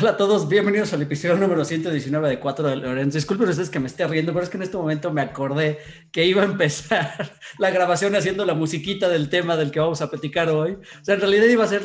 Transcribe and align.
Hola 0.00 0.12
a 0.12 0.16
todos, 0.16 0.48
bienvenidos 0.48 0.94
al 0.94 1.02
episodio 1.02 1.36
número 1.36 1.62
119 1.62 2.26
de 2.26 2.40
4 2.40 2.68
de 2.68 2.76
Lorenzo. 2.76 3.18
Disculpen 3.18 3.50
ustedes 3.50 3.68
que 3.68 3.80
me 3.80 3.86
esté 3.86 4.06
riendo, 4.06 4.32
pero 4.32 4.42
es 4.42 4.48
que 4.48 4.56
en 4.56 4.62
este 4.62 4.78
momento 4.78 5.12
me 5.12 5.20
acordé 5.20 5.76
que 6.10 6.24
iba 6.24 6.40
a 6.40 6.46
empezar 6.46 7.34
la 7.58 7.70
grabación 7.70 8.16
haciendo 8.16 8.46
la 8.46 8.54
musiquita 8.54 9.10
del 9.10 9.28
tema 9.28 9.58
del 9.58 9.70
que 9.70 9.78
vamos 9.78 10.00
a 10.00 10.08
platicar 10.08 10.48
hoy. 10.48 10.72
O 10.72 11.04
sea, 11.04 11.16
en 11.16 11.20
realidad 11.20 11.44
iba 11.44 11.64
a 11.64 11.68
ser, 11.68 11.82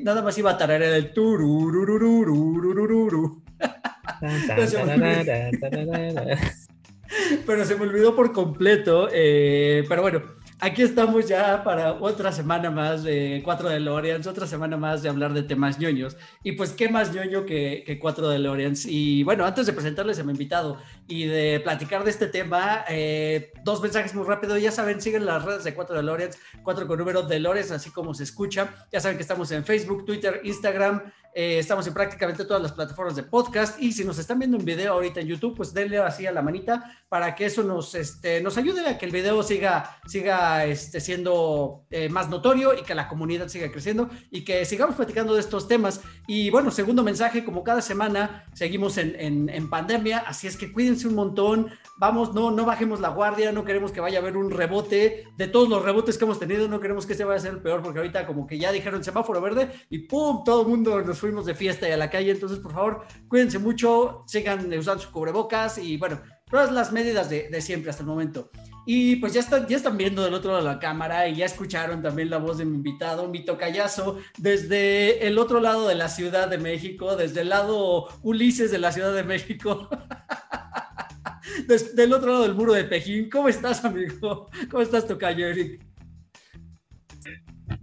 nada 0.00 0.22
más 0.22 0.38
iba 0.38 0.52
a 0.52 0.56
tarar 0.56 0.82
el 0.82 1.12
tururururururururu. 1.12 3.42
Pero 7.46 7.64
se 7.66 7.76
me 7.76 7.82
olvidó 7.82 8.16
por 8.16 8.32
completo. 8.32 9.10
Eh, 9.12 9.84
pero 9.88 10.02
bueno, 10.02 10.22
Aquí 10.60 10.82
estamos 10.82 11.28
ya 11.28 11.62
para 11.62 11.92
otra 11.92 12.32
semana 12.32 12.68
más 12.68 13.04
de 13.04 13.42
4 13.44 13.68
de 13.68 13.78
Loreans, 13.78 14.26
otra 14.26 14.44
semana 14.44 14.76
más 14.76 15.04
de 15.04 15.08
hablar 15.08 15.32
de 15.32 15.44
temas 15.44 15.78
ñoños. 15.78 16.16
Y 16.42 16.52
pues, 16.52 16.72
¿qué 16.72 16.88
más 16.88 17.14
ñoño 17.14 17.46
que, 17.46 17.84
que 17.86 18.00
4 18.00 18.28
de 18.28 18.40
Loreans? 18.40 18.84
Y 18.84 19.22
bueno, 19.22 19.46
antes 19.46 19.66
de 19.66 19.72
presentarles 19.72 20.18
a 20.18 20.24
mi 20.24 20.32
invitado 20.32 20.78
y 21.06 21.26
de 21.26 21.60
platicar 21.60 22.02
de 22.02 22.10
este 22.10 22.26
tema, 22.26 22.84
eh, 22.88 23.52
dos 23.62 23.80
mensajes 23.80 24.16
muy 24.16 24.26
rápido. 24.26 24.58
Ya 24.58 24.72
saben, 24.72 25.00
siguen 25.00 25.26
las 25.26 25.44
redes 25.44 25.62
de 25.62 25.74
4 25.74 25.94
de 25.94 26.02
Loreans, 26.02 26.36
4 26.64 26.88
con 26.88 26.98
número 26.98 27.22
de 27.22 27.38
Loreans, 27.38 27.70
así 27.70 27.90
como 27.90 28.12
se 28.12 28.24
escucha. 28.24 28.88
Ya 28.90 28.98
saben 28.98 29.16
que 29.16 29.22
estamos 29.22 29.52
en 29.52 29.64
Facebook, 29.64 30.04
Twitter, 30.06 30.40
Instagram, 30.42 31.02
eh, 31.34 31.60
estamos 31.60 31.86
en 31.86 31.94
prácticamente 31.94 32.44
todas 32.44 32.60
las 32.60 32.72
plataformas 32.72 33.14
de 33.14 33.22
podcast 33.22 33.80
y 33.80 33.92
si 33.92 34.04
nos 34.04 34.18
están 34.18 34.40
viendo 34.40 34.56
en 34.56 34.64
video 34.64 34.94
ahorita 34.94 35.20
en 35.20 35.28
YouTube, 35.28 35.56
pues 35.56 35.72
denle 35.72 35.98
así 35.98 36.26
a 36.26 36.32
la 36.32 36.42
manita 36.42 36.98
para 37.08 37.34
que 37.36 37.46
eso 37.46 37.62
nos, 37.62 37.94
este, 37.94 38.40
nos 38.40 38.56
ayude 38.58 38.84
a 38.88 38.98
que 38.98 39.06
el 39.06 39.12
video 39.12 39.40
siga, 39.44 40.00
siga 40.06 40.47
este, 40.64 41.00
siendo 41.00 41.84
eh, 41.90 42.08
más 42.08 42.28
notorio 42.28 42.74
y 42.74 42.82
que 42.82 42.94
la 42.94 43.08
comunidad 43.08 43.48
siga 43.48 43.70
creciendo 43.70 44.08
y 44.30 44.44
que 44.44 44.64
sigamos 44.64 44.96
platicando 44.96 45.34
de 45.34 45.40
estos 45.40 45.68
temas. 45.68 46.00
Y 46.26 46.50
bueno, 46.50 46.70
segundo 46.70 47.02
mensaje, 47.02 47.44
como 47.44 47.64
cada 47.64 47.82
semana 47.82 48.44
seguimos 48.52 48.98
en, 48.98 49.48
en, 49.48 49.70
pandemia, 49.70 50.18
así 50.18 50.46
es 50.46 50.56
que 50.56 50.72
cuídense 50.72 51.06
un 51.06 51.14
montón, 51.14 51.70
vamos, 51.98 52.34
no, 52.34 52.50
no 52.50 52.64
bajemos 52.64 53.00
la 53.00 53.08
guardia, 53.10 53.52
no 53.52 53.64
queremos 53.64 53.92
que 53.92 54.00
vaya 54.00 54.18
a 54.18 54.22
haber 54.22 54.36
un 54.36 54.50
rebote 54.50 55.24
de 55.36 55.48
todos 55.48 55.68
los 55.68 55.82
rebotes 55.82 56.16
que 56.16 56.24
hemos 56.24 56.38
tenido, 56.38 56.68
no 56.68 56.80
queremos 56.80 57.06
que 57.06 57.12
este 57.12 57.24
vaya 57.24 57.38
a 57.38 57.42
ser 57.42 57.54
el 57.54 57.62
peor 57.62 57.82
porque 57.82 57.98
ahorita 57.98 58.26
como 58.26 58.46
que 58.46 58.58
ya 58.58 58.72
dijeron 58.72 59.04
semáforo 59.04 59.40
verde 59.40 59.70
y 59.90 60.00
¡pum! 60.00 60.42
Todo 60.44 60.62
el 60.62 60.68
mundo 60.68 61.00
nos 61.02 61.18
fuimos 61.18 61.46
de 61.46 61.54
fiesta 61.54 61.88
y 61.88 61.92
a 61.92 61.96
la 61.96 62.10
calle, 62.10 62.30
entonces 62.30 62.58
por 62.58 62.72
favor 62.72 63.04
cuídense 63.28 63.58
mucho, 63.58 64.24
sigan 64.26 64.72
usando 64.72 65.02
sus 65.02 65.12
cubrebocas 65.12 65.78
y 65.78 65.96
bueno, 65.96 66.20
todas 66.50 66.72
las 66.72 66.92
medidas 66.92 67.28
de, 67.30 67.48
de, 67.48 67.60
siempre 67.60 67.90
hasta 67.90 68.02
el 68.02 68.08
momento. 68.08 68.50
Y 68.86 69.16
pues 69.16 69.34
ya 69.34 69.40
están, 69.40 69.66
ya 69.66 69.76
están 69.76 69.98
viendo 69.98 70.24
del 70.24 70.34
otro 70.34 70.52
lado 70.52 70.64
de 70.64 70.72
la 70.72 70.78
cámara 70.78 71.28
y 71.28 71.36
ya 71.36 71.44
escucharon 71.44 72.02
también 72.02 72.30
la 72.30 72.38
voz 72.38 72.58
de 72.58 72.64
mi 72.64 72.76
invitado, 72.76 73.28
mi 73.28 73.44
tocayazo, 73.44 74.18
desde 74.38 75.26
el 75.26 75.38
otro 75.38 75.60
lado 75.60 75.86
de 75.88 75.94
la 75.94 76.08
Ciudad 76.08 76.48
de 76.48 76.58
México, 76.58 77.14
desde 77.16 77.42
el 77.42 77.50
lado 77.50 78.08
Ulises 78.22 78.70
de 78.70 78.78
la 78.78 78.92
Ciudad 78.92 79.14
de 79.14 79.24
México. 79.24 79.90
desde 81.66 81.94
del 81.94 82.12
otro 82.12 82.32
lado 82.32 82.42
del 82.44 82.54
muro 82.54 82.72
de 82.72 82.84
Pejín. 82.84 83.28
¿Cómo 83.28 83.48
estás, 83.48 83.84
amigo? 83.84 84.48
¿Cómo 84.70 84.82
estás, 84.82 85.06
tocayo, 85.06 85.46
Eric? 85.46 85.84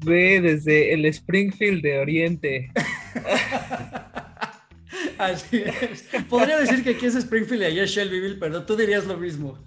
Ve 0.03 0.41
desde 0.41 0.93
el 0.93 1.05
Springfield 1.05 1.81
de 1.83 1.99
Oriente. 1.99 2.71
Así 5.17 5.63
es. 5.65 6.07
Podría 6.29 6.57
decir 6.57 6.83
que 6.83 6.91
aquí 6.91 7.05
es 7.05 7.15
Springfield 7.15 7.63
y 7.63 7.65
allá 7.65 7.83
es 7.83 7.91
Shelbyville, 7.91 8.37
pero 8.39 8.63
tú 8.63 8.75
dirías 8.75 9.05
lo 9.05 9.17
mismo. 9.17 9.57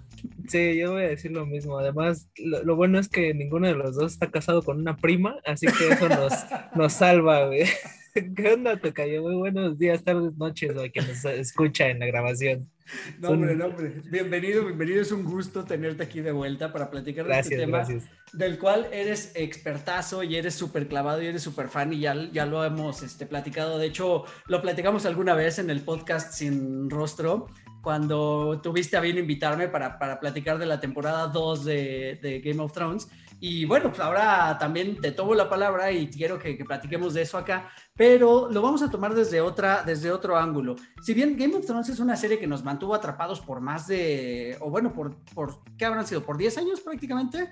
Sí, 0.47 0.77
yo 0.77 0.93
voy 0.93 1.03
a 1.03 1.09
decir 1.09 1.31
lo 1.31 1.45
mismo. 1.45 1.77
Además, 1.77 2.29
lo, 2.37 2.63
lo, 2.63 2.75
bueno 2.75 2.99
es 2.99 3.07
que 3.07 3.33
ninguno 3.33 3.67
de 3.67 3.75
los 3.75 3.95
dos 3.95 4.13
está 4.13 4.31
casado 4.31 4.63
con 4.63 4.79
una 4.79 4.97
prima, 4.97 5.35
así 5.45 5.67
que 5.67 5.89
eso 5.89 6.09
nos, 6.09 6.33
nos 6.75 6.93
salva, 6.93 7.45
güey. 7.45 7.65
¿Qué 8.35 8.53
onda, 8.53 8.77
Tocayo? 8.77 9.21
Muy 9.21 9.35
buenos 9.35 9.77
días, 9.77 10.03
tardes, 10.03 10.35
noches, 10.37 10.73
güey, 10.73 10.91
que 10.91 11.01
nos 11.01 11.23
escucha 11.25 11.89
en 11.89 11.99
la 11.99 12.07
grabación. 12.07 12.69
No, 13.19 13.29
hombre, 13.29 13.55
no, 13.55 13.65
hombre. 13.65 14.01
Bienvenido, 14.05 14.65
bienvenido. 14.65 15.01
Es 15.01 15.11
un 15.11 15.23
gusto 15.23 15.63
tenerte 15.63 16.03
aquí 16.03 16.21
de 16.21 16.31
vuelta 16.31 16.71
para 16.71 16.89
platicar 16.89 17.25
de 17.25 17.29
gracias, 17.29 17.51
este 17.51 17.65
tema 17.65 17.77
gracias. 17.79 18.09
del 18.33 18.57
cual 18.57 18.87
eres 18.91 19.31
expertazo 19.35 20.23
y 20.23 20.35
eres 20.35 20.55
súper 20.55 20.87
clavado 20.87 21.21
y 21.21 21.27
eres 21.27 21.43
súper 21.43 21.69
fan 21.69 21.93
y 21.93 21.99
ya, 21.99 22.15
ya 22.31 22.45
lo 22.45 22.63
hemos 22.63 23.03
este, 23.03 23.25
platicado. 23.25 23.77
De 23.77 23.87
hecho, 23.87 24.25
lo 24.47 24.61
platicamos 24.61 25.05
alguna 25.05 25.33
vez 25.33 25.59
en 25.59 25.69
el 25.69 25.81
podcast 25.81 26.33
Sin 26.33 26.89
Rostro, 26.89 27.47
cuando 27.81 28.59
tuviste 28.61 28.97
a 28.97 29.01
bien 29.01 29.17
invitarme 29.17 29.67
para, 29.67 29.99
para 29.99 30.19
platicar 30.19 30.57
de 30.57 30.65
la 30.65 30.79
temporada 30.79 31.27
2 31.27 31.65
de, 31.65 32.19
de 32.21 32.39
Game 32.39 32.61
of 32.61 32.73
Thrones. 32.73 33.07
Y 33.41 33.63
bueno, 33.65 33.89
pues 33.89 34.01
ahora 34.01 34.57
también 34.59 34.99
te 34.99 35.11
tomo 35.11 35.33
la 35.33 35.49
palabra 35.49 35.91
y 35.91 36.09
quiero 36.09 36.37
que, 36.37 36.57
que, 36.57 36.65
platiquemos 36.65 37.13
de 37.13 37.21
eso 37.21 37.37
acá, 37.37 37.69
pero 37.95 38.49
lo 38.51 38.61
vamos 38.61 38.81
a 38.81 38.89
tomar 38.91 39.15
desde, 39.15 39.39
otra, 39.39 39.83
desde 39.83 40.11
otro 40.11 40.37
ángulo. 40.37 40.75
Si 41.01 41.13
bien 41.13 41.37
Game 41.37 41.55
of 41.55 41.65
Thrones 41.65 41.87
es 41.87 41.99
una 41.99 42.17
serie 42.17 42.37
que 42.37 42.47
nos 42.47 42.63
mantuvo 42.63 42.93
atrapados 42.93 43.39
por 43.39 43.61
más 43.61 43.87
de, 43.87 44.57
o 44.59 44.69
bueno, 44.69 44.91
por, 44.91 45.15
por 45.33 45.63
¿qué 45.77 45.85
habrán 45.85 46.05
sido? 46.05 46.23
¿Por 46.23 46.37
10 46.37 46.57
años 46.57 46.81
prácticamente? 46.81 47.49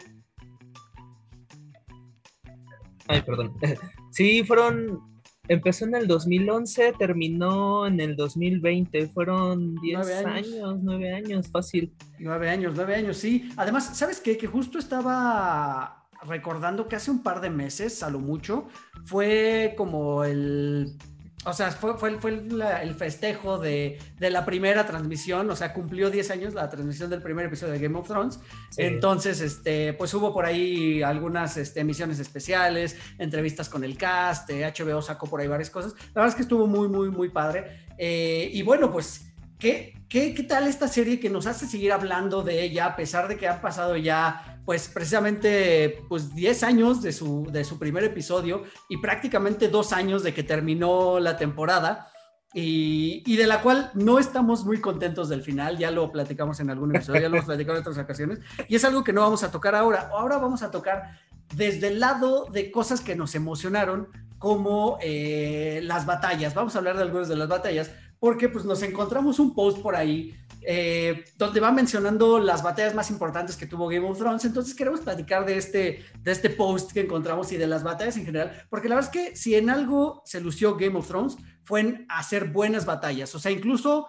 Ay, 3.07 3.21
perdón. 3.21 3.53
Sí, 4.09 4.43
fueron, 4.43 5.16
empezó 5.47 5.85
en 5.85 5.95
el 5.95 6.07
2011, 6.07 6.93
terminó 6.97 7.87
en 7.87 7.99
el 7.99 8.15
2020, 8.15 9.07
fueron 9.07 9.75
10 9.75 9.97
años. 9.97 10.25
años, 10.25 10.83
9 10.83 11.13
años, 11.13 11.47
fácil. 11.49 11.93
9 12.19 12.49
años, 12.49 12.73
9 12.75 12.95
años, 12.95 13.17
sí. 13.17 13.49
Además, 13.57 13.97
¿sabes 13.97 14.19
qué? 14.19 14.37
Que 14.37 14.47
justo 14.47 14.79
estaba 14.79 16.07
recordando 16.23 16.87
que 16.87 16.95
hace 16.95 17.11
un 17.11 17.23
par 17.23 17.41
de 17.41 17.49
meses, 17.49 18.03
a 18.03 18.09
lo 18.09 18.19
mucho, 18.19 18.67
fue 19.05 19.73
como 19.77 20.23
el 20.23 20.97
o 21.45 21.53
sea, 21.53 21.71
fue, 21.71 21.97
fue, 21.97 22.19
fue 22.19 22.31
la, 22.31 22.81
el 22.81 22.95
festejo 22.95 23.57
de, 23.57 23.99
de, 24.19 24.29
la 24.29 24.43
primera 24.43 24.85
transmisión, 24.85 25.49
o 25.49 25.55
sea, 25.55 25.71
cumplió 25.71 26.09
10 26.09 26.31
años 26.31 26.53
la 26.53 26.69
transmisión 26.69 27.09
del 27.09 27.21
primer 27.21 27.45
episodio 27.45 27.73
de 27.73 27.79
Game 27.79 27.97
of 27.97 28.07
Thrones. 28.07 28.39
Sí. 28.71 28.81
Entonces, 28.81 29.39
este, 29.41 29.93
pues 29.93 30.13
hubo 30.13 30.33
por 30.33 30.45
ahí 30.45 31.03
algunas 31.03 31.55
este, 31.57 31.81
emisiones 31.81 32.19
especiales, 32.19 32.97
entrevistas 33.19 33.69
con 33.69 33.83
el 33.83 33.97
cast, 33.97 34.49
eh, 34.49 34.65
HBO 34.65 35.01
sacó 35.01 35.27
por 35.27 35.39
ahí 35.39 35.47
varias 35.47 35.69
cosas. 35.69 35.93
La 36.13 36.21
verdad 36.21 36.29
es 36.29 36.35
que 36.35 36.41
estuvo 36.41 36.65
muy, 36.65 36.89
muy, 36.89 37.09
muy 37.11 37.29
padre. 37.29 37.85
Eh, 37.97 38.49
y 38.51 38.63
bueno, 38.63 38.91
pues, 38.91 39.31
¿qué, 39.59 39.93
qué, 40.09 40.33
¿qué 40.33 40.43
tal 40.43 40.67
esta 40.67 40.87
serie 40.87 41.19
que 41.19 41.29
nos 41.29 41.45
hace 41.45 41.67
seguir 41.67 41.93
hablando 41.93 42.41
de 42.41 42.63
ella, 42.63 42.87
a 42.87 42.95
pesar 42.95 43.27
de 43.27 43.37
que 43.37 43.47
han 43.47 43.61
pasado 43.61 43.95
ya 43.95 44.56
pues 44.67 44.89
precisamente 44.89 46.03
pues 46.09 46.35
10 46.35 46.63
años 46.63 47.01
de 47.01 47.13
su, 47.13 47.47
de 47.49 47.63
su 47.63 47.79
primer 47.79 48.03
episodio 48.03 48.63
y 48.89 48.97
prácticamente 48.97 49.69
dos 49.69 49.93
años 49.93 50.23
de 50.23 50.33
que 50.33 50.43
terminó 50.43 51.21
la 51.21 51.37
temporada 51.37 52.11
y, 52.53 53.23
y, 53.25 53.37
de 53.37 53.47
la 53.47 53.61
cual 53.61 53.91
no 53.93 54.19
estamos 54.19 54.65
muy 54.65 54.81
contentos 54.81 55.29
del 55.29 55.41
final, 55.41 55.77
ya 55.77 55.89
lo 55.89 56.11
platicamos 56.11 56.59
en 56.59 56.69
algún 56.69 56.93
episodio, 56.93 57.21
ya 57.21 57.29
lo 57.29 57.37
hemos 57.37 57.45
platicado 57.45 57.77
en 57.77 57.81
otras 57.81 57.97
ocasiones 57.97 58.39
y 58.67 58.75
es 58.75 58.83
algo 58.83 59.05
que 59.05 59.13
no 59.13 59.21
vamos 59.21 59.41
a 59.43 59.51
tocar 59.51 59.73
ahora, 59.73 60.09
ahora 60.11 60.37
vamos 60.37 60.61
a 60.63 60.69
tocar 60.69 61.17
desde 61.55 61.87
el 61.87 62.01
lado 62.01 62.47
de 62.51 62.69
cosas 62.69 62.99
que 62.99 63.15
nos 63.15 63.35
emocionaron 63.35 64.09
como 64.37 64.97
eh, 65.01 65.79
las 65.83 66.05
batallas, 66.05 66.53
vamos 66.53 66.75
a 66.75 66.79
hablar 66.79 66.97
de 66.97 67.03
algunas 67.03 67.29
de 67.29 67.37
las 67.37 67.47
batallas 67.47 67.91
porque 68.19 68.49
pues 68.49 68.65
nos 68.65 68.83
encontramos 68.83 69.39
un 69.39 69.55
post 69.55 69.81
por 69.81 69.95
ahí 69.95 70.35
eh, 70.69 71.23
donde 71.37 71.61
va 71.61 71.71
mencionando 71.71 72.39
las 72.39 72.61
batallas 72.61 72.93
más 72.93 73.09
importantes 73.09 73.55
que 73.55 73.67
tuvo 73.67 73.87
Game 73.87 74.05
of 74.05 74.17
Thrones. 74.17 74.43
Entonces 74.43 74.75
queremos 74.75 74.99
platicar 74.99 75.45
de 75.45 75.57
este, 75.57 76.03
de 76.19 76.31
este 76.33 76.49
post 76.49 76.91
que 76.91 76.99
encontramos 76.99 77.53
y 77.53 77.57
de 77.57 77.67
las 77.67 77.83
batallas 77.83 78.17
en 78.17 78.25
general, 78.25 78.65
porque 78.69 78.89
la 78.89 78.95
verdad 78.95 79.09
es 79.15 79.29
que 79.29 79.35
si 79.37 79.55
en 79.55 79.69
algo 79.69 80.21
se 80.25 80.41
lució 80.41 80.75
Game 80.75 80.97
of 80.97 81.07
Thrones 81.07 81.37
fue 81.63 81.79
en 81.79 82.05
hacer 82.09 82.49
buenas 82.49 82.85
batallas. 82.85 83.33
O 83.33 83.39
sea, 83.39 83.49
incluso 83.49 84.07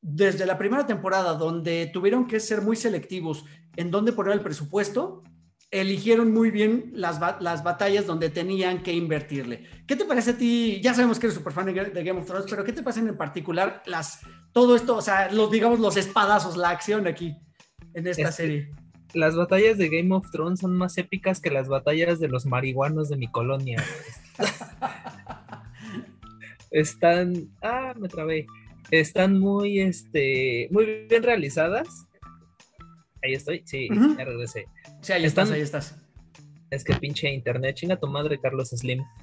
desde 0.00 0.46
la 0.46 0.58
primera 0.58 0.84
temporada, 0.84 1.34
donde 1.34 1.88
tuvieron 1.92 2.26
que 2.26 2.40
ser 2.40 2.60
muy 2.60 2.74
selectivos 2.74 3.44
en 3.76 3.92
dónde 3.92 4.12
poner 4.12 4.32
el 4.32 4.40
presupuesto, 4.40 5.22
eligieron 5.70 6.32
muy 6.32 6.50
bien 6.50 6.90
las, 6.94 7.20
las, 7.40 7.62
batallas 7.62 8.06
donde 8.06 8.28
tenían 8.28 8.82
que 8.82 8.92
invertirle. 8.92 9.64
¿Qué 9.86 9.94
te 9.94 10.04
parece 10.04 10.32
a 10.32 10.38
ti? 10.38 10.80
Ya 10.82 10.94
sabemos 10.94 11.18
que 11.18 11.26
eres 11.26 11.36
súper 11.36 11.52
fan 11.52 11.66
de, 11.66 11.72
Game 11.72 12.18
of 12.18 12.26
Thrones, 12.26 12.46
pero 12.50 12.64
¿qué 12.64 12.72
te 12.72 12.82
parecen 12.82 13.08
en 13.08 13.16
particular 13.16 13.82
las, 13.86 14.20
todo 14.52 14.74
esto, 14.74 14.96
o 14.96 15.02
sea, 15.02 15.30
los, 15.30 15.50
digamos 15.50 15.78
los 15.78 15.96
espadazos, 15.96 16.56
la 16.56 16.70
acción 16.70 17.06
aquí 17.06 17.36
en 17.94 18.06
esta 18.06 18.28
es, 18.28 18.34
serie? 18.34 18.70
Las 19.14 19.36
batallas 19.36 19.78
de 19.78 19.88
Game 19.88 20.14
of 20.14 20.28
Thrones 20.30 20.60
son 20.60 20.76
más 20.76 20.98
épicas 20.98 21.40
que 21.40 21.50
las 21.50 21.68
batallas 21.68 22.18
de 22.18 22.28
los 22.28 22.46
marihuanos 22.46 23.08
de 23.08 23.16
mi 23.16 23.28
colonia. 23.28 23.82
Están, 26.70 27.48
ah, 27.62 27.94
me 27.96 28.08
trabé. 28.08 28.46
Están 28.90 29.38
muy, 29.38 29.80
este, 29.80 30.68
muy 30.70 31.06
bien 31.08 31.22
realizadas. 31.22 32.06
Ahí 33.22 33.34
estoy, 33.34 33.62
sí, 33.66 33.88
uh 33.90 33.94
-huh. 33.94 34.18
ya 34.18 34.24
regresé. 34.24 34.66
Sí, 35.00 35.12
ahí 35.12 35.24
están, 35.24 35.44
estás, 35.44 35.50
ahí 35.50 35.62
estás. 35.62 35.96
Es 36.70 36.84
que 36.84 36.94
pinche 36.94 37.30
internet, 37.30 37.76
chinga 37.76 37.98
tu 37.98 38.06
madre, 38.06 38.38
Carlos 38.40 38.70
Slim. 38.70 39.02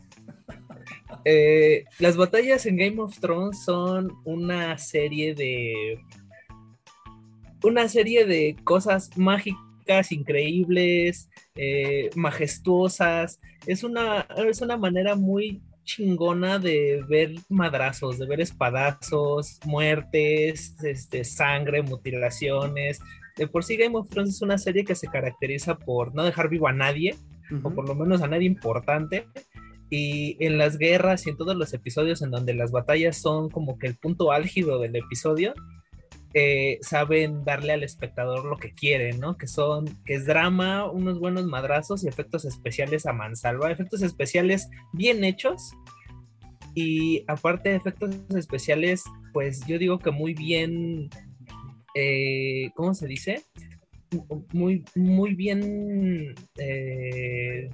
Eh, 1.30 1.84
las 2.00 2.16
batallas 2.16 2.66
en 2.66 2.78
Game 2.78 3.02
of 3.02 3.20
Thrones 3.20 3.64
son 3.66 4.14
una 4.24 4.78
serie 4.78 5.36
de. 5.36 6.00
Una 7.64 7.90
serie 7.90 8.26
de 8.26 8.56
cosas 8.64 9.10
mágicas, 9.18 10.12
increíbles, 10.12 11.30
eh, 11.56 12.10
majestuosas. 12.16 13.42
Es 13.66 13.84
una, 13.84 14.26
es 14.38 14.62
una 14.62 14.78
manera 14.78 15.16
muy 15.16 15.62
chingona 15.84 16.60
de 16.60 17.04
ver 17.10 17.34
madrazos, 17.50 18.20
de 18.20 18.28
ver 18.28 18.40
espadazos, 18.40 19.60
muertes, 19.66 20.76
este, 20.84 21.24
sangre, 21.26 21.82
mutilaciones. 21.82 23.00
De 23.38 23.48
por 23.48 23.64
sí 23.64 23.78
Game 23.78 23.96
of 23.98 24.10
Thrones 24.10 24.36
es 24.36 24.42
una 24.42 24.58
serie 24.58 24.84
que 24.84 24.96
se 24.96 25.08
caracteriza 25.08 25.78
por 25.78 26.16
no 26.16 26.24
dejar 26.24 26.50
vivo 26.50 26.68
a 26.68 26.74
nadie, 26.74 27.16
o 27.64 27.70
por 27.70 27.88
lo 27.88 27.96
menos 27.96 28.22
a 28.22 28.28
nadie 28.28 28.48
importante. 28.48 29.28
Y 29.90 30.44
en 30.44 30.58
las 30.58 30.78
guerras 30.78 31.26
y 31.26 31.30
en 31.30 31.38
todos 31.38 31.56
los 31.56 31.74
episodios 31.74 32.22
en 32.22 32.32
donde 32.32 32.54
las 32.54 32.72
batallas 32.72 33.18
son 33.18 33.50
como 33.50 33.78
que 33.78 33.88
el 33.88 33.96
punto 33.96 34.32
álgido 34.32 34.80
del 34.80 34.96
episodio, 34.96 35.54
eh, 36.34 36.78
saben 36.82 37.44
darle 37.46 37.74
al 37.74 37.84
espectador 37.84 38.46
lo 38.46 38.58
que 38.58 38.74
quieren, 38.74 39.20
¿no? 39.20 39.38
Que 39.38 39.48
son, 39.48 39.86
que 40.06 40.14
es 40.14 40.26
drama, 40.26 40.90
unos 40.90 41.20
buenos 41.20 41.46
madrazos 41.46 42.04
y 42.04 42.08
efectos 42.08 42.46
especiales 42.46 43.06
a 43.06 43.14
mansalva, 43.14 43.72
efectos 43.72 44.02
especiales 44.02 44.70
bien 44.94 45.24
hechos. 45.24 45.72
Y 46.76 47.24
aparte 47.28 47.70
de 47.70 47.78
efectos 47.78 48.16
especiales, 48.36 49.04
pues 49.34 49.66
yo 49.66 49.80
digo 49.80 50.00
que 50.00 50.12
muy 50.12 50.34
bien, 50.34 51.10
eh, 51.94 52.72
¿cómo 52.76 52.94
se 52.94 53.08
dice? 53.08 53.44
Muy, 54.54 54.86
muy 54.96 55.36
bien 55.36 56.34
eh, 56.58 57.70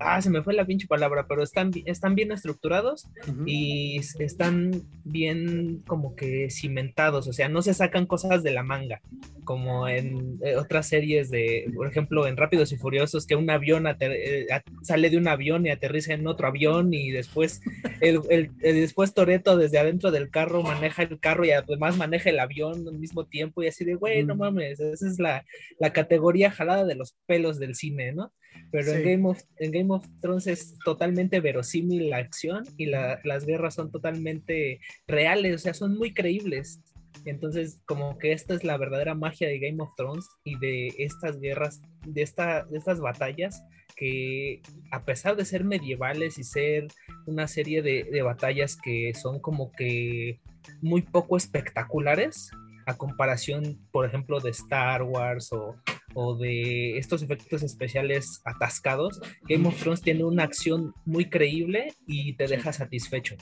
ah, 0.00 0.20
se 0.20 0.30
me 0.30 0.42
fue 0.42 0.54
la 0.54 0.66
pinche 0.66 0.86
palabra, 0.86 1.26
pero 1.28 1.42
están, 1.42 1.70
están 1.86 2.14
bien 2.14 2.32
estructurados 2.32 3.08
y 3.46 4.00
están 4.18 4.82
bien 5.04 5.82
como 5.86 6.14
que 6.14 6.48
cimentados, 6.50 7.28
o 7.28 7.32
sea, 7.32 7.48
no 7.48 7.62
se 7.62 7.74
sacan 7.74 8.06
cosas 8.06 8.42
de 8.42 8.52
la 8.52 8.62
manga, 8.62 9.00
como 9.44 9.88
en 9.88 10.38
eh, 10.42 10.56
otras 10.56 10.86
series 10.86 11.30
de, 11.30 11.70
por 11.74 11.86
ejemplo, 11.86 12.26
en 12.26 12.36
Rápidos 12.36 12.72
y 12.72 12.76
Furiosos, 12.76 13.26
que 13.26 13.34
un 13.34 13.50
avión 13.50 13.86
eh, 14.00 14.46
sale 14.82 15.10
de 15.10 15.16
un 15.16 15.28
avión 15.28 15.66
y 15.66 15.70
aterriza 15.70 16.12
en 16.12 16.26
otro 16.26 16.46
avión 16.46 16.92
y 16.92 17.10
después 17.10 17.60
el, 18.00 18.50
después 18.60 19.14
Toreto 19.14 19.56
desde 19.56 19.78
adentro 19.78 20.10
del 20.10 20.30
carro 20.30 20.62
maneja 20.62 21.02
el 21.02 21.18
carro 21.18 21.44
y 21.44 21.50
además 21.50 21.96
maneja 21.96 22.30
el 22.30 22.40
avión 22.40 22.86
al 22.86 22.98
mismo 22.98 23.24
tiempo 23.26 23.62
y 23.62 23.68
así 23.68 23.84
de, 23.84 23.94
güey, 23.94 24.24
no 24.24 24.36
mames, 24.36 24.80
esa 24.80 25.06
es 25.06 25.18
la, 25.18 25.44
la 25.78 25.92
categoría 25.92 26.50
jalada 26.50 26.84
de 26.84 26.94
los 26.94 27.16
pelos 27.26 27.58
del 27.58 27.74
cine, 27.74 28.12
¿no? 28.12 28.32
Pero 28.70 28.92
en, 28.92 29.04
Game 29.04 29.28
of, 29.28 29.42
en 29.58 29.72
Game 29.72 29.94
of 29.94 30.06
Thrones 30.20 30.46
es 30.46 30.78
totalmente 30.84 31.40
verosímil 31.40 32.10
la 32.10 32.18
acción 32.18 32.64
y 32.76 32.86
las 32.86 33.46
guerras 33.46 33.74
son 33.74 33.90
totalmente 33.90 34.80
reales, 35.06 35.54
o 35.54 35.58
sea, 35.58 35.74
son 35.74 35.96
muy 35.96 36.12
creíbles. 36.12 36.80
Entonces, 37.24 37.82
como 37.86 38.18
que 38.18 38.32
esta 38.32 38.54
es 38.54 38.64
la 38.64 38.76
verdadera 38.76 39.14
magia 39.14 39.48
de 39.48 39.58
Game 39.58 39.82
of 39.82 39.94
Thrones 39.96 40.28
y 40.44 40.58
de 40.58 40.94
estas 40.98 41.40
guerras, 41.40 41.80
de, 42.06 42.22
esta, 42.22 42.64
de 42.64 42.78
estas 42.78 43.00
batallas 43.00 43.62
que 43.96 44.62
a 44.92 45.04
pesar 45.04 45.34
de 45.34 45.44
ser 45.44 45.64
medievales 45.64 46.38
y 46.38 46.44
ser 46.44 46.86
una 47.26 47.48
serie 47.48 47.82
de, 47.82 48.04
de 48.04 48.22
batallas 48.22 48.76
que 48.76 49.12
son 49.14 49.40
como 49.40 49.72
que 49.72 50.40
muy 50.80 51.02
poco 51.02 51.36
espectaculares, 51.36 52.50
a 52.88 52.96
comparación, 52.96 53.78
por 53.92 54.06
ejemplo, 54.06 54.40
de 54.40 54.50
Star 54.50 55.02
Wars 55.02 55.52
o, 55.52 55.76
o 56.14 56.34
de 56.34 56.98
estos 56.98 57.22
efectos 57.22 57.62
especiales 57.62 58.40
atascados, 58.44 59.20
Game 59.42 59.68
of 59.68 59.78
Thrones 59.78 60.02
tiene 60.02 60.24
una 60.24 60.44
acción 60.44 60.94
muy 61.04 61.28
creíble 61.28 61.94
y 62.06 62.34
te 62.34 62.46
deja 62.46 62.72
satisfecho. 62.72 63.36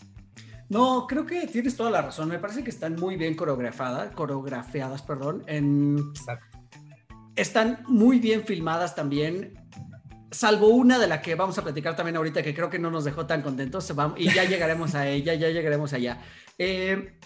No, 0.69 1.07
creo 1.07 1.25
que 1.27 1.47
tienes 1.47 1.77
toda 1.77 1.91
la 1.91 2.03
razón. 2.03 2.29
Me 2.29 2.39
parece 2.39 2.65
que 2.65 2.71
están 2.71 2.97
muy 2.97 3.17
bien 3.17 3.35
coreografiadas, 3.35 4.13
coreografiadas, 4.15 5.03
perdón. 5.03 5.45
En... 5.47 6.13
Están 7.37 7.85
muy 7.87 8.19
bien 8.19 8.45
filmadas 8.45 8.95
también. 8.95 9.55
Salvo 10.33 10.69
una 10.69 10.99
de 10.99 11.07
la 11.07 11.23
que 11.23 11.37
vamos 11.37 11.57
a 11.59 11.63
platicar 11.63 11.95
también 11.95 12.17
ahorita, 12.17 12.43
que 12.43 12.55
creo 12.55 12.69
que 12.69 12.81
no 12.81 12.91
nos 12.91 13.05
dejó 13.05 13.27
tan 13.27 13.43
contentos. 13.43 13.93
Y 14.17 14.33
ya 14.33 14.45
llegaremos 14.45 14.95
a 14.95 15.09
ella, 15.09 15.35
ya 15.35 15.51
llegaremos 15.51 15.93
allá. 15.93 16.21
Eh, 16.59 17.17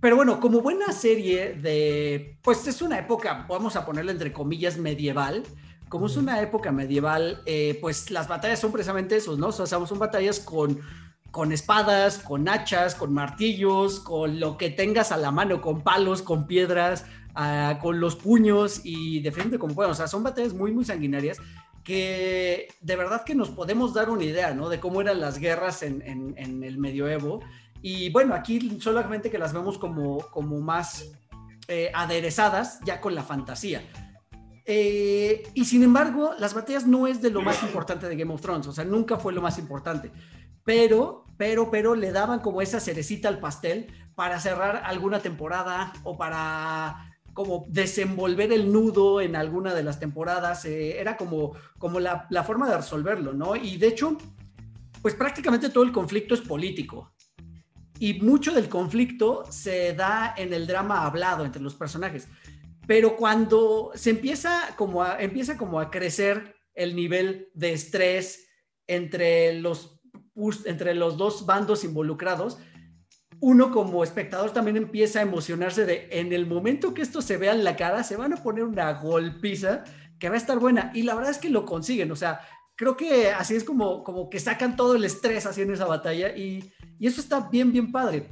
pero 0.00 0.14
bueno, 0.14 0.38
como 0.38 0.60
buena 0.60 0.92
serie 0.92 1.54
de, 1.54 2.38
pues 2.42 2.66
es 2.68 2.82
una 2.82 2.98
época, 2.98 3.46
vamos 3.48 3.74
a 3.74 3.84
ponerle 3.84 4.12
entre 4.12 4.32
comillas, 4.32 4.76
medieval. 4.78 5.42
Como 5.88 6.06
es 6.06 6.16
una 6.16 6.40
época 6.40 6.70
medieval, 6.70 7.42
eh, 7.46 7.78
pues 7.80 8.10
las 8.10 8.28
batallas 8.28 8.60
son 8.60 8.70
precisamente 8.70 9.16
esos, 9.16 9.38
¿no? 9.38 9.48
O 9.48 9.52
sea, 9.52 9.66
son 9.66 9.98
batallas 9.98 10.38
con, 10.38 10.78
con 11.30 11.50
espadas, 11.50 12.18
con 12.18 12.48
hachas, 12.48 12.94
con 12.94 13.12
martillos, 13.12 13.98
con 13.98 14.38
lo 14.38 14.56
que 14.56 14.70
tengas 14.70 15.10
a 15.10 15.16
la 15.16 15.32
mano, 15.32 15.60
con 15.60 15.82
palos, 15.82 16.22
con 16.22 16.46
piedras, 16.46 17.06
ah, 17.34 17.78
con 17.82 17.98
los 17.98 18.16
puños 18.16 18.82
y 18.84 19.20
de 19.20 19.58
como 19.58 19.74
puedan. 19.74 19.92
O 19.92 19.94
sea, 19.94 20.06
son 20.06 20.22
batallas 20.22 20.52
muy, 20.52 20.72
muy 20.72 20.84
sanguinarias 20.84 21.38
que 21.82 22.68
de 22.82 22.96
verdad 22.96 23.24
que 23.24 23.34
nos 23.34 23.48
podemos 23.48 23.94
dar 23.94 24.10
una 24.10 24.22
idea, 24.22 24.52
¿no? 24.52 24.68
De 24.68 24.78
cómo 24.78 25.00
eran 25.00 25.20
las 25.20 25.38
guerras 25.38 25.82
en, 25.82 26.02
en, 26.02 26.34
en 26.36 26.62
el 26.62 26.76
medioevo 26.76 27.40
y 27.82 28.10
bueno, 28.10 28.34
aquí 28.34 28.80
solamente 28.80 29.30
que 29.30 29.38
las 29.38 29.52
vemos 29.52 29.78
como, 29.78 30.18
como 30.30 30.60
más 30.60 31.12
eh, 31.68 31.90
aderezadas 31.94 32.80
ya 32.84 33.00
con 33.00 33.14
la 33.14 33.22
fantasía. 33.22 33.82
Eh, 34.64 35.44
y 35.54 35.64
sin 35.64 35.82
embargo, 35.82 36.32
las 36.38 36.54
batallas 36.54 36.86
no 36.86 37.06
es 37.06 37.22
de 37.22 37.30
lo 37.30 37.40
más 37.40 37.62
importante 37.62 38.08
de 38.08 38.16
Game 38.16 38.32
of 38.34 38.40
Thrones, 38.40 38.66
o 38.66 38.72
sea, 38.72 38.84
nunca 38.84 39.16
fue 39.16 39.32
lo 39.32 39.40
más 39.40 39.58
importante. 39.58 40.10
Pero, 40.64 41.24
pero, 41.38 41.70
pero 41.70 41.94
le 41.94 42.12
daban 42.12 42.40
como 42.40 42.60
esa 42.60 42.80
cerecita 42.80 43.28
al 43.28 43.38
pastel 43.38 43.86
para 44.14 44.40
cerrar 44.40 44.82
alguna 44.84 45.20
temporada 45.20 45.92
o 46.02 46.18
para 46.18 47.14
como 47.32 47.64
desenvolver 47.68 48.52
el 48.52 48.72
nudo 48.72 49.20
en 49.20 49.36
alguna 49.36 49.72
de 49.72 49.84
las 49.84 50.00
temporadas. 50.00 50.64
Eh, 50.64 51.00
era 51.00 51.16
como, 51.16 51.52
como 51.78 52.00
la, 52.00 52.26
la 52.28 52.42
forma 52.42 52.68
de 52.68 52.76
resolverlo, 52.76 53.32
¿no? 53.32 53.56
Y 53.56 53.76
de 53.76 53.86
hecho, 53.86 54.18
pues 55.00 55.14
prácticamente 55.14 55.70
todo 55.70 55.84
el 55.84 55.92
conflicto 55.92 56.34
es 56.34 56.40
político 56.40 57.12
y 58.00 58.14
mucho 58.20 58.52
del 58.52 58.68
conflicto 58.68 59.44
se 59.50 59.92
da 59.94 60.34
en 60.36 60.52
el 60.52 60.66
drama 60.66 61.04
hablado 61.04 61.44
entre 61.44 61.62
los 61.62 61.74
personajes. 61.74 62.28
Pero 62.86 63.16
cuando 63.16 63.90
se 63.94 64.10
empieza 64.10 64.74
como 64.76 65.02
a, 65.02 65.20
empieza 65.20 65.56
como 65.56 65.80
a 65.80 65.90
crecer 65.90 66.56
el 66.74 66.96
nivel 66.96 67.50
de 67.54 67.72
estrés 67.72 68.48
entre 68.86 69.54
los, 69.60 70.00
entre 70.64 70.94
los 70.94 71.16
dos 71.16 71.44
bandos 71.44 71.84
involucrados, 71.84 72.58
uno 73.40 73.70
como 73.70 74.02
espectador 74.02 74.52
también 74.52 74.76
empieza 74.76 75.18
a 75.18 75.22
emocionarse 75.22 75.84
de 75.84 76.08
en 76.10 76.32
el 76.32 76.46
momento 76.46 76.94
que 76.94 77.02
esto 77.02 77.22
se 77.22 77.36
vea 77.36 77.52
en 77.52 77.62
la 77.62 77.76
cara, 77.76 78.02
se 78.02 78.16
van 78.16 78.32
a 78.32 78.42
poner 78.42 78.64
una 78.64 78.92
golpiza 78.94 79.84
que 80.18 80.28
va 80.28 80.34
a 80.34 80.38
estar 80.38 80.58
buena. 80.58 80.90
Y 80.94 81.02
la 81.02 81.14
verdad 81.14 81.30
es 81.30 81.38
que 81.38 81.50
lo 81.50 81.64
consiguen. 81.64 82.10
O 82.10 82.16
sea, 82.16 82.40
creo 82.78 82.96
que 82.96 83.30
así 83.30 83.56
es 83.56 83.64
como, 83.64 84.04
como 84.04 84.30
que 84.30 84.38
sacan 84.38 84.76
todo 84.76 84.94
el 84.94 85.04
estrés 85.04 85.46
así 85.46 85.62
en 85.62 85.72
esa 85.72 85.84
batalla 85.84 86.34
y, 86.36 86.72
y 87.00 87.08
eso 87.08 87.20
está 87.20 87.48
bien, 87.50 87.72
bien 87.72 87.90
padre. 87.90 88.30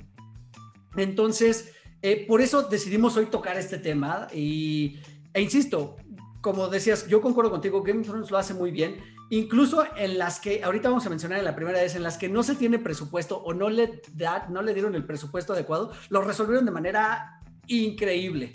Entonces, 0.97 1.75
eh, 2.01 2.25
por 2.29 2.41
eso 2.41 2.63
decidimos 2.63 3.17
hoy 3.17 3.27
tocar 3.27 3.59
este 3.59 3.79
tema 3.79 4.29
y, 4.33 5.01
e 5.35 5.43
insisto, 5.43 5.97
como 6.41 6.69
decías, 6.69 7.09
yo 7.09 7.21
concuerdo 7.21 7.51
contigo, 7.51 7.83
Game 7.83 8.03
of 8.03 8.07
Thrones 8.07 8.31
lo 8.31 8.39
hace 8.39 8.55
muy 8.55 8.71
bien, 8.71 8.99
incluso 9.31 9.85
en 9.97 10.17
las 10.17 10.39
que, 10.39 10.63
ahorita 10.63 10.91
vamos 10.91 11.05
a 11.07 11.11
mencionar 11.11 11.41
en 11.41 11.45
la 11.45 11.57
primera 11.57 11.81
vez, 11.81 11.97
en 11.97 12.05
las 12.05 12.17
que 12.17 12.29
no 12.29 12.45
se 12.45 12.55
tiene 12.55 12.79
presupuesto 12.79 13.39
o 13.39 13.53
no 13.53 13.69
le, 13.69 14.01
da, 14.15 14.47
no 14.49 14.63
le 14.63 14.75
dieron 14.75 14.95
el 14.95 15.05
presupuesto 15.05 15.55
adecuado, 15.55 15.91
lo 16.09 16.23
resolvieron 16.23 16.65
de 16.65 16.71
manera 16.71 17.41
increíble. 17.67 18.53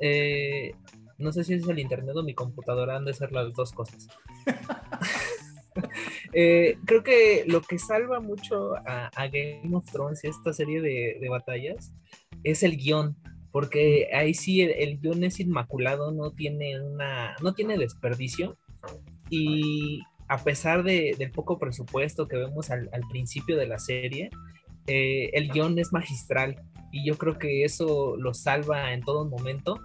Eh, 0.00 0.74
no 1.18 1.30
sé 1.32 1.44
si 1.44 1.54
es 1.54 1.68
el 1.68 1.78
internet 1.78 2.16
o 2.16 2.22
mi 2.22 2.34
computadora, 2.34 2.96
han 2.96 3.04
de 3.04 3.14
ser 3.14 3.30
las 3.30 3.52
dos 3.54 3.72
cosas. 3.72 4.08
Eh, 6.32 6.78
creo 6.84 7.02
que 7.02 7.44
lo 7.46 7.60
que 7.60 7.78
salva 7.78 8.20
mucho 8.20 8.74
a, 8.86 9.10
Game 9.32 9.74
of 9.74 9.90
Thrones 9.90 10.22
y 10.24 10.28
esta 10.28 10.52
serie 10.52 10.80
de, 10.80 11.28
batallas 11.28 11.92
es 12.44 12.62
el 12.62 12.76
guion, 12.76 13.16
porque 13.50 14.08
ahí 14.12 14.34
sí 14.34 14.60
el, 14.62 14.98
guion 15.00 15.24
es 15.24 15.40
inmaculado, 15.40 16.12
no 16.12 16.32
tiene 16.32 16.80
una, 16.80 17.34
no 17.42 17.54
tiene 17.54 17.78
desperdicio 17.78 18.56
y 19.28 20.00
a 20.28 20.38
pesar 20.38 20.84
de, 20.84 21.16
del 21.18 21.32
poco 21.32 21.58
presupuesto 21.58 22.28
que 22.28 22.36
vemos 22.36 22.70
al, 22.70 22.88
principio 23.10 23.56
de 23.56 23.66
la 23.66 23.78
serie, 23.78 24.30
eh, 24.86 25.30
el 25.32 25.50
guion 25.50 25.78
es 25.78 25.92
magistral 25.92 26.62
y 26.92 27.04
yo 27.04 27.18
creo 27.18 27.38
que 27.38 27.64
eso 27.64 28.16
lo 28.16 28.34
salva 28.34 28.92
en 28.92 29.02
todo 29.02 29.28
momento 29.28 29.80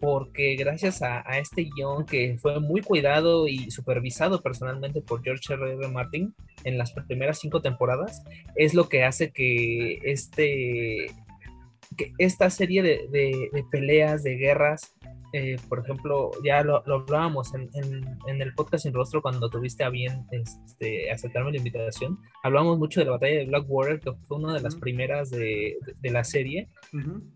porque 0.00 0.56
gracias 0.56 1.02
a, 1.02 1.20
este 1.38 1.68
guion 1.76 2.06
que 2.06 2.38
fue 2.40 2.58
muy 2.58 2.80
cuidado 2.80 3.46
y 3.46 3.70
supervisado 3.70 4.40
personalmente 4.40 5.02
por 5.02 5.22
George 5.22 5.52
R. 5.52 5.74
R. 5.74 5.88
Martin 5.88 6.34
en 6.64 6.78
las 6.78 6.92
primeras 6.92 7.38
cinco 7.38 7.60
temporadas, 7.60 8.22
es 8.56 8.72
lo 8.74 8.88
que 8.88 9.04
hace 9.04 9.30
que 9.30 10.00
este 10.02 11.06
esta 12.18 12.48
serie 12.50 12.82
de, 12.82 13.08
de, 13.10 13.64
peleas, 13.70 14.22
de 14.22 14.36
guerras, 14.36 14.94
eh, 15.32 15.56
por 15.68 15.78
ejemplo, 15.78 16.30
ya 16.44 16.62
lo, 16.62 16.82
hablábamos 16.86 17.54
en, 17.54 17.70
en, 17.74 18.42
el 18.42 18.52
podcast 18.54 18.82
Sin 18.84 18.92
Rostro 18.92 19.22
cuando 19.22 19.48
tuviste 19.48 19.84
a 19.84 19.88
bien 19.88 20.26
este, 20.30 21.10
aceptarme 21.10 21.52
la 21.52 21.58
invitación. 21.58 22.18
Hablábamos 22.42 22.78
mucho 22.78 23.00
de 23.00 23.06
la 23.06 23.12
batalla 23.12 23.38
de 23.38 23.46
Blackwater, 23.46 24.00
que 24.00 24.12
fue 24.26 24.38
una 24.38 24.54
de 24.54 24.60
las 24.60 24.74
primeras 24.76 25.30
de, 25.30 25.78
de 26.00 26.10
la 26.10 26.24
serie, 26.24 26.68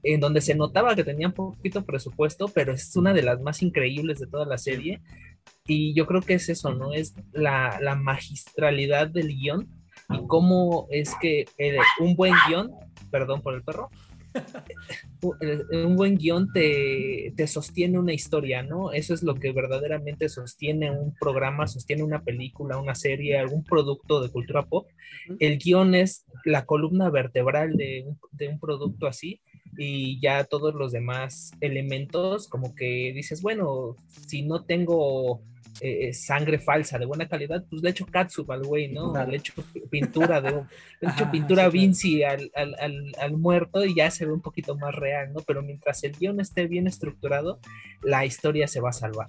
en 0.03 0.21
donde 0.21 0.41
se 0.41 0.55
notaba 0.55 0.97
que 0.97 1.05
tenían 1.05 1.33
poquito 1.33 1.85
presupuesto, 1.85 2.49
pero 2.49 2.73
es 2.73 2.97
una 2.97 3.13
de 3.13 3.23
las 3.23 3.41
más 3.41 3.63
increíbles 3.63 4.19
de 4.19 4.27
toda 4.27 4.45
la 4.45 4.59
serie. 4.59 5.01
Y 5.67 5.95
yo 5.95 6.07
creo 6.07 6.21
que 6.21 6.35
es 6.35 6.49
eso, 6.49 6.75
¿no? 6.75 6.93
Es 6.93 7.15
la, 7.33 7.79
la 7.81 7.95
magistralidad 7.95 9.09
del 9.09 9.29
guion 9.29 9.69
y 10.11 10.27
cómo 10.27 10.89
es 10.91 11.15
que 11.21 11.47
un 12.01 12.17
buen 12.17 12.35
guion, 12.49 12.73
perdón 13.11 13.41
por 13.41 13.55
el 13.55 13.63
perro, 13.63 13.91
un 15.73 15.97
buen 15.97 16.17
guion 16.17 16.53
te, 16.53 17.33
te, 17.37 17.47
sostiene 17.47 17.99
una 17.99 18.13
historia, 18.13 18.63
¿no? 18.63 18.93
Eso 18.93 19.15
es 19.15 19.23
lo 19.23 19.35
que 19.35 19.53
verdaderamente 19.53 20.29
sostiene 20.29 20.91
un 20.91 21.15
programa, 21.15 21.67
sostiene 21.67 22.03
una 22.03 22.23
película, 22.23 22.79
una 22.79 22.95
serie, 22.95 23.39
algún 23.39 23.65
producto 23.65 24.23
de 24.23 24.31
cultura 24.31 24.65
pop. 24.67 24.87
El 25.39 25.59
guion 25.59 25.95
es 25.95 26.27
la 26.45 26.67
columna 26.67 27.11
vertebral 27.11 27.77
de, 27.77 28.07
de 28.33 28.49
un 28.49 28.59
producto 28.59 29.07
así 29.07 29.41
y 29.77 30.21
ya 30.21 30.45
todos 30.45 30.75
los 30.75 30.93
demás 30.93 31.53
elementos 31.61 32.49
como 32.49 32.75
que 32.75 33.13
dices, 33.15 33.43
bueno, 33.43 33.97
si 34.27 34.43
no 34.43 34.65
tengo 34.65 35.43
eh, 35.81 36.13
sangre 36.13 36.59
falsa 36.59 36.99
de 36.99 37.07
buena 37.07 37.29
calidad, 37.29 37.65
pues 37.69 37.83
le 37.83 37.91
hecho 37.91 38.07
catsup 38.07 38.51
al 38.53 38.63
güey, 38.63 38.89
¿no? 38.93 39.13
Le 39.27 39.37
hecho 39.37 39.53
pintura 39.91 40.41
de 40.41 40.51
le 41.01 41.11
hecho 41.11 41.31
pintura 41.31 41.69
Vinci 41.69 42.23
al, 42.23 42.51
al, 42.55 43.13
al, 43.19 43.37
muerto 43.37 43.85
y 43.85 43.95
ya 43.95 44.11
se 44.11 44.25
ve 44.25 44.33
un 44.33 44.41
poquito 44.41 44.77
más 44.77 44.95
real, 44.95 45.33
¿no? 45.33 45.41
Pero 45.41 45.63
mientras 45.63 46.05
el 46.05 46.13
guion 46.13 46.41
esté 46.41 46.67
bien 46.67 46.87
estructurado, 46.87 47.59
la 48.03 48.25
historia 48.25 48.69
se 48.69 48.81
va 48.81 48.91
a 48.91 48.93
salvar. 48.93 49.27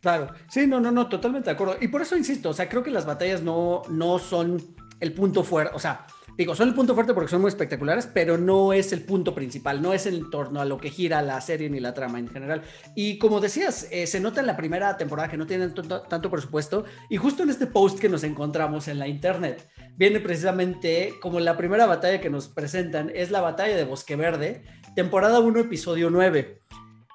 Claro, 0.00 0.28
sí, 0.48 0.66
no, 0.66 0.80
no, 0.80 0.90
no, 0.90 1.08
totalmente 1.08 1.46
de 1.46 1.54
acuerdo. 1.54 1.76
Y 1.80 1.88
por 1.88 2.02
eso 2.02 2.16
insisto, 2.16 2.50
o 2.50 2.52
sea, 2.52 2.68
creo 2.68 2.82
que 2.82 2.90
las 2.90 3.06
batallas 3.06 3.42
no, 3.42 3.82
no 3.88 4.18
son 4.18 4.60
el 5.00 5.12
punto 5.12 5.44
fuerte, 5.44 5.74
o 5.74 5.78
sea, 5.78 6.06
Digo, 6.36 6.56
son 6.56 6.68
el 6.68 6.74
punto 6.74 6.94
fuerte 6.94 7.14
porque 7.14 7.30
son 7.30 7.40
muy 7.40 7.48
espectaculares, 7.48 8.08
pero 8.12 8.36
no 8.36 8.72
es 8.72 8.92
el 8.92 9.02
punto 9.02 9.34
principal, 9.34 9.80
no 9.80 9.92
es 9.92 10.06
en 10.06 10.30
torno 10.30 10.60
a 10.60 10.64
lo 10.64 10.78
que 10.78 10.90
gira 10.90 11.22
la 11.22 11.40
serie 11.40 11.70
ni 11.70 11.78
la 11.78 11.94
trama 11.94 12.18
en 12.18 12.28
general. 12.28 12.62
Y 12.96 13.18
como 13.18 13.40
decías, 13.40 13.86
eh, 13.92 14.06
se 14.06 14.18
nota 14.18 14.40
en 14.40 14.46
la 14.46 14.56
primera 14.56 14.96
temporada 14.96 15.28
que 15.28 15.36
no 15.36 15.46
tienen 15.46 15.72
tanto 15.74 16.30
presupuesto 16.30 16.84
y 17.08 17.18
justo 17.18 17.44
en 17.44 17.50
este 17.50 17.66
post 17.66 18.00
que 18.00 18.08
nos 18.08 18.24
encontramos 18.24 18.88
en 18.88 18.98
la 18.98 19.06
internet 19.06 19.68
viene 19.96 20.18
precisamente 20.18 21.14
como 21.20 21.38
la 21.38 21.56
primera 21.56 21.86
batalla 21.86 22.20
que 22.20 22.30
nos 22.30 22.48
presentan 22.48 23.12
es 23.14 23.30
la 23.30 23.40
batalla 23.40 23.76
de 23.76 23.84
Bosque 23.84 24.16
Verde, 24.16 24.64
temporada 24.96 25.38
1, 25.38 25.60
episodio 25.60 26.10
9. 26.10 26.60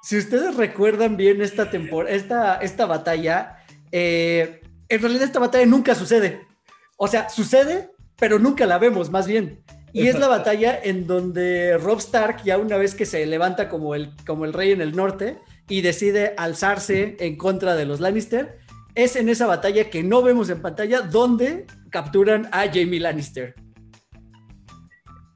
Si 0.01 0.17
ustedes 0.17 0.55
recuerdan 0.55 1.17
bien 1.17 1.41
esta, 1.41 1.69
esta, 2.07 2.55
esta 2.55 2.85
batalla, 2.85 3.57
eh, 3.91 4.61
en 4.87 5.01
realidad 5.01 5.23
esta 5.23 5.39
batalla 5.39 5.65
nunca 5.65 5.93
sucede. 5.93 6.47
O 6.95 7.07
sea, 7.07 7.29
sucede, 7.29 7.91
pero 8.19 8.39
nunca 8.39 8.65
la 8.65 8.77
vemos, 8.77 9.09
más 9.09 9.27
bien. 9.27 9.63
Y 9.91 10.07
es 10.07 10.19
la 10.19 10.27
batalla 10.27 10.79
en 10.81 11.07
donde 11.07 11.77
Rob 11.77 11.97
Stark, 11.97 12.43
ya 12.43 12.57
una 12.57 12.77
vez 12.77 12.93
que 12.93 13.05
se 13.05 13.25
levanta 13.25 13.69
como 13.69 13.95
el, 13.95 14.15
como 14.25 14.45
el 14.45 14.53
rey 14.53 14.71
en 14.71 14.81
el 14.81 14.95
norte 14.95 15.39
y 15.67 15.81
decide 15.81 16.35
alzarse 16.37 17.17
en 17.19 17.37
contra 17.37 17.75
de 17.75 17.85
los 17.85 17.99
Lannister, 17.99 18.59
es 18.93 19.15
en 19.15 19.29
esa 19.29 19.47
batalla 19.47 19.89
que 19.89 20.03
no 20.03 20.21
vemos 20.21 20.49
en 20.49 20.61
pantalla 20.61 21.01
donde 21.01 21.65
capturan 21.89 22.47
a 22.51 22.65
Jamie 22.67 22.99
Lannister. 22.99 23.55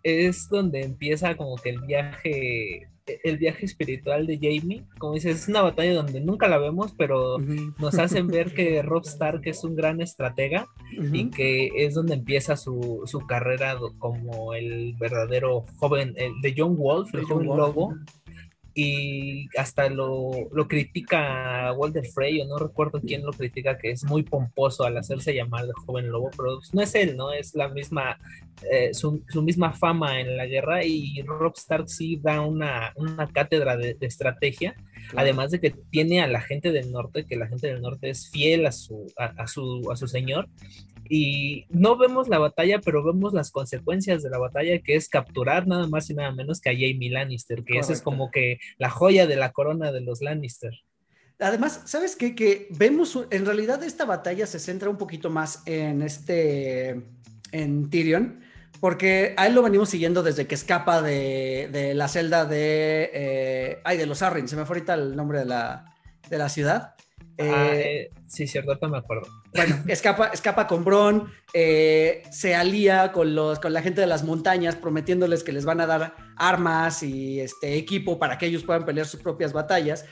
Es 0.04 0.50
donde 0.50 0.84
empieza 0.84 1.36
como 1.36 1.56
que 1.56 1.70
el 1.72 1.80
viaje 1.82 2.90
el 3.24 3.38
viaje 3.38 3.66
espiritual 3.66 4.26
de 4.28 4.38
Jamie, 4.38 4.86
como 4.98 5.14
dices, 5.14 5.42
es 5.42 5.48
una 5.48 5.62
batalla 5.62 5.94
donde 5.94 6.22
nunca 6.22 6.48
la 6.48 6.58
vemos, 6.58 6.94
pero 6.98 7.38
nos 7.38 7.98
hacen 8.00 8.28
ver 8.28 8.54
que 8.54 8.82
Rob 8.82 9.04
Stark 9.06 9.42
es 9.46 9.64
un 9.64 9.76
gran 9.76 10.02
estratega 10.02 10.68
y 11.12 11.30
que 11.30 11.70
es 11.76 11.94
donde 11.94 12.16
empieza 12.16 12.56
su, 12.56 13.02
su, 13.06 13.20
carrera 13.28 13.78
como 14.00 14.54
el 14.54 14.96
verdadero 15.00 15.66
joven, 15.78 16.14
el 16.18 16.34
de 16.42 16.54
John 16.58 16.76
Wolf, 16.78 17.14
el 17.14 17.24
joven 17.24 17.48
lobo 17.48 17.94
y 18.76 19.48
hasta 19.58 19.90
lo, 19.90 20.32
lo 20.52 20.68
critica 20.68 21.72
Walter 21.74 22.06
Frey, 22.06 22.42
o 22.42 22.46
no 22.46 22.58
recuerdo 22.58 23.00
quién 23.02 23.24
lo 23.24 23.32
critica, 23.32 23.78
que 23.78 23.92
es 23.92 24.04
muy 24.04 24.24
pomposo 24.24 24.84
al 24.84 24.98
hacerse 24.98 25.34
llamar 25.34 25.68
de 25.68 25.74
joven 25.86 26.10
lobo, 26.10 26.32
pero 26.36 26.60
no 26.72 26.82
es 26.82 26.96
él, 26.96 27.16
¿no? 27.16 27.32
Es 27.32 27.54
la 27.54 27.68
misma, 27.68 28.20
eh, 28.72 28.94
su, 28.94 29.24
su, 29.30 29.44
misma 29.44 29.74
fama 29.74 30.20
en 30.20 30.38
la 30.38 30.48
guerra 30.48 30.84
y 30.84 31.22
Rob 31.22 31.54
Stark 31.56 31.88
sí 31.88 32.20
da 32.22 32.42
una, 32.42 32.94
una 32.96 33.28
cátedra 33.28 33.78
de, 33.78 33.96
estrategia, 34.02 34.76
además 35.16 35.52
de 35.52 35.60
que 35.60 35.72
tiene 35.92 36.22
a 36.22 36.28
la 36.28 36.42
gente 36.42 36.72
del 36.72 36.92
norte, 36.92 37.26
que 37.26 37.36
la 37.36 37.48
gente 37.48 37.68
del 37.68 37.82
norte 37.82 38.10
es 38.10 38.30
fiel 38.30 38.66
a 38.66 38.72
su, 38.72 39.06
a 39.18 39.48
su, 39.48 39.92
a 39.92 39.96
su 39.96 40.08
señor 40.08 40.50
y 41.10 41.66
no 41.70 41.98
vemos 41.98 42.28
la 42.28 42.40
batalla, 42.40 42.80
pero 42.80 43.04
vemos 43.04 43.34
las 43.34 43.52
consecuencias 43.52 44.24
de 44.24 44.30
la 44.30 44.38
batalla, 44.38 44.80
que 44.80 44.96
es 44.96 45.10
capturar 45.10 45.68
nada 45.68 45.88
más 45.88 46.10
y 46.10 46.14
nada 46.14 46.32
menos 46.32 46.62
que 46.62 46.70
a 46.70 46.74
Jamie 46.74 47.12
Lannister, 47.12 47.64
que 47.64 47.78
esa 47.78 47.94
es 47.94 48.02
como 48.02 48.32
que 48.32 48.60
la 48.78 48.90
joya 48.90 49.28
de 49.28 49.36
la 49.36 49.52
corona 49.52 49.92
de 49.92 50.02
los 50.02 50.22
Lannister. 50.22 50.74
Además, 51.40 51.82
¿sabes 51.86 52.16
qué? 52.16 52.36
Que 52.36 52.68
vemos, 52.70 53.20
en 53.30 53.46
realidad 53.46 53.84
esta 53.84 54.06
batalla 54.06 54.48
se 54.48 54.60
centra 54.60 54.90
un 54.90 54.98
poquito 54.98 55.30
más 55.30 55.64
en 55.66 56.02
este, 56.02 57.02
en 57.52 57.90
Tyrion, 57.90 58.40
porque 58.80 59.34
a 59.38 59.48
él 59.48 59.56
lo 59.56 59.64
venimos 59.64 59.90
siguiendo 59.90 60.24
desde 60.24 60.48
que 60.48 60.56
escapa 60.56 61.02
de, 61.02 61.94
la 61.96 62.08
celda 62.08 62.46
de, 62.46 63.10
eh, 63.14 63.82
ay, 63.84 63.98
de 63.98 64.06
los 64.06 64.22
Arryn, 64.22 64.48
se 64.48 64.56
me 64.56 64.66
fue 64.66 64.78
ahorita 64.78 64.94
el 64.94 65.16
nombre 65.16 65.40
de 65.40 65.46
la, 65.46 65.94
de 66.30 66.38
la 66.38 66.50
ciudad. 66.50 66.96
Ah, 67.40 67.72
eh, 67.74 68.12
sí, 68.28 68.46
cierto, 68.46 68.88
me 68.88 68.98
acuerdo. 68.98 69.28
Bueno, 69.56 69.76
escapa, 69.88 70.28
escapa 70.28 70.68
con 70.68 70.84
Bron, 70.84 71.32
eh, 71.54 72.24
se 72.32 72.56
alía 72.56 73.12
con, 73.12 73.34
los, 73.34 73.60
con 73.60 73.74
la 73.74 73.82
gente 73.82 74.02
de 74.02 74.08
las 74.08 74.24
montañas, 74.24 74.76
prometiéndoles 74.76 75.44
que 75.44 75.52
les 75.52 75.66
van 75.66 75.82
a 75.82 75.88
dar 75.88 76.16
armas 76.36 77.02
y 77.04 77.40
este, 77.40 77.76
equipo 77.76 78.20
para 78.20 78.38
que 78.38 78.46
ellos 78.46 78.64
puedan 78.64 78.86
pelear 78.86 79.08
sus 79.08 79.22
propias 79.22 79.54
batallas. 79.54 80.06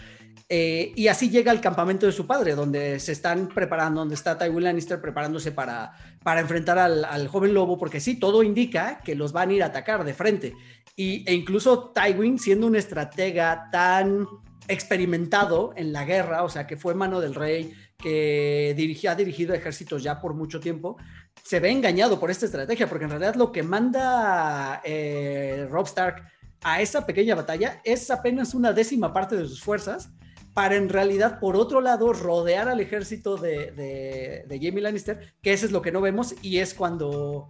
Eh, 0.49 0.91
y 0.97 1.07
así 1.07 1.29
llega 1.29 1.51
al 1.51 1.61
campamento 1.61 2.05
de 2.05 2.11
su 2.11 2.27
padre, 2.27 2.55
donde 2.55 2.99
se 2.99 3.13
están 3.13 3.47
preparando, 3.47 4.01
donde 4.01 4.15
está 4.15 4.37
Tywin 4.37 4.65
Lannister 4.65 4.99
preparándose 4.99 5.53
para, 5.53 5.93
para 6.23 6.41
enfrentar 6.41 6.77
al, 6.77 7.05
al, 7.05 7.29
joven 7.29 7.53
lobo, 7.53 7.77
porque 7.77 8.01
sí, 8.01 8.19
todo 8.19 8.43
indica 8.43 8.99
que 9.05 9.15
los 9.15 9.31
van 9.31 9.49
a 9.49 9.53
ir 9.53 9.63
a 9.63 9.67
atacar 9.67 10.03
de 10.03 10.13
frente. 10.13 10.53
Y, 10.97 11.23
e 11.29 11.33
incluso 11.33 11.93
Tywin, 11.95 12.37
siendo 12.37 12.67
un 12.67 12.75
estratega 12.75 13.69
tan 13.71 14.27
experimentado 14.67 15.73
en 15.75 15.91
la 15.91 16.05
guerra, 16.05 16.43
o 16.43 16.49
sea, 16.49 16.67
que 16.67 16.77
fue 16.77 16.93
mano 16.93 17.19
del 17.19 17.35
rey, 17.35 17.73
que 17.97 18.73
dirigía, 18.75 19.11
ha 19.11 19.15
dirigido 19.15 19.53
ejércitos 19.53 20.03
ya 20.03 20.19
por 20.19 20.33
mucho 20.33 20.59
tiempo, 20.59 20.97
se 21.43 21.59
ve 21.59 21.71
engañado 21.71 22.19
por 22.19 22.31
esta 22.31 22.45
estrategia, 22.45 22.87
porque 22.87 23.05
en 23.05 23.11
realidad 23.11 23.35
lo 23.35 23.51
que 23.51 23.63
manda 23.63 24.81
eh, 24.83 25.67
Rob 25.69 25.85
Stark 25.85 26.23
a 26.63 26.81
esa 26.81 27.05
pequeña 27.05 27.35
batalla 27.35 27.81
es 27.83 28.09
apenas 28.11 28.53
una 28.53 28.73
décima 28.73 29.13
parte 29.13 29.35
de 29.35 29.47
sus 29.47 29.61
fuerzas, 29.61 30.09
para 30.53 30.75
en 30.75 30.89
realidad, 30.89 31.39
por 31.39 31.55
otro 31.55 31.79
lado, 31.79 32.11
rodear 32.11 32.67
al 32.67 32.81
ejército 32.81 33.37
de, 33.37 33.71
de, 33.71 34.43
de 34.47 34.59
Jamie 34.61 34.81
Lannister, 34.81 35.33
que 35.41 35.53
eso 35.53 35.65
es 35.65 35.71
lo 35.71 35.81
que 35.81 35.93
no 35.93 36.01
vemos, 36.01 36.35
y 36.41 36.57
es 36.57 36.73
cuando 36.73 37.47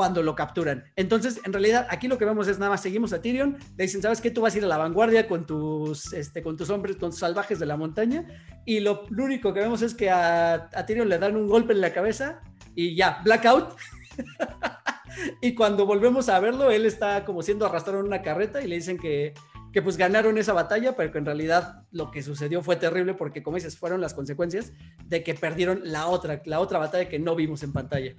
cuando 0.00 0.22
lo 0.22 0.34
capturan. 0.34 0.84
Entonces, 0.96 1.42
en 1.44 1.52
realidad, 1.52 1.86
aquí 1.90 2.08
lo 2.08 2.16
que 2.16 2.24
vemos 2.24 2.48
es 2.48 2.58
nada 2.58 2.70
más 2.70 2.80
seguimos 2.80 3.12
a 3.12 3.20
Tyrion, 3.20 3.58
le 3.76 3.84
dicen, 3.84 4.00
¿sabes 4.00 4.22
qué? 4.22 4.30
Tú 4.30 4.40
vas 4.40 4.54
a 4.54 4.56
ir 4.56 4.64
a 4.64 4.66
la 4.66 4.78
vanguardia 4.78 5.28
con 5.28 5.44
tus, 5.46 6.14
este, 6.14 6.42
con 6.42 6.56
tus 6.56 6.70
hombres, 6.70 6.96
con 6.96 7.10
tus 7.10 7.18
salvajes 7.18 7.58
de 7.58 7.66
la 7.66 7.76
montaña, 7.76 8.24
y 8.64 8.80
lo, 8.80 9.04
único 9.10 9.52
que 9.52 9.60
vemos 9.60 9.82
es 9.82 9.94
que 9.94 10.08
a, 10.08 10.54
a, 10.54 10.86
Tyrion 10.86 11.06
le 11.06 11.18
dan 11.18 11.36
un 11.36 11.48
golpe 11.48 11.74
en 11.74 11.82
la 11.82 11.92
cabeza 11.92 12.40
y 12.74 12.96
ya, 12.96 13.20
blackout. 13.22 13.76
y 15.42 15.54
cuando 15.54 15.84
volvemos 15.84 16.30
a 16.30 16.40
verlo, 16.40 16.70
él 16.70 16.86
está 16.86 17.26
como 17.26 17.42
siendo 17.42 17.66
arrastrado 17.66 18.00
en 18.00 18.06
una 18.06 18.22
carreta 18.22 18.62
y 18.62 18.68
le 18.68 18.76
dicen 18.76 18.96
que, 18.96 19.34
que 19.72 19.82
pues 19.82 19.96
ganaron 19.96 20.38
esa 20.38 20.52
batalla, 20.52 20.96
pero 20.96 21.12
que 21.12 21.18
en 21.18 21.26
realidad 21.26 21.84
lo 21.92 22.10
que 22.10 22.22
sucedió 22.22 22.62
fue 22.62 22.76
terrible 22.76 23.12
porque, 23.12 23.42
como 23.42 23.56
dices, 23.56 23.76
fueron 23.76 24.00
las 24.00 24.14
consecuencias 24.14 24.72
de 25.04 25.22
que 25.22 25.34
perdieron 25.34 25.82
la 25.84 26.06
otra, 26.06 26.40
la 26.46 26.60
otra 26.60 26.78
batalla 26.78 27.06
que 27.08 27.18
no 27.18 27.36
vimos 27.36 27.62
en 27.62 27.72
pantalla. 27.74 28.14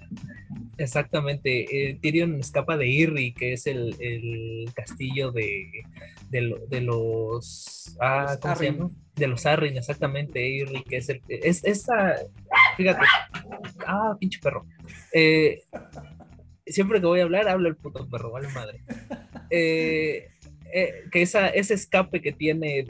Exactamente, 0.82 1.90
eh, 1.90 2.00
Tyrion 2.02 2.40
escapa 2.40 2.76
de 2.76 2.88
Irri, 2.88 3.34
que 3.34 3.54
es 3.54 3.68
el, 3.68 4.70
castillo 4.74 5.32
de, 5.32 5.84
de, 6.30 6.82
los... 6.82 7.96
Ah, 8.00 8.38
¿cómo 8.42 8.56
se 8.56 8.72
llama? 8.72 8.92
De 9.16 9.28
los 9.28 9.46
Arryn, 9.46 9.78
exactamente, 9.78 10.48
Irri, 10.48 10.84
que 10.84 10.98
es 10.98 11.10
el... 11.10 11.22
Es, 11.28 11.64
esa... 11.64 12.16
Fíjate. 12.78 13.06
Ah, 13.86 14.16
pinche 14.20 14.40
perro. 14.40 14.66
Eh, 15.14 15.62
siempre 16.66 17.00
que 17.00 17.06
voy 17.06 17.20
a 17.20 17.24
hablar, 17.24 17.48
hablo 17.48 17.70
el 17.70 17.76
puto 17.76 18.10
perro, 18.10 18.32
vale 18.32 18.48
madre. 18.50 18.82
Eh, 19.52 20.30
que 21.12 21.22
esa, 21.22 21.50
ese 21.50 21.74
escape 21.74 22.22
que 22.22 22.32
tiene 22.32 22.88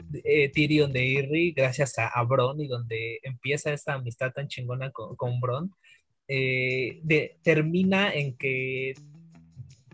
Tyrion 0.54 0.92
de 0.92 1.04
Irri 1.04 1.52
gracias 1.52 1.98
a, 1.98 2.06
a 2.06 2.22
Bron 2.22 2.60
y 2.60 2.68
donde 2.68 3.18
empieza 3.24 3.72
esta 3.72 3.94
amistad 3.94 4.32
tan 4.32 4.46
chingona 4.46 4.92
con, 4.92 5.16
con 5.16 5.40
Bron, 5.40 5.74
eh, 6.28 7.00
de, 7.02 7.36
termina 7.42 8.12
en 8.12 8.36
que 8.36 8.94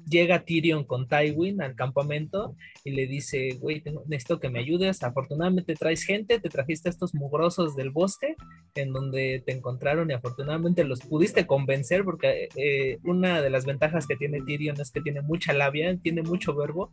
llega 0.09 0.45
Tyrion 0.45 0.85
con 0.85 1.07
Tywin 1.07 1.61
al 1.61 1.75
campamento 1.75 2.57
y 2.85 2.93
le 2.93 3.07
dice, 3.07 3.51
güey, 3.61 3.83
necesito 4.07 4.41
que 4.41 4.49
me 4.49 4.61
ayudes. 4.61 5.03
Afortunadamente 5.03 5.75
traes 5.75 6.03
gente, 6.03 6.41
te 6.41 6.49
trajiste 6.49 6.89
a 6.89 6.91
estos 6.91 7.15
mugrosos 7.15 7.77
del 7.77 7.91
bosque 7.91 8.35
en 8.75 8.93
donde 8.93 9.43
te 9.45 9.53
encontraron 9.53 10.11
y 10.11 10.15
afortunadamente 10.15 10.85
los 10.85 11.01
pudiste 11.01 11.47
convencer 11.47 12.05
porque 12.05 12.49
eh, 12.57 12.99
una 13.05 13.43
de 13.43 13.51
las 13.51 13.67
ventajas 13.67 14.07
que 14.07 14.17
tiene 14.17 14.41
Tyrion 14.41 14.81
es 14.81 14.91
que 14.91 15.01
tiene 15.01 15.21
mucha 15.21 15.53
labia, 15.53 15.97
tiene 15.99 16.23
mucho 16.23 16.55
verbo 16.55 16.93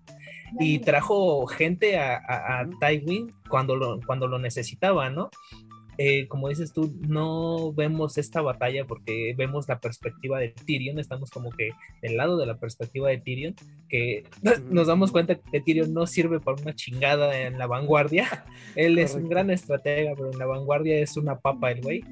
y 0.59 0.79
trajo 0.79 1.45
gente 1.47 1.97
a, 1.97 2.17
a, 2.17 2.69
Tywin 2.79 3.33
cuando 3.49 3.75
lo, 3.75 3.99
cuando 4.05 4.27
lo 4.27 4.39
necesitaba, 4.39 5.09
¿no? 5.09 5.29
Eh, 5.97 6.27
como 6.27 6.49
dices 6.49 6.73
tú, 6.73 6.93
no 7.07 7.71
vemos 7.73 8.17
esta 8.17 8.41
batalla 8.41 8.85
porque 8.85 9.33
vemos 9.37 9.67
la 9.67 9.79
perspectiva 9.79 10.39
de 10.39 10.49
Tyrion, 10.49 10.99
estamos 10.99 11.29
como 11.29 11.51
que 11.51 11.71
del 12.01 12.17
lado 12.17 12.37
de 12.37 12.45
la 12.45 12.57
perspectiva 12.57 13.09
de 13.09 13.17
Tyrion, 13.19 13.55
que 13.87 14.23
nos 14.69 14.87
damos 14.87 15.11
cuenta 15.11 15.35
que 15.35 15.61
Tyrion 15.61 15.93
no 15.93 16.05
sirve 16.05 16.39
para 16.39 16.61
una 16.61 16.75
chingada 16.75 17.39
en 17.41 17.57
la 17.57 17.67
vanguardia. 17.67 18.45
Él 18.75 18.97
es 18.99 19.15
un 19.15 19.29
gran 19.29 19.49
estratega, 19.49 20.13
pero 20.15 20.31
en 20.31 20.39
la 20.39 20.45
vanguardia 20.45 20.97
es 20.99 21.17
una 21.17 21.39
papa 21.39 21.71
el 21.71 21.81
güey. 21.81 22.03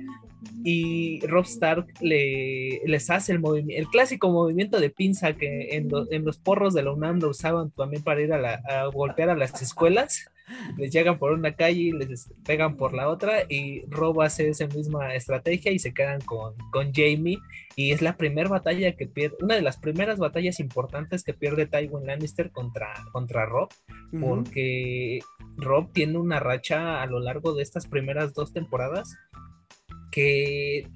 Y 0.63 1.19
Rob 1.27 1.45
Stark 1.45 1.87
le, 2.01 2.81
les 2.85 3.09
hace 3.09 3.33
el 3.33 3.41
el 3.69 3.87
clásico 3.87 4.29
movimiento 4.29 4.79
de 4.79 4.89
pinza 4.89 5.33
que 5.33 5.75
en, 5.75 5.89
en, 6.11 6.25
los 6.25 6.37
porros 6.37 6.73
de 6.73 6.83
la 6.83 6.91
UNAM 6.91 7.19
lo 7.19 7.29
usaban 7.29 7.71
también 7.71 8.03
para 8.03 8.21
ir 8.21 8.33
a, 8.33 8.61
a 8.67 8.85
golpear 8.87 9.29
a 9.29 9.35
las 9.35 9.61
escuelas. 9.61 10.29
Les 10.77 10.91
llegan 10.91 11.17
por 11.19 11.31
una 11.31 11.55
calle 11.55 11.79
y 11.79 11.91
les 11.91 12.29
pegan 12.45 12.75
por 12.75 12.93
la 12.93 13.07
otra 13.09 13.43
y 13.47 13.85
Rob 13.87 14.21
hace 14.21 14.49
esa 14.49 14.67
misma 14.67 15.15
estrategia 15.15 15.71
y 15.71 15.79
se 15.79 15.93
quedan 15.93 16.19
con, 16.21 16.55
con 16.71 16.91
Jamie 16.93 17.39
y 17.75 17.91
es 17.91 18.01
la 18.01 18.17
primera 18.17 18.49
batalla 18.49 18.93
que 18.95 19.07
pierde, 19.07 19.37
una 19.41 19.55
de 19.55 19.61
las 19.61 19.77
primeras 19.77 20.19
batallas 20.19 20.59
importantes 20.59 21.23
que 21.23 21.33
pierde 21.33 21.65
Tywin 21.65 22.05
Lannister 22.05 22.51
contra, 22.51 22.93
contra 23.11 23.45
Rob 23.45 23.69
porque 24.19 25.19
Rob 25.57 25.91
tiene 25.91 26.19
una 26.19 26.39
racha 26.39 27.01
a 27.01 27.05
lo 27.07 27.19
largo 27.19 27.53
de 27.53 27.63
estas 27.63 27.87
primeras 27.87 28.33
dos 28.33 28.53
temporadas 28.53 29.15
que 30.13 30.87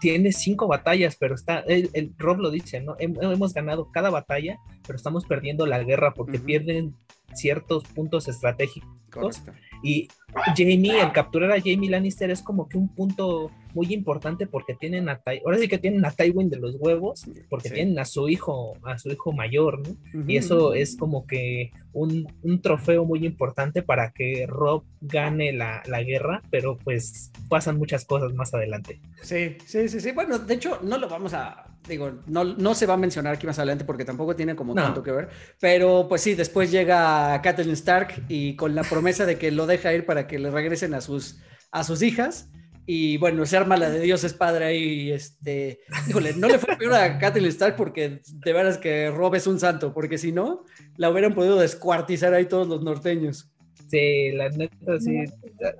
tiene 0.00 0.32
cinco 0.32 0.66
batallas, 0.66 1.16
pero 1.18 1.34
está, 1.34 1.60
el, 1.60 2.12
Rob 2.18 2.40
lo 2.40 2.50
dice, 2.50 2.80
¿no? 2.80 2.96
Hemos 2.98 3.54
ganado 3.54 3.90
cada 3.92 4.10
batalla, 4.10 4.58
pero 4.86 4.96
estamos 4.96 5.24
perdiendo 5.24 5.64
la 5.64 5.82
guerra 5.82 6.12
porque 6.12 6.38
pierden 6.38 6.94
ciertos 7.34 7.84
puntos 7.84 8.28
estratégicos. 8.28 9.42
Y 9.82 10.08
Jamie, 10.56 11.00
el 11.00 11.12
capturar 11.12 11.50
a 11.50 11.60
Jamie 11.60 11.90
Lannister 11.90 12.30
es 12.30 12.40
como 12.40 12.68
que 12.68 12.78
un 12.78 12.88
punto 12.94 13.50
muy 13.74 13.92
importante 13.92 14.46
porque 14.46 14.74
tienen 14.74 15.08
a 15.08 15.18
Ty 15.18 15.40
ahora 15.44 15.58
sí 15.58 15.66
que 15.66 15.78
tienen 15.78 16.04
a 16.04 16.12
Tywin 16.12 16.50
de 16.50 16.58
los 16.58 16.76
huevos, 16.78 17.24
porque 17.50 17.70
tienen 17.70 17.98
a 17.98 18.04
su 18.04 18.28
hijo, 18.28 18.74
a 18.84 18.98
su 18.98 19.10
hijo 19.10 19.32
mayor, 19.32 19.82
¿no? 19.86 20.24
Y 20.26 20.36
eso 20.36 20.74
es 20.74 20.96
como 20.96 21.26
que 21.26 21.72
un, 21.92 22.28
trofeo 22.62 23.04
muy 23.04 23.26
importante 23.26 23.82
para 23.82 24.12
que 24.12 24.46
Rob 24.46 24.84
gane 25.00 25.52
la, 25.52 25.82
la, 25.86 26.02
guerra, 26.02 26.42
pero 26.50 26.76
pues 26.76 27.32
pasan 27.48 27.76
muchas 27.76 28.04
cosas 28.04 28.32
más 28.34 28.54
adelante. 28.54 29.00
Sí, 29.22 29.56
sí, 29.66 29.88
sí, 29.88 30.00
sí. 30.00 30.12
Bueno, 30.12 30.38
de 30.38 30.54
hecho, 30.54 30.78
no 30.82 30.96
lo 30.96 31.08
vamos 31.08 31.34
a, 31.34 31.71
digo, 31.88 32.12
no, 32.26 32.44
no 32.44 32.74
se 32.74 32.86
va 32.86 32.94
a 32.94 32.98
mencionar 32.98 33.34
aquí 33.34 33.46
más 33.46 33.58
adelante 33.58 33.84
porque 33.84 34.04
tampoco 34.04 34.36
tiene 34.36 34.54
como 34.54 34.74
tanto 34.74 35.02
que 35.02 35.12
ver, 35.12 35.28
pero 35.60 36.06
pues 36.08 36.20
sí, 36.22 36.34
después 36.34 36.70
llega 36.70 37.40
Catelyn 37.42 37.72
Stark 37.72 38.24
y 38.28 38.56
con 38.56 38.74
la 38.74 38.82
promesa 38.82 39.26
de 39.26 39.36
que 39.36 39.50
lo 39.50 39.66
deja 39.66 39.92
ir 39.92 40.06
para 40.06 40.26
que 40.26 40.38
le 40.38 40.50
regresen 40.50 40.94
a 40.94 41.00
sus, 41.00 41.40
a 41.70 41.84
sus 41.84 42.02
hijas. 42.02 42.48
Y 42.84 43.16
bueno, 43.18 43.46
se 43.46 43.56
arma 43.56 43.76
la 43.76 43.90
de 43.90 44.00
Dios 44.00 44.24
es 44.24 44.34
padre 44.34 44.64
ahí. 44.64 45.12
Este, 45.12 45.80
híjole, 46.08 46.34
no 46.34 46.48
le 46.48 46.58
fue 46.58 46.76
peor 46.76 46.94
a 46.94 47.18
Catelyn 47.18 47.48
Stark 47.50 47.76
porque 47.76 48.20
de 48.26 48.52
veras 48.52 48.76
que 48.76 49.08
Rob 49.10 49.36
es 49.36 49.46
un 49.46 49.60
santo, 49.60 49.94
porque 49.94 50.18
si 50.18 50.32
no, 50.32 50.64
la 50.96 51.08
hubieran 51.10 51.34
podido 51.34 51.58
descuartizar 51.58 52.34
ahí 52.34 52.46
todos 52.46 52.66
los 52.66 52.82
norteños. 52.82 53.52
Sí, 53.88 54.32
la 54.32 54.48
neta, 54.48 54.98
sí. 54.98 55.24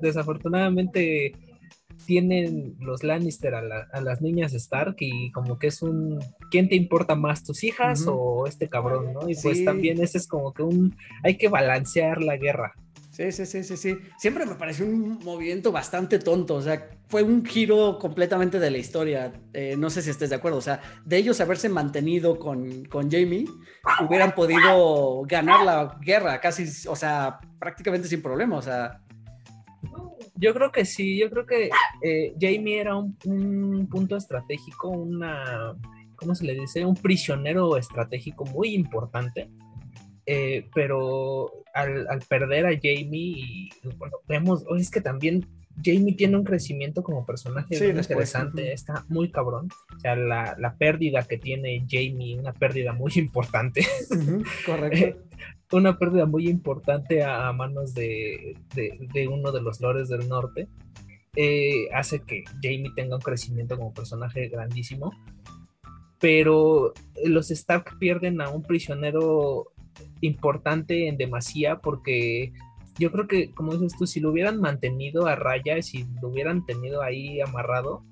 Desafortunadamente 0.01 1.33
tienen 2.05 2.77
los 2.81 3.03
Lannister 3.03 3.55
a, 3.55 4.01
las 4.01 4.21
niñas 4.21 4.53
Stark 4.55 4.97
y 5.01 5.31
como 5.33 5.59
que 5.59 5.69
es 5.69 5.83
un 5.83 6.19
¿quién 6.51 6.69
te 6.69 6.77
importa 6.77 7.15
más 7.15 7.43
tus 7.45 7.65
hijas 7.65 8.05
o 8.07 8.47
este 8.47 8.69
cabrón, 8.69 9.13
no? 9.13 9.29
Y 9.29 9.35
pues 9.37 9.65
también 9.65 10.03
ese 10.03 10.19
es 10.19 10.27
como 10.27 10.53
que 10.53 10.63
un 10.63 10.97
hay 11.23 11.37
que 11.37 11.49
balancear 11.49 12.23
la 12.23 12.37
guerra. 12.37 12.75
Sí, 13.12 13.31
sí, 13.31 13.45
sí, 13.45 13.62
sí, 13.62 13.77
sí. 13.77 13.99
Siempre 14.17 14.47
me 14.47 14.55
pareció 14.55 14.87
un 14.87 15.19
movimiento 15.23 15.71
bastante 15.71 16.19
tonto, 16.19 16.55
o 16.55 16.62
sea, 16.62 16.88
fue 17.09 17.23
un 17.23 17.45
giro 17.45 17.99
completamente 17.99 18.59
de 18.59 18.71
la 18.71 18.79
historia. 18.79 19.35
Eh, 19.53 19.77
no 19.77 19.91
sé 19.91 20.01
si 20.01 20.09
estés 20.09 20.31
de 20.31 20.37
acuerdo, 20.37 20.57
o 20.57 20.62
sea, 20.62 20.81
de 21.05 21.19
ellos 21.19 21.38
haberse 21.43 21.69
mantenido 21.69 22.38
con, 22.38 22.87
con 22.87 23.11
Jamie, 23.11 23.45
hubieran 24.01 24.35
podido 24.35 25.23
ganar 25.27 25.62
la 25.62 25.99
guerra 26.01 26.41
casi, 26.41 26.65
o 26.88 26.97
sea, 26.97 27.38
prácticamente 27.59 28.09
sin 28.09 28.23
problema, 28.23 28.57
o 28.57 28.62
sea, 28.62 29.02
yo 30.35 30.55
creo 30.55 30.73
que 30.73 30.85
sí, 30.85 31.19
yo 31.19 31.31
creo 31.31 31.47
que 31.47 31.71
eh, 32.03 32.35
Jamie 32.41 32.81
era 32.81 32.97
un, 32.97 33.89
punto 33.91 34.17
estratégico, 34.17 34.89
una, 34.89 35.75
¿cómo 36.17 36.35
se 36.35 36.45
le 36.45 36.55
dice? 36.55 36.85
Un 36.85 36.97
prisionero 36.97 37.77
estratégico 37.77 38.45
muy 38.45 38.75
importante. 38.75 39.51
Eh, 40.25 40.69
pero 40.73 41.51
al, 41.75 42.07
perder 42.29 42.67
a 42.67 42.71
Jamie, 42.71 43.09
y, 43.11 43.71
bueno, 43.97 44.19
vemos, 44.29 44.65
es 44.79 44.91
que 44.91 45.01
también 45.01 45.47
Jamie 45.83 46.15
tiene 46.15 46.37
un 46.37 46.45
crecimiento 46.45 47.03
como 47.03 47.25
personaje 47.25 47.79
muy 47.79 47.99
interesante, 47.99 48.73
está 48.73 49.05
muy 49.09 49.31
cabrón. 49.31 49.69
O 49.97 50.01
sea, 50.01 50.17
la, 50.17 50.77
pérdida 50.79 51.23
que 51.23 51.39
tiene 51.39 51.85
Jamie, 51.89 52.39
una 52.39 52.53
pérdida 52.53 52.93
muy 52.93 53.13
importante. 53.17 53.87
correcto. 54.67 55.23
Una 55.79 55.99
pérdida 55.99 56.27
muy 56.27 56.49
importante 56.49 57.23
a, 57.23 57.53
manos 57.53 57.95
de, 57.95 58.57
uno 59.29 59.53
de 59.53 59.63
los 59.63 59.81
lores 59.81 60.09
del 60.09 60.29
norte. 60.29 60.69
Eh, 61.35 61.89
hace 61.95 62.21
que 62.21 62.45
Jamie 62.63 62.93
tenga 62.95 63.17
un 63.17 63.23
crecimiento 63.23 63.77
como 63.77 63.95
personaje 63.95 64.49
grandísimo. 64.49 65.13
Pero 66.19 66.93
los 67.25 67.51
Stark 67.51 67.99
pierden 67.99 68.41
a 68.41 68.49
un 68.49 68.63
prisionero 68.63 69.73
importante 70.21 71.09
en 71.09 71.17
demasía 71.17 71.81
porque 71.81 72.53
yo 72.99 73.11
creo 73.11 73.27
que, 73.27 73.51
como 73.51 73.73
dices 73.73 73.99
tú, 73.99 74.07
si 74.07 74.21
lo 74.21 74.31
hubieran 74.31 74.61
mantenido 74.61 75.27
a 75.27 75.35
raya, 75.35 75.81
si 75.83 76.07
lo 76.21 76.29
hubieran 76.29 76.65
tenido 76.67 77.03
ahí 77.03 77.41
amarrado, 77.41 78.05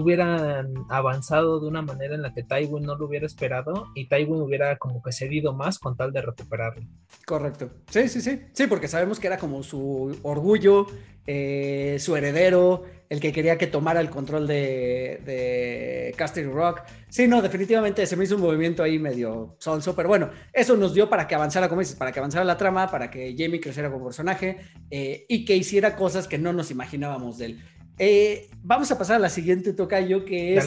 hubieran 0.00 0.74
avanzado 0.88 1.60
de 1.60 1.68
una 1.68 1.82
manera 1.82 2.14
en 2.14 2.22
la 2.22 2.32
que 2.32 2.42
Tywin 2.42 2.84
no 2.84 2.96
lo 2.96 3.06
hubiera 3.06 3.26
esperado 3.26 3.88
y 3.94 4.08
Tywin 4.08 4.40
hubiera 4.40 4.76
como 4.76 5.02
que 5.02 5.12
cedido 5.12 5.52
más 5.52 5.78
con 5.78 5.96
tal 5.96 6.12
de 6.12 6.22
recuperarlo. 6.22 6.86
Correcto. 7.26 7.70
Sí, 7.88 8.08
sí, 8.08 8.20
sí. 8.20 8.40
Sí, 8.52 8.66
porque 8.66 8.88
sabemos 8.88 9.20
que 9.20 9.26
era 9.26 9.38
como 9.38 9.62
su 9.62 10.18
orgullo, 10.22 10.86
eh, 11.26 11.96
su 12.00 12.16
heredero, 12.16 12.84
el 13.08 13.20
que 13.20 13.32
quería 13.32 13.56
que 13.56 13.66
tomara 13.66 14.00
el 14.00 14.10
control 14.10 14.46
de, 14.46 15.20
de 15.24 16.50
Rock. 16.52 16.82
Sí, 17.08 17.28
no, 17.28 17.40
definitivamente 17.42 18.06
se 18.06 18.16
me 18.16 18.24
hizo 18.24 18.36
un 18.36 18.42
movimiento 18.42 18.82
ahí 18.82 18.98
medio 18.98 19.56
sonso, 19.58 19.94
pero 19.94 20.08
bueno, 20.08 20.30
eso 20.52 20.76
nos 20.76 20.94
dio 20.94 21.08
para 21.08 21.28
que 21.28 21.34
avanzara, 21.34 21.68
como 21.68 21.80
dices, 21.80 21.96
para 21.96 22.12
que 22.12 22.18
avanzara 22.18 22.44
la 22.44 22.56
trama, 22.56 22.90
para 22.90 23.10
que 23.10 23.34
Jamie 23.38 23.60
creciera 23.60 23.90
como 23.90 24.06
personaje 24.06 24.58
eh, 24.90 25.24
y 25.28 25.44
que 25.44 25.56
hiciera 25.56 25.96
cosas 25.96 26.26
que 26.26 26.38
no 26.38 26.52
nos 26.52 26.70
imaginábamos 26.70 27.38
de 27.38 27.46
él. 27.46 27.64
Eh, 27.98 28.50
vamos 28.62 28.90
a 28.90 28.98
pasar 28.98 29.16
a 29.16 29.20
la 29.20 29.28
siguiente 29.30 29.72
tocayo, 29.72 30.24
que 30.24 30.56
es 30.56 30.66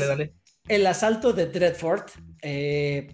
el 0.67 0.87
asalto 0.87 1.33
de 1.33 1.47
Dreadfort, 1.47 2.11
eh, 2.41 3.07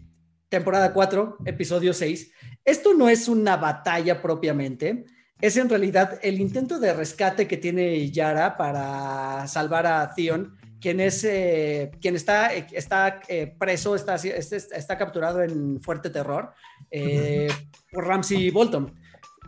temporada 0.50 0.94
4, 0.94 1.38
episodio 1.46 1.94
6. 1.94 2.32
Esto 2.64 2.94
no 2.94 3.10
es 3.10 3.28
una 3.28 3.58
batalla 3.58 4.22
propiamente, 4.22 5.06
es 5.42 5.58
en 5.58 5.68
realidad 5.68 6.20
el 6.22 6.40
intento 6.40 6.80
de 6.80 6.94
rescate 6.94 7.48
que 7.48 7.58
tiene 7.58 8.10
Yara 8.12 8.56
para 8.56 9.48
salvar 9.48 9.88
a 9.88 10.14
Theon, 10.16 10.58
quien, 10.80 11.00
es, 11.00 11.24
eh, 11.24 11.92
quien 12.00 12.16
está, 12.16 12.54
está 12.54 13.20
preso, 13.58 13.96
está, 13.96 14.16
está, 14.16 14.56
está, 14.58 14.98
capturado 14.98 15.42
en 15.42 15.82
fuerte 15.82 16.10
terror 16.10 16.54
por 17.92 18.08
Ramsey 18.08 18.52
Bolton. 18.52 18.94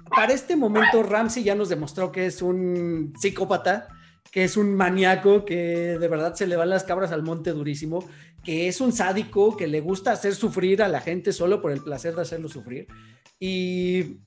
Para 0.10 0.34
este 0.34 0.56
momento, 0.56 1.04
Ramsey 1.04 1.43
ya 1.43 1.56
nos 1.56 1.69
demostró 1.69 2.12
que 2.12 2.25
es 2.25 2.41
un 2.41 3.13
psicópata 3.19 3.88
que 4.31 4.43
es 4.43 4.57
un 4.57 4.75
maníaco 4.75 5.45
que 5.45 5.97
de 5.97 6.07
verdad 6.07 6.35
se 6.35 6.47
le 6.47 6.55
van 6.55 6.69
las 6.69 6.83
cabras 6.83 7.11
al 7.11 7.23
monte 7.23 7.51
durísimo, 7.51 8.07
que 8.43 8.67
es 8.67 8.81
un 8.81 8.91
sádico 8.91 9.55
que 9.55 9.67
le 9.67 9.81
gusta 9.81 10.11
hacer 10.11 10.35
sufrir 10.35 10.83
a 10.83 10.88
la 10.88 11.01
gente 11.01 11.31
solo 11.31 11.61
por 11.61 11.71
el 11.71 11.81
placer 11.81 12.15
de 12.15 12.21
hacerlo 12.21 12.49
sufrir. 12.49 12.88
Y, 13.39 14.17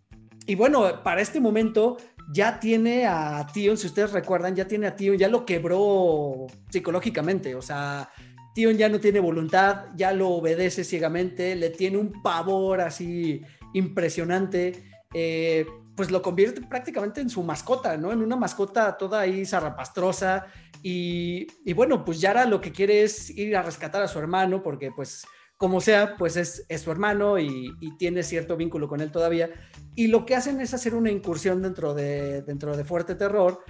y 0.46 0.54
bueno, 0.54 1.02
para 1.02 1.20
este 1.20 1.40
momento 1.40 1.98
ya 2.32 2.60
tiene 2.60 3.06
a 3.06 3.46
Tion, 3.52 3.76
si 3.76 3.86
ustedes 3.86 4.12
recuerdan, 4.12 4.54
ya 4.54 4.66
tiene 4.66 4.86
a 4.86 4.96
Tion, 4.96 5.16
ya 5.16 5.28
lo 5.28 5.46
quebró 5.46 6.46
psicológicamente, 6.70 7.54
o 7.54 7.62
sea, 7.62 8.10
Tion 8.54 8.76
ya 8.76 8.88
no 8.88 9.00
tiene 9.00 9.20
voluntad, 9.20 9.86
ya 9.94 10.12
lo 10.12 10.30
obedece 10.30 10.84
ciegamente, 10.84 11.54
le 11.54 11.70
tiene 11.70 11.96
un 11.96 12.22
pavor 12.22 12.80
así 12.80 13.42
impresionante. 13.72 14.84
Eh, 15.14 15.66
pues 15.96 16.10
lo 16.10 16.22
convierte 16.22 16.60
prácticamente 16.60 17.20
en 17.20 17.30
su 17.30 17.42
mascota, 17.42 17.96
¿no? 17.96 18.12
En 18.12 18.22
una 18.22 18.36
mascota 18.36 18.96
toda 18.96 19.20
ahí 19.20 19.44
zarrapastrosa 19.44 20.46
y, 20.82 21.46
y 21.64 21.72
bueno, 21.72 22.04
pues 22.04 22.20
Yara 22.20 22.44
lo 22.44 22.60
que 22.60 22.70
quiere 22.70 23.02
es 23.02 23.30
ir 23.30 23.56
a 23.56 23.62
rescatar 23.62 24.02
a 24.02 24.08
su 24.08 24.18
hermano 24.18 24.62
porque 24.62 24.92
pues 24.92 25.24
como 25.58 25.80
sea, 25.80 26.16
pues 26.16 26.36
es, 26.36 26.64
su 26.82 26.90
hermano 26.90 27.38
y, 27.38 27.74
tiene 27.98 28.22
cierto 28.22 28.56
vínculo 28.56 28.88
con 28.88 29.00
él 29.00 29.10
todavía. 29.10 29.50
Y 29.96 30.06
lo 30.06 30.24
que 30.24 30.36
hacen 30.36 30.60
es 30.60 30.72
hacer 30.72 30.94
una 30.94 31.10
incursión 31.10 31.60
dentro 31.60 31.94
de, 31.94 32.42
dentro 32.42 32.76
de 32.76 32.84
Fuerte 32.84 33.16
Terror 33.16 33.64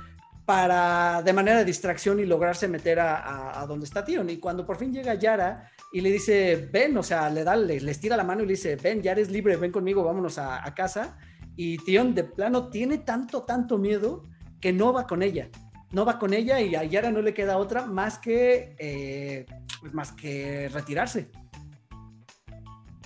para, 0.45 1.23
de 1.23 1.33
manera 1.33 1.59
de 1.59 1.65
distracción 1.65 2.21
y 2.21 2.27
lograrse 2.27 2.69
meter 2.69 3.01
a, 3.01 3.65
donde 3.67 3.87
está 3.87 4.05
Tion. 4.05 4.29
Y 4.29 4.37
cuando 4.37 4.67
por 4.67 4.77
fin 4.77 4.93
llega 4.93 5.15
Yara 5.15 5.71
y 5.91 6.03
le 6.03 6.13
dice, 6.13 6.69
ven, 6.71 6.97
o 6.99 7.03
sea, 7.03 7.31
le 7.31 7.43
da, 7.43 7.57
le, 7.57 7.81
les 7.81 7.99
tira 7.99 8.19
la 8.19 8.25
mano 8.25 8.43
y 8.43 8.47
le 8.47 8.53
dice, 8.53 8.77
ven, 8.77 9.03
ya 9.03 9.13
eres 9.13 9.31
libre, 9.31 9.57
ven 9.57 9.73
conmigo, 9.73 10.05
vámonos 10.05 10.37
a 10.37 10.75
casa. 10.75 11.17
Y 11.59 11.77
Tion 11.79 12.15
de 12.15 12.25
plano 12.25 12.69
tiene 12.69 12.97
tanto, 12.97 13.43
tanto 13.43 13.77
miedo 13.77 14.23
que 14.61 14.73
no 14.73 14.95
va 14.95 15.07
con 15.07 15.23
ella 15.23 15.51
no 15.93 16.05
va 16.05 16.19
con 16.19 16.35
ella 16.35 16.61
y 16.61 16.75
a 16.75 16.85
Yara 16.85 17.11
no 17.11 17.23
le 17.23 17.35
queda 17.35 17.59
otra 17.59 17.87
más 17.87 18.19
que, 18.19 18.75
eh, 18.79 19.47
pues 19.81 19.95
más 19.95 20.13
que 20.13 20.69
retirarse. 20.69 21.31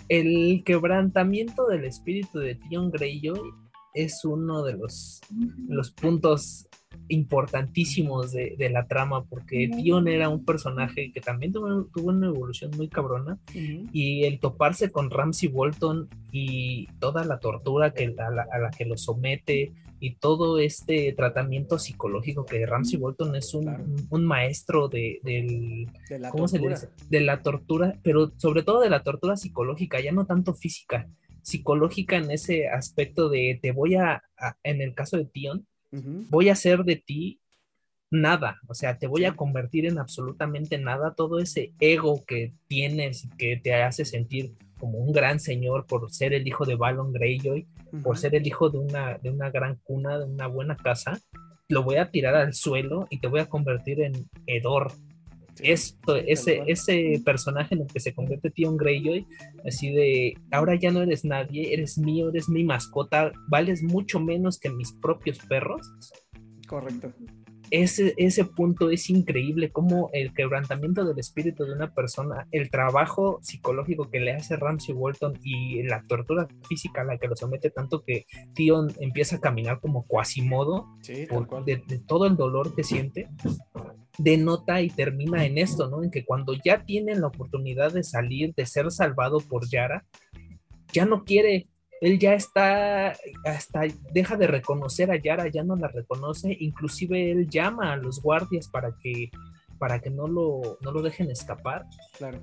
El 0.08 0.62
quebrantamiento 0.64 1.66
del 1.68 1.84
espíritu 1.84 2.40
de 2.40 2.56
Tion 2.56 2.90
Greyjoy 2.90 3.40
es 3.94 4.24
uno 4.24 4.62
de 4.62 4.74
los, 4.74 5.20
los 5.68 5.90
puntos 5.92 6.66
importantísimos 7.08 8.32
de, 8.32 8.70
la 8.70 8.86
trama, 8.86 9.24
porque 9.24 9.68
Tion 9.68 10.08
era 10.08 10.28
un 10.28 10.44
personaje 10.44 11.12
que 11.12 11.20
también 11.20 11.52
tuvo, 11.52 11.88
una 12.02 12.26
evolución 12.26 12.70
muy 12.76 12.88
cabrona, 12.88 13.38
y 13.54 14.24
el 14.24 14.40
toparse 14.40 14.90
con 14.90 15.10
Ramsey 15.10 15.48
Bolton 15.48 16.08
y 16.30 16.86
toda 16.98 17.24
la 17.24 17.38
tortura 17.38 17.92
que, 17.92 18.14
a, 18.18 18.30
la, 18.30 18.70
que 18.76 18.86
lo 18.86 18.96
somete, 18.96 19.72
y 20.00 20.16
todo 20.16 20.58
este 20.58 21.12
tratamiento 21.12 21.78
psicológico 21.78 22.44
que 22.44 22.66
Ramsey 22.66 22.98
Bolton 22.98 23.36
es 23.36 23.54
un, 23.54 24.24
maestro 24.24 24.88
de, 24.88 25.86
la 26.10 26.30
¿cómo 26.30 26.48
Se 26.48 26.58
dice? 26.58 26.88
de 27.08 27.20
la 27.20 27.40
tortura, 27.42 27.96
pero 28.02 28.32
sobre 28.36 28.64
todo 28.64 28.80
de 28.80 28.90
la 28.90 29.04
tortura 29.04 29.36
psicológica, 29.36 30.00
ya 30.00 30.10
no 30.10 30.26
tanto 30.26 30.54
física, 30.54 31.08
psicológica 31.42 32.16
en 32.16 32.30
ese 32.30 32.68
aspecto 32.68 33.28
de 33.28 33.58
te 33.60 33.72
voy 33.72 33.96
a, 33.96 34.22
en 34.62 34.80
el 34.80 34.94
caso 34.94 35.16
de 35.18 35.26
Tion, 35.26 35.66
voy 35.92 36.48
a 36.48 36.54
hacer 36.54 36.84
de 36.84 36.96
ti 36.96 37.40
nada, 38.10 38.60
o 38.68 38.74
sea, 38.74 38.98
te 38.98 39.06
voy 39.06 39.24
a 39.24 39.34
convertir 39.34 39.86
en 39.86 39.98
absolutamente 39.98 40.78
nada, 40.78 41.14
todo 41.14 41.38
ese 41.38 41.72
ego 41.80 42.24
que 42.26 42.52
tienes 42.68 43.24
y 43.24 43.30
que 43.30 43.56
te 43.56 43.74
hace 43.74 44.04
sentir 44.04 44.54
como 44.78 44.98
un 44.98 45.12
gran 45.12 45.40
señor 45.40 45.86
por 45.86 46.10
ser 46.12 46.34
el 46.34 46.46
hijo 46.46 46.66
de 46.66 46.74
Balon 46.74 47.12
Greyjoy, 47.12 47.66
por 48.02 48.18
ser 48.18 48.34
el 48.34 48.46
hijo 48.46 48.68
de 48.68 48.78
una, 48.78 49.18
de 49.18 49.30
una 49.30 49.50
gran 49.50 49.76
cuna, 49.76 50.18
de 50.18 50.24
una 50.26 50.46
buena 50.46 50.76
casa, 50.76 51.20
lo 51.68 51.82
voy 51.82 51.96
a 51.96 52.10
tirar 52.10 52.34
al 52.34 52.52
suelo 52.52 53.06
y 53.08 53.18
te 53.18 53.28
voy 53.28 53.40
a 53.40 53.48
convertir 53.48 54.00
en 54.02 54.28
Edor. 54.46 54.92
Esto, 55.62 56.16
ese, 56.16 56.62
ese 56.66 57.20
personaje 57.24 57.74
en 57.74 57.82
el 57.82 57.86
que 57.86 58.00
se 58.00 58.14
convierte 58.14 58.50
Tion 58.50 58.76
Greyjoy, 58.76 59.26
así 59.66 59.92
de, 59.92 60.34
ahora 60.50 60.74
ya 60.74 60.90
no 60.90 61.02
eres 61.02 61.24
nadie, 61.24 61.72
eres 61.72 61.98
mío, 61.98 62.28
eres 62.30 62.48
mi 62.48 62.64
mascota, 62.64 63.32
vales 63.48 63.82
mucho 63.82 64.20
menos 64.20 64.58
que 64.58 64.70
mis 64.70 64.92
propios 64.92 65.38
perros. 65.38 65.80
Correcto 66.66 67.12
ese, 67.72 68.12
ese 68.18 68.44
punto 68.44 68.90
es 68.90 69.08
increíble, 69.08 69.72
como 69.72 70.10
el 70.12 70.34
quebrantamiento 70.34 71.06
del 71.06 71.18
espíritu 71.18 71.64
de 71.64 71.72
una 71.72 71.94
persona, 71.94 72.46
el 72.52 72.70
trabajo 72.70 73.38
psicológico 73.40 74.10
que 74.10 74.20
le 74.20 74.34
hace 74.34 74.56
Ramsey 74.56 74.94
Walton 74.94 75.38
y 75.42 75.82
la 75.82 76.04
tortura 76.06 76.46
física 76.68 77.00
a 77.00 77.04
la 77.04 77.16
que 77.16 77.28
lo 77.28 77.34
somete 77.34 77.70
tanto 77.70 78.04
que 78.04 78.26
Tion 78.54 78.92
empieza 79.00 79.36
a 79.36 79.40
caminar 79.40 79.80
como 79.80 80.06
cuasimodo 80.06 80.86
de, 81.06 81.82
de 81.86 81.98
todo 82.06 82.26
el 82.26 82.36
dolor 82.36 82.74
que 82.74 82.84
siente 82.84 83.30
denota 84.18 84.82
y 84.82 84.90
termina 84.90 85.46
en 85.46 85.56
esto, 85.56 85.88
¿no? 85.88 86.02
En 86.02 86.10
que 86.10 86.26
cuando 86.26 86.52
ya 86.62 86.84
tienen 86.84 87.22
la 87.22 87.28
oportunidad 87.28 87.92
de 87.92 88.02
salir, 88.02 88.52
de 88.54 88.66
ser 88.66 88.90
salvado 88.90 89.40
por 89.40 89.66
Yara, 89.66 90.04
ya 90.92 91.06
no 91.06 91.24
quiere 91.24 91.68
él 92.02 92.18
ya 92.18 92.34
está, 92.34 93.16
hasta 93.44 93.82
deja 94.12 94.36
de 94.36 94.48
reconocer 94.48 95.12
a 95.12 95.16
Yara, 95.16 95.46
ya 95.46 95.62
no 95.62 95.76
la 95.76 95.86
reconoce, 95.86 96.56
inclusive 96.58 97.30
él 97.30 97.48
llama 97.48 97.92
a 97.92 97.96
los 97.96 98.20
guardias 98.20 98.66
para 98.66 98.96
que 99.00 99.30
para 99.82 99.98
que 99.98 100.10
no 100.10 100.28
lo, 100.28 100.78
no 100.80 100.92
lo 100.92 101.02
dejen 101.02 101.28
escapar 101.32 101.86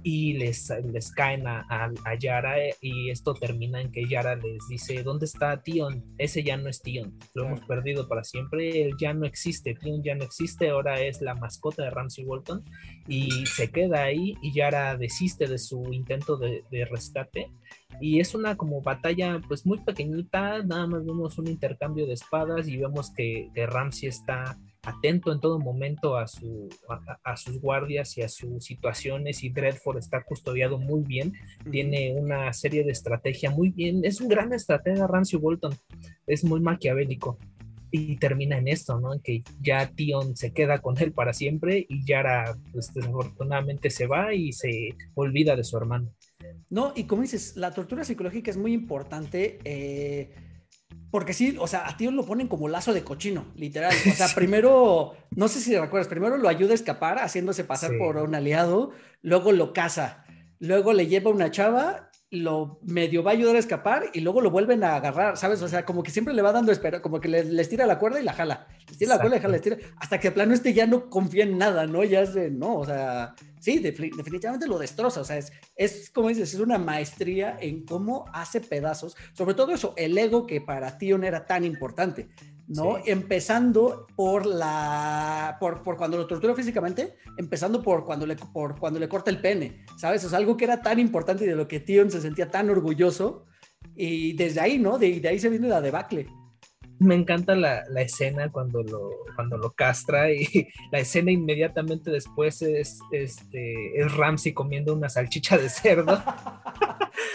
y 0.04 0.34
les, 0.34 0.70
les 0.92 1.10
caen 1.14 1.48
a, 1.48 1.66
a, 1.70 2.16
Yara 2.16 2.62
eh, 2.62 2.76
y 2.82 3.12
esto 3.12 3.34
termina 3.34 3.80
en 3.80 3.94
que 3.94 4.10
Yara 4.10 4.36
les 4.36 4.68
dice, 4.68 5.04
¿dónde 5.04 5.26
está 5.26 5.64
Tion? 5.64 6.04
Ese 6.18 6.44
ya 6.44 6.58
no 6.58 6.68
es 6.68 6.82
Tion, 6.82 7.18
lo 7.36 7.46
hemos 7.46 7.62
perdido 7.62 8.10
para 8.10 8.26
siempre, 8.26 8.82
él 8.82 8.96
ya 9.00 9.14
no 9.14 9.26
existe, 9.26 9.74
Tion 9.74 10.04
ya 10.04 10.16
no 10.16 10.26
existe, 10.26 10.68
ahora 10.68 11.00
es 11.00 11.22
la 11.22 11.34
mascota 11.34 11.84
de 11.84 11.92
Ramsey 11.92 12.26
Walton 12.26 12.62
y 13.08 13.46
se 13.46 13.72
queda 13.72 14.04
ahí 14.04 14.36
y 14.42 14.54
Yara 14.54 14.98
desiste 14.98 15.48
de 15.48 15.60
su 15.60 15.82
intento 15.94 16.36
de, 16.36 16.66
de 16.70 16.84
rescate. 16.84 17.54
Y 18.02 18.20
es 18.20 18.36
una 18.36 18.58
como 18.58 18.82
batalla 18.82 19.42
pues 19.48 19.66
muy 19.66 19.80
pequeñita, 19.80 20.62
nada 20.64 20.88
más 20.88 21.06
vemos 21.06 21.38
un 21.38 21.48
intercambio 21.48 22.06
de 22.06 22.14
espadas 22.14 22.68
y 22.68 22.76
vemos 22.76 23.14
que, 23.14 23.50
que 23.54 23.66
Ramsey 23.66 24.10
está 24.10 24.58
atento 24.90 25.32
en 25.32 25.40
todo 25.40 25.60
momento 25.60 26.18
a, 26.18 26.28
su, 26.28 26.70
a, 27.24 27.38
sus 27.38 27.60
guardias 27.60 28.18
y 28.18 28.22
a 28.22 28.30
sus 28.30 28.64
situaciones 28.64 29.44
y 29.44 29.50
Dreadford 29.50 29.98
está 29.98 30.24
custodiado 30.24 30.78
muy 30.78 31.02
bien, 31.02 31.34
tiene 31.72 32.14
una 32.14 32.52
serie 32.54 32.84
de 32.84 32.92
estrategia 32.92 33.52
muy 33.52 33.70
bien, 33.70 34.02
es 34.04 34.22
un 34.22 34.28
gran 34.28 34.54
estratega 34.54 35.08
Ramsey 35.08 35.40
Bolton, 35.40 35.74
es 36.28 36.44
muy 36.44 36.60
maquiavélico 36.60 37.38
y 37.92 38.18
termina 38.18 38.58
en 38.58 38.68
esto, 38.68 39.00
¿no? 39.00 39.14
En 39.14 39.20
que 39.20 39.44
ya 39.62 39.90
Tion 39.90 40.36
se 40.36 40.52
queda 40.52 40.80
con 40.80 40.98
él 41.00 41.12
para 41.12 41.34
siempre 41.34 41.86
y 41.90 42.06
Yara 42.06 42.56
pues 42.72 42.94
desafortunadamente 42.94 43.90
se 43.90 44.08
va 44.08 44.34
y 44.34 44.52
se 44.52 44.96
olvida 45.16 45.56
de 45.56 45.64
su 45.64 45.78
hermano. 45.78 46.12
No, 46.70 46.94
y 46.96 47.06
como 47.06 47.24
dices, 47.24 47.58
la 47.58 47.74
tortura 47.74 48.04
psicológica 48.04 48.52
es 48.52 48.58
muy 48.58 48.74
importante. 48.74 49.60
Eh, 49.64 50.32
porque 51.12 51.34
sí, 51.34 51.56
o 51.60 51.68
sea, 51.68 51.88
a 51.88 51.98
Tion 51.98 52.16
lo 52.16 52.26
ponen 52.26 52.48
como 52.48 52.68
lazo 52.68 52.94
de 52.94 53.04
cochino, 53.04 53.46
literal. 53.56 53.94
O 54.12 54.16
sea, 54.16 54.28
primero, 54.36 55.14
no 55.36 55.48
sé 55.48 55.60
si 55.60 55.78
recuerdas, 55.78 56.08
primero 56.08 56.38
lo 56.38 56.50
ayuda 56.50 56.72
a 56.72 56.76
escapar 56.76 57.20
haciéndose 57.20 57.64
pasar 57.64 57.92
por 57.98 58.18
un 58.18 58.36
aliado, 58.36 58.92
luego 59.22 59.52
lo 59.52 59.74
caza, 59.74 60.26
luego 60.60 60.94
le 60.94 61.08
lleva 61.08 61.32
una 61.32 61.52
chava 61.52 62.10
lo 62.32 62.80
medio 62.84 63.24
va 63.24 63.32
a 63.32 63.34
ayudar 63.34 63.56
a 63.56 63.60
escapar 63.60 64.12
y 64.14 64.22
luego 64.22 64.42
lo 64.42 64.52
vuelven 64.52 64.84
a 64.84 64.96
agarrar, 64.96 65.38
¿sabes? 65.38 65.62
O 65.62 65.68
sea, 65.68 65.84
como 65.84 66.04
que 66.04 66.12
siempre 66.12 66.34
le 66.34 66.42
va 66.42 66.52
dando 66.52 66.72
espera, 66.72 67.02
como 67.02 67.20
que 67.20 67.28
le, 67.28 67.44
les 67.44 67.70
tira 67.70 67.88
la 67.88 67.98
cuerda 67.98 68.20
y 68.20 68.24
la 68.24 68.34
jala, 68.34 68.68
les 68.88 68.98
tira 68.98 69.16
la 69.16 69.20
cuerda 69.20 69.38
y 69.38 69.40
la 69.40 69.42
jala, 69.42 69.54
les 69.54 69.62
tira, 69.62 69.78
hasta 69.98 70.20
que 70.20 70.30
de 70.30 70.36
plano 70.36 70.54
este 70.54 70.74
ya 70.74 70.86
no 70.86 71.10
confía 71.10 71.44
en 71.44 71.58
nada, 71.58 71.88
¿no? 71.88 72.04
Ya 72.04 72.22
es 72.22 72.36
de, 72.36 72.52
no, 72.52 72.76
o 72.76 72.86
sea, 72.86 73.34
sí, 73.60 73.80
definitivamente 73.80 74.68
lo 74.68 74.80
destroza, 74.80 75.22
o 75.22 75.24
sea, 75.24 75.38
es, 75.38 75.52
es 75.76 76.10
como 76.10 76.30
dices, 76.30 76.54
es 76.54 76.60
una 76.60 76.78
maestría 76.78 77.58
en 77.60 77.86
cómo 77.86 78.26
hace 78.34 78.62
pedazos, 78.62 79.16
sobre 79.34 79.54
todo 79.54 79.74
eso, 79.74 79.94
el 79.98 80.18
ego 80.18 80.48
que 80.48 80.62
para 80.62 80.98
Tion 80.98 81.24
era 81.24 81.46
tan 81.46 81.64
importante. 81.64 82.30
¿no? 82.68 82.98
Empezando 83.04 84.06
por 84.16 84.46
la, 84.46 85.58
por, 85.60 85.82
por, 85.82 85.98
cuando 85.98 86.18
lo 86.18 86.28
tortura 86.28 86.54
físicamente, 86.54 87.16
empezando 87.36 87.82
por 87.82 88.06
cuando, 88.06 88.28
le, 88.28 88.36
por 88.36 88.80
cuando 88.80 89.00
le 89.00 89.10
corta 89.10 89.32
el 89.32 89.42
pene, 89.42 89.84
¿sabes? 89.98 90.24
O 90.24 90.30
sea, 90.30 90.38
algo 90.38 90.56
que 90.56 90.66
era 90.66 90.80
tan 90.80 91.00
importante 91.00 91.46
y 91.46 91.48
de 91.48 91.56
lo 91.56 91.68
que 91.68 91.80
Tion 91.80 92.12
se 92.12 92.22
sentía 92.22 92.52
tan 92.52 92.70
orgulloso 92.70 93.48
y 93.96 94.34
desde 94.34 94.62
ahí, 94.62 94.78
¿no? 94.78 95.00
De, 95.00 95.20
de 95.20 95.30
ahí 95.30 95.40
se 95.40 95.50
viene 95.50 95.68
la 95.68 95.82
debacle 95.82 96.28
me 97.00 97.16
encanta 97.16 97.56
la, 97.56 97.84
la, 97.90 98.02
escena 98.02 98.52
cuando 98.52 98.84
lo, 98.84 99.10
cuando 99.36 99.58
lo 99.58 99.72
castra 99.72 100.32
y 100.32 100.68
la 100.92 101.00
escena 101.00 101.32
inmediatamente 101.32 102.12
después 102.12 102.62
es, 102.62 103.00
este, 103.12 104.00
es 104.00 104.12
Ramsey 104.16 104.54
comiendo 104.54 104.94
una 104.94 105.10
salchicha 105.10 105.58
de 105.58 105.70
cerdo. 105.70 106.22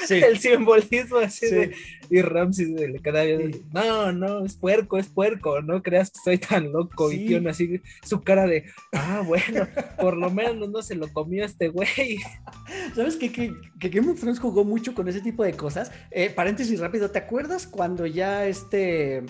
Sí. 0.06 0.16
El 0.16 0.38
simbolismo 0.38 1.18
así 1.18 1.46
de, 1.46 1.74
y 2.10 2.20
Ramsey 2.20 2.66
le 2.74 3.00
queda 3.00 3.22
bien, 3.22 3.64
no, 3.72 4.12
no, 4.12 4.44
es 4.44 4.54
puerco, 4.54 4.98
es 4.98 5.08
puerco, 5.08 5.62
no 5.62 5.82
creas 5.82 6.10
que 6.10 6.18
estoy 6.18 6.38
tan 6.38 6.72
loco. 6.72 7.10
Y 7.10 7.26
Tion 7.26 7.48
así, 7.48 7.80
su 8.02 8.20
cara 8.20 8.46
de, 8.46 8.64
ah, 8.92 9.22
bueno, 9.26 9.66
por 9.98 10.16
lo 10.16 10.30
menos 10.30 10.68
no 10.70 10.82
se 10.82 10.94
lo 10.94 11.10
comió 11.12 11.44
este 11.44 11.68
güey. 11.68 11.88
¿Sabes 12.94 13.16
qué? 13.16 13.32
Que, 13.32 13.54
que 13.80 13.88
Game 13.88 14.10
of 14.10 14.20
Thrones 14.20 14.40
jugó 14.40 14.64
mucho 14.64 14.94
con 14.94 15.08
ese 15.08 15.22
tipo 15.22 15.42
de 15.42 15.54
cosas. 15.54 15.90
Eh, 16.10 16.30
paréntesis 16.30 16.80
rápido, 16.80 17.10
¿te 17.10 17.18
acuerdas 17.18 17.66
cuando 17.66 18.06
ya 18.06 18.46
este 18.46 19.22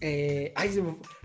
eh, 0.00 0.52
ay, 0.56 0.70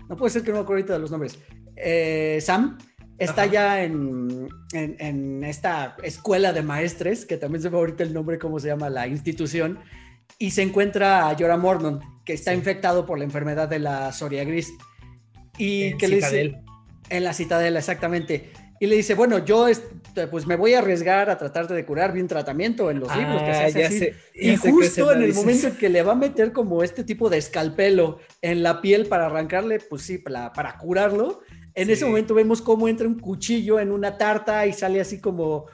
no 0.08 0.16
puede 0.16 0.30
ser 0.30 0.42
que 0.42 0.50
no 0.50 0.58
me 0.58 0.62
acuerdo 0.62 0.80
ahorita 0.80 0.92
de 0.94 0.98
los 0.98 1.10
nombres. 1.10 1.38
Eh, 1.76 2.38
Sam 2.40 2.78
está 3.18 3.46
ya 3.46 3.82
en, 3.82 4.48
en, 4.72 5.44
esta 5.44 5.96
escuela 6.02 6.52
de 6.52 6.62
maestres, 6.62 7.24
que 7.24 7.36
también 7.36 7.62
se 7.62 7.68
ve 7.68 7.76
ahorita 7.76 8.02
el 8.02 8.12
nombre, 8.12 8.38
cómo 8.38 8.58
se 8.60 8.68
llama 8.68 8.90
la 8.90 9.06
institución, 9.06 9.78
y 10.38 10.50
se 10.50 10.62
encuentra 10.62 11.28
a 11.28 11.36
Jorah 11.36 11.56
Mormont, 11.56 12.02
que 12.24 12.34
está 12.34 12.52
infectado 12.52 13.06
por 13.06 13.18
la 13.18 13.24
enfermedad 13.24 13.68
de 13.68 13.78
la 13.78 14.12
Soria 14.12 14.44
Gris. 14.44 14.72
Y 15.58 15.96
que 15.96 16.08
le 16.08 16.16
dice, 16.16 16.60
en 17.08 17.24
la 17.24 17.32
citadela, 17.32 17.78
exactamente. 17.78 18.52
Y 18.78 18.86
le 18.86 18.96
dice, 18.96 19.14
bueno, 19.14 19.44
yo 19.44 19.68
pues 20.30 20.46
me 20.46 20.56
voy 20.56 20.74
a 20.74 20.78
arriesgar 20.78 21.28
a 21.28 21.36
tratar 21.36 21.68
de 21.68 21.84
curar 21.84 22.12
bien 22.12 22.26
tratamiento 22.28 22.90
en 22.90 23.00
los 23.00 23.14
libros 23.16 23.42
que 23.42 23.54
se 23.54 23.60
ah, 23.60 23.66
hace 23.66 23.84
así. 23.84 24.08
y 24.34 24.56
justo 24.56 25.12
en 25.12 25.22
el 25.22 25.34
momento 25.34 25.68
en 25.68 25.76
que 25.76 25.88
le 25.88 26.02
va 26.02 26.12
a 26.12 26.16
meter 26.16 26.52
como 26.52 26.82
este 26.82 27.04
tipo 27.04 27.28
de 27.28 27.38
escalpelo 27.38 28.18
en 28.40 28.62
la 28.62 28.80
piel 28.80 29.06
para 29.06 29.26
arrancarle, 29.26 29.80
pues 29.80 30.02
sí, 30.02 30.18
para, 30.18 30.78
curarlo, 30.78 31.40
en 31.74 31.90
ese 31.90 32.06
momento 32.06 32.34
vemos 32.34 32.62
cómo 32.62 32.88
entra 32.88 33.06
un 33.06 33.18
cuchillo 33.18 33.78
en 33.78 33.92
una 33.92 34.16
tarta 34.16 34.66
y 34.66 34.72
sale 34.72 35.00
así 35.00 35.20
como 35.20 35.66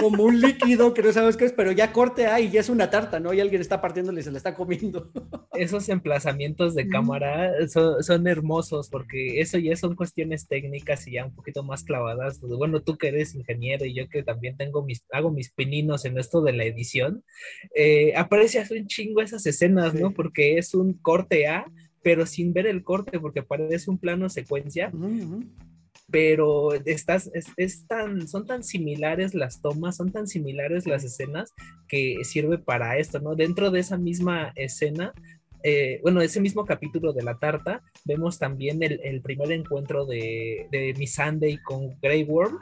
como 0.00 0.24
un 0.24 0.40
líquido 0.40 0.94
que 0.94 1.02
no 1.02 1.12
sabes 1.12 1.36
qué 1.36 1.44
es, 1.44 1.52
pero 1.52 1.72
ya 1.72 1.92
corte 1.92 2.26
ahí 2.26 2.46
y 2.46 2.50
ya 2.50 2.60
es 2.60 2.68
una 2.68 2.90
tarta, 2.90 3.20
¿no? 3.20 3.32
Y 3.32 3.40
alguien 3.40 3.60
está 3.60 3.80
partiéndole 3.80 4.20
y 4.20 4.24
se 4.24 4.30
la 4.30 4.38
está 4.38 4.54
comiendo. 4.54 5.10
Esos 5.54 5.88
emplazamientos 5.88 6.74
de 6.74 6.88
cámara 6.88 7.52
son, 7.68 8.26
hermosos 8.26 8.88
porque 8.88 9.40
eso 9.40 9.58
ya 9.58 9.76
son 9.76 9.94
cuestiones 9.94 10.46
técnicas 10.48 11.06
y 11.06 11.12
ya 11.12 11.26
un 11.26 11.34
poquito 11.34 11.62
más 11.62 11.84
clavadas. 11.84 12.40
Bueno, 12.40 12.80
tú 12.80 12.96
que 12.96 13.08
eres 13.08 13.34
ingeniero 13.34 13.84
y 13.84 13.94
yo 13.94 14.08
que 14.08 14.22
también 14.22 14.56
tengo 14.56 14.84
mis, 14.84 15.04
hago 15.12 15.30
mis 15.30 15.50
pininos 15.50 16.04
en 16.04 16.18
esto 16.18 16.42
de 16.42 16.52
la 16.52 16.64
edición, 16.64 17.24
eh, 17.74 18.14
aprecias 18.16 18.70
un 18.70 18.86
chingo 18.86 19.20
esas 19.20 19.46
escenas, 19.46 19.94
¿no? 19.94 20.12
Porque 20.12 20.58
es 20.58 20.74
un 20.74 20.94
corte 20.94 21.46
A, 21.46 21.70
pero 22.02 22.26
sin 22.26 22.52
ver 22.52 22.66
el 22.66 22.82
corte 22.82 23.20
porque 23.20 23.42
parece 23.42 23.90
un 23.90 23.98
plano 23.98 24.28
secuencia 24.28 24.90
pero 26.10 26.72
estás, 26.84 27.30
es, 27.56 27.86
tan, 27.86 28.28
son 28.28 28.46
tan 28.46 28.62
similares 28.62 29.34
las 29.34 29.60
tomas, 29.60 29.96
son 29.96 30.10
tan 30.12 30.26
similares 30.26 30.86
las 30.86 31.04
escenas 31.04 31.52
que 31.88 32.16
sirve 32.24 32.58
para 32.58 32.98
esto, 32.98 33.20
¿no? 33.20 33.34
Dentro 33.34 33.70
de 33.70 33.80
esa 33.80 33.96
misma 33.96 34.52
escena, 34.56 35.12
eh, 35.62 36.00
bueno, 36.02 36.20
ese 36.20 36.40
mismo 36.40 36.64
capítulo 36.64 37.12
de 37.12 37.22
la 37.22 37.38
tarta, 37.38 37.82
vemos 38.04 38.38
también 38.38 38.82
el, 38.82 39.20
primer 39.22 39.52
encuentro 39.52 40.06
de, 40.06 40.66
de 40.70 40.94
Miss 40.98 41.14
Sunday 41.14 41.58
con 41.58 41.98
Grey 42.00 42.24
Worm, 42.24 42.58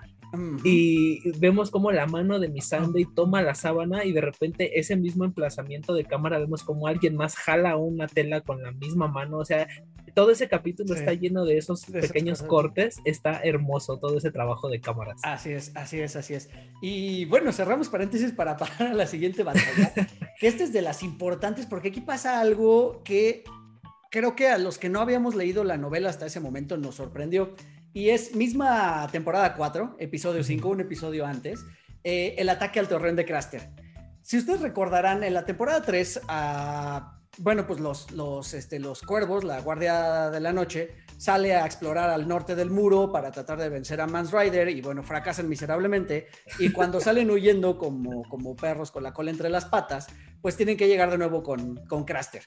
y 0.62 1.30
vemos 1.38 1.70
como 1.70 1.90
la 1.90 2.06
mano 2.06 2.38
de 2.38 2.48
Miss 2.48 2.68
Sunday 2.68 3.06
toma 3.14 3.40
la 3.40 3.54
sábana 3.54 4.04
y 4.04 4.12
de 4.12 4.20
repente 4.20 4.78
ese 4.78 4.94
mismo 4.94 5.24
emplazamiento 5.24 5.94
de 5.94 6.04
cámara 6.04 6.38
vemos 6.38 6.62
como 6.62 6.86
alguien 6.86 7.16
más 7.16 7.34
jala 7.34 7.76
una 7.76 8.06
tela 8.08 8.42
con 8.42 8.62
la 8.62 8.72
misma 8.72 9.08
mano. 9.08 9.38
O 9.38 9.44
sea, 9.44 9.66
todo 10.14 10.30
ese 10.30 10.48
capítulo 10.48 10.94
está 10.94 11.12
lleno 11.12 11.44
de 11.44 11.58
esos 11.58 11.84
pequeños 11.86 12.42
cortes. 12.42 12.98
Está 13.04 13.40
hermoso 13.42 13.98
todo 13.98 14.18
ese 14.18 14.30
trabajo 14.30 14.68
de 14.68 14.80
cámaras. 14.80 15.20
Así 15.22 15.52
es, 15.52 15.72
así 15.74 16.00
es, 16.00 16.16
así 16.16 16.34
es. 16.34 16.48
Y 16.82 17.24
bueno, 17.26 17.52
cerramos 17.52 17.88
paréntesis 17.88 18.32
para 18.32 18.56
pasar 18.58 18.88
a 18.88 18.94
la 18.94 19.06
siguiente 19.06 19.42
batalla, 19.42 19.92
que 20.38 20.46
esta 20.46 20.64
es 20.64 20.72
de 20.72 20.82
las 20.82 21.02
importantes 21.02 21.66
porque 21.66 21.88
aquí 21.88 22.00
pasa 22.00 22.40
algo 22.40 23.02
que 23.04 23.44
creo 24.10 24.34
que 24.36 24.48
a 24.48 24.58
los 24.58 24.78
que 24.78 24.88
no 24.88 25.00
habíamos 25.00 25.34
leído 25.34 25.64
la 25.64 25.76
novela 25.76 26.10
hasta 26.10 26.26
ese 26.26 26.40
momento 26.40 26.76
nos 26.76 26.96
sorprendió. 26.96 27.54
Y 27.92 28.10
es 28.10 28.34
misma 28.34 29.08
temporada 29.10 29.54
4, 29.54 29.96
episodio 29.98 30.44
5, 30.44 30.68
un 30.68 30.80
episodio 30.80 31.26
antes, 31.26 31.64
eh, 32.04 32.34
el 32.38 32.48
ataque 32.48 32.78
al 32.78 32.88
torreón 32.88 33.16
de 33.16 33.24
Craster. 33.24 33.70
Si 34.22 34.36
ustedes 34.36 34.60
recordarán, 34.60 35.24
en 35.24 35.32
la 35.32 35.46
temporada 35.46 35.82
3, 35.82 36.20
bueno, 37.38 37.66
pues 37.66 37.80
los, 37.80 38.10
los, 38.12 38.54
este, 38.54 38.78
los 38.78 39.02
cuervos, 39.02 39.44
la 39.44 39.60
Guardia 39.60 40.30
de 40.30 40.40
la 40.40 40.52
Noche, 40.52 40.94
sale 41.16 41.54
a 41.54 41.66
explorar 41.66 42.10
al 42.10 42.28
norte 42.28 42.54
del 42.54 42.70
muro 42.70 43.10
para 43.10 43.30
tratar 43.30 43.58
de 43.58 43.68
vencer 43.68 44.00
a 44.00 44.06
Mans 44.06 44.32
Rider 44.32 44.68
y 44.68 44.80
bueno, 44.80 45.02
fracasan 45.02 45.48
miserablemente. 45.48 46.28
Y 46.58 46.70
cuando 46.70 47.00
salen 47.00 47.30
huyendo 47.30 47.78
como, 47.78 48.22
como 48.28 48.54
perros 48.56 48.90
con 48.90 49.02
la 49.02 49.12
cola 49.12 49.30
entre 49.30 49.48
las 49.48 49.64
patas, 49.64 50.06
pues 50.40 50.56
tienen 50.56 50.76
que 50.76 50.88
llegar 50.88 51.10
de 51.10 51.18
nuevo 51.18 51.42
con, 51.42 51.76
con 51.86 52.04
Craster 52.04 52.44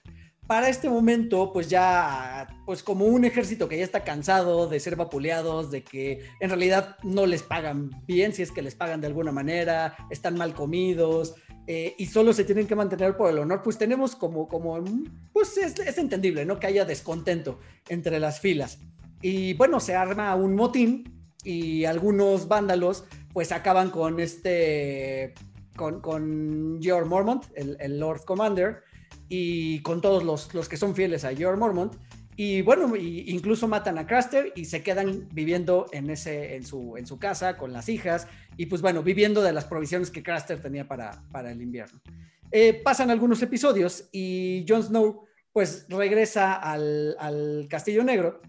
para 0.51 0.67
este 0.67 0.89
momento, 0.89 1.53
pues 1.53 1.69
ya, 1.69 2.45
pues 2.65 2.83
como 2.83 3.05
un 3.05 3.23
ejército 3.23 3.69
que 3.69 3.77
ya 3.77 3.85
está 3.85 4.03
cansado 4.03 4.67
de 4.67 4.81
ser 4.81 4.97
vapuleados, 4.97 5.71
de 5.71 5.81
que 5.81 6.25
en 6.41 6.49
realidad 6.49 6.97
no 7.03 7.25
les 7.25 7.41
pagan 7.41 7.89
bien, 8.05 8.33
si 8.33 8.41
es 8.41 8.51
que 8.51 8.61
les 8.61 8.75
pagan 8.75 8.99
de 8.99 9.07
alguna 9.07 9.31
manera, 9.31 9.95
están 10.09 10.35
mal 10.35 10.53
comidos 10.53 11.35
eh, 11.73 11.95
y 11.97 12.07
solo 12.07 12.33
se 12.33 12.43
tienen 12.43 12.67
que 12.67 12.75
mantener 12.75 13.15
por 13.15 13.29
el 13.29 13.39
honor, 13.39 13.61
pues 13.63 13.77
tenemos 13.77 14.17
como, 14.17 14.49
como 14.49 14.83
pues 15.31 15.55
es, 15.55 15.97
entendible, 15.97 16.43
¿no? 16.43 16.59
Que 16.59 16.67
haya 16.67 16.83
descontento 16.83 17.59
entre 17.87 18.19
las 18.19 18.41
filas. 18.41 18.79
Y 19.21 19.53
bueno, 19.53 19.79
se 19.79 19.95
arma 19.95 20.35
un 20.35 20.53
motín 20.53 21.23
y 21.45 21.85
algunos 21.85 22.49
vándalos 22.49 23.05
pues 23.31 23.53
acaban 23.53 23.89
con 23.89 24.19
este, 24.19 25.33
con, 25.77 26.01
con 26.01 26.79
George 26.81 27.07
Mormont, 27.07 27.45
el, 27.55 27.77
el 27.79 28.01
Lord 28.01 28.25
Commander, 28.25 28.83
y 29.29 29.81
con 29.81 30.01
todos 30.01 30.25
los, 30.25 30.53
los 30.53 30.67
que 30.67 30.75
son 30.75 30.93
fieles 30.93 31.23
a 31.23 31.33
George 31.33 31.57
Mormont. 31.57 31.95
Y 32.43 32.63
bueno, 32.63 32.95
incluso 32.95 33.67
matan 33.67 33.99
a 33.99 34.07
Craster 34.07 34.51
y 34.55 34.65
se 34.65 34.81
quedan 34.81 35.29
viviendo 35.31 35.85
en, 35.91 36.09
ese, 36.09 36.55
en, 36.55 36.65
su, 36.65 36.97
en 36.97 37.05
su 37.05 37.19
casa 37.19 37.55
con 37.55 37.71
las 37.71 37.87
hijas 37.87 38.25
y 38.57 38.65
pues 38.65 38.81
bueno, 38.81 39.03
viviendo 39.03 39.43
de 39.43 39.53
las 39.53 39.65
provisiones 39.65 40.09
que 40.09 40.23
Craster 40.23 40.59
tenía 40.59 40.87
para, 40.87 41.23
para 41.31 41.51
el 41.51 41.61
invierno. 41.61 42.01
Eh, 42.49 42.81
pasan 42.83 43.11
algunos 43.11 43.43
episodios 43.43 44.09
y 44.11 44.65
Jon 44.67 44.81
Snow 44.81 45.27
pues 45.53 45.85
regresa 45.87 46.55
al, 46.55 47.15
al 47.19 47.67
Castillo 47.69 48.03
Negro 48.03 48.41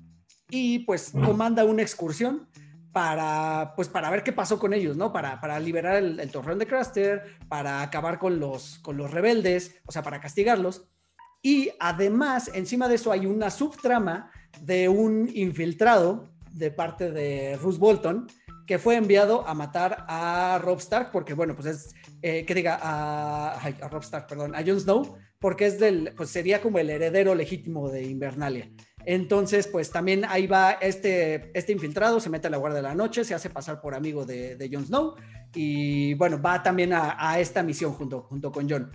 y 0.48 0.78
pues 0.86 1.12
comanda 1.26 1.62
una 1.66 1.82
excursión 1.82 2.48
para, 2.92 3.74
pues, 3.76 3.88
para 3.88 4.08
ver 4.08 4.22
qué 4.22 4.32
pasó 4.32 4.58
con 4.58 4.72
ellos, 4.72 4.96
¿no? 4.96 5.12
Para, 5.12 5.38
para 5.38 5.60
liberar 5.60 5.96
el, 5.96 6.18
el, 6.18 6.30
torreón 6.30 6.58
de 6.58 6.66
Craster, 6.66 7.36
para 7.46 7.82
acabar 7.82 8.18
con 8.18 8.40
los, 8.40 8.78
con 8.78 8.96
los 8.96 9.10
rebeldes, 9.10 9.82
o 9.86 9.92
sea, 9.92 10.02
para 10.02 10.20
castigarlos. 10.20 10.88
Y 11.42 11.70
además, 11.80 12.50
encima 12.54 12.88
de 12.88 12.94
eso 12.94 13.10
hay 13.10 13.26
una 13.26 13.50
subtrama 13.50 14.30
de 14.60 14.88
un 14.88 15.28
infiltrado 15.34 16.28
de 16.52 16.70
parte 16.70 17.10
de 17.10 17.58
Bruce 17.60 17.78
Bolton 17.78 18.28
que 18.66 18.78
fue 18.78 18.96
enviado 18.96 19.46
a 19.46 19.54
matar 19.54 20.04
a 20.08 20.60
Rob 20.62 20.78
Stark, 20.78 21.10
porque 21.10 21.34
bueno, 21.34 21.54
pues 21.54 21.66
es, 21.66 21.94
eh, 22.22 22.44
que 22.46 22.54
diga, 22.54 22.78
a, 22.80 23.54
a, 23.54 23.88
Rob 23.88 24.02
Stark, 24.02 24.28
perdón, 24.28 24.54
a 24.54 24.62
Jon 24.64 24.80
Snow, 24.80 25.16
porque 25.40 25.66
es 25.66 25.80
del, 25.80 26.14
pues 26.16 26.30
sería 26.30 26.62
como 26.62 26.78
el 26.78 26.88
heredero 26.88 27.34
legítimo 27.34 27.90
de 27.90 28.04
Invernalia. 28.04 28.70
Entonces, 29.04 29.66
pues 29.66 29.90
también 29.90 30.24
ahí 30.28 30.46
va 30.46 30.72
este, 30.72 31.50
este 31.58 31.72
infiltrado, 31.72 32.20
se 32.20 32.30
mete 32.30 32.46
a 32.46 32.50
la 32.50 32.58
Guardia 32.58 32.76
de 32.76 32.88
la 32.88 32.94
Noche, 32.94 33.24
se 33.24 33.34
hace 33.34 33.50
pasar 33.50 33.80
por 33.80 33.94
amigo 33.94 34.24
de, 34.24 34.54
de 34.56 34.70
Jon 34.72 34.86
Snow 34.86 35.16
y 35.54 36.14
bueno, 36.14 36.40
va 36.40 36.62
también 36.62 36.92
a, 36.92 37.38
esta 37.38 37.62
misión 37.62 37.92
junto, 37.92 38.22
junto 38.22 38.52
con 38.52 38.68
Jon. 38.68 38.92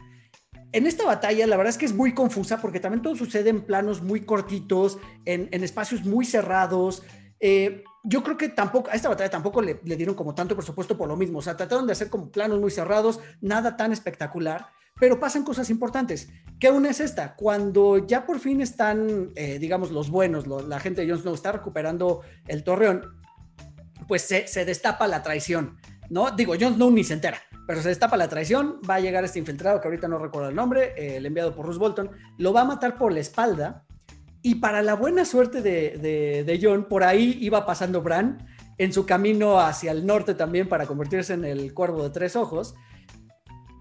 En 0.71 0.85
esta 0.85 1.05
batalla, 1.05 1.47
la 1.47 1.57
verdad 1.57 1.69
es 1.69 1.77
que 1.77 1.85
es 1.85 1.93
muy 1.93 2.13
confusa 2.13 2.61
porque 2.61 2.79
también 2.79 3.01
todo 3.01 3.15
sucede 3.15 3.49
en 3.49 3.61
planos 3.61 4.01
muy 4.01 4.21
cortitos, 4.21 4.99
en, 5.25 5.63
espacios 5.63 6.03
muy 6.03 6.25
cerrados. 6.25 7.03
Eh, 7.39 7.83
yo 8.03 8.23
creo 8.23 8.37
que 8.37 8.49
tampoco, 8.49 8.89
a 8.89 8.93
esta 8.93 9.09
batalla 9.09 9.29
tampoco 9.29 9.61
le, 9.61 9.79
le, 9.83 9.95
dieron 9.95 10.15
como 10.15 10.35
tanto 10.35 10.55
presupuesto 10.55 10.97
por 10.97 11.07
lo 11.07 11.15
mismo. 11.15 11.39
O 11.39 11.41
sea, 11.41 11.55
trataron 11.55 11.87
de 11.87 11.93
hacer 11.93 12.09
como 12.09 12.31
planos 12.31 12.59
muy 12.59 12.71
cerrados, 12.71 13.19
nada 13.41 13.77
tan 13.77 13.91
espectacular. 13.91 14.67
Pero 14.99 15.19
pasan 15.19 15.43
cosas 15.43 15.69
importantes. 15.69 16.29
¿Qué 16.59 16.71
una 16.71 16.89
es 16.89 16.99
esta? 16.99 17.35
Cuando 17.35 18.05
ya 18.05 18.25
por 18.25 18.39
fin 18.39 18.61
están, 18.61 19.31
eh, 19.35 19.59
digamos, 19.59 19.91
los 19.91 20.09
buenos, 20.09 20.47
la 20.47 20.79
gente 20.79 21.01
de 21.05 21.11
Jon 21.11 21.21
Snow 21.21 21.35
está 21.35 21.51
recuperando 21.51 22.21
el 22.47 22.63
torreón, 22.63 23.03
pues 24.07 24.23
se, 24.23 24.65
destapa 24.65 25.07
la 25.07 25.21
traición, 25.21 25.77
¿no? 26.09 26.31
Digo, 26.31 26.55
Jon 26.59 26.75
Snow 26.75 26.89
ni 26.89 27.03
se 27.03 27.13
entera, 27.13 27.39
pero 27.67 27.81
se 27.81 27.89
destapa 27.89 28.17
la 28.17 28.29
traición, 28.29 28.79
va 28.89 28.95
a 28.95 28.99
llegar 28.99 29.23
este 29.25 29.39
infiltrado, 29.39 29.79
que 29.81 29.87
ahorita 29.87 30.07
no 30.07 30.17
recuerdo 30.17 30.49
el 30.49 30.55
nombre, 30.55 30.93
eh, 30.97 31.17
el 31.17 31.25
enviado 31.25 31.53
por 31.53 31.65
Bruce 31.65 31.79
Bolton, 31.79 32.09
lo 32.37 32.53
va 32.53 32.61
a 32.61 32.65
matar 32.65 32.97
por 32.97 33.11
la 33.13 33.19
espalda, 33.19 33.83
y 34.41 34.55
para 34.55 34.81
la 34.81 34.95
buena 34.95 35.25
suerte 35.25 35.61
de, 35.61 35.97
de, 35.97 36.43
de 36.45 36.59
Jon, 36.61 36.85
por 36.85 37.03
ahí 37.03 37.37
iba 37.41 37.65
pasando 37.65 38.01
Bran, 38.01 38.47
en 38.77 38.93
su 38.93 39.05
camino 39.05 39.59
hacia 39.59 39.91
el 39.91 40.05
norte 40.05 40.35
también 40.35 40.69
para 40.69 40.85
convertirse 40.85 41.33
en 41.33 41.43
el 41.43 41.73
cuervo 41.73 42.03
de 42.03 42.11
tres 42.11 42.35
ojos, 42.35 42.75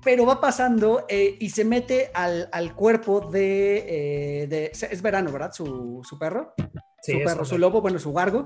pero 0.02 0.24
va 0.24 0.40
pasando 0.40 1.04
eh, 1.08 1.36
y 1.40 1.50
se 1.50 1.64
mete 1.64 2.10
al, 2.14 2.48
al 2.52 2.74
cuerpo 2.74 3.20
de, 3.20 4.42
eh, 4.42 4.46
de, 4.46 4.70
Es 4.72 5.02
verano, 5.02 5.32
¿verdad? 5.32 5.52
Su, 5.52 6.00
su 6.04 6.18
perro. 6.18 6.54
Sí, 7.02 7.12
su 7.12 7.24
perro, 7.24 7.44
su 7.44 7.58
lobo, 7.58 7.80
bueno, 7.82 7.98
su 7.98 8.12
gargo. 8.12 8.44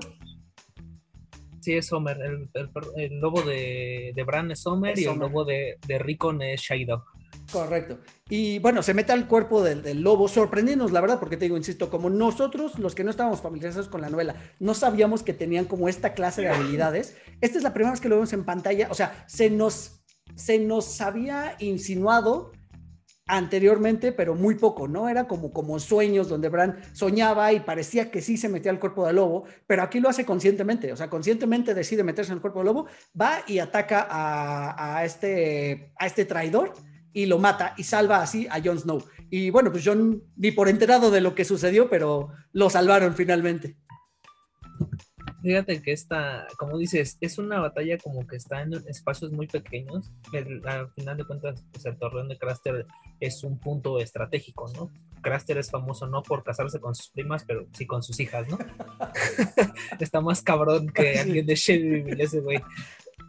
Sí, 1.61 1.73
es 1.73 1.91
Homer. 1.93 2.17
El, 2.21 2.49
el, 2.95 3.19
lobo 3.19 3.41
de, 3.43 4.11
de, 4.15 4.23
Bran 4.23 4.51
es 4.51 4.65
Homer 4.65 4.97
y 4.97 5.05
el 5.05 5.17
lobo 5.17 5.45
de, 5.45 5.77
de 5.87 5.99
Rickon 5.99 6.41
es 6.41 6.61
Shadow. 6.61 7.03
Correcto. 7.51 7.99
Y 8.29 8.59
bueno, 8.59 8.81
se 8.83 8.93
mete 8.93 9.11
al 9.11 9.27
cuerpo 9.27 9.63
del, 9.63 9.81
del, 9.81 10.01
lobo, 10.01 10.27
sorprendiendo, 10.27 10.87
la 10.89 11.01
verdad, 11.01 11.19
porque 11.19 11.37
te 11.37 11.45
digo, 11.45 11.57
insisto, 11.57 11.89
como 11.89 12.09
nosotros, 12.09 12.79
los 12.79 12.95
que 12.95 13.03
no 13.03 13.11
estábamos 13.11 13.41
familiarizados 13.41 13.89
con 13.89 14.01
la 14.01 14.09
novela, 14.09 14.35
no 14.59 14.73
sabíamos 14.73 15.23
que 15.23 15.33
tenían 15.33 15.65
como 15.65 15.87
esta 15.87 16.13
clase 16.13 16.41
de 16.41 16.49
habilidades. 16.49 17.15
Esta 17.41 17.57
es 17.57 17.63
la 17.63 17.73
primera 17.73 17.91
vez 17.91 18.01
que 18.01 18.09
lo 18.09 18.15
vemos 18.15 18.33
en 18.33 18.43
pantalla, 18.43 18.87
o 18.89 18.93
sea, 18.93 19.25
se 19.27 19.49
nos 19.49 20.01
se 20.35 20.59
nos 20.59 21.01
había 21.01 21.55
insinuado 21.59 22.51
anteriormente, 23.31 24.11
pero 24.11 24.35
muy 24.35 24.55
poco, 24.55 24.89
¿no? 24.89 25.07
Era 25.07 25.25
como, 25.25 25.53
como 25.53 25.79
sueños 25.79 26.27
donde 26.27 26.49
Bran 26.49 26.81
soñaba 26.91 27.53
y 27.53 27.61
parecía 27.61 28.11
que 28.11 28.21
sí 28.21 28.35
se 28.35 28.49
metía 28.49 28.71
al 28.71 28.79
cuerpo 28.79 29.07
del 29.07 29.15
lobo, 29.15 29.45
pero 29.65 29.83
aquí 29.83 30.01
lo 30.01 30.09
hace 30.09 30.25
conscientemente, 30.25 30.91
o 30.91 30.97
sea, 30.97 31.09
conscientemente 31.09 31.73
decide 31.73 32.03
meterse 32.03 32.31
en 32.31 32.37
el 32.37 32.41
cuerpo 32.41 32.59
del 32.59 32.67
lobo, 32.67 32.87
va 33.19 33.39
y 33.47 33.59
ataca 33.59 34.05
a, 34.09 35.05
este, 35.05 35.93
a 35.97 36.07
este 36.07 36.25
traidor 36.25 36.73
y 37.13 37.25
lo 37.25 37.39
mata 37.39 37.73
y 37.77 37.83
salva 37.83 38.21
así 38.21 38.47
a 38.51 38.61
Jon 38.61 38.79
Snow. 38.79 39.01
Y 39.29 39.49
bueno, 39.49 39.71
pues 39.71 39.85
Jon 39.85 40.23
ni 40.35 40.51
por 40.51 40.67
enterado 40.67 41.09
de 41.09 41.21
lo 41.21 41.33
que 41.33 41.45
sucedió, 41.45 41.89
pero 41.89 42.31
lo 42.51 42.69
salvaron 42.69 43.15
finalmente. 43.15 43.77
Fíjate 45.41 45.81
que 45.81 45.91
esta, 45.91 46.47
como 46.57 46.77
dices, 46.77 47.17
es 47.19 47.37
una 47.37 47.59
batalla 47.59 47.97
como 47.97 48.27
que 48.27 48.35
está 48.35 48.61
en 48.61 48.73
espacios 48.87 49.31
muy 49.31 49.47
pequeños. 49.47 50.11
al 50.65 50.91
final 50.91 51.17
de 51.17 51.25
cuentas, 51.25 51.65
pues, 51.71 51.85
el 51.85 51.97
torreón 51.97 52.27
de 52.29 52.37
Craster 52.37 52.85
es 53.21 53.43
un 53.43 53.57
punto 53.57 53.99
estratégico, 53.99 54.69
¿no? 54.75 54.89
Craster 55.21 55.57
es 55.59 55.69
famoso 55.69 56.07
no 56.07 56.23
por 56.23 56.43
casarse 56.43 56.79
con 56.79 56.95
sus 56.95 57.09
primas, 57.09 57.43
pero 57.45 57.67
sí 57.71 57.85
con 57.85 58.01
sus 58.01 58.19
hijas, 58.19 58.47
¿no? 58.49 58.57
está 59.99 60.19
más 60.19 60.41
cabrón 60.41 60.89
que 60.89 61.19
alguien 61.19 61.45
de 61.45 61.55
Shelby 61.55 62.21
ese 62.21 62.41
güey. 62.41 62.59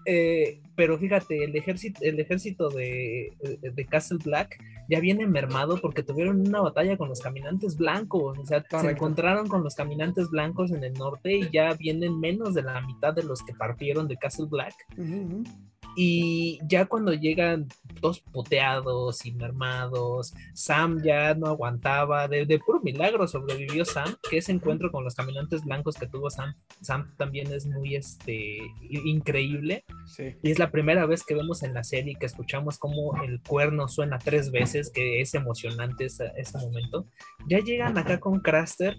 Eh, 0.05 0.61
pero 0.75 0.99
fíjate, 0.99 1.45
el 1.45 1.55
ejército, 1.55 2.01
el 2.03 2.19
ejército 2.19 2.71
de, 2.71 3.33
de, 3.61 3.87
Castle 3.87 4.19
Black 4.25 4.59
ya 4.89 4.99
viene 4.99 5.27
mermado 5.27 5.79
porque 5.81 6.03
tuvieron 6.03 6.41
una 6.41 6.61
batalla 6.61 6.97
con 6.97 7.09
los 7.09 7.21
caminantes 7.21 7.77
blancos, 7.77 8.37
o 8.37 8.47
sea, 8.47 8.65
se 8.69 8.91
encontraron 8.91 9.47
con 9.47 9.63
los 9.63 9.77
caminantes 9.77 10.29
blancos 10.31 10.73
en 10.73 10.83
el 10.83 10.95
norte 10.95 11.37
y 11.37 11.51
ya 11.51 11.75
vienen 11.75 12.19
menos 12.19 12.55
de 12.55 12.63
la 12.63 12.81
mitad 12.81 13.15
de 13.15 13.23
los 13.23 13.43
que 13.43 13.55
partieron 13.55 14.09
de 14.09 14.17
Castle 14.17 14.47
Black. 14.51 14.75
Y 15.97 16.59
ya 16.69 16.87
cuando 16.87 17.13
llegan 17.13 17.69
todos 18.01 18.21
puteados 18.21 19.25
y 19.27 19.33
mermados, 19.33 20.33
Sam 20.55 21.03
ya 21.03 21.35
no 21.35 21.47
aguantaba, 21.47 22.29
de, 22.29 22.47
de, 22.47 22.59
puro 22.59 22.81
milagro 22.81 23.29
sobrevivió 23.29 23.85
Sam, 23.85 24.17
que 24.29 24.39
ese 24.39 24.53
encuentro 24.53 24.91
con 24.91 25.05
los 25.05 25.15
caminantes 25.15 25.65
blancos 25.65 25.97
que 25.97 26.07
tuvo 26.07 26.31
Sam, 26.31 26.55
Sam 26.81 27.15
también 27.17 27.53
es 27.53 27.67
muy 27.67 27.97
este, 27.97 28.59
increíble. 28.81 29.85
Y 30.43 30.51
es 30.51 30.59
la 30.59 30.71
primera 30.71 31.07
vez 31.07 31.25
que 31.25 31.35
vemos 31.35 31.63
en 31.63 31.75
la 31.75 31.85
serie 31.85 32.17
que 32.19 32.27
escuchamos 32.27 32.79
cómo 32.79 33.23
el 33.23 33.41
cuerno 33.43 33.89
suena 33.89 34.19
tres 34.19 34.51
veces, 34.51 34.91
que 34.91 35.21
es 35.21 35.35
emocionante 35.35 36.07
ese, 36.07 36.33
ese 36.37 36.59
momento. 36.59 37.07
Ya 37.47 37.59
llegan 37.59 37.99
acá 37.99 38.19
con 38.21 38.41
Craster 38.41 38.97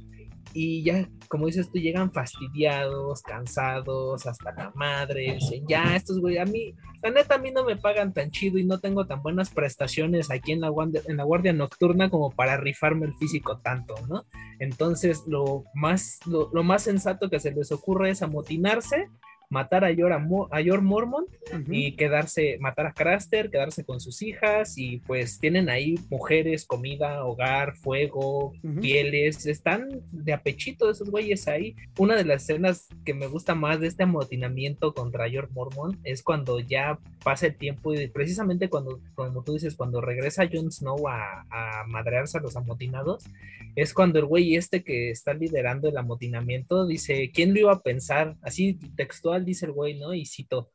y 0.51 0.83
ya, 0.83 1.07
como 1.27 1.47
dices 1.47 1.71
tú, 1.71 1.79
llegan 1.79 2.11
fastidiados, 2.11 3.21
cansados, 3.21 4.25
hasta 4.25 4.53
la 4.53 4.71
madre, 4.75 5.35
dicen, 5.35 5.65
ya, 5.67 5.95
estos 5.95 6.19
güey, 6.19 6.37
a 6.37 6.45
mí, 6.45 6.75
la 7.01 7.09
neta, 7.09 7.35
a 7.35 7.37
mí 7.37 7.51
no 7.51 7.63
me 7.63 7.75
pagan 7.75 8.13
tan 8.13 8.29
chido 8.31 8.57
y 8.57 8.63
no 8.63 8.79
tengo 8.79 9.05
tan 9.05 9.21
buenas 9.21 9.49
prestaciones 9.49 10.29
aquí 10.29 10.51
en 10.51 10.61
la, 10.61 10.71
en 11.07 11.17
la 11.17 11.23
guardia 11.23 11.53
nocturna 11.53 12.09
como 12.09 12.31
para 12.31 12.57
rifarme 12.57 13.05
el 13.05 13.15
físico 13.15 13.59
tanto, 13.59 13.95
¿no? 14.07 14.25
Entonces, 14.59 15.23
lo 15.27 15.63
más, 15.73 16.19
lo, 16.25 16.49
lo 16.53 16.63
más 16.63 16.83
sensato 16.83 17.29
que 17.29 17.39
se 17.39 17.51
les 17.51 17.71
ocurre 17.71 18.11
es 18.11 18.21
amotinarse 18.21 19.09
matar 19.53 19.85
a 19.85 19.91
Yor, 19.91 20.11
a, 20.13 20.19
Mormon 20.19 21.25
y 21.69 21.91
quedarse, 21.91 22.57
matar 22.59 22.87
a 22.87 22.93
Craster, 22.93 23.51
quedarse 23.51 23.85
con 23.85 23.99
sus 24.01 24.23
hijas 24.23 24.79
y 24.79 24.97
pues 25.05 25.37
tienen 25.39 25.69
ahí 25.69 25.99
mujeres, 26.09 26.65
comida, 26.65 27.23
hogar, 27.23 27.75
fuego, 27.75 28.53
pieles, 28.81 29.45
están 29.45 30.01
de 30.11 30.33
apechito 30.33 30.89
esos 30.89 31.11
güeyes 31.11 31.47
ahí. 31.47 31.75
Una 31.99 32.15
de 32.15 32.25
las 32.25 32.43
escenas 32.43 32.87
que 33.05 33.13
me 33.13 33.27
gusta 33.27 33.53
más 33.53 33.79
de 33.79 33.87
este 33.87 34.03
amotinamiento 34.03 34.95
contra 34.95 35.27
Yor 35.27 35.51
Mormon 35.51 35.99
es 36.03 36.23
cuando 36.23 36.59
ya 36.59 36.97
pasa 37.23 37.45
el 37.45 37.55
tiempo 37.55 37.93
y 37.93 38.07
precisamente 38.07 38.69
cuando, 38.69 38.99
como 39.13 39.43
tú 39.43 39.53
dices, 39.53 39.75
cuando 39.75 40.01
regresa 40.01 40.49
Jon 40.51 40.71
Snow 40.71 41.07
a, 41.07 41.45
a 41.51 41.83
madrearse 41.85 42.39
a 42.39 42.41
los 42.41 42.57
amotinados, 42.57 43.23
es 43.75 43.93
cuando 43.93 44.19
el 44.19 44.25
güey 44.25 44.55
este 44.55 44.83
que 44.83 45.09
está 45.09 45.33
liderando 45.33 45.89
el 45.89 45.97
amotinamiento 45.97 46.85
dice, 46.85 47.31
¿quién 47.33 47.53
lo 47.53 47.59
iba 47.59 47.73
a 47.73 47.81
pensar? 47.81 48.35
Así 48.41 48.75
textual 48.95 49.42
dice 49.43 49.65
el 49.65 49.71
güey, 49.71 49.99
¿no? 49.99 50.13
Y 50.13 50.25
cito, 50.25 50.71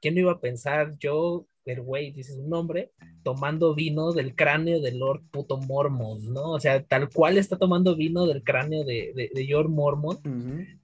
¿quién 0.00 0.14
lo 0.14 0.20
iba 0.20 0.32
a 0.32 0.40
pensar? 0.40 0.96
Yo, 0.98 1.46
el 1.64 1.80
güey, 1.80 2.12
dice 2.12 2.34
su 2.34 2.48
nombre, 2.48 2.92
tomando 3.22 3.74
vino 3.74 4.12
del 4.12 4.34
cráneo 4.34 4.80
del 4.80 4.98
Lord 4.98 5.22
puto 5.30 5.56
Mormon, 5.58 6.32
¿no? 6.32 6.52
O 6.52 6.60
sea, 6.60 6.82
tal 6.84 7.08
cual 7.08 7.38
está 7.38 7.58
tomando 7.58 7.96
vino 7.96 8.26
del 8.26 8.44
cráneo 8.44 8.84
de, 8.84 9.12
de, 9.14 9.46
Lord 9.48 9.68
Mormon, 9.68 10.18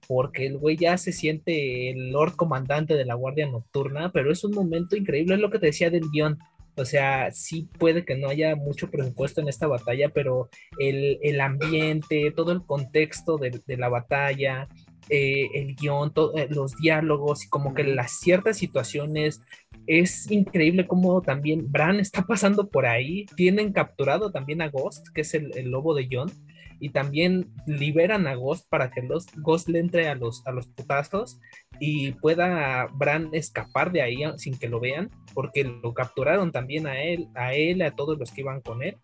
porque 0.07 0.45
el 0.45 0.57
güey 0.57 0.75
ya 0.75 0.97
se 0.97 1.13
siente 1.13 1.89
el 1.89 2.11
Lord 2.11 2.35
comandante 2.35 2.95
de 2.95 3.05
la 3.05 3.15
Guardia 3.15 3.47
Nocturna, 3.49 4.11
pero 4.11 4.31
es 4.31 4.43
un 4.43 4.51
momento 4.51 4.97
increíble, 4.97 5.35
es 5.35 5.41
lo 5.41 5.49
que 5.49 5.59
te 5.59 5.67
decía 5.67 5.89
del 5.89 6.09
guion. 6.11 6.37
O 6.75 6.85
sea, 6.85 7.31
sí 7.31 7.69
puede 7.77 8.03
que 8.03 8.17
no 8.17 8.29
haya 8.29 8.55
mucho 8.55 8.89
presupuesto 8.89 9.41
en 9.41 9.47
esta 9.47 9.67
batalla, 9.67 10.09
pero 10.09 10.49
el, 10.79 11.39
ambiente, 11.39 12.33
todo 12.35 12.51
el 12.51 12.65
contexto 12.65 13.37
de, 13.37 13.61
la 13.77 13.89
batalla, 13.89 14.67
eh, 15.09 15.49
el 15.53 15.75
guion, 15.75 16.13
eh, 16.35 16.47
los 16.49 16.75
diálogos 16.77 17.45
y 17.45 17.49
como 17.49 17.73
que 17.73 17.83
las 17.83 18.19
ciertas 18.19 18.57
situaciones. 18.57 19.41
Es 19.85 20.31
increíble 20.31 20.87
cómo 20.87 21.21
también 21.21 21.71
Bran 21.71 21.99
está 21.99 22.23
pasando 22.23 22.69
por 22.69 22.85
ahí. 22.85 23.25
Tienen 23.35 23.73
capturado 23.73 24.31
también 24.31 24.61
a 24.61 24.69
Ghost, 24.69 25.07
que 25.13 25.21
es 25.21 25.33
el, 25.33 25.51
lobo 25.69 25.93
de 25.93 26.07
John 26.09 26.31
y 26.79 26.89
también 26.89 27.53
liberan 27.65 28.27
a 28.27 28.35
Ghost 28.35 28.67
para 28.69 28.91
que 28.91 29.01
los, 29.01 29.27
Ghost 29.37 29.69
le 29.69 29.79
entre 29.79 30.09
a 30.09 30.15
los, 30.15 30.45
a 30.45 30.51
los 30.51 30.67
putazos 30.67 31.39
y 31.79 32.11
pueda 32.11 32.87
Bran 32.93 33.29
escapar 33.31 33.91
de 33.91 34.01
ahí 34.01 34.23
sin 34.37 34.57
que 34.57 34.67
lo 34.67 34.79
vean, 34.79 35.09
porque 35.33 35.63
lo 35.63 35.93
capturaron 35.93 36.51
también 36.51 36.87
a 36.87 37.01
él, 37.01 37.27
a 37.35 37.53
él, 37.53 37.81
a 37.81 37.95
todos 37.95 38.17
los 38.17 38.31
que 38.31 38.41
iban 38.41 38.61
con 38.61 38.83
él, 38.83 38.97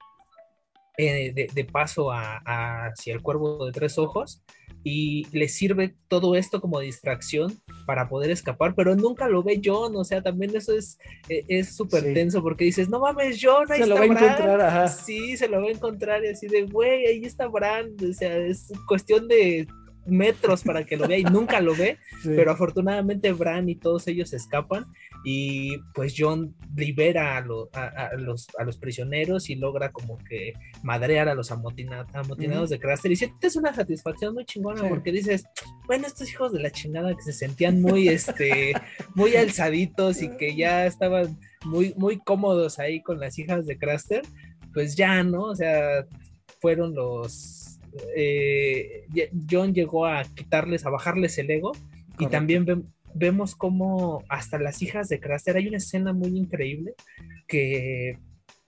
eh, 1.02 1.48
de, 1.54 1.64
paso 1.64 2.12
hacia 2.12 3.14
el 3.14 3.22
cuervo 3.22 3.66
de 3.66 3.72
tres 3.72 3.98
ojos, 3.98 4.44
y 4.84 5.28
le 5.38 5.48
sirve 5.50 5.96
todo 6.08 6.36
esto 6.36 6.62
como 6.62 6.80
distracción 6.80 7.60
para 7.86 8.08
poder 8.08 8.32
escapar, 8.32 8.76
pero 8.76 8.96
nunca 8.96 9.28
lo 9.28 9.44
ve 9.44 9.62
John, 9.64 9.96
o 9.96 10.04
sea, 10.04 10.22
también 10.22 10.56
eso 10.56 10.76
es 10.76 10.98
e, 11.28 11.44
es 11.48 11.76
súper 11.76 12.14
tenso 12.14 12.42
porque 12.42 12.66
dices, 12.66 12.90
no 12.90 13.00
mames, 13.00 13.40
John, 13.42 13.72
ahí 13.72 13.82
se 13.82 13.88
lo 13.88 13.96
va 13.96 14.02
a 14.02 14.06
encontrar, 14.06 14.62
ajá. 14.62 14.88
Sí, 14.88 15.38
se 15.38 15.48
lo 15.48 15.62
va 15.62 15.68
a 15.68 15.72
encontrar 15.72 16.24
y 16.24 16.30
así 16.30 16.48
de, 16.48 16.64
güey, 16.64 17.06
ahí 17.06 17.26
está 17.26 17.48
Bran, 17.48 17.96
o 18.02 18.14
sea, 18.14 18.38
es 18.38 18.72
cuestión 18.88 19.28
de 19.28 19.68
metros 20.06 20.64
para 20.64 20.86
que 20.86 20.98
lo 20.98 21.08
vea 21.08 21.20
y 21.20 21.24
nunca 21.24 21.62
lo 21.62 21.76
ve, 21.76 21.98
pero 22.24 22.52
afortunadamente 22.52 23.32
Bran 23.34 23.70
y 23.70 23.76
todos 23.76 24.08
ellos 24.08 24.34
escapan 24.34 24.86
y 25.24 25.78
pues 25.94 26.16
John 26.18 26.56
libera 26.76 27.38
a, 27.38 27.42
los, 27.42 28.48
a 28.58 28.64
los 28.64 28.78
prisioneros 28.78 29.50
y 29.50 29.56
logra 29.56 29.92
como 29.92 30.18
que 30.18 30.54
madrear 30.84 31.28
a 31.28 31.36
los 31.36 31.52
amotinados 31.52 32.70
de 32.70 32.80
Craster 32.80 33.12
y 33.12 33.16
sientes 33.16 33.56
una 33.56 33.74
satisfacción 33.74 34.34
muy 34.34 34.46
chingona 34.46 34.88
porque 34.88 35.12
dices, 35.12 35.46
bueno, 35.88 36.08
estos 36.08 36.30
hijos 36.30 36.54
de 36.54 36.62
la 36.62 36.72
chingada 36.72 37.16
que 37.16 37.24
se 37.24 37.34
sentían 37.34 37.82
muy, 37.82 38.08
este, 38.08 38.74
muy 39.16 39.36
alzaditos 39.36 40.22
y 40.22 40.30
que 40.38 40.56
ya 40.56 40.86
estaban 40.86 41.38
muy, 41.66 41.94
muy 41.98 42.20
cómodos 42.20 42.80
ahí 42.80 43.02
con 43.02 43.20
las 43.20 43.38
hijas 43.40 43.66
de 43.66 43.78
Craster, 43.78 44.22
pues 44.74 44.96
ya, 44.96 45.24
¿no? 45.24 45.44
O 45.44 45.56
sea, 45.56 46.06
fueron 46.62 46.94
los 46.94 47.60
eh, 48.16 49.08
John 49.50 49.74
llegó 49.74 50.06
a 50.06 50.24
quitarles, 50.24 50.86
a 50.86 50.90
bajarles 50.90 51.38
el 51.38 51.50
ego. 51.52 51.72
Y 52.20 52.28
también 52.28 52.66
vemos 53.14 53.56
como 53.56 54.24
hasta 54.30 54.60
las 54.60 54.82
hijas 54.82 55.10
de 55.10 55.20
Craster, 55.20 55.58
hay 55.58 55.68
una 55.68 55.78
escena 55.78 56.14
muy 56.14 56.38
increíble 56.38 56.94
que 57.48 58.18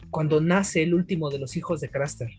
cuando 0.10 0.42
nace 0.42 0.84
el 0.84 0.94
último 0.94 1.30
de 1.30 1.40
los 1.40 1.56
hijos 1.56 1.80
de 1.80 1.90
Craster, 1.90 2.30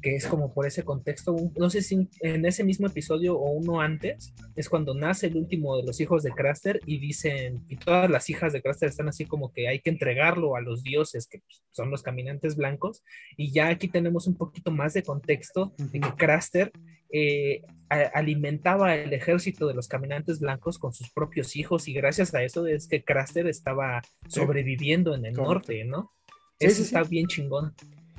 que 0.00 0.16
es 0.16 0.26
como 0.26 0.52
por 0.52 0.66
ese 0.66 0.82
contexto, 0.82 1.36
no 1.56 1.70
sé 1.70 1.82
si 1.82 2.08
en 2.20 2.44
ese 2.46 2.64
mismo 2.64 2.86
episodio 2.86 3.36
o 3.38 3.50
uno 3.52 3.80
antes, 3.80 4.32
es 4.56 4.68
cuando 4.68 4.94
nace 4.94 5.26
el 5.26 5.36
último 5.36 5.76
de 5.76 5.84
los 5.84 6.00
hijos 6.00 6.22
de 6.22 6.32
Craster 6.32 6.80
y 6.86 6.98
dicen, 6.98 7.64
y 7.68 7.76
todas 7.76 8.10
las 8.10 8.30
hijas 8.30 8.52
de 8.52 8.62
Craster 8.62 8.88
están 8.88 9.08
así 9.08 9.24
como 9.26 9.52
que 9.52 9.68
hay 9.68 9.80
que 9.80 9.90
entregarlo 9.90 10.56
a 10.56 10.60
los 10.60 10.82
dioses, 10.82 11.28
que 11.28 11.42
son 11.70 11.90
los 11.90 12.02
caminantes 12.02 12.56
blancos, 12.56 13.02
y 13.36 13.52
ya 13.52 13.68
aquí 13.68 13.88
tenemos 13.88 14.26
un 14.26 14.34
poquito 14.34 14.70
más 14.70 14.94
de 14.94 15.02
contexto 15.02 15.74
de 15.78 16.00
que 16.00 16.14
Craster 16.16 16.72
eh, 17.12 17.62
alimentaba 18.14 18.94
el 18.94 19.12
ejército 19.12 19.66
de 19.66 19.74
los 19.74 19.86
caminantes 19.86 20.40
blancos 20.40 20.78
con 20.78 20.94
sus 20.94 21.10
propios 21.10 21.56
hijos 21.56 21.88
y 21.88 21.92
gracias 21.92 22.34
a 22.34 22.42
eso 22.42 22.66
es 22.66 22.88
que 22.88 23.04
Craster 23.04 23.46
estaba 23.46 24.00
sobreviviendo 24.28 25.14
en 25.14 25.26
el 25.26 25.34
norte, 25.34 25.84
¿no? 25.84 26.10
Eso 26.58 26.82
está 26.82 27.02
bien 27.02 27.26
chingón. 27.26 27.74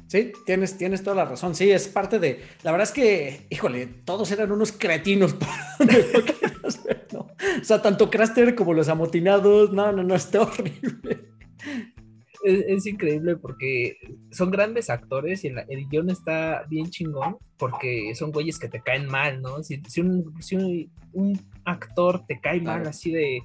Sí, 0.08 0.32
tienes, 0.46 0.78
tienes 0.78 1.02
toda 1.02 1.16
la 1.16 1.26
razón. 1.26 1.56
Sí, 1.56 1.72
es 1.72 1.88
parte 1.88 2.20
de. 2.20 2.40
La 2.62 2.72
verdad 2.72 2.88
es 2.88 2.94
que, 2.94 3.48
híjole, 3.50 3.88
todos 3.88 4.32
eran 4.32 4.52
unos 4.52 4.72
cretinos. 4.72 5.36
¿no? 7.12 7.20
O 7.20 7.64
sea, 7.64 7.82
tanto 7.82 8.12
Craster 8.12 8.54
como 8.54 8.74
los 8.74 8.90
amotinados. 8.90 9.72
No, 9.74 9.92
no, 9.92 10.04
no, 10.04 10.14
está 10.14 10.42
horrible. 10.42 11.32
Es, 12.44 12.86
increíble 12.86 13.38
porque 13.38 13.98
son 14.32 14.52
grandes 14.52 14.90
actores 14.90 15.44
y 15.46 15.48
el, 15.48 15.60
el 15.70 15.88
guion 15.88 16.10
está 16.10 16.66
bien 16.70 16.90
chingón 16.90 17.38
porque 17.64 18.14
son 18.16 18.34
güeyes 18.34 18.60
que 18.60 18.68
te 18.68 18.82
caen 18.82 19.08
mal, 19.08 19.42
¿no? 19.42 19.64
Si, 19.64 19.82
si, 19.88 20.02
un, 20.02 20.34
si 20.42 20.90
un, 21.14 21.54
actor 21.66 22.26
te 22.28 22.42
cae 22.42 22.60
mal 22.60 22.86
así 22.88 23.10
de, 23.10 23.42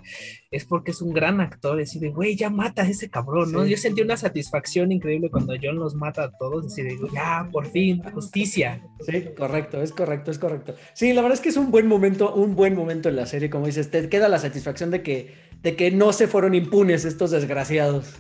es 0.51 0.65
porque 0.65 0.91
es 0.91 1.01
un 1.01 1.13
gran 1.13 1.41
actor, 1.41 1.81
así 1.81 2.01
de, 2.01 2.11
güey, 2.11 2.35
ya 2.35 2.51
mata 2.51 2.83
a 2.83 2.89
ese 2.89 3.09
cabrón, 3.09 3.53
¿no? 3.53 3.65
Yo 3.65 3.77
sentí 3.77 4.03
una 4.03 4.17
satisfacción 4.17 4.91
increíble 4.91 5.31
cuando 5.31 5.55
John 5.63 5.77
los 5.77 5.95
mata 5.95 6.25
a 6.25 6.33
todos, 6.33 6.67
así 6.67 6.83
de, 6.83 6.99
ya, 7.15 7.49
por 7.53 7.67
fin, 7.67 8.03
justicia. 8.13 8.83
Sí, 9.07 9.27
correcto, 9.37 9.81
es 9.81 9.93
correcto, 9.93 10.33
es 10.33 10.39
correcto. 10.41 10.75
Sí, 10.95 11.13
la 11.13 11.23
verdad 11.23 11.37
es 11.37 11.41
que 11.41 11.51
es 11.51 11.57
un 11.57 11.71
buen 11.71 11.87
momento, 11.87 12.35
un 12.35 12.57
buen 12.57 12.75
momento 12.75 13.09
en 13.09 13.15
la 13.15 13.27
serie, 13.27 13.51
como 13.51 13.67
dices, 13.67 13.89
te 13.89 14.09
queda 14.09 14.29
la 14.29 14.41
satisfacción 14.41 14.91
de 14.91 15.05
que, 15.05 15.35
de 15.63 15.77
que 15.77 15.93
no 15.93 16.13
se 16.13 16.27
fueron 16.27 16.57
impunes 16.57 17.05
estos 17.05 17.31
desgraciados. 17.31 18.17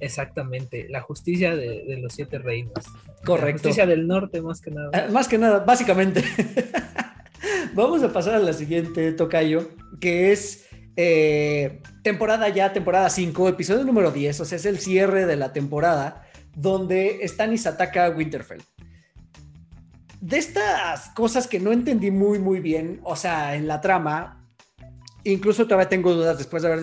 Exactamente, 0.00 0.86
la 0.88 1.00
justicia 1.00 1.56
de, 1.56 1.98
los 2.00 2.12
siete 2.12 2.38
reinos. 2.38 2.72
Correcto. 3.24 3.46
La 3.46 3.52
justicia 3.52 3.86
del 3.86 4.06
norte, 4.06 4.40
más 4.40 4.60
que 4.60 4.70
nada. 4.70 4.90
Eh, 4.92 5.10
más 5.10 5.28
que 5.28 5.38
nada, 5.38 5.60
básicamente. 5.60 6.22
Vamos 7.74 8.02
a 8.02 8.12
pasar 8.12 8.34
a 8.34 8.38
la 8.38 8.52
siguiente, 8.52 9.12
Tocayo, 9.12 9.68
que 10.00 10.32
es 10.32 10.66
eh, 10.96 11.80
temporada 12.02 12.48
ya, 12.48 12.72
temporada 12.72 13.10
5, 13.10 13.48
episodio 13.48 13.84
número 13.84 14.10
10, 14.10 14.40
o 14.40 14.44
sea, 14.44 14.56
es 14.56 14.66
el 14.66 14.78
cierre 14.78 15.26
de 15.26 15.36
la 15.36 15.52
temporada, 15.52 16.22
donde 16.56 17.20
Stannis 17.26 17.66
ataca 17.66 18.06
a 18.06 18.10
Winterfell. 18.10 18.62
De 20.20 20.38
estas 20.38 21.10
cosas 21.10 21.46
que 21.46 21.60
no 21.60 21.70
entendí 21.70 22.10
muy, 22.10 22.40
muy 22.40 22.58
bien, 22.58 23.00
o 23.04 23.14
sea, 23.14 23.54
en 23.54 23.68
la 23.68 23.80
trama, 23.80 24.37
Incluso 25.28 25.64
todavía 25.64 25.90
tengo 25.90 26.14
dudas 26.14 26.38
después 26.38 26.62
de 26.62 26.72
haber 26.72 26.80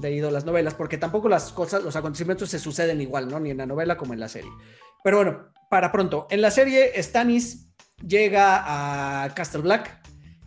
leído 0.00 0.30
las, 0.30 0.44
novelas, 0.44 0.74
porque 0.74 0.98
tampoco 0.98 1.28
las 1.28 1.50
cosas, 1.50 1.82
los 1.82 1.96
acontecimientos 1.96 2.48
se 2.48 2.60
suceden 2.60 3.00
igual, 3.00 3.28
¿no? 3.28 3.40
Ni 3.40 3.50
en 3.50 3.56
la 3.56 3.66
novela 3.66 3.96
como 3.96 4.14
en 4.14 4.20
la 4.20 4.28
serie. 4.28 4.52
Pero 5.02 5.16
bueno, 5.16 5.48
para 5.68 5.90
pronto. 5.90 6.28
En 6.30 6.40
la 6.40 6.52
serie, 6.52 6.92
Stannis 7.02 7.72
llega 8.06 9.24
a 9.24 9.34
Castle 9.34 9.62
Black, 9.62 10.00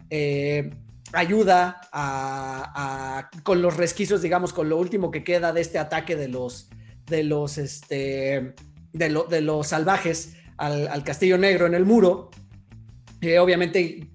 eh, 0.09 0.69
ayuda 1.11 1.81
a, 1.91 3.29
con 3.43 3.61
los 3.61 3.75
resquicios, 3.75 4.21
digamos, 4.21 4.53
con 4.53 4.69
lo 4.69 4.77
último 4.77 5.11
que 5.11 5.25
queda 5.25 5.51
de 5.51 5.59
este 5.59 5.77
ataque 5.77 6.15
de 6.15 6.29
los, 6.29 6.69
de 7.07 7.25
los, 7.25 7.57
este, 7.57 8.55
de, 8.93 9.23
de 9.29 9.41
los 9.41 9.67
salvajes 9.67 10.37
al, 10.55 11.03
Castillo 11.03 11.37
Negro 11.37 11.65
en 11.65 11.73
el 11.73 11.85
muro. 11.85 12.29
Eh, 13.19 13.39
obviamente, 13.39 14.09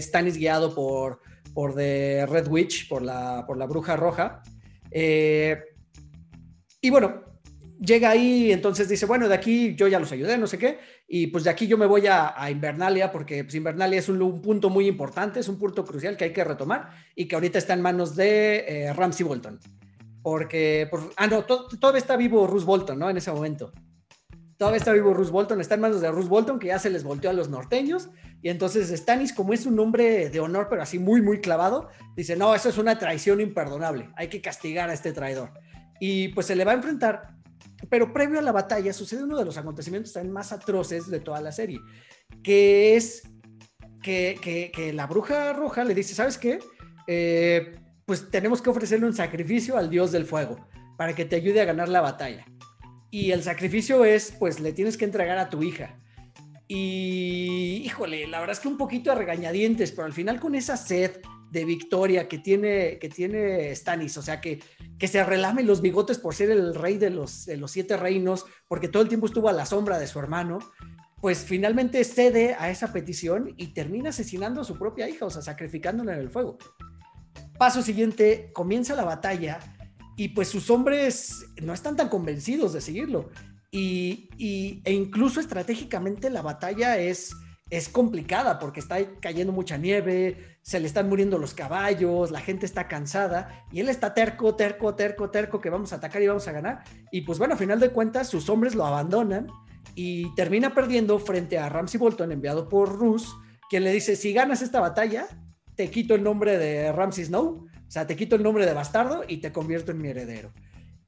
Stannis 0.00 0.38
guiado 0.38 0.74
por, 0.74 1.20
por 1.58 1.74
The 1.74 2.24
Red 2.26 2.46
Witch, 2.46 2.88
por 2.88 3.02
la, 3.02 3.44
por 3.44 3.56
la 3.56 3.66
bruja 3.66 3.96
roja. 3.96 4.44
Eh, 4.92 5.58
y 6.80 6.88
bueno, 6.88 7.24
llega 7.80 8.10
ahí, 8.10 8.52
entonces 8.52 8.88
dice, 8.88 9.06
bueno, 9.06 9.26
de 9.26 9.34
aquí 9.34 9.74
yo 9.74 9.88
ya 9.88 9.98
los 9.98 10.12
ayudé, 10.12 10.38
no 10.38 10.46
sé 10.46 10.56
qué, 10.56 10.78
y 11.08 11.26
pues 11.26 11.42
de 11.42 11.50
aquí 11.50 11.66
yo 11.66 11.76
me 11.76 11.86
voy 11.86 12.06
a, 12.06 12.32
Invernalia, 12.48 13.10
porque 13.10 13.42
pues, 13.42 13.56
Invernalia 13.56 13.98
es 13.98 14.08
un, 14.08 14.40
punto 14.40 14.70
muy 14.70 14.86
importante, 14.86 15.40
es 15.40 15.48
un 15.48 15.58
punto 15.58 15.84
crucial 15.84 16.16
que 16.16 16.26
hay 16.26 16.32
que 16.32 16.44
retomar 16.44 16.90
y 17.16 17.26
que 17.26 17.34
ahorita 17.34 17.58
está 17.58 17.74
en 17.74 17.82
manos 17.82 18.14
de 18.14 18.58
eh, 18.58 18.92
Ramsey 18.92 19.26
Bolton. 19.26 19.58
Porque, 20.22 20.88
ah, 21.16 21.26
no, 21.26 21.42
todavía 21.42 21.98
está 21.98 22.16
vivo 22.16 22.46
Bruce 22.46 22.66
Bolton, 22.66 23.00
¿no? 23.00 23.10
En 23.10 23.16
ese 23.16 23.32
momento. 23.32 23.72
Todavía 24.58 24.78
está 24.78 24.92
vivo 24.92 25.14
Bruce 25.14 25.30
Bolton, 25.30 25.60
está 25.60 25.76
en 25.76 25.80
manos 25.80 26.00
de 26.00 26.10
Bruce 26.10 26.28
Bolton, 26.28 26.58
que 26.58 26.66
ya 26.66 26.78
se 26.78 26.90
les 26.90 27.04
volteó 27.04 27.30
a 27.30 27.32
los 27.32 27.48
norteños. 27.48 28.10
Y 28.42 28.50
entonces 28.50 28.90
Stannis, 28.90 29.32
como 29.32 29.52
es 29.52 29.64
un 29.64 29.78
hombre 29.78 30.28
de 30.28 30.40
honor, 30.40 30.66
pero 30.68 30.82
así 30.82 30.98
muy, 30.98 31.22
muy 31.22 31.40
clavado, 31.40 31.88
dice, 32.16 32.36
no, 32.36 32.54
eso 32.54 32.68
es 32.68 32.76
una 32.76 32.98
traición 32.98 33.40
imperdonable, 33.40 34.10
hay 34.16 34.28
que 34.28 34.42
castigar 34.42 34.90
a 34.90 34.92
este 34.92 35.12
traidor. 35.12 35.52
Y 36.00 36.28
pues 36.28 36.46
se 36.46 36.56
le 36.56 36.64
va 36.64 36.72
a 36.72 36.74
enfrentar 36.74 37.38
pero 37.88 38.12
previo 38.12 38.38
a 38.38 38.42
la 38.42 38.52
batalla 38.52 38.92
sucede 38.92 39.22
uno 39.22 39.38
de 39.38 39.44
los 39.44 39.56
acontecimientos 39.56 40.12
también 40.12 40.32
más 40.32 40.52
atroces 40.52 41.08
de 41.10 41.20
toda 41.20 41.40
la 41.40 41.52
serie, 41.52 41.80
que 42.42 42.96
es 42.96 43.22
que, 44.02 44.92
la 44.94 45.06
bruja 45.06 45.52
roja 45.52 45.84
le 45.84 45.94
dice, 45.94 46.14
¿sabes 46.14 46.38
qué? 46.38 46.60
Eh, 47.06 47.78
pues 48.06 48.30
tenemos 48.30 48.62
que 48.62 48.70
ofrecerle 48.70 49.06
un 49.06 49.14
sacrificio 49.14 49.76
al 49.76 49.90
dios 49.90 50.12
del 50.12 50.24
fuego 50.24 50.66
para 50.96 51.14
que 51.14 51.24
te 51.24 51.36
ayude 51.36 51.60
a 51.60 51.66
ganar 51.66 51.88
la 51.88 52.00
batalla. 52.00 52.44
Y 53.10 53.30
el 53.30 53.42
sacrificio 53.42 54.04
es, 54.04 54.32
pues 54.38 54.60
le 54.60 54.72
tienes 54.72 54.96
que 54.96 55.04
entregar 55.04 55.38
a 55.38 55.48
tu 55.48 55.62
hija. 55.62 55.98
Y 56.66 57.82
híjole, 57.84 58.26
la 58.26 58.40
verdad 58.40 58.54
es 58.56 58.60
que 58.60 58.68
un 58.68 58.76
poquito 58.76 59.10
a 59.10 59.14
regañadientes, 59.14 59.92
pero 59.92 60.04
al 60.04 60.12
final 60.12 60.38
con 60.38 60.54
esa 60.54 60.76
sed 60.76 61.20
de 61.50 61.64
victoria 61.64 62.28
que 62.28 62.38
tiene, 62.38 62.98
que 62.98 63.08
tiene 63.08 63.74
Stannis, 63.74 64.18
o 64.18 64.22
sea, 64.22 64.40
que, 64.42 64.62
que 64.98 65.08
se 65.08 65.24
relame 65.24 65.62
los 65.62 65.80
bigotes 65.80 66.18
por 66.18 66.34
ser 66.34 66.50
el 66.50 66.74
rey 66.74 66.98
de 66.98 67.08
los, 67.08 67.46
de 67.46 67.56
los 67.56 67.70
siete 67.70 67.96
reinos, 67.96 68.44
porque 68.68 68.88
todo 68.88 69.02
el 69.02 69.08
tiempo 69.08 69.26
estuvo 69.26 69.48
a 69.48 69.54
la 69.54 69.64
sombra 69.64 69.98
de 69.98 70.06
su 70.06 70.18
hermano, 70.18 70.58
pues 71.22 71.38
finalmente 71.44 72.04
cede 72.04 72.54
a 72.58 72.70
esa 72.70 72.92
petición 72.92 73.54
y 73.56 73.68
termina 73.68 74.10
asesinando 74.10 74.60
a 74.60 74.64
su 74.64 74.78
propia 74.78 75.08
hija, 75.08 75.24
o 75.24 75.30
sea, 75.30 75.40
sacrificándola 75.40 76.12
en 76.12 76.20
el 76.20 76.30
fuego. 76.30 76.58
Paso 77.58 77.80
siguiente, 77.80 78.50
comienza 78.52 78.94
la 78.94 79.04
batalla 79.04 79.58
y 80.18 80.30
pues 80.30 80.48
sus 80.48 80.68
hombres 80.68 81.46
no 81.62 81.72
están 81.72 81.94
tan 81.94 82.08
convencidos 82.08 82.72
de 82.72 82.80
seguirlo. 82.80 83.30
Y, 83.70 84.28
y 84.36 84.82
e 84.84 84.92
incluso 84.92 85.38
estratégicamente 85.38 86.28
la 86.28 86.42
batalla 86.42 86.98
es, 86.98 87.32
es 87.70 87.88
complicada 87.88 88.58
porque 88.58 88.80
está 88.80 88.96
cayendo 89.20 89.52
mucha 89.52 89.76
nieve, 89.76 90.58
se 90.60 90.80
le 90.80 90.88
están 90.88 91.08
muriendo 91.08 91.38
los 91.38 91.54
caballos, 91.54 92.32
la 92.32 92.40
gente 92.40 92.66
está 92.66 92.88
cansada 92.88 93.64
y 93.70 93.78
él 93.78 93.88
está 93.88 94.12
terco, 94.12 94.56
terco, 94.56 94.96
terco, 94.96 95.30
terco 95.30 95.60
que 95.60 95.70
vamos 95.70 95.92
a 95.92 95.96
atacar 95.96 96.20
y 96.20 96.26
vamos 96.26 96.48
a 96.48 96.52
ganar. 96.52 96.82
Y 97.12 97.20
pues 97.20 97.38
bueno, 97.38 97.54
a 97.54 97.56
final 97.56 97.78
de 97.78 97.90
cuentas 97.90 98.26
sus 98.26 98.48
hombres 98.48 98.74
lo 98.74 98.84
abandonan 98.84 99.46
y 99.94 100.34
termina 100.34 100.74
perdiendo 100.74 101.20
frente 101.20 101.58
a 101.58 101.68
Ramsey 101.68 102.00
Bolton 102.00 102.32
enviado 102.32 102.68
por 102.68 102.88
Rus, 102.88 103.36
quien 103.70 103.84
le 103.84 103.92
dice, 103.92 104.16
si 104.16 104.32
ganas 104.32 104.62
esta 104.62 104.80
batalla, 104.80 105.28
te 105.76 105.92
quito 105.92 106.16
el 106.16 106.24
nombre 106.24 106.58
de 106.58 106.90
Ramsey 106.90 107.26
Snow, 107.26 107.68
o 107.88 107.90
sea, 107.90 108.06
te 108.06 108.16
quito 108.16 108.36
el 108.36 108.42
nombre 108.42 108.66
de 108.66 108.74
bastardo 108.74 109.24
y 109.26 109.38
te 109.38 109.50
convierto 109.50 109.92
en 109.92 109.98
mi 109.98 110.08
heredero. 110.08 110.52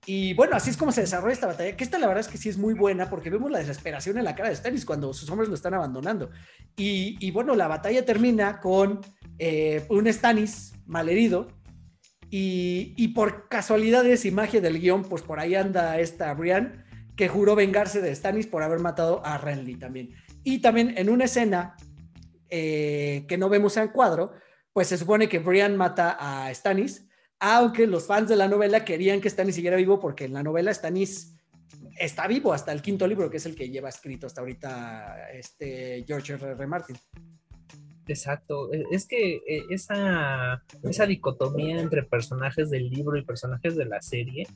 Y 0.07 0.33
bueno, 0.33 0.57
así 0.57 0.71
es 0.71 0.79
como 0.79 0.93
se 0.93 1.03
desarrolla 1.03 1.35
esta 1.35 1.47
batalla, 1.47 1.77
que 1.77 1.85
esta 1.85 1.99
la 1.99 2.07
verdad 2.07 2.25
es 2.25 2.29
que 2.29 2.39
sí 2.39 2.49
es 2.49 2.57
muy 2.57 2.73
buena 2.73 3.11
porque 3.11 3.29
vemos 3.29 3.51
la 3.51 3.59
desesperación 3.59 4.17
en 4.17 4.25
la 4.25 4.35
cara 4.35 4.49
de 4.49 4.57
Stannis 4.57 4.87
cuando 4.87 5.13
sus 5.13 5.29
hombres 5.29 5.51
lo 5.51 5.55
están 5.55 5.75
abandonando. 5.75 6.31
Y, 6.75 7.31
bueno, 7.33 7.55
la 7.55 7.69
batalla 7.69 8.05
termina 8.07 8.61
con 8.61 9.01
eh, 9.39 9.85
un 9.91 10.11
Stannis 10.11 10.73
malherido. 10.87 11.49
Y, 12.31 12.95
y 12.97 13.09
por 13.09 13.49
casualidades 13.49 14.25
y 14.25 14.31
magia 14.31 14.61
del 14.61 14.81
guion, 14.81 15.03
pues 15.03 15.23
por 15.23 15.39
ahí 15.39 15.57
anda 15.57 15.99
esta 15.99 16.33
Brian 16.33 16.85
que 17.17 17.29
juró 17.29 17.55
vengarse 17.55 18.01
de 18.01 18.15
Stannis 18.15 18.47
por 18.47 18.63
haber 18.63 18.79
matado 18.79 19.21
a 19.27 19.37
Renly 19.37 19.75
también. 19.75 20.15
Y 20.43 20.61
también 20.61 20.95
en 20.97 21.11
una 21.11 21.25
escena 21.27 21.77
eh, 22.49 23.27
que 23.29 23.37
no 23.37 23.51
vemos 23.51 23.77
en 23.77 23.89
cuadro, 23.89 24.33
pues 24.73 24.89
se 24.89 24.99
supone 24.99 25.29
que 25.29 25.39
Brian 25.39 25.77
mata 25.77 26.17
a 26.19 26.53
Stannis, 26.55 27.07
aunque 27.39 27.87
los 27.87 28.07
fans 28.07 28.29
de 28.29 28.37
la 28.37 28.49
novela 28.49 28.85
querían 28.85 29.21
que 29.21 29.31
Stannis 29.31 29.55
siguiera 29.55 29.77
vivo 29.77 29.99
porque 29.99 30.25
en 30.25 30.35
la 30.35 30.43
novela 30.43 30.73
Stannis 30.73 31.37
está 31.99 32.27
vivo 32.27 32.53
hasta 32.53 32.73
el 32.73 32.83
quinto 32.83 33.07
libro, 33.07 33.31
que 33.31 33.39
es 33.39 33.47
el 33.47 33.55
que 33.55 33.71
lleva 33.71 33.89
escrito 33.89 34.27
hasta 34.27 34.41
ahorita 34.41 35.31
este 35.33 36.05
George 36.07 36.35
R. 36.35 36.53
R. 36.53 36.67
Martin. 36.67 36.97
Exacto, 38.07 38.73
e, 38.73 38.85
es 38.91 39.07
que 39.07 39.37
e, 39.47 39.65
esa, 39.71 40.63
esa 40.83 41.07
dicotomía 41.07 41.81
entre 41.81 42.03
personajes 42.03 42.71
del 42.71 42.91
libro 42.91 43.17
y 43.17 43.25
personajes 43.25 43.77
de 43.77 43.85
la 43.85 44.01
serie, 44.03 44.47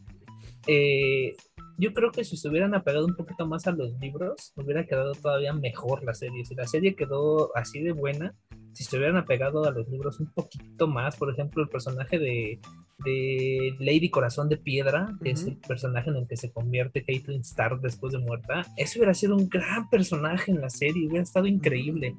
eh, 0.67 1.35
yo 1.77 1.93
creo 1.93 2.11
que 2.13 2.25
si 2.25 2.37
se 2.37 2.49
hubieran 2.49 2.75
apegado 2.75 3.07
un 3.07 3.17
poquito 3.17 3.47
más 3.47 3.67
a 3.67 3.73
los 3.73 3.93
libros, 3.99 4.53
hubiera 4.57 4.87
quedado 4.87 5.13
todavía 5.13 5.53
mejor 5.53 6.05
la 6.05 6.15
serie. 6.15 6.45
Si 6.45 6.55
la 6.55 6.67
serie 6.67 6.95
quedó 6.95 7.57
así 7.57 7.83
de 7.83 7.93
buena, 7.93 8.35
si 8.73 8.85
se 8.85 8.97
hubieran 8.97 9.17
apegado 9.17 9.65
a 9.65 9.71
los 9.71 9.89
libros 9.89 10.21
un 10.21 10.33
poquito 10.33 10.87
más, 10.87 11.17
por 11.17 11.31
ejemplo, 11.33 11.63
el 11.63 11.69
personaje 11.69 12.19
de, 12.19 12.61
de 12.99 13.75
Lady 13.79 14.11
Corazón 14.11 14.49
de 14.49 14.57
Piedra, 14.57 15.15
que 15.23 15.31
es 15.31 15.45
el 15.45 15.57
personaje 15.57 16.11
en 16.11 16.17
el 16.17 16.27
que 16.27 16.37
se 16.37 16.53
convierte 16.53 17.05
Caitlyn 17.05 17.41
Stark 17.41 17.81
después 17.81 18.13
de 18.13 18.19
muerta, 18.19 18.67
eso 18.77 18.99
hubiera 18.99 19.15
sido 19.15 19.37
un 19.37 19.49
gran 19.49 19.89
personaje 19.91 20.51
en 20.51 20.61
la 20.61 20.71
serie, 20.71 21.07
hubiera 21.07 21.23
estado 21.23 21.47
increíble. 21.47 22.15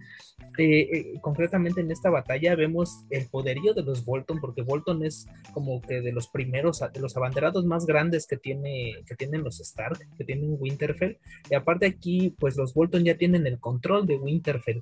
Eh, 0.57 0.79
eh, 0.79 1.13
concretamente 1.21 1.81
en 1.81 1.91
esta 1.91 2.09
batalla 2.09 2.55
vemos 2.55 3.03
el 3.09 3.27
poderío 3.27 3.73
de 3.73 3.83
los 3.83 4.05
Bolton, 4.05 4.39
porque 4.39 4.61
Bolton 4.61 5.03
es 5.05 5.27
como 5.53 5.81
que 5.81 6.01
de 6.01 6.11
los 6.11 6.27
primeros, 6.27 6.81
de 6.93 6.99
los 6.99 7.15
abanderados 7.17 7.65
más 7.65 7.85
grandes 7.85 8.27
que, 8.27 8.37
tiene, 8.37 9.03
que 9.07 9.15
tienen 9.15 9.43
los 9.43 9.59
Stark, 9.59 9.99
que 10.17 10.23
tienen 10.23 10.57
Winterfell, 10.59 11.17
y 11.49 11.55
aparte 11.55 11.85
aquí, 11.85 12.35
pues 12.39 12.57
los 12.57 12.73
Bolton 12.73 13.03
ya 13.03 13.17
tienen 13.17 13.47
el 13.47 13.59
control 13.59 14.05
de 14.07 14.17
Winterfell 14.17 14.81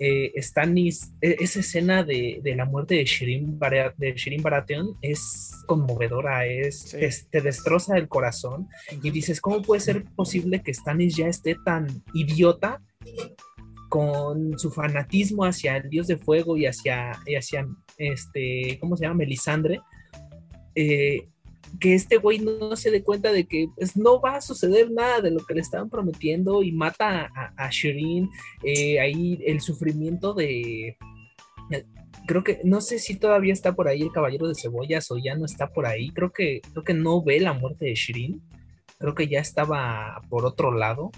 eh, 0.00 0.32
Stannis, 0.38 1.12
e, 1.20 1.36
esa 1.40 1.60
escena 1.60 2.02
de, 2.02 2.40
la 2.56 2.64
muerte 2.64 2.96
de 2.96 3.04
Shirin, 3.04 3.58
de 3.58 4.36
Baratheon 4.42 4.96
es 5.00 5.52
conmovedora, 5.66 6.46
es, 6.46 6.96
te 7.30 7.40
destroza 7.40 7.96
el 7.96 8.08
corazón 8.08 8.68
y 9.02 9.10
dices, 9.10 9.40
¿cómo 9.40 9.62
puede 9.62 9.80
ser 9.80 10.04
posible 10.16 10.62
que 10.62 10.74
Stannis 10.74 11.16
ya 11.16 11.28
esté 11.28 11.56
tan 11.64 11.86
idiota 12.12 12.82
con 13.88 14.58
su 14.58 14.70
fanatismo 14.70 15.44
hacia 15.44 15.76
el 15.76 15.88
dios 15.88 16.08
de 16.08 16.16
fuego 16.16 16.56
y 16.56 16.66
hacia, 16.66 17.12
hacia 17.12 17.66
este, 17.96 18.78
¿cómo 18.80 18.96
se 18.96 19.04
llama? 19.04 19.18
Melisandre? 19.18 19.80
Eh, 20.74 21.28
que 21.80 21.94
este 21.94 22.16
güey 22.16 22.38
no 22.38 22.76
se 22.76 22.90
dé 22.90 23.02
cuenta 23.02 23.32
de 23.32 23.46
que 23.46 23.68
pues, 23.76 23.96
no 23.96 24.20
va 24.20 24.36
a 24.36 24.40
suceder 24.40 24.90
nada 24.90 25.20
de 25.20 25.30
lo 25.30 25.44
que 25.44 25.54
le 25.54 25.60
estaban 25.60 25.90
prometiendo 25.90 26.62
y 26.62 26.72
mata 26.72 27.30
a, 27.56 27.70
Shirin. 27.70 28.30
Eh, 28.62 29.00
ahí 29.00 29.40
el 29.46 29.60
sufrimiento 29.60 30.34
de. 30.34 30.96
Eh, 31.70 31.84
creo 32.26 32.44
que 32.44 32.60
no 32.64 32.80
sé 32.80 32.98
si 32.98 33.16
todavía 33.16 33.52
está 33.52 33.74
por 33.74 33.88
ahí 33.88 34.02
el 34.02 34.12
caballero 34.12 34.48
de 34.48 34.54
cebollas 34.54 35.10
o 35.10 35.18
ya 35.18 35.34
no 35.34 35.44
está 35.44 35.68
por 35.68 35.86
ahí. 35.86 36.10
Creo 36.10 36.30
que, 36.32 36.60
creo 36.72 36.84
que 36.84 36.94
no 36.94 37.22
ve 37.22 37.40
la 37.40 37.52
muerte 37.52 37.86
de 37.86 37.94
Shirin. 37.94 38.42
Creo 38.98 39.14
que 39.14 39.28
ya 39.28 39.40
estaba 39.40 40.20
por 40.28 40.46
otro 40.46 40.72
lado. 40.72 41.10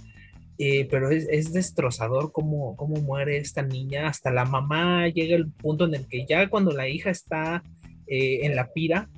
Eh, 0.59 0.89
pero 0.91 1.11
es, 1.11 1.53
destrozador 1.53 2.33
cómo, 2.33 2.77
cómo 2.77 2.97
muere 3.03 3.37
esta 3.37 3.63
niña. 3.63 4.09
Hasta 4.09 4.31
la 4.31 4.47
mamá 4.47 5.09
llega 5.09 5.37
el 5.37 5.53
punto 5.53 5.85
en 5.85 5.95
el 5.95 6.09
que 6.09 6.25
ya 6.27 6.49
cuando 6.49 6.73
la 6.73 6.89
hija 6.89 7.11
está 7.11 7.63
en 8.09 8.55
la 8.55 8.73
pira, 8.73 9.09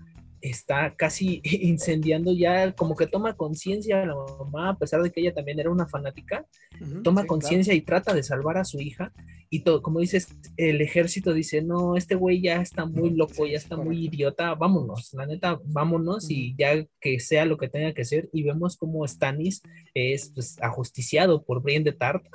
está 0.40 0.94
casi 0.94 1.40
incendiando 1.44 2.32
ya, 2.32 2.72
como 2.72 2.96
que 2.96 3.06
toma 3.06 3.34
conciencia 3.34 4.04
la 4.04 4.14
mamá, 4.14 4.70
a 4.70 4.78
pesar 4.78 5.02
de 5.02 5.10
que 5.10 5.20
ella 5.20 5.34
también 5.34 5.60
era 5.60 5.70
una 5.70 5.88
fanática, 5.88 6.46
toma 7.02 7.26
conciencia 7.26 7.74
y 7.74 7.80
trata 7.80 8.14
de 8.14 8.22
salvar 8.22 8.58
a 8.58 8.64
su 8.64 8.80
hija. 8.80 9.12
Y 9.50 9.60
todo, 9.60 9.80
como 9.80 10.00
dices, 10.00 10.28
el 10.58 10.82
ejército 10.82 11.32
dice, 11.32 11.62
no, 11.62 11.96
este 11.96 12.14
güey 12.14 12.42
ya 12.42 12.60
está 12.60 12.84
muy 12.84 13.10
loco, 13.10 13.46
ya 13.46 13.56
está 13.56 13.76
muy 13.76 14.04
idiota, 14.04 14.54
vámonos, 14.54 15.14
la 15.14 15.24
neta, 15.24 15.58
vámonos 15.64 16.30
y 16.30 16.54
ya 16.58 16.86
que 17.00 17.18
sea 17.18 17.46
lo 17.46 17.56
que 17.56 17.68
tenga 17.68 17.94
que 17.94 18.04
ser. 18.04 18.28
Y 18.32 18.42
vemos 18.42 18.76
como 18.76 19.08
Stannis 19.08 19.62
es 19.94 20.30
pues, 20.34 20.58
ajusticiado 20.60 21.42
por 21.42 21.62
Brienne 21.62 21.84
de 21.84 21.92
Tart, 21.92 22.26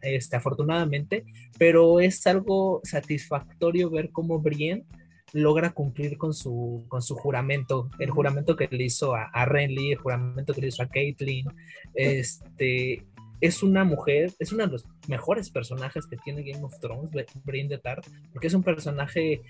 este, 0.00 0.36
afortunadamente, 0.36 1.24
pero 1.58 2.00
es 2.00 2.26
algo 2.26 2.80
satisfactorio 2.82 3.90
ver 3.90 4.10
cómo 4.10 4.40
Brienne 4.40 4.86
logra 5.32 5.70
cumplir 5.70 6.18
con 6.18 6.34
su, 6.34 6.84
con 6.88 7.02
su 7.02 7.14
juramento, 7.14 7.90
el 7.98 8.10
juramento 8.10 8.56
que 8.56 8.68
le 8.70 8.84
hizo 8.84 9.14
a, 9.14 9.24
a 9.24 9.44
Renly, 9.44 9.92
el 9.92 9.98
juramento 9.98 10.54
que 10.54 10.60
le 10.60 10.68
hizo 10.68 10.82
a 10.82 10.88
Caitlyn. 10.88 11.46
Este, 11.94 13.04
es 13.40 13.62
una 13.62 13.84
mujer, 13.84 14.32
es 14.38 14.52
uno 14.52 14.64
de 14.64 14.72
los 14.72 14.86
mejores 15.08 15.50
personajes 15.50 16.06
que 16.06 16.16
tiene 16.16 16.44
Game 16.44 16.64
of 16.64 16.78
Thrones, 16.78 17.10
Brienne 17.44 17.68
de 17.68 17.78
Tart, 17.78 18.06
porque 18.32 18.46
es 18.46 18.54
un 18.54 18.62
personaje 18.62 19.42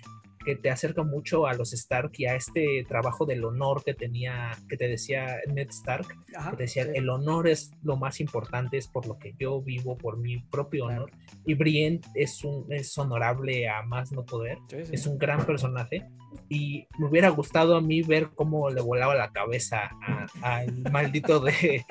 que 0.44 0.56
te 0.56 0.70
acerca 0.70 1.02
mucho 1.02 1.46
a 1.46 1.54
los 1.54 1.72
Stark 1.72 2.12
y 2.18 2.26
a 2.26 2.34
este 2.34 2.84
trabajo 2.88 3.26
del 3.26 3.44
honor 3.44 3.82
que 3.84 3.94
tenía, 3.94 4.50
que 4.68 4.76
te 4.76 4.88
decía 4.88 5.36
Ned 5.52 5.68
Stark, 5.70 6.06
que 6.08 6.56
te 6.56 6.62
decía, 6.62 6.82
el 6.82 7.08
honor 7.08 7.48
es 7.48 7.72
lo 7.82 7.96
más 7.96 8.20
importante, 8.20 8.76
es 8.76 8.88
por 8.88 9.06
lo 9.06 9.18
que 9.18 9.34
yo 9.38 9.60
vivo, 9.62 9.96
por 9.96 10.18
mi 10.18 10.38
propio 10.38 10.86
honor. 10.86 11.10
Y 11.44 11.54
Brienne 11.54 12.00
es, 12.14 12.44
un, 12.44 12.66
es 12.70 12.96
honorable 12.98 13.68
a 13.68 13.82
más 13.82 14.12
no 14.12 14.24
poder, 14.24 14.58
es 14.70 15.06
un 15.06 15.18
gran 15.18 15.44
personaje. 15.44 16.08
Y 16.48 16.86
me 16.98 17.08
hubiera 17.08 17.28
gustado 17.28 17.76
a 17.76 17.82
mí 17.82 18.02
ver 18.02 18.30
cómo 18.34 18.70
le 18.70 18.80
volaba 18.80 19.14
la 19.14 19.32
cabeza 19.32 19.90
al 20.42 20.82
maldito 20.90 21.40
de, 21.40 21.84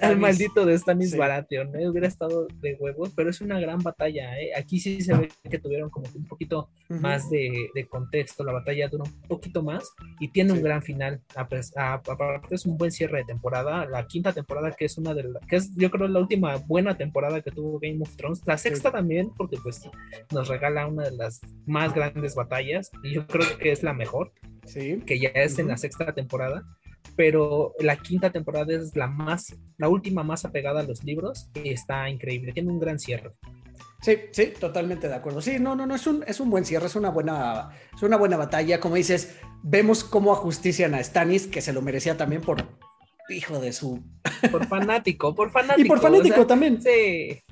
al 0.00 0.18
maldito 0.18 0.64
de 0.64 0.78
Stanis 0.78 1.16
Baratheon, 1.16 1.76
¿eh? 1.76 1.88
hubiera 1.88 2.08
estado 2.08 2.46
de 2.60 2.74
huevos, 2.74 3.12
pero 3.14 3.30
es 3.30 3.40
una 3.40 3.60
gran 3.60 3.82
batalla, 3.82 4.40
¿eh? 4.40 4.50
aquí 4.56 4.78
sí 4.78 5.00
se 5.00 5.14
ve 5.14 5.28
que 5.50 5.58
tuvieron 5.58 5.90
como 5.90 6.06
un 6.14 6.26
poquito 6.26 6.70
más 6.88 7.30
de, 7.30 7.68
de, 7.74 7.83
contexto, 7.88 8.44
la 8.44 8.52
batalla 8.52 8.88
dura 8.88 9.04
un 9.04 9.28
poquito 9.28 9.62
más 9.62 9.90
y 10.20 10.28
tiene 10.28 10.52
un 10.52 10.62
gran 10.62 10.82
final, 10.82 11.20
aparte 11.34 12.54
es 12.54 12.66
un 12.66 12.76
buen 12.76 12.90
cierre 12.90 13.18
de 13.18 13.24
temporada, 13.24 13.86
la 13.86 14.06
quinta 14.06 14.32
temporada 14.32 14.72
que 14.72 14.84
es 14.86 14.98
una 14.98 15.14
de 15.14 15.24
las, 15.24 15.46
que 15.46 15.56
es 15.56 15.74
yo 15.74 15.90
creo 15.90 16.08
la 16.08 16.20
última 16.20 16.56
buena 16.56 16.96
temporada 16.96 17.40
que 17.40 17.50
tuvo 17.50 17.78
Game 17.78 18.00
of 18.02 18.16
Thrones, 18.16 18.42
la 18.46 18.58
sexta 18.58 18.90
también 18.90 19.30
porque 19.36 19.56
pues 19.62 19.88
nos 20.32 20.48
regala 20.48 20.86
una 20.86 21.04
de 21.04 21.16
las 21.16 21.40
más 21.66 21.94
grandes 21.94 22.34
batallas 22.34 22.90
y 23.02 23.14
yo 23.14 23.26
creo 23.26 23.58
que 23.58 23.72
es 23.72 23.82
la 23.82 23.92
mejor, 23.92 24.32
sí. 24.64 25.00
que 25.06 25.18
ya 25.18 25.28
es 25.28 25.58
en 25.58 25.68
la 25.68 25.76
sexta 25.76 26.12
temporada, 26.12 26.64
pero 27.16 27.74
la 27.80 27.96
quinta 27.96 28.30
temporada 28.30 28.74
es 28.74 28.96
la 28.96 29.06
más, 29.06 29.56
la 29.76 29.88
última 29.88 30.22
más 30.22 30.44
apegada 30.44 30.80
a 30.80 30.84
los 30.84 31.04
libros 31.04 31.50
y 31.54 31.70
está 31.70 32.08
increíble, 32.08 32.52
tiene 32.52 32.70
un 32.70 32.80
gran 32.80 32.98
cierre. 32.98 33.32
Sí, 34.04 34.18
sí, 34.32 34.52
totalmente 34.60 35.08
de 35.08 35.14
acuerdo. 35.14 35.40
Sí, 35.40 35.56
no, 35.58 35.74
no, 35.74 35.86
no, 35.86 35.94
es 35.94 36.06
un, 36.06 36.22
es 36.26 36.38
un 36.38 36.50
buen 36.50 36.66
cierre, 36.66 36.88
es 36.88 36.94
una 36.94 37.08
buena, 37.08 37.70
es 37.96 38.02
una 38.02 38.18
buena 38.18 38.36
batalla. 38.36 38.78
Como 38.78 38.96
dices, 38.96 39.36
vemos 39.62 40.04
cómo 40.04 40.30
ajustician 40.30 40.94
a 40.94 41.02
Stanis, 41.02 41.46
que 41.46 41.62
se 41.62 41.72
lo 41.72 41.80
merecía 41.80 42.14
también 42.14 42.42
por 42.42 42.66
hijo 43.30 43.58
de 43.60 43.72
su. 43.72 44.02
Por 44.52 44.66
fanático, 44.68 45.34
por 45.34 45.50
fanático. 45.50 45.86
Y 45.86 45.88
por 45.88 46.00
fanático 46.00 46.46
también. 46.46 46.82
Sí. 46.82 47.42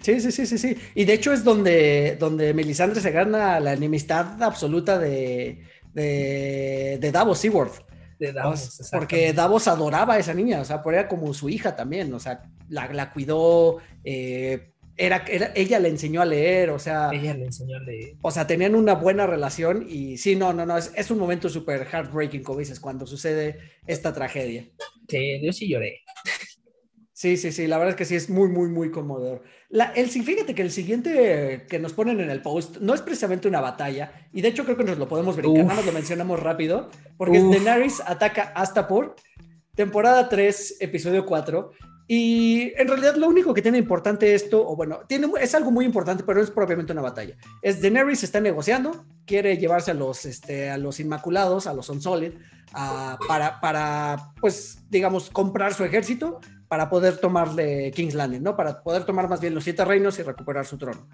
Sí, 0.00 0.20
sí, 0.22 0.32
sí, 0.32 0.46
sí, 0.46 0.56
sí. 0.56 0.76
Y 0.94 1.04
de 1.04 1.12
hecho 1.12 1.34
es 1.34 1.44
donde, 1.44 2.16
donde 2.18 2.54
Melisandre 2.54 3.02
se 3.02 3.10
gana 3.10 3.60
la 3.60 3.74
enemistad 3.74 4.42
absoluta 4.42 4.98
de, 4.98 5.66
de, 5.92 7.10
Davos 7.12 7.40
Seaworth. 7.40 7.84
De 8.18 8.32
Davos, 8.32 8.90
porque 8.90 9.34
Davos 9.34 9.68
adoraba 9.68 10.14
a 10.14 10.18
esa 10.18 10.32
niña, 10.32 10.62
o 10.62 10.64
sea, 10.64 10.82
era 10.86 11.08
como 11.08 11.34
su 11.34 11.50
hija 11.50 11.76
también, 11.76 12.12
o 12.14 12.18
sea, 12.18 12.42
la, 12.70 13.12
cuidó, 13.12 13.78
eh, 14.04 14.69
era, 15.00 15.24
ella 15.54 15.78
le 15.78 15.88
enseñó 15.88 16.20
a 16.20 16.26
leer, 16.26 16.70
o 16.70 16.78
sea. 16.78 17.10
Ella 17.10 17.32
le 17.32 17.46
enseñó 17.46 17.78
a 17.78 17.80
leer. 17.80 18.16
O 18.20 18.30
sea, 18.30 18.46
tenían 18.46 18.74
una 18.74 18.94
buena 18.94 19.26
relación 19.26 19.86
y 19.88 20.18
sí, 20.18 20.36
no, 20.36 20.52
no, 20.52 20.66
no, 20.66 20.76
es, 20.76 20.92
es 20.94 21.10
un 21.10 21.18
momento 21.18 21.48
súper 21.48 21.86
heartbreaking, 21.86 22.42
como 22.42 22.58
dices, 22.58 22.78
cuando 22.78 23.06
sucede 23.06 23.58
esta 23.86 24.12
tragedia. 24.12 24.68
Sí, 25.08 25.40
yo 25.42 25.52
sí 25.52 25.68
lloré. 25.68 26.02
Sí, 27.14 27.36
sí, 27.36 27.52
sí, 27.52 27.66
la 27.66 27.76
verdad 27.78 27.90
es 27.90 27.96
que 27.96 28.04
sí 28.04 28.14
es 28.14 28.30
muy, 28.30 28.48
muy, 28.48 28.68
muy 28.68 28.90
conmovedor. 28.90 29.42
La, 29.68 29.92
el, 29.92 30.08
fíjate 30.08 30.54
que 30.54 30.62
el 30.62 30.70
siguiente 30.70 31.66
que 31.68 31.78
nos 31.78 31.92
ponen 31.92 32.20
en 32.20 32.30
el 32.30 32.40
post 32.42 32.78
no 32.78 32.94
es 32.94 33.02
precisamente 33.02 33.48
una 33.48 33.60
batalla, 33.60 34.28
y 34.32 34.40
de 34.40 34.48
hecho 34.48 34.64
creo 34.64 34.76
que 34.76 34.84
nos 34.84 34.98
lo 34.98 35.08
podemos 35.08 35.36
brincar, 35.36 35.64
nada 35.64 35.76
más 35.76 35.86
lo 35.86 35.92
mencionamos 35.92 36.40
rápido, 36.40 36.90
porque 37.16 37.38
es 37.38 37.50
Daenerys 37.50 38.00
ataca 38.06 38.52
Astapor, 38.54 39.16
temporada 39.74 40.30
3, 40.30 40.78
episodio 40.80 41.26
4, 41.26 41.72
y 42.12 42.72
en 42.76 42.88
realidad 42.88 43.14
lo 43.14 43.28
único 43.28 43.54
que 43.54 43.62
tiene 43.62 43.78
importante 43.78 44.34
esto, 44.34 44.68
o 44.68 44.74
bueno, 44.74 45.02
tiene, 45.06 45.30
es 45.40 45.54
algo 45.54 45.70
muy 45.70 45.84
importante, 45.84 46.24
pero 46.24 46.42
es 46.42 46.50
propiamente 46.50 46.90
una 46.90 47.02
batalla. 47.02 47.36
Es 47.62 47.80
Daenerys 47.80 48.24
está 48.24 48.40
negociando, 48.40 49.04
quiere 49.24 49.56
llevarse 49.58 49.92
a 49.92 49.94
los, 49.94 50.24
este, 50.24 50.70
a 50.70 50.76
los 50.76 50.98
Inmaculados, 50.98 51.68
a 51.68 51.72
los 51.72 51.88
Unsolid, 51.88 52.32
para, 53.28 53.60
para, 53.60 54.32
pues, 54.40 54.80
digamos, 54.90 55.30
comprar 55.30 55.72
su 55.72 55.84
ejército 55.84 56.40
para 56.66 56.90
poder 56.90 57.18
tomarle 57.18 57.92
King's 57.92 58.14
Landing, 58.14 58.42
¿no? 58.42 58.56
Para 58.56 58.82
poder 58.82 59.04
tomar 59.04 59.28
más 59.28 59.40
bien 59.40 59.54
los 59.54 59.62
siete 59.62 59.84
reinos 59.84 60.18
y 60.18 60.24
recuperar 60.24 60.66
su 60.66 60.78
trono. 60.78 61.06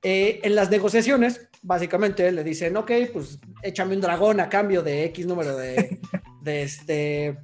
Eh, 0.00 0.38
en 0.44 0.54
las 0.54 0.70
negociaciones, 0.70 1.48
básicamente 1.60 2.30
le 2.30 2.44
dicen, 2.44 2.76
ok, 2.76 2.92
pues 3.12 3.40
échame 3.64 3.96
un 3.96 4.00
dragón 4.00 4.38
a 4.38 4.48
cambio 4.48 4.84
de 4.84 5.06
X 5.06 5.26
número 5.26 5.56
de, 5.56 5.98
de 6.40 6.62
este, 6.62 7.36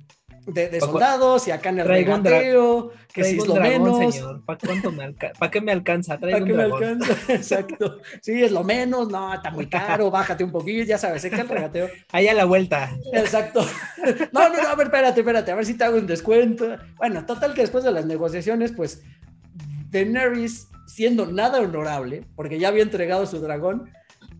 de, 0.46 0.80
soldados 0.80 1.46
y 1.48 1.50
acá 1.50 1.70
en 1.70 1.80
el 1.80 1.88
regateo, 1.88 2.92
que 3.12 3.24
si 3.24 3.38
es 3.38 3.46
lo 3.46 3.54
menos. 3.56 4.42
¿Para 4.44 5.50
qué 5.50 5.60
me 5.60 5.72
alcanza? 5.72 6.18
¿Para 6.18 6.44
qué 6.44 6.52
me 6.52 6.62
alcanza? 6.62 7.16
Exacto. 7.32 7.98
Sí, 8.20 8.42
es 8.42 8.52
lo 8.52 8.64
menos, 8.64 9.08
no, 9.08 9.32
está 9.32 9.50
muy 9.50 9.66
caro, 9.66 10.10
bájate 10.10 10.44
un 10.44 10.52
poquito, 10.52 10.84
ya 10.84 10.98
sabes, 10.98 11.24
es 11.24 11.32
que 11.32 11.40
el 11.40 11.48
regateo. 11.48 11.88
Ahí 12.10 12.28
a 12.28 12.34
la 12.34 12.44
vuelta. 12.44 12.90
Exacto. 13.12 13.64
No, 14.32 14.48
no, 14.48 14.62
no, 14.62 14.68
a 14.68 14.74
ver, 14.74 14.86
espérate, 14.86 15.20
espérate, 15.20 15.52
a 15.52 15.54
ver 15.54 15.66
si 15.66 15.74
te 15.74 15.84
hago 15.84 15.96
un 15.96 16.06
descuento. 16.06 16.76
Bueno, 16.96 17.24
total 17.24 17.54
que 17.54 17.62
después 17.62 17.84
de 17.84 17.92
las 17.92 18.06
negociaciones, 18.06 18.72
pues 18.72 19.02
Daenerys, 19.90 20.68
siendo 20.86 21.26
nada 21.26 21.60
honorable, 21.60 22.24
porque 22.34 22.58
ya 22.58 22.68
había 22.68 22.82
entregado 22.82 23.26
su 23.26 23.40
dragón, 23.40 23.90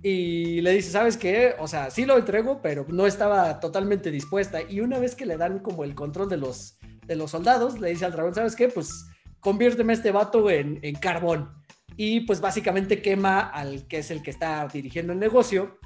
y 0.03 0.61
le 0.62 0.72
dice, 0.72 0.90
¿sabes 0.90 1.16
qué? 1.16 1.55
O 1.61 1.68
sea, 1.68 1.90
sí 1.90 2.05
lo 2.05 2.18
entrego, 2.18 2.61
pero 2.61 2.84
no 2.88 3.07
estaba 3.07 3.61
totalmente 3.61 4.11
dispuesta. 4.11 4.61
Y 4.61 4.80
una 4.80 4.98
vez 4.98 5.14
que 5.14 5.26
le 5.26 5.36
dan 5.36 5.61
como 5.61 5.84
el 5.84 5.94
control 5.94 6.28
de 6.28 6.38
los, 6.38 6.78
de 7.07 7.14
los 7.14 7.30
soldados, 7.30 7.78
le 7.78 7.90
dice 7.90 8.05
al 8.05 8.12
dragón, 8.12 8.34
¿sabes 8.34 8.57
qué? 8.57 8.68
Pues 8.68 9.07
conviérteme 9.38 9.92
este 9.92 10.11
vato 10.11 10.50
en, 10.50 10.80
en 10.82 10.96
carbón. 10.96 11.53
Y 11.96 12.20
pues 12.20 12.40
básicamente 12.40 13.00
quema 13.00 13.40
al 13.40 13.86
que 13.86 13.98
es 13.98 14.11
el 14.11 14.22
que 14.22 14.30
está 14.30 14.66
dirigiendo 14.66 15.12
el 15.12 15.20
negocio 15.20 15.78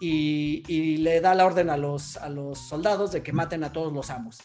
y, 0.00 0.64
y 0.66 0.98
le 0.98 1.20
da 1.22 1.34
la 1.34 1.46
orden 1.46 1.70
a 1.70 1.78
los, 1.78 2.18
a 2.18 2.28
los 2.28 2.58
soldados 2.58 3.12
de 3.12 3.22
que 3.22 3.32
maten 3.32 3.64
a 3.64 3.72
todos 3.72 3.92
los 3.92 4.10
amos. 4.10 4.38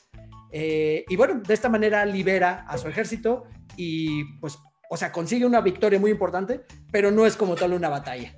Eh, 0.52 1.04
y 1.10 1.16
bueno, 1.18 1.42
de 1.46 1.54
esta 1.54 1.68
manera 1.68 2.06
libera 2.06 2.66
a 2.66 2.78
su 2.78 2.88
ejército 2.88 3.44
y 3.76 4.24
pues, 4.40 4.58
o 4.90 4.96
sea, 4.96 5.12
consigue 5.12 5.46
una 5.46 5.60
victoria 5.60 6.00
muy 6.00 6.12
importante, 6.12 6.62
pero 6.92 7.12
no 7.12 7.26
es 7.26 7.36
como 7.36 7.56
tal 7.56 7.74
una 7.74 7.90
batalla 7.90 8.34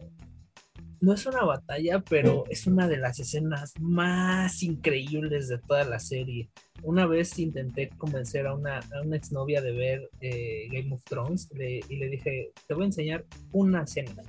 no 1.02 1.14
es 1.14 1.26
una 1.26 1.44
batalla, 1.44 2.04
pero 2.10 2.44
es 2.50 2.68
una 2.68 2.88
de 2.88 2.98
las 2.98 3.20
escenas 3.20 3.74
más 3.80 4.62
increíbles 4.64 5.48
de 5.48 5.58
toda 5.60 5.84
la 5.86 6.00
serie. 6.00 6.50
Una 6.84 7.06
vez 7.06 7.38
intenté 7.40 7.90
convencer 7.98 8.48
a 8.48 8.54
una, 8.54 8.80
a 8.80 9.02
una 9.04 9.16
exnovia 9.16 9.62
de 9.62 9.72
ver 9.72 10.10
eh, 10.22 10.68
Game 10.72 10.94
of 10.94 11.04
Thrones 11.04 11.50
y 11.54 11.96
le 11.96 12.10
dije, 12.10 12.52
te 12.68 12.74
voy 12.74 12.84
a 12.84 12.88
enseñar 12.88 13.26
una 13.52 13.84
escena. 13.84 14.24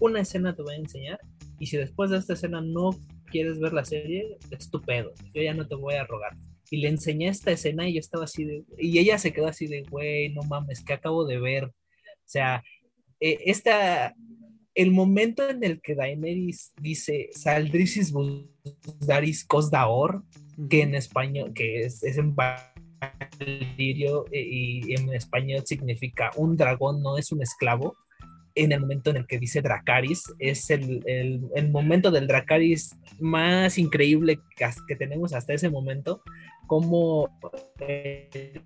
Una 0.00 0.20
escena 0.20 0.54
te 0.54 0.62
voy 0.62 0.74
a 0.74 0.78
enseñar 0.78 1.20
y 1.58 1.66
si 1.66 1.76
después 1.76 2.10
de 2.10 2.18
esta 2.18 2.34
escena 2.34 2.60
no 2.60 2.90
quieres 3.26 3.58
ver 3.58 3.72
la 3.72 3.84
serie, 3.84 4.38
estupendo. 4.50 5.12
Yo 5.34 5.42
ya 5.42 5.54
no 5.54 5.66
te 5.66 5.74
voy 5.74 5.94
a 5.94 6.04
rogar. 6.04 6.36
Y 6.70 6.78
le 6.78 6.88
enseñé 6.88 7.28
esta 7.28 7.50
escena 7.50 7.88
y 7.88 7.94
yo 7.94 8.00
estaba 8.00 8.24
así 8.24 8.44
de... 8.44 8.64
Y 8.78 8.98
ella 8.98 9.18
se 9.18 9.32
quedó 9.32 9.48
así 9.48 9.66
de, 9.66 9.82
güey, 9.82 10.30
no 10.30 10.42
mames, 10.42 10.82
que 10.84 10.92
acabo 10.92 11.26
de 11.26 11.38
ver. 11.38 11.64
O 11.64 11.72
sea, 12.24 12.62
eh, 13.20 13.38
esta, 13.46 14.14
el 14.74 14.92
momento 14.92 15.48
en 15.48 15.64
el 15.64 15.80
que 15.80 15.94
Daenerys 15.94 16.72
dice 16.80 17.30
Saldrisis 17.32 18.12
Daris 19.00 19.44
Cosdaor, 19.44 20.22
que 20.68 20.82
en 20.82 20.94
español, 20.94 21.52
que 21.54 21.84
es, 21.84 22.02
en 22.02 22.34
valirio 22.36 24.24
eh, 24.32 24.40
y 24.40 24.94
en 24.94 25.12
español 25.14 25.62
significa 25.64 26.30
un 26.36 26.56
dragón 26.56 27.02
no 27.02 27.18
es 27.18 27.32
un 27.32 27.42
esclavo, 27.42 27.96
en 28.58 28.72
el 28.72 28.80
momento 28.80 29.10
en 29.10 29.18
el 29.18 29.26
que 29.26 29.38
dice 29.38 29.62
Dracaris, 29.62 30.34
es 30.38 30.68
el, 30.70 31.02
el, 31.06 31.70
momento 31.70 32.10
del 32.10 32.26
Dracaris 32.26 32.96
más 33.20 33.78
increíble 33.78 34.40
que, 34.56 34.66
que, 34.86 34.96
tenemos 34.96 35.32
hasta 35.32 35.54
ese 35.54 35.70
momento, 35.70 36.22
como 36.66 37.28
eh, 37.80 38.60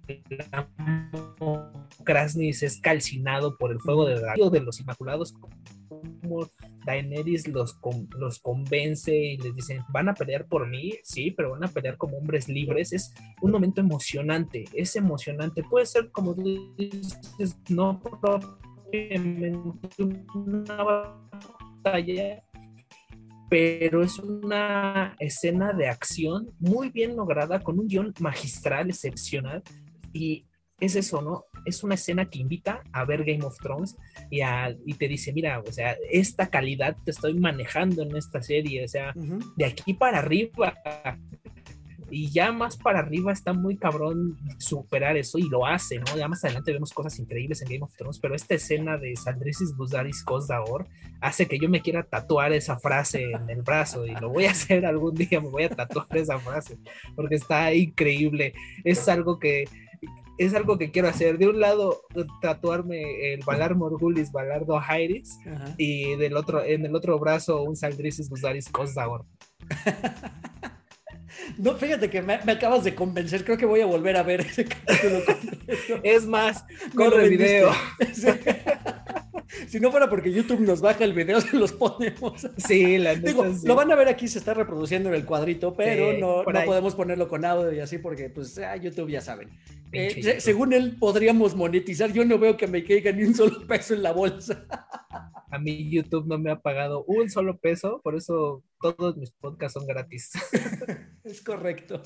Krasnis 2.05 2.63
es 2.63 2.81
calcinado 2.81 3.57
por 3.59 3.71
el 3.71 3.81
fuego 3.81 4.07
de, 4.07 4.15
de 4.15 4.61
los 4.61 4.81
Inmaculados, 4.81 5.35
como 6.21 6.49
Daenerys 6.85 7.49
los, 7.49 7.79
los 8.19 8.39
convence 8.41 9.15
y 9.15 9.37
les 9.39 9.55
dicen, 9.55 9.83
van 9.93 10.09
a 10.09 10.15
pelear 10.15 10.47
por 10.47 10.69
mí, 10.69 10.93
sí, 11.03 11.31
pero 11.31 11.51
van 11.53 11.65
a 11.65 11.69
pelear 11.69 11.97
como 11.97 12.19
hombres 12.19 12.49
libres. 12.49 12.93
Es 12.93 13.13
un 13.41 13.51
momento 13.51 13.81
emocionante, 13.81 14.65
es 14.73 14.97
emocionante. 14.97 15.63
Puede 15.63 15.87
ser 15.87 16.11
como 16.11 16.35
tú 16.35 16.75
dices, 16.77 17.57
no 17.69 18.01
propiamente 18.01 19.57
una 20.35 20.83
batalla, 21.83 22.43
pero 23.51 24.03
es 24.03 24.19
una 24.19 25.15
escena 25.19 25.73
de 25.73 25.89
acción 25.89 26.51
muy 26.59 26.91
bien 26.91 27.17
lograda, 27.17 27.61
con 27.61 27.79
un 27.79 27.87
guion 27.87 28.15
magistral, 28.19 28.89
excepcional, 28.89 29.63
y 30.13 30.47
es 30.85 30.97
eso, 30.97 31.23
¿no? 31.23 31.45
Es 31.65 31.85
una 31.85 31.95
escena 31.95 32.29
que 32.29 32.41
invita 32.41 32.83
a 32.93 33.05
ver 33.05 33.25
Game 33.25 33.45
of 33.45 33.57
Thrones 33.59 33.97
y, 34.31 34.41
y 34.85 34.95
te 34.95 35.09
dice, 35.09 35.33
mira, 35.33 35.61
o 35.61 35.73
sea, 35.73 35.97
esta 36.11 36.49
calidad 36.49 36.97
te 37.05 37.13
estoy 37.13 37.35
manejando 37.35 38.03
en 38.03 38.17
esta 38.17 38.43
serie, 38.43 38.85
o 38.85 38.89
sea, 38.89 39.15
de 39.57 39.65
aquí 39.65 39.95
para 39.95 40.19
arriba 40.19 40.75
y 42.13 42.31
ya 42.31 42.53
más 42.53 42.77
para 42.77 42.99
arriba 42.99 43.33
está 43.33 43.55
muy 43.55 43.79
cabrón 43.79 44.37
superar 44.59 45.17
eso 45.17 45.39
y 45.39 45.49
lo 45.49 45.65
hace, 45.65 45.99
¿no? 45.99 46.17
Ya 46.17 46.29
más 46.29 46.45
adelante 46.45 46.73
vemos 46.73 46.93
cosas 46.93 47.19
increíbles 47.19 47.63
en 47.63 47.69
Game 47.69 47.83
of 47.83 47.97
Thrones, 47.97 48.19
pero 48.19 48.35
esta 48.35 48.55
escena 48.55 48.99
de 48.99 49.17
Sandrisis 49.17 49.75
Buzaris 49.75 50.23
Kosdaor 50.23 50.87
hace 51.23 51.47
que 51.47 51.59
yo 51.59 51.71
me 51.71 51.81
quiera 51.81 52.03
tatuar 52.03 52.53
esa 52.53 52.79
frase 52.79 53.31
en 53.31 53.49
el 53.49 53.63
brazo 53.63 54.05
y 54.05 54.15
lo 54.17 54.29
voy 54.29 54.45
a 54.45 54.51
hacer 54.51 54.85
algún 54.85 55.15
día, 55.15 55.41
me 55.41 55.49
voy 55.49 55.63
a 55.63 55.71
tatuar 55.71 56.07
esa 56.11 56.39
frase 56.39 56.77
porque 57.17 57.37
está 57.37 57.73
increíble. 57.73 58.53
Es 58.85 59.09
algo 59.09 59.39
que 59.39 59.65
es 60.39 60.55
algo 60.55 60.79
que 60.79 60.91
quiero 60.91 61.09
hacer. 61.09 61.39
De 61.39 61.49
un 61.49 61.61
lado, 61.61 62.03
tatuarme 62.41 63.33
el 63.33 63.41
Valar 63.45 63.75
Morgulis, 63.75 64.33
Valardo 64.33 64.79
Jairis, 64.81 65.39
y 65.77 66.17
del 66.17 66.37
otro, 66.37 66.63
en 66.65 66.85
el 66.87 66.95
otro 66.95 67.19
brazo, 67.19 67.63
un 67.63 67.77
Sandrisis 67.77 68.29
Buzaris 68.29 68.69
Kosdaor. 68.69 69.25
No, 71.59 71.75
fíjate 71.75 72.11
que 72.11 72.23
me, 72.23 72.35
acabas 72.35 72.85
de 72.85 72.95
convencer. 72.95 73.45
Creo 73.45 73.57
que 73.57 73.67
voy 73.67 73.81
a 73.81 73.87
volver 73.87 74.17
a 74.17 74.23
ver 74.23 74.41
ese 74.41 74.67
capítulo. 74.67 75.21
Es 76.03 76.27
más, 76.27 76.65
corre 76.95 77.29
video. 77.29 77.71
Si 79.69 79.81
no 79.81 79.91
fuera 79.91 80.09
porque 80.09 80.33
YouTube 80.33 80.61
nos 80.61 80.81
baja 80.81 81.05
el 81.05 81.13
video, 81.13 81.41
se 81.41 81.57
los 81.57 81.73
ponemos. 81.73 82.47
Sí, 82.57 82.99
la 82.99 83.15
Digo, 83.15 83.45
lo 83.65 83.75
van 83.75 83.91
a 83.93 83.97
ver 83.97 84.09
aquí, 84.09 84.29
se 84.29 84.39
está 84.39 84.55
reproduciendo 84.55 85.09
en 85.09 85.15
el 85.15 85.25
cuadrito, 85.25 85.75
pero 85.75 86.13
no, 86.19 86.45
no 86.45 86.65
podemos 86.65 86.95
ponerlo 86.95 87.29
con 87.29 87.45
audio 87.45 87.73
y 87.73 87.81
así 87.81 87.99
porque, 87.99 88.31
pues, 88.31 88.59
ah, 88.59 88.77
YouTube 88.77 89.11
ya 89.11 89.21
saben. 89.21 89.51
Eh, 89.93 90.41
según 90.41 90.73
él, 90.73 90.97
podríamos 90.99 91.55
monetizar. 91.55 92.13
Yo 92.13 92.25
no 92.25 92.39
veo 92.39 92.57
que 92.57 92.67
me 92.67 92.83
caiga 92.83 93.13
ni 93.13 93.25
un 93.25 93.35
solo 93.35 93.67
peso 93.67 93.95
en 93.95 94.03
la 94.03 94.13
bolsa. 94.13 94.67
A 95.51 95.59
mí 95.59 95.91
YouTube 95.91 96.27
no 96.27 96.39
me 96.39 96.51
ha 96.51 96.61
pagado 96.61 97.05
un 97.05 97.29
solo 97.31 97.59
peso, 97.59 98.01
por 98.03 98.17
eso 98.17 98.65
todos 98.81 99.19
mis 99.19 99.33
podcasts 99.33 99.75
son 99.75 99.87
gratis. 99.87 100.33
es 101.25 101.43
correcto. 101.43 102.03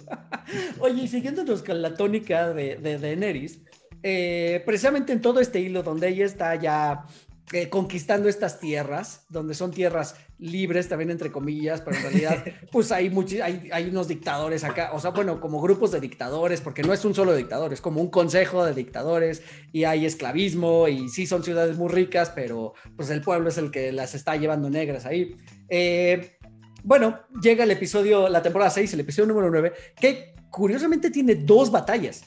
Oye, 0.80 1.05
y 1.05 1.09
siguiéndonos 1.09 1.62
con 1.62 1.80
la 1.80 1.94
tónica 1.94 2.53
de, 2.53 2.74
de 2.74 2.99
Daenerys, 2.99 3.61
eh, 4.03 4.62
precisamente 4.66 5.12
en 5.12 5.20
todo 5.20 5.40
este 5.40 5.61
hilo 5.61 5.82
donde 5.82 6.09
ella 6.09 6.26
está 6.26 6.55
ya 6.57 7.07
eh, 7.53 7.68
conquistando 7.68 8.28
estas 8.28 8.59
tierras, 8.59 9.24
donde 9.28 9.55
son 9.55 9.70
tierras 9.70 10.16
libres 10.38 10.88
también 10.88 11.12
entre 11.12 11.30
comillas, 11.30 11.80
pero 11.80 11.97
en 11.97 12.03
realidad 12.03 12.44
pues 12.72 12.90
hay, 12.90 13.09
hay, 13.40 13.70
hay, 13.72 13.88
unos 13.88 14.09
dictadores 14.09 14.64
acá, 14.64 14.90
o 14.92 14.99
sea, 14.99 15.11
bueno, 15.11 15.40
como 15.40 15.61
grupos 15.61 15.92
de 15.92 16.01
dictadores, 16.01 16.61
porque 16.61 16.82
no 16.82 16.92
es 16.92 17.05
un 17.05 17.14
solo 17.14 17.36
dictador, 17.36 17.72
es 17.72 17.80
como 17.80 18.01
un 18.01 18.11
consejo 18.11 18.64
de 18.64 18.74
dictadores 18.74 19.42
y 19.72 19.84
hay 19.84 20.07
esclavismo 20.07 20.88
y 20.88 21.09
sí 21.09 21.24
son 21.26 21.44
ciudades 21.44 21.76
muy 21.76 21.88
ricas, 21.88 22.32
pero 22.34 22.74
pues 22.97 23.11
el 23.11 23.20
pueblo 23.20 23.49
es 23.49 23.59
el 23.59 23.70
que 23.70 23.92
las 23.92 24.16
está 24.16 24.34
llevando 24.34 24.68
negras 24.68 25.07
ahí. 25.07 25.36
Eh, 25.68 26.38
bueno, 26.82 27.20
llega 27.40 27.62
el 27.62 27.70
episodio, 27.70 28.28
la 28.28 28.42
temporada 28.42 28.70
6, 28.70 28.92
el 28.94 29.01
episodio 29.01 29.28
número 29.28 29.51
9, 29.51 29.72
que 30.01 30.34
curiosamente 30.51 31.11
tiene 31.11 31.36
dos 31.36 31.70
batallas, 31.70 32.24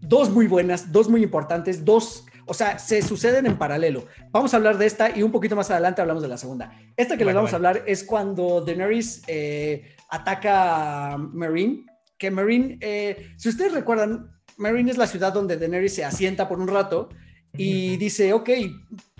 dos 0.00 0.30
muy 0.30 0.46
buenas, 0.46 0.92
dos 0.92 1.08
muy 1.08 1.22
importantes, 1.22 1.84
dos 1.84 2.24
o 2.46 2.54
sea, 2.54 2.78
se 2.78 3.02
suceden 3.02 3.46
en 3.46 3.56
paralelo. 3.56 4.06
Vamos 4.30 4.52
a 4.54 4.56
hablar 4.56 4.78
de 4.78 4.86
esta 4.86 5.16
y 5.16 5.22
un 5.22 5.32
poquito 5.32 5.56
más 5.56 5.70
adelante 5.70 6.00
hablamos 6.00 6.22
de 6.22 6.28
la 6.28 6.36
segunda. 6.36 6.72
Esta 6.96 7.16
que 7.16 7.24
les 7.24 7.34
vamos 7.34 7.52
a 7.52 7.56
hablar 7.56 7.84
es 7.86 8.04
cuando 8.04 8.60
Daenerys 8.60 9.22
eh, 9.26 9.94
ataca 10.10 11.12
a 11.12 11.18
Marine. 11.18 11.86
Que 12.18 12.30
Marine, 12.30 12.78
eh, 12.80 13.32
si 13.36 13.48
ustedes 13.48 13.72
recuerdan, 13.72 14.30
Marine 14.56 14.90
es 14.90 14.98
la 14.98 15.06
ciudad 15.06 15.32
donde 15.32 15.56
Daenerys 15.56 15.94
se 15.94 16.04
asienta 16.04 16.48
por 16.48 16.60
un 16.60 16.68
rato 16.68 17.08
y 17.54 17.96
dice, 17.98 18.32
ok, 18.32 18.50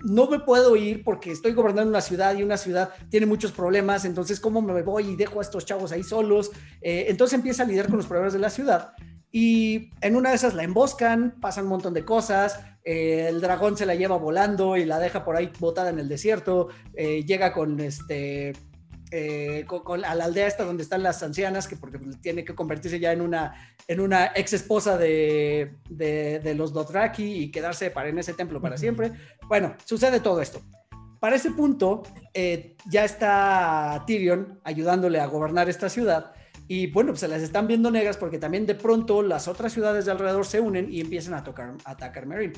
no 0.05 0.27
me 0.27 0.39
puedo 0.39 0.75
ir 0.75 1.03
porque 1.03 1.31
estoy 1.31 1.53
gobernando 1.53 1.89
una 1.89 2.01
ciudad 2.01 2.35
y 2.35 2.41
una 2.41 2.57
ciudad 2.57 2.89
tiene 3.09 3.27
muchos 3.27 3.51
problemas, 3.51 4.05
entonces 4.05 4.39
¿cómo 4.39 4.61
me 4.61 4.81
voy 4.81 5.09
y 5.09 5.15
dejo 5.15 5.39
a 5.39 5.43
estos 5.43 5.65
chavos 5.65 5.91
ahí 5.91 6.01
solos? 6.01 6.51
Eh, 6.81 7.05
entonces 7.09 7.35
empieza 7.35 7.61
a 7.61 7.67
lidiar 7.67 7.87
con 7.87 7.97
los 7.97 8.07
problemas 8.07 8.33
de 8.33 8.39
la 8.39 8.49
ciudad 8.49 8.93
y 9.35 9.89
en 10.01 10.15
una 10.15 10.29
de 10.29 10.35
esas 10.35 10.53
la 10.53 10.63
emboscan, 10.63 11.33
pasan 11.41 11.63
un 11.63 11.71
montón 11.71 11.95
de 11.95 12.05
cosas, 12.05 12.59
eh, 12.85 13.25
el 13.27 13.41
dragón 13.41 13.75
se 13.75 13.87
la 13.87 13.95
lleva 13.95 14.15
volando 14.15 14.77
y 14.77 14.85
la 14.85 14.99
deja 14.99 15.25
por 15.25 15.35
ahí 15.35 15.51
botada 15.59 15.89
en 15.89 15.97
el 15.97 16.07
desierto, 16.07 16.69
eh, 16.93 17.25
llega 17.25 17.51
con 17.51 17.79
este... 17.79 18.53
Eh, 19.15 19.65
con, 19.67 20.05
a 20.05 20.15
la 20.15 20.25
aldea 20.25 20.47
esta 20.47 20.63
donde 20.63 20.81
están 20.81 21.03
las 21.03 21.21
ancianas, 21.21 21.67
que 21.67 21.75
porque 21.75 21.99
tiene 22.21 22.43
que 22.43 22.55
convertirse 22.55 22.99
ya 22.99 23.11
en 23.11 23.21
una, 23.21 23.53
en 23.87 23.99
una 23.99 24.31
ex 24.35 24.53
esposa 24.53 24.97
de, 24.97 25.73
de, 25.87 26.55
los 26.55 26.73
Dothraki 26.73 27.23
y 27.23 27.51
quedarse 27.51 27.91
para, 27.91 28.09
en 28.09 28.17
ese 28.17 28.33
templo 28.33 28.59
para 28.59 28.75
siempre. 28.75 29.11
Bueno, 29.47 29.75
sucede 29.85 30.19
todo 30.19 30.41
esto. 30.41 30.61
Para 31.19 31.35
ese 31.35 31.51
punto, 31.51 32.01
ya 32.89 33.05
está 33.05 34.03
Tyrion 34.07 34.59
ayudándole 34.63 35.19
a 35.19 35.27
gobernar 35.27 35.69
esta 35.69 35.89
ciudad 35.89 36.33
y 36.67 36.87
bueno, 36.87 37.11
pues 37.11 37.21
se 37.21 37.27
las 37.27 37.41
están 37.41 37.67
viendo 37.67 37.91
negras 37.91 38.17
porque 38.17 38.37
también 38.37 38.65
de 38.65 38.75
pronto 38.75 39.21
las 39.21 39.47
otras 39.47 39.73
ciudades 39.73 40.05
de 40.05 40.11
alrededor 40.11 40.45
se 40.45 40.59
unen 40.59 40.91
y 40.91 41.01
empiezan 41.01 41.33
a, 41.33 41.43
tocar, 41.43 41.75
a 41.85 41.91
atacar 41.91 42.25
Meereen. 42.25 42.53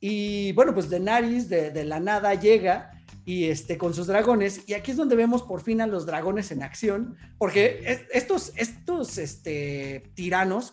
Y 0.00 0.52
bueno, 0.52 0.74
pues 0.74 0.90
Daenerys 0.90 1.48
de, 1.48 1.70
de 1.70 1.84
la 1.84 2.00
nada 2.00 2.34
llega 2.34 2.90
y 3.24 3.44
este, 3.44 3.78
con 3.78 3.94
sus 3.94 4.06
dragones. 4.06 4.62
Y 4.66 4.74
aquí 4.74 4.90
es 4.90 4.96
donde 4.96 5.16
vemos 5.16 5.42
por 5.42 5.62
fin 5.62 5.80
a 5.80 5.86
los 5.86 6.06
dragones 6.06 6.50
en 6.50 6.62
acción, 6.62 7.16
porque 7.38 8.06
estos, 8.12 8.52
estos 8.56 9.18
este, 9.18 10.10
tiranos 10.14 10.72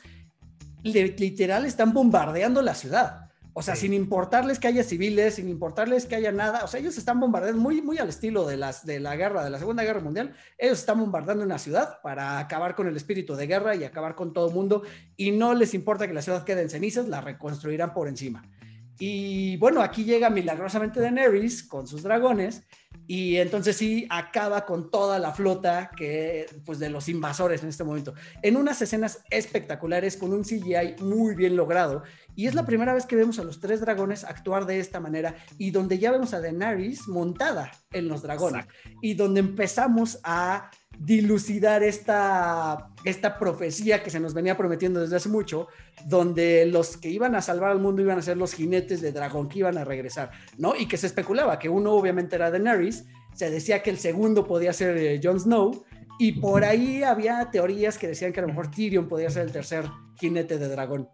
literal 0.84 1.66
están 1.66 1.94
bombardeando 1.94 2.62
la 2.62 2.74
ciudad. 2.74 3.29
O 3.54 3.62
sea, 3.62 3.76
sin 3.76 3.94
importarles 3.94 4.60
que 4.60 4.68
haya 4.68 4.84
civiles, 4.84 5.36
sin 5.36 5.50
importarles 5.50 6.06
que 6.06 6.16
haya 6.16 6.32
nada, 6.32 6.64
o 6.64 6.68
sea, 6.68 6.80
ellos 6.80 6.98
están 6.98 7.20
bombardeando 7.20 7.62
muy, 7.62 7.82
muy 7.82 7.98
al 7.98 8.10
estilo 8.10 8.46
de, 8.46 8.58
las, 8.58 8.86
de 8.86 9.00
la 9.00 9.16
guerra, 9.16 9.44
de 9.44 9.50
la 9.50 9.60
Segunda 9.60 9.84
Guerra 9.84 10.00
Mundial. 10.00 10.36
Ellos 10.58 10.80
están 10.80 11.00
bombardeando 11.00 11.44
una 11.44 11.58
ciudad 11.58 12.00
para 12.02 12.40
acabar 12.40 12.76
con 12.76 12.88
el 12.88 12.96
espíritu 12.96 13.36
de 13.36 13.48
guerra 13.48 13.76
y 13.76 13.84
acabar 13.84 14.16
con 14.16 14.34
todo 14.34 14.50
el 14.50 14.54
mundo. 14.54 14.84
Y 15.18 15.32
no 15.32 15.54
les 15.54 15.74
importa 15.74 16.08
que 16.08 16.14
la 16.14 16.22
ciudad 16.22 16.44
quede 16.44 16.62
en 16.62 16.70
cenizas, 16.70 17.08
la 17.08 17.22
reconstruirán 17.22 17.94
por 17.94 18.08
encima. 18.08 18.44
Y 19.00 19.56
bueno, 19.58 19.82
aquí 19.82 20.04
llega 20.04 20.30
milagrosamente 20.30 21.00
Daenerys 21.00 21.64
con 21.64 21.88
sus 21.88 22.04
dragones 22.04 22.64
y 23.10 23.38
entonces 23.38 23.76
sí 23.76 24.06
acaba 24.12 24.68
con 24.68 24.92
toda 24.92 25.18
la 25.18 25.34
flota 25.34 25.90
que 25.98 26.46
pues 26.64 26.78
de 26.78 26.92
los 26.92 27.10
invasores 27.10 27.64
en 27.64 27.70
este 27.70 27.84
momento. 27.84 28.14
En 28.44 28.56
unas 28.56 28.84
escenas 28.84 29.24
espectaculares 29.32 30.16
con 30.16 30.32
un 30.32 30.44
CGI 30.44 31.02
muy 31.02 31.34
bien 31.34 31.56
logrado 31.56 32.04
y 32.36 32.46
es 32.46 32.54
la 32.54 32.68
primera 32.68 32.94
vez 32.94 33.08
que 33.08 33.16
vemos 33.16 33.40
a 33.40 33.44
los 33.44 33.60
tres 33.60 33.82
dragones 33.82 34.24
actuar 34.24 34.68
de 34.68 34.80
esta 34.80 35.00
manera 35.00 35.36
y 35.58 35.72
donde 35.72 35.98
ya 35.98 36.12
vemos 36.12 36.36
a 36.36 36.40
Daenerys 36.40 37.08
montada 37.08 37.72
en 37.92 38.10
los 38.10 38.22
dragones 38.22 38.68
y 39.02 39.16
donde 39.16 39.40
empezamos 39.40 40.20
a 40.24 40.70
dilucidar 40.98 41.84
esta, 41.84 42.90
esta 43.04 43.38
profecía 43.38 44.04
que 44.04 44.10
se 44.10 44.20
nos 44.20 44.34
venía 44.34 44.58
prometiendo 44.58 45.00
desde 45.00 45.16
hace 45.16 45.30
mucho, 45.30 45.68
donde 46.06 46.66
los 46.66 46.98
que 46.98 47.10
iban 47.10 47.36
a 47.36 47.42
salvar 47.42 47.72
al 47.72 47.80
mundo 47.80 48.02
iban 48.02 48.18
a 48.18 48.22
ser 48.22 48.38
los 48.38 48.54
jinetes 48.54 49.02
de 49.02 49.12
dragón 49.12 49.48
que 49.48 49.60
iban 49.60 49.78
a 49.78 49.86
regresar, 49.86 50.32
¿no? 50.58 50.76
Y 50.76 50.88
que 50.88 50.98
se 50.98 51.08
especulaba 51.08 51.60
que 51.60 51.70
uno 51.70 51.94
obviamente 51.94 52.36
era 52.36 52.52
Daenerys, 52.52 53.06
se 53.34 53.50
decía 53.50 53.82
que 53.82 53.90
el 53.90 53.98
segundo 53.98 54.46
podía 54.46 54.74
ser 54.74 54.98
eh, 54.98 55.22
Jon 55.24 55.40
Snow, 55.40 55.86
y 56.22 56.34
por 56.34 56.66
ahí 56.66 57.02
había 57.02 57.50
teorías 57.50 57.98
que 57.98 58.10
decían 58.10 58.34
que 58.34 58.42
a 58.42 58.42
lo 58.42 58.50
mejor 58.50 58.70
Tyrion 58.70 59.08
podía 59.08 59.30
ser 59.30 59.44
el 59.44 59.54
tercer 59.54 59.86
jinete 60.20 60.58
de 60.58 60.68
dragón. 60.68 61.08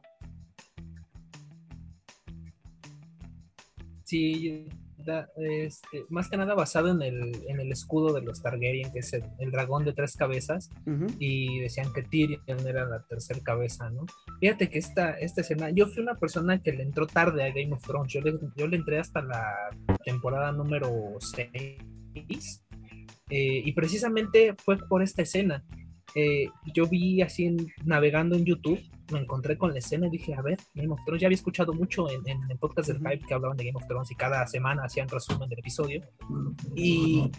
Sí, 4.03 4.67
este, 5.37 6.05
más 6.09 6.29
que 6.29 6.37
nada 6.37 6.53
basado 6.55 6.89
en 6.89 7.01
el, 7.01 7.43
en 7.47 7.59
el 7.59 7.71
escudo 7.71 8.13
de 8.13 8.21
los 8.21 8.41
Targaryen, 8.41 8.91
que 8.91 8.99
es 8.99 9.13
el, 9.13 9.51
dragón 9.51 9.85
de 9.85 9.93
tres 9.93 10.15
cabezas, 10.15 10.69
y 11.19 11.59
decían 11.59 11.91
que 11.93 12.03
Tyrion 12.03 12.67
era 12.67 12.85
la 12.85 13.03
tercera 13.03 13.39
cabeza, 13.41 13.89
¿no? 13.89 14.05
Fíjate 14.39 14.69
que 14.69 14.79
esta, 14.79 15.11
esta 15.11 15.41
escena, 15.41 15.69
yo 15.69 15.87
fui 15.87 16.01
una 16.01 16.15
persona 16.15 16.61
que 16.61 16.71
le 16.71 16.83
entró 16.83 17.07
tarde 17.07 17.43
a 17.43 17.53
Game 17.53 17.73
of 17.73 17.83
Thrones, 17.83 18.11
yo 18.11 18.21
le, 18.21 18.37
yo 18.55 18.67
le 18.67 18.77
entré 18.77 18.99
hasta 18.99 19.21
la 19.21 19.53
temporada 20.03 20.51
número 20.51 20.91
6, 21.19 21.77
eh, 23.29 23.61
y 23.65 23.71
precisamente 23.73 24.55
fue 24.63 24.77
por 24.77 25.01
esta 25.01 25.21
escena. 25.21 25.63
Eh, 26.13 26.47
yo 26.73 26.87
vi 26.87 27.21
así 27.21 27.55
navegando 27.83 28.35
en 28.35 28.45
YouTube 28.45 28.79
me 29.11 29.19
encontré 29.19 29.57
con 29.57 29.71
la 29.71 29.79
escena 29.79 30.07
y 30.07 30.11
dije, 30.11 30.33
a 30.33 30.41
ver, 30.41 30.57
Game 30.73 30.93
of 30.93 30.99
Thrones, 31.05 31.21
ya 31.21 31.27
había 31.27 31.35
escuchado 31.35 31.73
mucho 31.73 32.09
en, 32.09 32.27
en 32.27 32.39
el 32.49 32.57
podcast 32.57 32.89
del 32.89 32.97
Hype 32.99 33.25
que 33.25 33.33
hablaban 33.33 33.57
de 33.57 33.65
Game 33.65 33.77
of 33.77 33.87
Thrones 33.87 34.11
y 34.11 34.15
cada 34.15 34.45
semana 34.47 34.83
hacían 34.83 35.07
resumen 35.07 35.49
del 35.49 35.59
episodio. 35.59 36.01
Y 36.75 37.31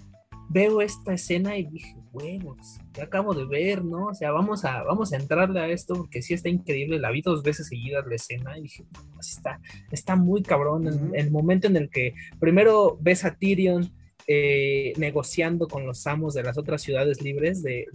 veo 0.49 0.81
esta 0.81 1.14
escena 1.14 1.57
y 1.57 1.64
dije, 1.64 1.97
huevos, 2.12 2.79
ya 2.93 3.05
acabo 3.05 3.35
de 3.35 3.45
ver, 3.45 3.85
¿no? 3.85 4.07
O 4.07 4.14
sea, 4.14 4.31
vamos 4.31 4.64
a, 4.64 4.83
vamos 4.85 5.12
a 5.12 5.17
entrarle 5.17 5.61
a 5.61 5.69
esto 5.69 5.95
porque 5.95 6.23
sí 6.23 6.35
está 6.35 6.49
increíble. 6.49 6.99
La 6.99 7.11
vi 7.11 7.23
dos 7.23 7.43
veces 7.43 7.69
seguidas 7.69 8.07
la 8.07 8.14
escena 8.14 8.57
y 8.59 8.62
dije, 8.62 8.85
está, 9.21 9.61
está 9.91 10.17
muy 10.17 10.43
cabrón. 10.43 11.12
el 11.14 11.31
momento 11.31 11.67
en 11.67 11.77
el 11.77 11.91
que 11.91 12.14
primero 12.39 12.97
ves 13.01 13.25
a 13.25 13.35
Tyrion 13.35 13.93
eh, 14.29 14.93
negociando 14.97 15.68
con 15.68 15.87
los 15.87 16.07
amos 16.07 16.35
de 16.35 16.43
las 16.43 16.59
otras 16.59 16.83
ciudades 16.83 17.22
libres 17.22 17.62
de, 17.62 17.87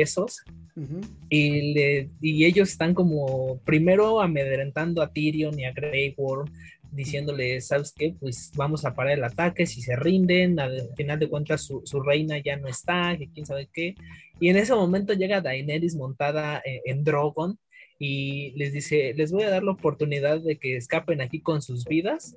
esos. 0.00 0.42
y, 1.28 2.08
y 2.20 2.44
ellos 2.44 2.70
están 2.70 2.94
como 2.94 3.58
primero 3.64 4.20
amedrentando 4.20 5.02
a 5.02 5.12
Tyrion 5.12 5.58
y 5.58 5.66
a 5.66 5.72
Grey 5.72 6.14
Worm, 6.16 6.50
diciéndole, 6.90 7.60
¿sabes 7.60 7.92
qué? 7.92 8.14
Pues 8.18 8.52
vamos 8.56 8.84
a 8.84 8.94
parar 8.94 9.18
el 9.18 9.24
ataque, 9.24 9.66
si 9.66 9.82
se 9.82 9.96
rinden, 9.96 10.58
al 10.58 10.88
final 10.96 11.18
de 11.18 11.28
cuentas 11.28 11.62
su, 11.62 12.00
reina 12.00 12.38
ya 12.38 12.56
no 12.56 12.68
está, 12.68 13.16
que 13.18 13.28
quién 13.28 13.44
sabe 13.44 13.68
qué. 13.72 13.94
Y 14.40 14.48
en 14.48 14.56
ese 14.56 14.74
momento 14.74 15.12
llega 15.12 15.40
Daenerys 15.40 15.96
montada 15.96 16.62
en, 16.64 16.80
en 16.84 17.04
Drogon 17.04 17.58
y 17.98 18.52
les 18.52 18.72
dice, 18.72 19.12
les 19.14 19.32
voy 19.32 19.42
a 19.42 19.50
dar 19.50 19.62
la 19.62 19.72
oportunidad 19.72 20.40
de 20.40 20.56
que 20.56 20.76
escapen 20.76 21.20
aquí 21.20 21.40
con 21.40 21.62
sus 21.62 21.84
vidas 21.84 22.36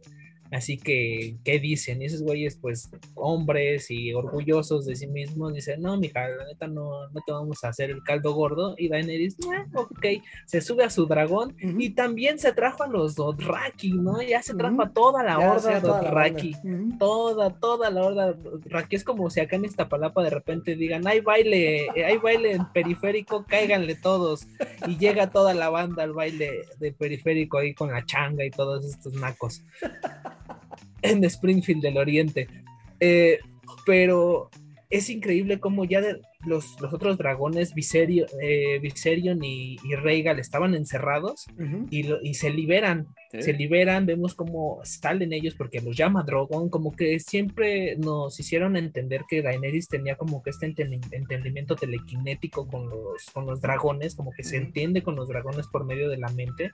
Así 0.52 0.78
que, 0.78 1.38
¿qué 1.44 1.60
dicen? 1.60 2.02
Y 2.02 2.06
esos 2.06 2.22
güeyes, 2.22 2.56
pues, 2.56 2.90
hombres 3.16 3.92
y 3.92 4.14
orgullosos 4.14 4.86
de 4.86 4.96
sí 4.96 5.08
mismos, 5.08 5.54
dicen, 5.54 5.82
no, 5.82 5.98
mija, 5.98 6.28
la 6.28 6.46
neta 6.46 6.68
no, 6.68 7.08
no 7.10 7.22
te 7.26 7.32
vamos 7.32 7.64
a 7.64 7.70
hacer 7.70 7.90
el 7.90 8.04
caldo 8.04 8.34
gordo. 8.34 8.76
Y 8.78 8.90
Daenerys, 8.90 9.36
eh, 9.40 9.66
ok, 9.74 10.06
se 10.46 10.62
sube 10.62 10.84
a 10.84 10.90
su 10.90 11.06
dragón 11.06 11.56
y 11.60 11.92
también 11.92 12.40
se 12.40 12.54
trajo 12.54 12.84
a 12.84 12.88
los 12.88 13.16
Dothraki, 13.16 13.92
¿no? 13.94 14.22
Ya 14.22 14.42
se 14.42 14.54
trajo 14.54 14.82
a 14.82 14.90
toda 14.90 15.24
la 15.24 15.40
horda 15.40 15.80
Dothraki. 15.80 16.56
Toda, 16.98 17.50
toda 17.52 17.90
la 17.90 18.04
horda 18.04 18.34
Dothraki. 18.34 18.96
Es 18.96 19.04
como 19.04 19.30
si 19.30 19.40
acá 19.40 19.56
en 19.56 19.66
esta 19.66 19.90
palapa 19.90 20.24
de 20.24 20.30
repente 20.30 20.76
digan, 20.76 21.08
hay 21.08 21.20
baile, 21.20 21.88
hay 21.90 22.18
baile 22.18 22.54
en 22.54 22.66
periférico, 22.72 23.46
cáiganle 23.48 23.96
todos. 23.96 24.48
Y 24.88 24.98
llega 24.98 25.30
toda 25.30 25.54
la 25.54 25.70
banda 25.70 26.04
al 26.04 26.14
baile 26.14 26.66
de 26.80 26.92
periférico 26.92 27.58
ahí 27.58 27.74
con 27.74 27.92
la 27.92 28.06
changa 28.06 28.46
y 28.46 28.52
todos 28.52 28.86
estos 28.86 29.14
nacos. 29.14 29.64
En 31.12 31.24
Springfield 31.24 31.82
del 31.82 31.98
Oriente. 31.98 32.48
Eh, 33.00 33.40
pero 33.86 34.50
es 34.90 35.10
increíble 35.10 35.60
cómo 35.60 35.84
ya 35.84 36.02
los, 36.46 36.80
los, 36.80 36.94
otros 36.94 37.18
dragones, 37.18 37.74
Viserion, 37.74 38.28
eh, 38.42 38.80
y, 39.42 39.78
y 39.84 39.96
Rhaegal, 39.96 40.40
estaban 40.40 40.76
encerrados 40.76 41.46
y, 41.90 42.34
se 42.34 42.50
liberan. 42.50 43.08
Se 43.38 43.52
liberan, 43.52 44.06
vemos 44.06 44.34
cómo 44.34 44.80
salen 44.84 45.34
ellos 45.34 45.54
porque 45.56 45.82
los 45.82 45.98
llama 45.98 46.24
Drogon, 46.24 46.70
como 46.70 46.96
que 46.96 47.20
siempre 47.20 47.98
nos 47.98 48.40
hicieron 48.40 48.78
entender 48.78 49.26
que 49.28 49.42
Daenerys 49.42 49.90
tenía 49.90 50.16
como 50.16 50.42
que 50.42 50.52
este 50.52 50.74
entendimiento 51.12 51.76
telequinético 51.76 52.66
con 52.68 52.90
los, 52.90 53.26
con 53.34 53.46
los 53.46 53.60
dragones, 53.60 54.16
como 54.16 54.32
que 54.32 54.44
se 54.44 54.56
entiende 54.56 55.04
con 55.04 55.18
los 55.18 55.28
dragones 55.28 55.68
por 55.68 55.86
medio 55.86 56.10
de 56.10 56.18
la 56.18 56.30
mente 56.30 56.72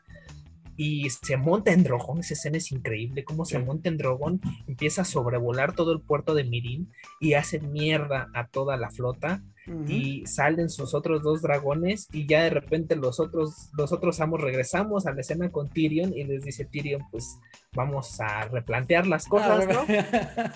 y 0.78 1.10
se 1.10 1.38
monta 1.38 1.72
en 1.72 1.84
Drogón, 1.84 2.20
esa 2.20 2.34
escena 2.34 2.58
es 2.58 2.72
increíble, 2.72 3.24
cómo 3.24 3.46
se 3.46 3.60
monta 3.60 3.90
en 3.90 3.98
Drogón, 3.98 4.42
empieza 4.68 5.04
a 5.04 5.06
sobrevolar 5.06 5.76
todo 5.76 5.92
el 5.92 6.02
puerto 6.02 6.34
de 6.34 6.44
Mirin 6.44 6.92
y 7.20 7.34
hace 7.34 7.60
mierda 7.60 8.30
a 8.34 8.48
toda 8.48 8.78
la 8.78 8.90
flota 8.90 9.44
y 9.88 10.26
salen 10.26 10.70
sus 10.70 10.94
otros 10.94 11.24
dos 11.24 11.42
dragones 11.42 12.10
y 12.12 12.28
ya 12.28 12.44
de 12.44 12.50
repente 12.50 12.98
los 12.98 13.22
otros, 13.22 13.70
los 13.78 13.94
otros 13.94 14.20
amos 14.20 14.42
regresamos 14.42 15.06
a 15.06 15.14
la 15.14 15.22
escena 15.22 15.52
con 15.52 15.70
Tyrion 15.70 16.14
y 16.14 16.26
les 16.26 16.44
dice 16.44 16.66
Tyrion, 16.66 17.04
pues 17.12 17.40
vamos 17.76 18.20
a 18.20 18.46
replantear 18.46 19.08
las 19.08 19.28
cosas, 19.28 19.68
¿no? 19.68 19.86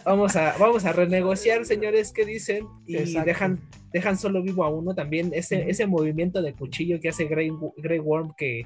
vamos 0.05 0.35
a, 0.35 0.55
vamos 0.57 0.85
a 0.85 0.93
renegociar, 0.93 1.65
señores, 1.65 2.11
¿qué 2.11 2.25
dicen? 2.25 2.67
Y 2.85 2.95
dejan, 3.21 3.59
dejan 3.91 4.17
solo 4.17 4.41
vivo 4.41 4.63
a 4.63 4.69
uno 4.69 4.93
también, 4.93 5.31
ese, 5.33 5.69
ese 5.69 5.87
movimiento 5.87 6.41
de 6.41 6.53
cuchillo 6.53 6.99
que 6.99 7.09
hace 7.09 7.25
Grey, 7.25 7.51
Grey 7.77 7.99
Worm 7.99 8.33
que 8.37 8.65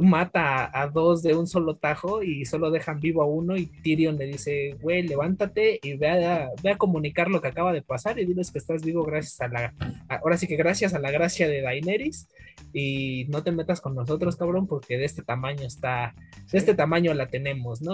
mata 0.00 0.70
a, 0.72 0.86
dos 0.88 1.22
de 1.22 1.34
un 1.34 1.46
solo 1.46 1.76
tajo 1.76 2.22
y 2.22 2.46
solo 2.46 2.70
dejan 2.70 2.98
vivo 3.00 3.22
a 3.22 3.26
uno 3.26 3.56
y 3.56 3.66
Tyrion 3.66 4.16
le 4.16 4.26
dice, 4.26 4.76
güey, 4.80 5.02
levántate 5.02 5.80
y 5.82 5.96
ve 5.96 6.08
a, 6.08 6.48
ve 6.62 6.70
a 6.70 6.78
comunicar 6.78 7.28
lo 7.28 7.42
que 7.42 7.48
acaba 7.48 7.72
de 7.72 7.82
pasar 7.82 8.18
y 8.18 8.24
diles 8.24 8.50
que 8.50 8.58
estás 8.58 8.82
vivo 8.82 9.04
gracias 9.04 9.40
a 9.42 9.48
la, 9.48 9.74
ahora 10.08 10.38
sí 10.38 10.46
que 10.46 10.56
gracias 10.56 10.94
a 10.94 10.98
la 10.98 11.10
gracia 11.10 11.46
de 11.46 11.60
Daenerys 11.60 12.26
y 12.72 13.26
no 13.28 13.42
te 13.42 13.52
metas 13.52 13.80
con 13.80 13.94
nosotros, 13.94 14.36
cabrón, 14.36 14.66
porque 14.66 14.96
de 14.96 15.04
este 15.04 15.22
tamaño 15.22 15.66
está, 15.66 16.14
de 16.50 16.58
este 16.58 16.74
tamaño 16.74 17.12
la 17.12 17.26
tenemos, 17.26 17.82
¿no? 17.82 17.91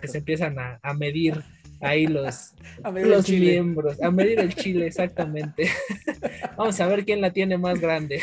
Que 0.00 0.08
se 0.08 0.18
empiezan 0.18 0.58
a, 0.58 0.78
a 0.82 0.94
medir 0.94 1.42
ahí 1.80 2.06
los, 2.06 2.54
los 2.94 3.28
miembros, 3.28 4.00
a 4.02 4.10
medir 4.10 4.40
el 4.40 4.54
chile, 4.54 4.86
exactamente. 4.86 5.70
Vamos 6.56 6.80
a 6.80 6.86
ver 6.86 7.04
quién 7.04 7.20
la 7.20 7.32
tiene 7.32 7.58
más 7.58 7.80
grande. 7.80 8.20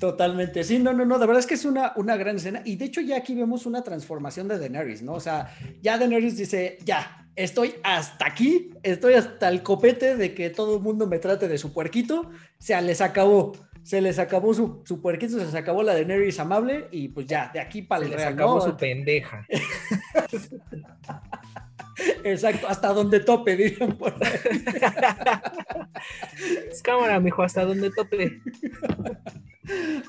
Totalmente, 0.00 0.64
sí, 0.64 0.78
no, 0.78 0.92
no, 0.92 1.04
no, 1.04 1.18
de 1.18 1.26
verdad 1.26 1.40
es 1.40 1.46
que 1.46 1.54
es 1.54 1.64
una, 1.64 1.92
una 1.96 2.16
gran 2.16 2.36
escena 2.36 2.62
y 2.64 2.76
de 2.76 2.86
hecho 2.86 3.00
ya 3.00 3.18
aquí 3.18 3.34
vemos 3.34 3.66
una 3.66 3.82
transformación 3.82 4.48
de 4.48 4.58
Daenerys, 4.58 5.02
¿no? 5.02 5.14
O 5.14 5.20
sea, 5.20 5.54
ya 5.82 5.98
Daenerys 5.98 6.36
dice, 6.36 6.78
ya, 6.84 7.28
estoy 7.36 7.74
hasta 7.82 8.26
aquí, 8.26 8.70
estoy 8.82 9.14
hasta 9.14 9.48
el 9.48 9.62
copete 9.62 10.16
de 10.16 10.34
que 10.34 10.50
todo 10.50 10.76
el 10.76 10.82
mundo 10.82 11.06
me 11.06 11.18
trate 11.18 11.48
de 11.48 11.58
su 11.58 11.72
puerquito, 11.72 12.20
o 12.20 12.32
sea, 12.58 12.80
les 12.80 13.00
acabó. 13.00 13.52
Se 13.86 14.00
les 14.00 14.18
acabó 14.18 14.52
su, 14.52 14.82
su 14.84 15.00
puerquito, 15.00 15.38
se 15.38 15.44
les 15.44 15.54
acabó 15.54 15.84
la 15.84 15.92
Daenerys 15.92 16.40
amable 16.40 16.88
y 16.90 17.06
pues 17.06 17.28
ya, 17.28 17.52
de 17.54 17.60
aquí 17.60 17.82
para 17.82 18.04
el 18.04 18.10
se 18.10 18.16
les 18.16 18.26
acabó 18.26 18.60
su 18.60 18.76
pendeja. 18.76 19.46
Exacto, 22.24 22.66
hasta 22.66 22.92
donde 22.92 23.20
tope, 23.20 23.56
dirían 23.56 23.96
por 23.96 24.12
ahí. 24.12 24.28
Es 26.68 26.82
cámara, 26.82 27.20
mijo, 27.20 27.44
hasta 27.44 27.64
donde 27.64 27.90
tope. 27.90 28.40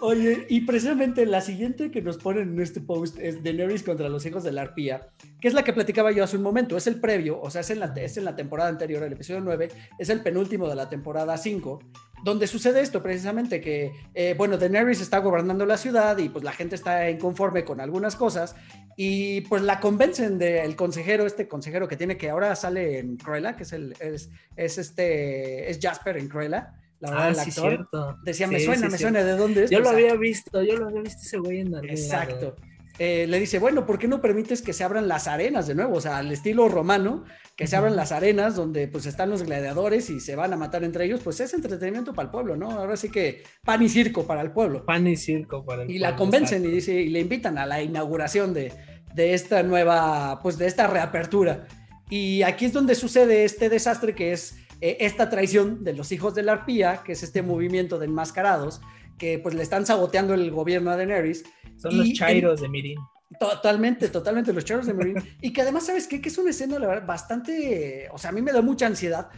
Oye, 0.02 0.48
y 0.50 0.62
precisamente 0.62 1.28
la 1.28 1.42
siguiente 1.42 1.92
que 1.92 2.02
nos 2.02 2.18
ponen 2.18 2.54
en 2.54 2.60
este 2.60 2.82
post 2.82 3.20
es 3.20 3.44
Daenerys 3.44 3.84
contra 3.84 4.10
los 4.10 4.26
hijos 4.26 4.44
de 4.44 4.54
la 4.54 4.64
arpía, 4.64 5.10
que 5.40 5.48
es 5.48 5.54
la 5.54 5.64
que 5.64 5.74
platicaba 5.74 6.12
yo 6.12 6.24
hace 6.24 6.38
un 6.38 6.44
momento, 6.44 6.78
es 6.78 6.88
el 6.88 7.00
previo, 7.00 7.40
o 7.40 7.52
sea, 7.52 7.62
es 7.62 7.70
en 7.70 7.80
la, 7.80 7.94
es 7.96 8.18
en 8.18 8.26
la 8.26 8.36
temporada 8.36 8.70
anterior, 8.70 9.04
el 9.04 9.14
episodio 9.14 9.42
9, 9.42 9.70
es 10.00 10.10
el 10.10 10.22
penúltimo 10.22 10.68
de 10.68 10.76
la 10.76 10.90
temporada 10.90 11.38
5, 11.38 11.80
donde 12.24 12.48
sucede 12.48 12.82
esto 12.82 13.02
precisamente, 13.02 13.62
que, 13.62 13.94
eh, 14.14 14.36
bueno, 14.38 14.58
Daenerys 14.58 15.02
está 15.02 15.20
gobernando 15.20 15.66
la 15.66 15.78
ciudad 15.78 16.18
y 16.18 16.30
pues 16.30 16.44
la 16.44 16.52
gente 16.52 16.76
está 16.76 17.10
inconforme 17.10 17.64
con 17.64 17.80
algunas 17.80 18.16
cosas 18.16 18.56
y 18.96 19.42
pues 19.42 19.62
la 19.62 19.80
convencen 19.80 20.40
del 20.40 20.76
consejero, 20.76 21.26
este 21.26 21.48
consejero 21.48 21.88
que 21.88 21.98
tiene 21.98 22.18
que 22.18 22.30
ahora 22.30 22.56
sale 22.56 23.00
en 23.00 23.18
Cruella, 23.18 23.56
que 23.56 23.64
es 23.64 23.74
el, 23.74 23.96
es, 24.00 24.30
es 24.56 24.78
este, 24.78 25.70
es 25.70 25.80
Jasper 25.82 26.18
en 26.18 26.28
Cruella 26.28 26.74
la 27.00 27.12
verdad, 27.12 27.26
ah, 27.26 27.30
el 27.30 27.40
actor. 27.40 27.70
Cierto. 27.70 28.18
Decía, 28.24 28.48
me 28.48 28.60
suena, 28.60 28.90
me 28.90 28.98
suena, 28.98 29.24
¿de 29.24 29.38
dónde 29.38 29.64
es? 29.66 29.70
Yo 29.70 29.80
lo 29.80 29.90
había 29.90 30.16
visto, 30.16 30.64
yo 30.64 30.78
lo 30.78 30.88
había 30.88 31.02
visto 31.02 31.22
ese 31.22 31.38
güey 31.38 31.60
en 31.60 31.76
algún 31.76 31.90
Exacto. 31.90 32.56
Eh, 33.00 33.28
le 33.28 33.40
dice, 33.40 33.60
bueno, 33.60 33.86
¿por 33.86 34.00
qué 34.00 34.08
no 34.08 34.22
permites 34.22 34.62
que 34.62 34.74
se 34.74 34.84
abran 34.84 35.08
las 35.08 35.28
arenas 35.28 35.68
de 35.68 35.76
nuevo? 35.76 35.98
O 35.98 36.02
sea, 36.02 36.18
al 36.18 36.32
estilo 36.32 36.68
romano, 36.68 37.26
que 37.56 37.68
se 37.68 37.76
abran 37.76 37.96
las 37.96 38.12
arenas 38.12 38.56
donde 38.56 38.88
pues 38.88 39.06
están 39.06 39.30
los 39.30 39.44
gladiadores 39.44 40.10
y 40.10 40.20
se 40.20 40.36
van 40.36 40.54
a 40.54 40.58
matar 40.58 40.84
entre 40.84 41.06
ellos, 41.06 41.22
pues 41.24 41.40
es 41.40 41.54
entretenimiento 41.54 42.14
para 42.14 42.26
el 42.26 42.32
pueblo, 42.32 42.56
¿no? 42.56 42.72
Ahora 42.72 42.98
sí 42.98 43.10
que 43.10 43.44
pan 43.64 43.84
y 43.84 43.90
circo 43.90 44.26
para 44.26 44.42
el 44.42 44.52
pueblo. 44.52 44.84
Pan 44.84 45.06
y 45.08 45.16
circo 45.16 45.64
para 45.64 45.84
el 45.84 45.90
y 45.90 45.94
pueblo. 45.94 46.08
Y 46.08 46.12
la 46.12 46.16
convencen 46.16 46.66
y, 46.66 46.70
dice, 46.70 46.94
y 46.94 47.10
le 47.10 47.20
invitan 47.20 47.60
a 47.60 47.68
la 47.68 47.84
inauguración 47.84 48.54
de, 48.54 48.74
de 49.14 49.34
esta 49.34 49.62
nueva, 49.62 50.40
pues 50.42 50.58
de 50.58 50.66
esta 50.66 50.88
reapertura. 50.88 51.68
Y 52.10 52.42
aquí 52.44 52.66
es 52.66 52.74
donde 52.74 52.96
sucede 52.96 53.44
este 53.44 53.70
desastre 53.70 54.16
que 54.16 54.32
es 54.32 54.56
eh, 54.80 54.98
esta 55.02 55.30
traición 55.30 55.84
de 55.84 55.94
los 55.94 56.12
hijos 56.12 56.36
de 56.36 56.44
la 56.44 56.54
arpía, 56.54 57.02
que 57.04 57.14
es 57.14 57.24
este 57.24 57.42
movimiento 57.42 58.00
de 58.00 58.06
enmascarados, 58.06 58.82
que 59.18 59.40
pues 59.40 59.56
le 59.56 59.64
están 59.64 59.86
saboteando 59.86 60.34
el 60.34 60.52
gobierno 60.52 60.92
a 60.92 60.98
Daenerys. 60.98 61.44
Son 61.78 61.98
los 61.98 62.14
chairos 62.14 62.62
de 62.62 62.70
Mirin. 62.70 63.00
Totalmente, 63.40 64.08
totalmente, 64.08 64.54
los 64.54 64.64
chairos 64.64 64.86
de 64.86 64.94
Mirin. 64.94 65.18
y 65.42 65.52
que 65.52 65.62
además, 65.62 65.86
¿sabes 65.86 66.08
qué? 66.08 66.22
Que 66.22 66.30
es 66.30 66.38
una 66.38 66.52
escena, 66.52 66.80
la 66.80 66.88
verdad, 66.88 67.06
bastante, 67.06 68.08
o 68.12 68.18
sea, 68.18 68.30
a 68.30 68.34
mí 68.34 68.42
me 68.42 68.52
da 68.52 68.62
mucha 68.62 68.88
ansiedad, 68.88 69.30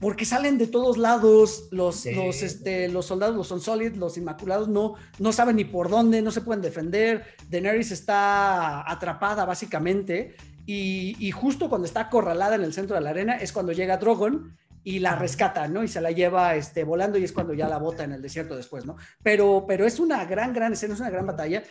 porque 0.00 0.24
salen 0.24 0.58
de 0.58 0.66
todos 0.66 0.98
lados 0.98 1.68
los, 1.70 2.04
los, 2.06 2.42
este, 2.42 2.88
los 2.88 3.06
soldados, 3.06 3.36
los 3.36 3.62
Solid, 3.62 3.94
los 3.94 4.18
Inmaculados, 4.18 4.68
no, 4.68 4.94
no 5.18 5.32
saben 5.32 5.56
ni 5.56 5.64
por 5.64 5.88
dónde, 5.88 6.22
no 6.22 6.30
se 6.30 6.42
pueden 6.42 6.60
defender. 6.60 7.24
Daenerys 7.48 7.92
está 7.92 8.90
atrapada 8.90 9.44
básicamente 9.44 10.34
y, 10.66 11.16
y, 11.18 11.30
justo 11.30 11.68
cuando 11.68 11.86
está 11.86 12.00
acorralada 12.00 12.56
en 12.56 12.64
el 12.64 12.74
centro 12.74 12.96
de 12.96 13.02
la 13.02 13.10
arena 13.10 13.36
es 13.36 13.52
cuando 13.52 13.72
llega 13.72 13.96
Drogon 13.96 14.56
y 14.86 15.00
la 15.00 15.16
rescata, 15.16 15.66
¿no? 15.66 15.82
Y 15.82 15.88
se 15.88 16.00
la 16.00 16.12
lleva 16.12 16.54
este, 16.54 16.84
volando 16.84 17.18
y 17.18 17.24
es 17.24 17.32
cuando 17.32 17.52
ya 17.52 17.68
la 17.68 17.78
bota 17.78 18.04
en 18.04 18.12
el 18.12 18.22
desierto 18.22 18.54
después, 18.54 18.86
¿no? 18.86 18.94
Pero, 19.20 19.64
pero 19.66 19.84
es 19.84 19.98
una 19.98 20.24
gran, 20.26 20.52
gran 20.52 20.74
escena, 20.74 20.94
es 20.94 21.00
una 21.00 21.10
gran 21.10 21.26
batalla. 21.26 21.64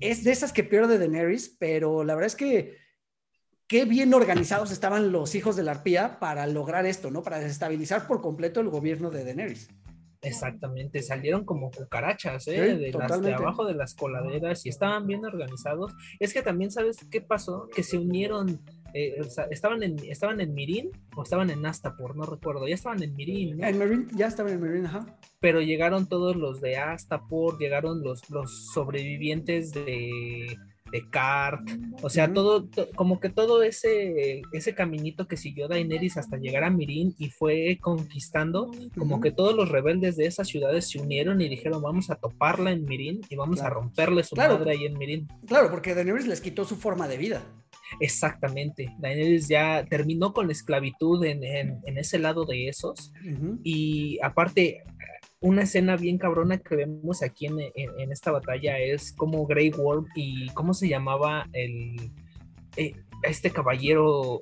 Es 0.00 0.24
de 0.24 0.32
esas 0.32 0.52
que 0.52 0.64
pierde 0.64 0.98
Daenerys, 0.98 1.54
pero 1.56 2.02
la 2.02 2.16
verdad 2.16 2.26
es 2.26 2.34
que 2.34 2.76
qué 3.68 3.84
bien 3.84 4.12
organizados 4.12 4.72
estaban 4.72 5.12
los 5.12 5.36
hijos 5.36 5.54
de 5.54 5.62
la 5.62 5.70
arpía 5.70 6.18
para 6.18 6.48
lograr 6.48 6.84
esto, 6.84 7.12
¿no? 7.12 7.22
Para 7.22 7.38
desestabilizar 7.38 8.08
por 8.08 8.20
completo 8.20 8.58
el 8.58 8.70
gobierno 8.70 9.10
de 9.10 9.22
Daenerys. 9.22 9.68
Exactamente, 10.20 11.00
salieron 11.00 11.44
como 11.44 11.70
cucarachas, 11.70 12.48
¿eh? 12.48 12.74
de, 12.74 12.90
las, 12.90 13.22
de 13.22 13.34
abajo 13.34 13.64
de 13.64 13.74
las 13.74 13.94
coladeras 13.94 14.66
y 14.66 14.68
estaban 14.68 15.06
bien 15.06 15.24
organizados. 15.24 15.94
Es 16.18 16.34
que 16.34 16.42
también, 16.42 16.72
¿sabes 16.72 16.96
qué 17.08 17.20
pasó? 17.20 17.68
Que 17.72 17.84
se 17.84 17.98
unieron 17.98 18.60
eh, 18.94 19.20
estaban, 19.50 19.82
en, 19.82 19.98
estaban 20.04 20.40
en 20.40 20.54
Mirin 20.54 20.90
o 21.16 21.22
estaban 21.22 21.50
en 21.50 21.64
Astapor, 21.66 22.16
no 22.16 22.24
recuerdo. 22.24 22.66
Ya 22.66 22.74
estaban 22.74 23.02
en 23.02 23.14
Mirin. 23.14 23.62
En 23.62 23.78
Mirin, 23.78 24.08
ya 24.14 24.26
estaban 24.26 24.52
en 24.52 24.62
Mirin, 24.62 24.86
ajá. 24.86 25.18
Pero 25.40 25.60
llegaron 25.60 26.08
todos 26.08 26.36
los 26.36 26.60
de 26.60 26.76
Astapor, 26.76 27.58
llegaron 27.58 28.02
los, 28.02 28.28
los 28.30 28.72
sobrevivientes 28.72 29.72
de, 29.72 30.56
de 30.90 31.08
Cart, 31.10 31.68
o 32.02 32.10
sea, 32.10 32.32
todo, 32.32 32.68
como 32.94 33.20
que 33.20 33.28
todo 33.28 33.62
ese, 33.62 34.42
ese 34.52 34.74
caminito 34.74 35.26
que 35.26 35.36
siguió 35.36 35.68
Daenerys 35.68 36.16
hasta 36.16 36.36
llegar 36.36 36.64
a 36.64 36.70
Mirin 36.70 37.14
y 37.18 37.30
fue 37.30 37.78
conquistando, 37.80 38.70
como 38.96 39.20
que 39.20 39.30
todos 39.30 39.54
los 39.54 39.68
rebeldes 39.68 40.16
de 40.16 40.26
esas 40.26 40.48
ciudades 40.48 40.88
se 40.88 41.00
unieron 41.00 41.40
y 41.40 41.48
dijeron, 41.48 41.82
vamos 41.82 42.10
a 42.10 42.16
toparla 42.16 42.72
en 42.72 42.84
Mirin 42.84 43.20
y 43.28 43.36
vamos 43.36 43.60
a 43.60 43.70
romperle 43.70 44.24
su 44.24 44.36
madre 44.36 44.72
ahí 44.72 44.86
en 44.86 44.98
Mirin. 44.98 45.28
Claro, 45.46 45.70
porque 45.70 45.94
Daenerys 45.94 46.26
les 46.26 46.40
quitó 46.40 46.64
su 46.64 46.76
forma 46.76 47.08
de 47.08 47.18
vida. 47.18 47.42
Exactamente, 48.00 48.94
Daenerys 48.98 49.48
ya 49.48 49.84
terminó 49.88 50.32
con 50.32 50.46
la 50.46 50.52
esclavitud 50.52 51.24
en, 51.24 51.42
ese 51.96 52.18
lado 52.18 52.44
de 52.44 52.68
esos. 52.68 53.12
Y 53.62 54.18
aparte 54.22 54.82
una 55.40 55.62
escena 55.62 55.96
bien 55.96 56.18
cabrona 56.18 56.58
que 56.58 56.76
vemos 56.76 57.22
aquí 57.22 57.46
en, 57.46 58.10
esta 58.10 58.32
batalla 58.32 58.78
es 58.78 59.12
como 59.12 59.46
Grey 59.46 59.70
Worm 59.70 60.06
y 60.14 60.48
cómo 60.50 60.74
se 60.74 60.88
llamaba 60.88 61.46
el 61.52 62.10
eh, 62.76 62.94
este 63.22 63.50
caballero. 63.50 64.40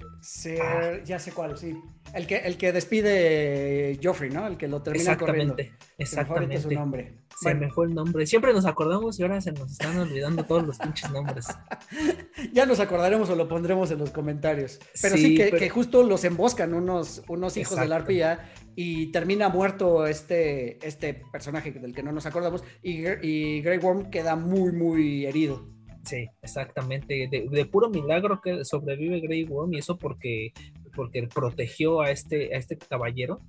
Ah. 0.61 0.93
Ya 1.05 1.19
sé 1.19 1.33
cuál, 1.33 1.57
sí. 1.57 1.75
El 2.15 2.27
que, 2.27 2.37
el 2.37 2.57
que 2.57 2.73
despide 2.73 3.99
Joffrey, 4.03 4.31
¿no? 4.31 4.47
El 4.47 4.57
que 4.57 4.69
lo 4.69 4.83
termina 4.83 5.13
exactamente, 5.13 5.73
Exactamente, 5.99 6.61
su 6.61 6.71
nombre. 6.71 7.15
Se 7.39 7.55
me 7.55 7.71
fue 7.71 7.87
el 7.87 7.95
nombre. 7.95 8.27
Siempre 8.27 8.53
nos 8.53 8.65
acordamos 8.65 9.19
y 9.19 9.23
ahora 9.23 9.41
se 9.41 9.53
nos 9.53 9.73
están 9.73 9.99
olvidando 9.99 10.45
todos 10.45 10.67
los 10.67 10.79
pinches 10.79 11.11
nombres. 11.11 11.47
ya 12.53 12.65
nos 12.65 12.81
acordaremos 12.81 13.29
o 13.29 13.37
lo 13.37 13.49
pondremos 13.49 13.91
en 13.91 13.99
los 13.99 14.11
comentarios. 14.11 14.79
Pero 15.03 15.17
sí, 15.17 15.37
que, 15.37 15.69
justo 15.69 16.03
los 16.03 16.25
emboscan 16.25 16.73
unos, 16.73 17.23
unos 17.29 17.57
hijos 17.57 17.79
de 17.79 17.89
la 17.89 17.97
arpía 17.97 18.51
y 18.75 19.11
termina 19.11 19.49
muerto 19.49 20.07
este, 20.07 20.87
este 20.87 21.23
personaje 21.31 21.73
del 21.73 21.95
que 21.95 22.03
no 22.03 22.13
nos 22.13 22.25
acordamos 22.25 22.63
y, 22.83 23.07
y 23.23 23.61
Grey 23.61 23.79
Worm 23.79 24.11
queda 24.11 24.37
muy, 24.37 24.73
muy 24.73 25.27
herido. 25.27 25.76
Sí, 26.07 26.29
exactamente. 26.41 27.29
De, 27.29 27.65
puro 27.67 27.91
milagro 27.91 28.41
que 28.41 28.65
sobrevive 28.65 29.21
Grey 29.21 29.45
Worm 29.45 29.75
y 29.75 29.79
eso 29.79 29.99
porque, 29.99 30.53
porque 30.95 31.27
protegió 31.27 32.01
a 32.01 32.13
este, 32.13 32.55
a 32.55 32.59
este 32.59 32.79
caballero. 32.79 33.41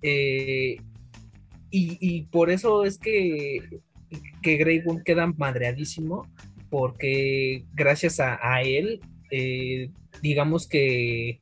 Eh, 0.00 0.76
y, 1.76 2.22
por 2.30 2.50
eso 2.50 2.84
es 2.84 2.98
que, 2.98 3.80
que 4.42 4.56
Grey 4.56 4.80
Worm 4.84 5.02
queda 5.02 5.26
madreadísimo 5.26 6.28
porque 6.70 7.64
gracias 7.72 8.20
a, 8.20 8.62
él, 8.62 9.00
eh, 9.32 9.90
digamos 10.22 10.68
que 10.68 11.40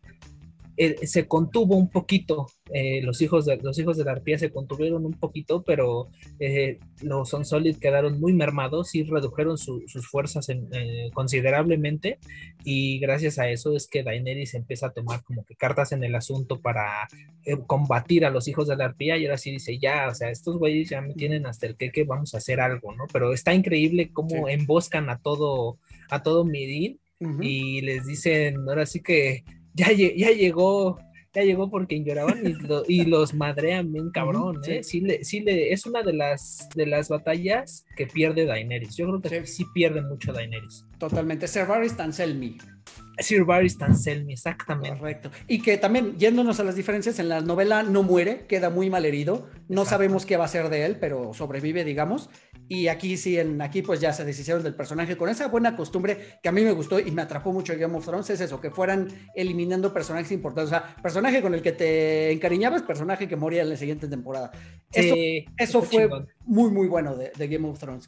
se 1.03 1.28
contuvo 1.28 1.76
un 1.76 1.91
poquito, 1.91 2.47
eh, 2.72 3.03
los, 3.03 3.20
hijos 3.20 3.45
de, 3.45 3.57
los 3.59 3.78
hijos 3.78 3.97
de 3.97 4.05
la 4.05 4.12
arpía 4.12 4.39
se 4.39 4.51
contuvieron 4.51 5.05
un 5.05 5.12
poquito, 5.12 5.62
pero 5.62 6.09
eh, 6.39 6.78
los 7.03 7.28
Son 7.28 7.45
Solid 7.45 7.76
quedaron 7.76 8.20
muy 8.20 8.33
mermados 8.33 8.95
y 8.95 9.05
redujeron 9.05 9.59
sus 9.59 10.09
fuerzas 10.09 10.49
eh, 10.49 11.11
considerablemente. 11.12 12.18
Y 12.64 12.99
gracias 12.99 13.39
a 13.39 13.49
eso 13.51 13.76
es 13.76 13.87
que 13.87 14.03
Daenerys 14.03 14.55
empieza 14.55 14.87
a 14.87 14.93
tomar 14.93 15.22
como 15.22 15.45
que 15.45 15.57
cartas 15.57 15.93
en 15.93 16.05
el 16.05 16.14
asunto 16.14 16.61
para 16.61 17.09
combatir 17.66 18.24
a 18.24 18.30
los 18.30 18.49
hijos 18.49 18.68
de 18.68 18.76
la 18.76 18.87
arpía 18.87 19.18
y 19.18 19.26
ahora 19.26 19.39
sí 19.39 19.51
dice, 19.51 19.78
ya, 19.78 20.09
o 20.09 20.14
sea, 20.14 20.30
estos 20.30 20.59
güeyes 20.59 20.91
ya 20.91 21.01
me 21.01 21.14
tienen 21.14 21.47
hasta 21.47 21.66
el 21.66 21.76
que, 21.76 22.05
vamos 22.05 22.35
a 22.35 22.39
hacer 22.39 22.61
algo, 22.61 22.95
¿no? 22.95 23.05
Pero 23.12 23.33
está 23.33 23.53
increíble 23.55 24.11
cómo 24.12 24.49
emboscan 24.49 25.11
a 25.11 25.18
todo, 25.18 25.78
a 26.09 26.22
todo 26.22 26.45
Mirin 26.45 26.99
y 27.41 27.83
les 27.83 28.07
dicen, 28.07 28.57
ahora 28.68 28.85
sí 28.85 29.01
que 29.01 29.45
ya, 29.75 29.93
ya 29.93 30.31
llegó, 30.31 30.99
ya 31.35 31.43
llegó 31.43 31.70
porque 31.70 32.03
lloraban 32.03 32.43
y, 32.89 33.05
los 33.05 33.35
madrean 33.35 33.93
bien 33.93 34.11
cabrón, 34.11 34.61
¿eh? 34.66 34.83
Sí, 34.83 35.01
le, 35.01 35.25
sí 35.25 35.41
le, 35.41 35.73
es 35.73 35.87
una 35.87 36.03
de 36.03 36.12
las, 36.12 36.68
de 36.75 36.87
las 36.87 37.09
batallas 37.09 37.87
que 37.97 38.07
pierde 38.07 38.45
Daenerys. 38.45 38.97
Yo 38.97 39.07
creo 39.07 39.20
que 39.20 39.47
sí, 39.47 39.64
pierde 39.73 40.03
mucho 40.03 40.33
Daenerys. 40.33 40.85
Totalmente. 40.99 41.49
Cervaris 41.49 41.97
Tanselmi. 41.97 42.59
Sir 43.23 43.45
Varys 43.45 43.79
Tanselmi, 43.79 44.35
exactamente. 44.35 44.99
Correcto. 44.99 45.31
Y 45.49 45.61
que 45.61 45.79
también, 45.79 46.16
yéndonos 46.18 46.61
a 46.61 46.64
las 46.64 46.77
diferencias, 46.77 47.18
en 47.18 47.29
la 47.29 47.41
novela 47.41 47.83
no 47.83 48.03
muere, 48.03 48.47
queda 48.47 48.70
muy 48.70 48.91
mal 48.91 49.05
herido. 49.05 49.49
No 49.68 49.85
sabemos 49.85 50.27
qué 50.27 50.37
va 50.37 50.45
a 50.45 50.49
ser 50.49 50.68
de 50.68 50.85
él, 50.85 50.97
pero 51.01 51.33
sobrevive, 51.33 51.85
digamos. 51.85 52.29
Y 52.68 52.89
aquí 52.89 53.16
sí, 53.16 53.39
en, 53.39 53.61
aquí 53.61 53.83
pues 53.83 54.01
ya 54.01 54.12
se 54.12 54.25
deshicieron 54.25 54.62
del 54.62 54.75
personaje 54.75 55.16
con 55.16 55.29
esa 55.29 55.49
buena 55.49 55.77
costumbre 55.77 56.39
que 56.43 56.49
a 56.49 56.53
mí 56.53 56.62
me 56.62 56.73
gustó 56.73 56.99
y 56.99 57.11
me 57.11 57.23
atrapó 57.23 57.53
mucho 57.53 57.77
Game 57.77 57.97
of 57.97 58.05
Thrones, 58.05 58.31
es 58.31 58.41
eso, 58.41 58.61
que 58.61 58.70
fueran 58.70 59.09
eliminando 59.35 59.93
personajes 59.93 60.33
importantes. 60.33 60.73
O 60.73 60.77
sea, 60.77 60.97
personaje 61.03 61.43
con 61.43 61.55
el 61.55 61.62
que 61.62 61.73
te 61.73 62.33
encariñabas, 62.33 62.83
personaje 62.83 63.29
que 63.29 63.37
moría 63.37 63.62
en 63.62 63.70
la 63.70 63.77
siguiente 63.77 64.09
temporada. 64.09 64.51
eso, 64.93 65.83
fue 65.83 66.09
muy, 66.45 66.70
muy 66.70 66.89
bueno 66.89 67.16
de, 67.16 67.33
de 67.37 67.49
Game 67.49 67.68
of 67.68 67.79
Thrones. 67.79 68.07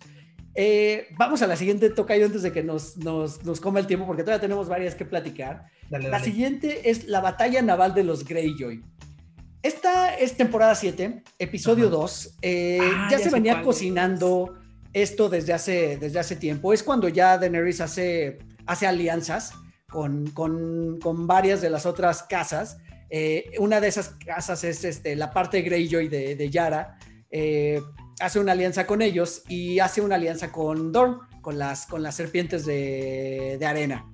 Eh, 0.54 1.08
vamos 1.18 1.42
a 1.42 1.46
la 1.48 1.56
siguiente 1.56 1.90
tocayo 1.90 2.26
antes 2.26 2.42
de 2.42 2.52
que 2.52 2.62
nos, 2.62 2.96
nos, 2.96 3.44
nos, 3.44 3.60
coma 3.60 3.80
el 3.80 3.86
tiempo, 3.86 4.06
porque 4.06 4.22
todavía 4.22 4.40
tenemos 4.40 4.68
varias 4.68 4.94
que 4.94 5.04
platicar. 5.04 5.66
La 5.90 6.20
siguiente 6.20 6.90
es 6.90 7.06
la 7.08 7.20
batalla 7.20 7.60
naval 7.60 7.94
de 7.94 8.04
los 8.04 8.24
Greyjoy. 8.24 8.82
Esta 9.62 10.14
es 10.14 10.36
temporada 10.36 10.74
7, 10.74 11.22
episodio 11.38 11.88
2. 11.88 12.38
Eh, 12.42 12.78
ah, 12.80 13.08
ya, 13.10 13.18
se 13.18 13.30
venía 13.30 13.62
cocinando 13.62 14.58
esto 14.92 15.28
desde 15.28 15.52
hace, 15.52 15.96
desde 15.96 16.20
hace 16.20 16.36
tiempo. 16.36 16.72
Es 16.72 16.82
cuando 16.82 17.08
ya 17.08 17.36
Daenerys 17.38 17.80
hace, 17.80 18.38
hace 18.66 18.86
alianzas 18.86 19.54
con, 19.88 20.26
con, 20.30 20.98
con 21.00 21.26
varias 21.26 21.60
de 21.62 21.70
las 21.70 21.86
otras 21.86 22.22
casas. 22.22 22.78
Eh, 23.10 23.52
una 23.58 23.80
de 23.80 23.88
esas 23.88 24.10
casas 24.24 24.62
es 24.64 24.84
este, 24.84 25.16
la 25.16 25.32
parte 25.32 25.62
Greyjoy 25.62 26.08
de, 26.08 26.36
de 26.36 26.50
Yara 26.50 26.98
hace 28.20 28.38
una 28.38 28.52
alianza 28.52 28.86
con 28.86 29.02
ellos 29.02 29.42
y 29.48 29.78
hace 29.78 30.00
una 30.00 30.16
alianza 30.16 30.52
con 30.52 30.92
Dorn, 30.92 31.20
con 31.40 31.58
las, 31.58 31.86
con 31.86 32.02
las 32.02 32.14
serpientes 32.14 32.66
de, 32.66 33.58
arena. 33.66 34.06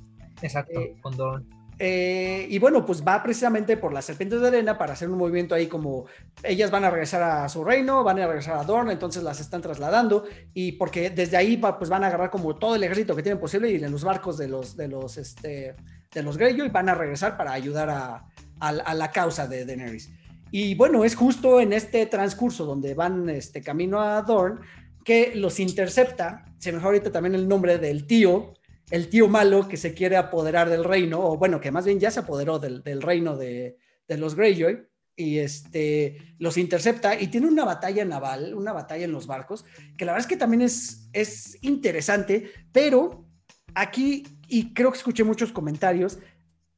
Exacto, 0.43 0.81
eh, 0.81 0.97
con 1.01 1.17
Dorn. 1.17 1.61
Eh, 1.83 2.47
y 2.51 2.59
bueno, 2.59 2.85
pues 2.85 3.03
va 3.03 3.23
precisamente 3.23 3.79
por 3.79 3.95
las 3.95 4.05
serpientes 4.05 4.43
de 4.43 4.49
arena 4.49 4.77
para 4.77 4.93
hacer 4.93 5.09
un 5.09 5.17
movimiento 5.17 5.55
ahí 5.55 5.67
como 5.67 6.05
ellas 6.43 6.71
van 6.71 6.85
a 6.85 6.91
regresar 6.91 7.23
a 7.23 7.49
su 7.49 7.65
reino, 7.65 8.05
van 8.05 8.19
a 8.19 8.27
regresar 8.27 8.59
a 8.59 8.65
Dorn, 8.65 8.91
entonces 8.91 9.23
las 9.23 9.41
están 9.41 9.63
trasladando 9.63 10.25
y 10.53 10.73
porque 10.73 11.09
desde 11.09 11.39
ahí 11.39 11.57
pues 11.57 11.89
van 11.89 12.05
a 12.05 12.09
agarrar 12.09 12.29
como 12.29 12.55
todo 12.57 12.75
el 12.75 12.83
ejército 12.83 13.17
que 13.17 13.23
tienen 13.23 13.41
posible 13.41 13.71
y 13.71 13.83
en 13.83 13.91
los 13.91 14.05
barcos 14.05 14.37
de 14.37 14.49
los 14.49 14.77
de 14.77 14.89
los 14.89 15.17
este 15.17 15.75
de 16.13 16.23
los 16.23 16.37
Greyjoy 16.37 16.69
van 16.69 16.91
a 16.91 16.95
regresar 16.95 17.39
para 17.39 17.53
ayudar 17.53 17.89
a, 17.89 18.27
a 18.61 18.95
la 18.95 19.11
causa 19.11 19.49
de 19.49 19.65
Daenerys. 19.65 20.11
Y 20.51 20.75
bueno, 20.75 21.05
es 21.05 21.15
justo 21.15 21.61
en 21.61 21.73
este 21.73 22.07
transcurso 22.07 22.65
donde 22.65 22.95
van 22.95 23.29
este 23.29 23.63
camino 23.63 24.01
a 24.01 24.23
Dorn 24.23 24.61
que 25.05 25.33
los 25.35 25.61
intercepta, 25.61 26.45
se 26.59 26.73
me 26.73 26.83
ahorita 26.83 27.11
también 27.11 27.35
el 27.35 27.49
nombre 27.49 27.79
del 27.79 28.07
tío, 28.07 28.55
el 28.91 29.09
tío 29.09 29.29
malo 29.29 29.69
que 29.69 29.77
se 29.77 29.95
quiere 29.95 30.17
apoderar 30.17 30.69
del 30.69 30.85
reino, 30.85 31.21
o 31.21 31.37
bueno, 31.37 31.61
que 31.61 31.71
más 31.71 31.85
bien 31.85 32.01
ya 32.01 32.11
se 32.11 32.21
apoderó 32.21 32.59
del, 32.59 32.83
reino 33.01 33.37
de, 33.37 33.77
los 34.09 34.35
Greyjoy, 34.35 34.87
y 35.17 35.39
este, 35.39 36.17
los 36.39 36.57
intercepta 36.57 37.21
y 37.21 37.29
tiene 37.29 37.47
una 37.47 37.65
batalla 37.65 38.05
naval, 38.05 38.55
una 38.55 38.73
batalla 38.73 39.05
en 39.05 39.13
los 39.13 39.27
barcos, 39.27 39.65
que 39.97 40.05
la 40.05 40.13
verdad 40.13 40.27
es 40.27 40.29
que 40.29 40.37
también 40.37 40.63
es, 40.63 41.09
es 41.13 41.59
interesante, 41.63 42.51
pero 42.73 43.27
aquí, 43.75 44.27
y 44.49 44.73
creo 44.73 44.91
que 44.91 44.99
escuché 44.99 45.25
muchos 45.25 45.53
comentarios, 45.53 46.19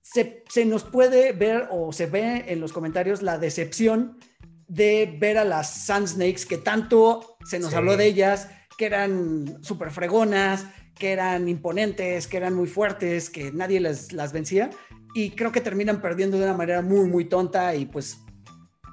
se, 0.03 0.65
nos 0.67 0.85
puede 0.85 1.33
ver 1.33 1.69
o 1.71 1.93
se 1.93 2.07
ve 2.07 2.45
en 2.49 2.61
los 2.61 2.73
comentarios 2.73 3.23
la 3.23 3.39
decepción 3.39 4.19
de 4.67 5.17
ver 5.19 5.39
a 5.39 5.45
las 5.45 5.87
Sand 5.87 6.09
Snakes 6.09 6.45
que 6.47 6.59
tanto 6.59 7.37
se 7.45 7.59
nos 7.59 7.75
habló 7.75 7.97
de 7.97 8.07
ellas, 8.07 8.49
que 8.77 8.87
eran 8.87 9.63
súper 9.63 9.91
fregonas, 9.91 10.67
que 10.99 11.13
eran 11.13 11.49
imponentes, 11.49 12.27
que 12.27 12.37
eran 12.37 12.55
muy 12.55 12.67
fuertes, 12.67 13.31
que 13.31 13.53
nadie 13.53 13.81
las, 13.81 14.13
las 14.13 14.33
vencía. 14.33 14.71
Y 15.15 15.31
creo 15.31 15.53
que 15.53 15.61
terminan 15.61 16.01
perdiendo 16.01 16.39
de 16.39 16.45
una 16.45 16.55
manera 16.55 16.81
muy, 16.81 17.09
muy 17.09 17.27
tonta 17.27 17.75
y 17.75 17.87
pues, 17.87 18.19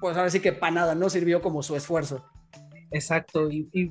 pues 0.01 0.18
ahora 0.18 0.30
sí 0.30 0.41
que 0.41 0.53
para 0.53 0.74
nada, 0.74 0.95
no 0.95 1.10
sirvió 1.10 1.41
como 1.41 1.64
su 1.64 1.76
esfuerzo. 1.76 2.26
Exacto, 2.91 3.49
y, 3.49 3.70
y 3.72 3.84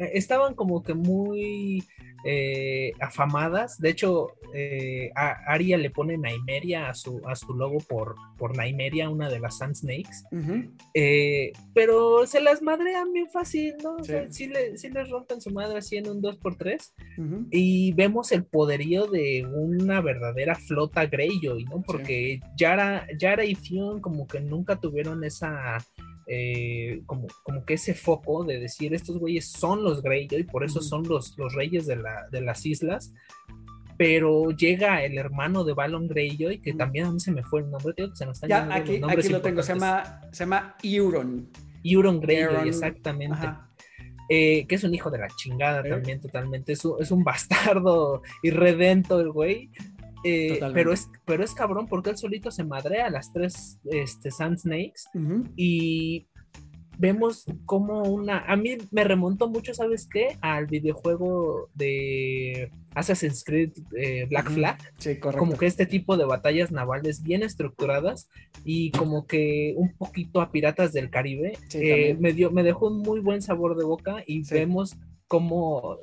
eh, 0.00 0.12
estaban 0.14 0.54
como 0.54 0.82
que 0.82 0.94
muy 0.94 1.86
eh, 2.24 2.92
afamadas. 3.00 3.78
De 3.80 3.90
hecho, 3.90 4.28
eh, 4.54 5.10
Aria 5.14 5.78
le 5.78 5.90
pone 5.90 6.18
Naimeria 6.18 6.88
a 6.88 6.94
su, 6.94 7.20
a 7.26 7.34
su 7.34 7.54
logo 7.54 7.78
por, 7.78 8.14
por 8.36 8.56
Naimeria, 8.56 9.08
una 9.08 9.28
de 9.28 9.40
las 9.40 9.58
Sand 9.58 9.76
Snakes. 9.76 10.24
Eh, 10.94 11.52
pero 11.74 12.26
se 12.26 12.40
las 12.40 12.62
madrean 12.62 13.12
bien 13.12 13.28
fácil, 13.30 13.74
¿no? 13.82 13.96
Sí. 14.30 14.48
les 14.48 15.10
rompen 15.10 15.40
su 15.40 15.50
madre 15.50 15.78
así 15.78 15.96
en 15.96 16.08
un 16.08 16.22
2x3. 16.22 17.48
Y 17.50 17.92
vemos 17.92 18.32
el 18.32 18.44
poderío 18.44 19.06
de 19.06 19.46
una 19.46 20.00
verdadera 20.00 20.54
flota 20.54 21.06
Greyjoy, 21.06 21.64
¿no? 21.64 21.82
Porque 21.82 22.40
Yara, 22.56 23.06
Yara 23.18 23.44
y 23.44 23.54
Fion 23.54 24.00
como 24.00 24.26
que 24.26 24.40
nunca 24.40 24.76
tuvieron 24.76 25.24
esa 25.24 25.78
eh, 26.32 27.02
como, 27.06 27.26
como 27.42 27.64
que 27.64 27.74
ese 27.74 27.92
foco 27.92 28.44
de 28.44 28.60
decir 28.60 28.94
estos 28.94 29.18
güeyes 29.18 29.50
son 29.50 29.82
los 29.82 30.00
Greyjoy, 30.00 30.44
por 30.44 30.62
eso 30.64 30.80
son 30.80 31.02
los, 31.08 31.36
los 31.36 31.54
reyes 31.54 31.86
de, 31.86 31.96
la, 31.96 32.28
de 32.30 32.40
las 32.40 32.64
islas, 32.64 33.12
pero 33.98 34.50
llega 34.52 35.02
el 35.04 35.18
hermano 35.18 35.64
de 35.64 35.72
Balon 35.72 36.06
Greyjoy, 36.06 36.60
que 36.60 36.72
también 36.72 37.06
a 37.06 37.10
mí 37.10 37.18
se 37.18 37.32
me 37.32 37.42
fue 37.42 37.62
el 37.62 37.70
nombre, 37.70 37.94
tío, 37.94 38.14
se 38.14 38.26
nos 38.26 38.40
ya, 38.42 38.72
aquí, 38.72 39.00
aquí 39.02 39.28
lo 39.28 39.42
tengo, 39.42 39.60
se 39.62 39.74
llama, 39.74 40.20
se 40.30 40.44
llama 40.44 40.76
Euron. 40.84 41.48
Euron 41.82 42.20
Greyjoy, 42.20 42.68
exactamente. 42.68 43.48
eh, 44.28 44.66
que 44.68 44.76
es 44.76 44.84
un 44.84 44.94
hijo 44.94 45.10
de 45.10 45.18
la 45.18 45.26
chingada 45.34 45.82
también, 45.82 46.20
totalmente. 46.20 46.74
Es 46.74 46.84
un, 46.84 47.02
es 47.02 47.10
un 47.10 47.24
bastardo 47.24 48.22
irredento 48.44 49.18
el 49.18 49.32
güey. 49.32 49.70
Eh, 50.24 50.60
pero, 50.74 50.92
es, 50.92 51.08
pero 51.24 51.42
es 51.42 51.54
cabrón 51.54 51.86
porque 51.88 52.10
él 52.10 52.16
solito 52.16 52.50
se 52.50 52.64
madrea 52.64 53.06
a 53.06 53.10
las 53.10 53.32
tres 53.32 53.78
este, 53.84 54.30
Sand 54.30 54.58
Snakes 54.58 55.02
y 55.56 56.26
vemos 56.98 57.46
como 57.64 58.02
una... 58.02 58.40
A 58.40 58.56
mí 58.56 58.76
me 58.90 59.04
remontó 59.04 59.48
mucho, 59.48 59.72
¿sabes 59.72 60.06
qué? 60.06 60.36
Al 60.42 60.66
videojuego 60.66 61.70
de 61.74 62.70
Assassin's 62.94 63.42
Creed 63.42 63.72
eh, 63.96 64.26
Black 64.28 64.50
Flag. 64.50 64.78
Sí, 64.98 65.18
correcto. 65.18 65.38
Como 65.38 65.56
que 65.56 65.64
este 65.64 65.86
tipo 65.86 66.18
de 66.18 66.26
batallas 66.26 66.70
navales 66.70 67.22
bien 67.22 67.42
estructuradas 67.42 68.28
y 68.64 68.90
como 68.90 69.26
que 69.26 69.72
un 69.76 69.96
poquito 69.96 70.42
a 70.42 70.52
Piratas 70.52 70.92
del 70.92 71.08
Caribe. 71.08 71.56
Eh, 71.72 72.18
me, 72.20 72.34
dio, 72.34 72.50
me 72.50 72.62
dejó 72.62 72.88
un 72.88 72.98
muy 72.98 73.20
buen 73.20 73.40
sabor 73.40 73.78
de 73.78 73.84
boca 73.84 74.22
y 74.26 74.46
vemos 74.50 74.98
cómo 75.26 76.00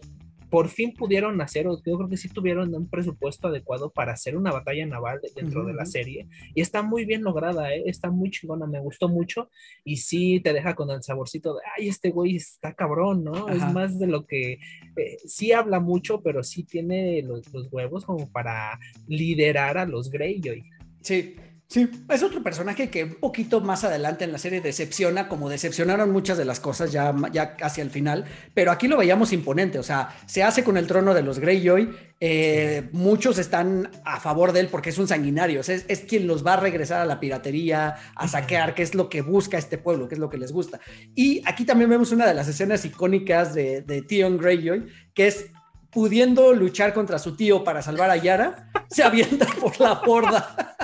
por 0.49 0.69
fin 0.69 0.93
pudieron 0.93 1.39
hacer, 1.41 1.67
o 1.67 1.81
yo 1.83 1.97
creo 1.97 2.09
que 2.09 2.17
sí 2.17 2.29
tuvieron 2.29 2.73
un 2.73 2.89
presupuesto 2.89 3.47
adecuado 3.47 3.89
para 3.89 4.13
hacer 4.13 4.37
una 4.37 4.51
batalla 4.51 4.85
naval 4.85 5.19
dentro 5.35 5.65
de 5.65 5.73
la 5.73 5.85
serie. 5.85 6.27
Y 6.55 6.61
está 6.61 6.81
muy 6.81 7.05
bien 7.05 7.23
lograda, 7.23 7.73
¿eh? 7.73 7.83
está 7.85 8.09
muy 8.11 8.31
chingona, 8.31 8.65
me 8.65 8.79
gustó 8.79 9.09
mucho. 9.09 9.49
Y 9.83 9.97
sí 9.97 10.39
te 10.39 10.53
deja 10.53 10.75
con 10.75 10.89
el 10.89 11.03
saborcito 11.03 11.55
de, 11.55 11.61
ay, 11.77 11.89
este 11.89 12.11
güey 12.11 12.35
está 12.35 12.73
cabrón, 12.73 13.23
¿no? 13.23 13.49
Es 13.49 13.61
más 13.73 13.99
de 13.99 14.07
lo 14.07 14.25
que 14.25 14.53
eh, 14.95 15.17
sí 15.25 15.51
habla 15.51 15.79
mucho, 15.79 16.21
pero 16.21 16.43
sí 16.43 16.63
tiene 16.63 17.21
los, 17.23 17.51
los, 17.53 17.67
huevos 17.71 18.05
como 18.05 18.29
para 18.31 18.79
liderar 19.07 19.77
a 19.77 19.85
los 19.85 20.09
Greyjoy. 20.09 20.63
Sí, 21.01 21.35
Sí, 21.70 21.89
es 22.07 22.24
otro 22.24 22.41
personaje 22.41 22.89
que 22.89 23.03
un 23.03 23.15
poquito 23.15 23.59
más 23.59 23.84
adelante 23.84 24.24
en 24.24 24.32
la 24.32 24.38
serie 24.38 24.61
decepciona, 24.61 25.28
como 25.28 25.49
decepcionaron 25.49 26.11
muchas 26.11 26.38
de 26.38 26.45
las 26.45 26.61
cosas 26.61 26.93
ya, 26.93 27.13
ya 27.34 27.57
hacia 27.61 27.82
el 27.82 27.89
final, 27.89 28.24
pero 28.53 28.72
aquí 28.72 28.88
lo 28.88 28.95
veíamos 28.95 29.34
imponente, 29.34 29.78
o 29.78 29.84
sea, 29.84 30.15
se 30.28 30.43
hace 30.43 30.63
con 30.63 30.78
el 30.78 30.88
trono 30.88 31.13
de 31.13 31.24
los 31.24 31.39
Greyjoy, 31.39 31.89
eh, 32.22 32.88
muchos 32.93 33.38
están 33.38 33.91
a 34.05 34.22
favor 34.22 34.53
de 34.53 34.61
él 34.61 34.70
porque 34.70 34.91
es 34.91 34.97
un 34.97 35.09
sanguinario, 35.09 35.59
es, 35.59 35.68
es, 35.70 35.99
quien 36.07 36.26
los 36.26 36.45
va 36.45 36.53
a 36.53 36.61
regresar 36.61 37.01
a 37.01 37.05
la 37.05 37.20
piratería, 37.20 37.95
a 38.15 38.28
saquear, 38.30 38.74
que 38.74 38.84
es 38.84 38.95
lo 38.95 39.09
que 39.09 39.22
busca 39.22 39.57
este 39.57 39.78
pueblo, 39.78 40.07
que 40.07 40.15
es 40.15 40.20
lo 40.20 40.30
que 40.30 40.38
les 40.38 40.53
gusta. 40.53 40.80
Y 41.15 41.41
aquí 41.45 41.65
también 41.65 41.89
vemos 41.89 42.13
una 42.13 42.26
de 42.26 42.34
las 42.34 42.47
escenas 42.47 42.86
icónicas 42.86 43.53
de, 43.53 43.82
de 43.82 44.01
Theon 44.03 44.38
Greyjoy, 44.38 44.88
que 45.13 45.28
es 45.28 45.51
pudiendo 45.97 46.53
luchar 46.53 46.93
contra 46.93 47.17
su 47.17 47.35
tío 47.35 47.63
para 47.63 47.81
salvar 47.81 48.11
a 48.11 48.17
Yara, 48.17 48.69
se 48.87 49.01
avienta 49.01 49.47
por 49.59 49.81
la 49.81 49.95
borda. 49.95 50.77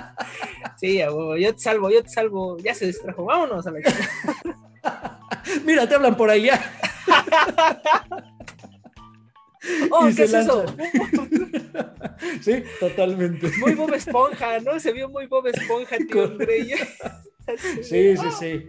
Sí, 0.76 0.98
yo 0.98 1.54
te 1.54 1.60
salvo, 1.60 1.92
yo 1.92 2.02
te 2.02 2.10
salvo. 2.10 2.58
Ya 2.58 2.74
se 2.74 2.88
distrajo, 2.88 3.24
vámonos 3.24 3.68
a 3.68 3.72
la 3.74 3.80
Mira, 5.66 5.88
te 5.88 5.94
hablan 5.94 6.18
por 6.18 6.32
allá. 6.32 6.60
oh, 9.92 10.10
¿qué 10.16 10.24
es 10.24 10.34
eso? 10.34 10.66
sí, 12.42 12.64
totalmente. 12.80 13.52
Muy 13.60 13.76
Bob 13.76 13.94
Esponja, 13.94 14.62
¿no? 14.62 14.80
Se 14.80 14.94
vio 14.94 15.10
muy 15.10 15.28
Bob 15.28 15.46
Esponja, 15.46 15.98
tío 15.98 16.40
Sí, 17.84 18.18
sí, 18.18 18.32
sí. 18.40 18.66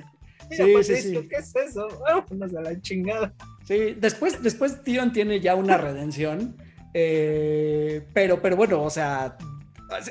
Mira, 0.50 0.82
sí, 0.82 0.94
sí, 0.94 0.96
sí. 1.00 1.26
¿qué 1.26 1.36
es 1.36 1.56
eso? 1.56 1.88
Vámonos 2.00 2.54
a 2.54 2.60
la 2.60 2.78
chingada. 2.82 3.32
Sí, 3.64 3.94
después, 3.98 4.42
después 4.42 4.82
Tion 4.84 5.12
tiene 5.12 5.40
ya 5.40 5.54
una 5.54 5.78
redención. 5.78 6.56
Eh, 6.92 8.06
pero, 8.12 8.40
pero 8.40 8.56
bueno, 8.56 8.82
o 8.82 8.90
sea, 8.90 9.36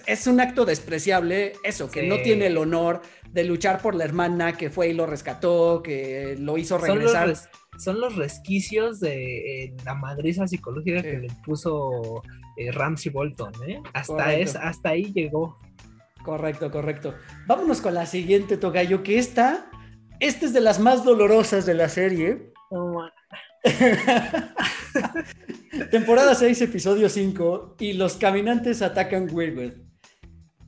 es 0.05 0.27
un 0.27 0.39
acto 0.41 0.65
despreciable 0.65 1.53
eso, 1.63 1.89
que 1.89 2.03
no 2.03 2.17
tiene 2.21 2.47
el 2.47 2.57
honor 2.57 3.01
de 3.31 3.43
luchar 3.43 3.81
por 3.81 3.95
la 3.95 4.03
hermana 4.03 4.53
que 4.53 4.69
fue 4.69 4.89
y 4.89 4.93
lo 4.93 5.05
rescató, 5.05 5.81
que 5.81 6.35
lo 6.39 6.57
hizo 6.57 6.77
regresar. 6.77 7.33
Son 7.79 7.99
los, 7.99 8.15
resquicios 8.15 8.99
de 8.99 9.63
eh, 9.63 9.73
la 9.83 9.95
madriza 9.95 10.47
psicológica 10.47 11.01
que 11.01 11.17
le 11.17 11.27
puso 11.43 12.21
eh, 12.55 12.71
Ramsey 12.71 13.11
Bolton, 13.11 13.51
¿eh? 13.67 13.81
Hasta, 13.93 14.35
es, 14.35 14.55
hasta 14.55 14.89
ahí 14.89 15.11
llegó. 15.11 15.57
Correcto, 16.23 16.69
correcto. 16.69 17.15
Vámonos 17.47 17.81
con 17.81 17.95
la 17.95 18.05
siguiente, 18.05 18.57
Togayo, 18.57 19.01
que 19.01 19.17
esta, 19.17 19.71
esta 20.19 20.45
es 20.45 20.53
de 20.53 20.61
las 20.61 20.79
más 20.79 21.03
dolorosas 21.03 21.65
de 21.65 21.73
la 21.73 21.89
serie. 21.89 22.53
Temporada 25.91 26.35
6, 26.35 26.61
episodio 26.61 27.07
5, 27.07 27.77
y 27.79 27.93
los 27.93 28.15
caminantes 28.15 28.81
atacan 28.81 29.29
Weirwood. 29.31 29.71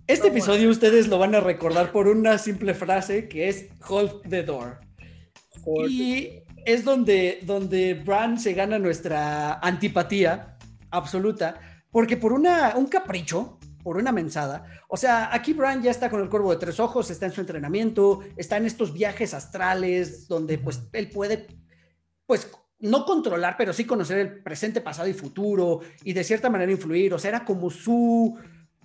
Este 0.08 0.30
episodio 0.30 0.70
ustedes 0.70 1.10
lo 1.10 1.20
van 1.20 1.36
a 1.36 1.42
recordar 1.42 1.92
por 1.92 2.08
una 2.08 2.38
simple 2.38 2.74
frase 2.74 3.28
que 3.28 3.50
es 3.50 3.66
Hold 3.88 4.30
the 4.30 4.44
door. 4.44 4.80
y 5.90 6.44
es 6.66 6.86
donde, 6.86 7.40
donde 7.44 7.96
Bran 7.96 8.40
se 8.40 8.54
gana 8.54 8.80
nuestra 8.80 9.56
antipatía 9.56 10.58
absoluta, 10.90 11.60
porque 11.92 12.16
por 12.18 12.32
una, 12.32 12.76
un 12.78 12.86
capricho, 12.86 13.60
por 13.84 13.98
una 13.98 14.14
mensada, 14.14 14.66
o 14.88 14.96
sea, 14.96 15.34
aquí 15.34 15.52
Bran 15.54 15.84
ya 15.84 15.92
está 15.92 16.10
con 16.10 16.22
el 16.22 16.30
cuervo 16.30 16.52
de 16.52 16.58
tres 16.58 16.80
ojos, 16.80 17.12
está 17.12 17.26
en 17.26 17.34
su 17.34 17.42
entrenamiento, 17.42 18.22
está 18.38 18.56
en 18.58 18.66
estos 18.66 18.94
viajes 18.94 19.34
astrales 19.34 20.28
donde 20.28 20.58
pues 20.58 20.82
él 20.94 21.10
puede 21.10 21.48
pues 22.26 22.50
no 22.86 23.06
controlar, 23.06 23.56
pero 23.58 23.74
sí 23.74 23.86
conocer 23.86 24.20
el 24.20 24.44
presente, 24.44 24.82
pasado 24.82 25.08
y 25.08 25.14
futuro 25.14 25.82
y 26.04 26.14
de 26.14 26.24
cierta 26.24 26.50
manera 26.50 26.72
influir. 26.72 27.14
O 27.14 27.20
sea, 27.20 27.30
era 27.30 27.46
como 27.46 27.70
su 27.70 28.38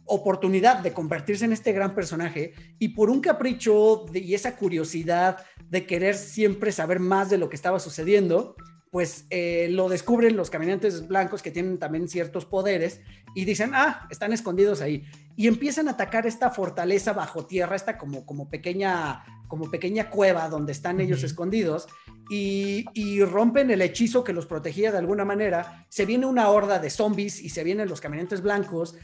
oportunidad 0.07 0.79
de 0.79 0.93
convertirse 0.93 1.45
en 1.45 1.53
este 1.53 1.73
gran 1.73 1.95
personaje 1.95 2.53
y 2.79 2.89
por 2.89 3.11
un 3.11 3.21
capricho 3.21 4.07
y 4.13 4.35
esa 4.35 4.57
curiosidad 4.57 5.39
de 5.69 5.87
querer 5.87 6.17
siempre 6.17 6.73
saber 6.73 6.99
más 6.99 7.31
de 7.31 7.39
lo 7.39 7.49
que 7.49 7.55
estaba 7.57 7.79
sucediendo, 7.79 8.57
pues 8.91 9.27
eh, 9.31 9.69
lo 9.71 9.89
descubren 9.89 10.37
los 10.37 10.51
caminantes 10.51 11.07
blancos 11.07 11.43
que 11.43 11.53
tienen 11.53 11.79
también 11.79 12.09
ciertos 12.09 12.45
poderes 12.45 13.01
y 13.37 13.45
dicen, 13.45 13.71
ah, 13.73 14.09
están 14.11 14.33
escondidos 14.33 14.81
ahí. 14.81 15.05
Y 15.37 15.47
empiezan 15.47 15.87
a 15.87 15.93
atacar 15.93 16.27
esta 16.27 16.51
fortaleza 16.51 17.13
bajo 17.13 17.47
tierra, 17.47 17.77
esta 17.77 17.97
como, 17.97 18.27
como, 18.27 18.51
pequeña, 18.51 19.23
como 19.51 19.71
pequeña 19.71 20.09
cueva 20.09 20.49
donde 20.49 20.73
están 20.73 21.01
ellos 21.01 21.25
escondidos 21.25 21.89
y, 22.31 22.87
y, 22.95 23.23
rompen 23.25 23.71
el 23.73 23.83
hechizo 23.83 24.23
que 24.23 24.33
los 24.33 24.47
protegía 24.47 24.93
de 24.93 24.99
alguna 24.99 25.25
manera. 25.25 25.85
Se 25.89 26.07
viene 26.07 26.25
una 26.25 26.49
horda 26.49 26.79
de 26.79 26.89
zombies 26.89 27.43
y 27.43 27.49
se 27.49 27.65
vienen 27.65 27.89
los 27.89 28.01
caminantes 28.01 28.41
blancos. 28.41 28.97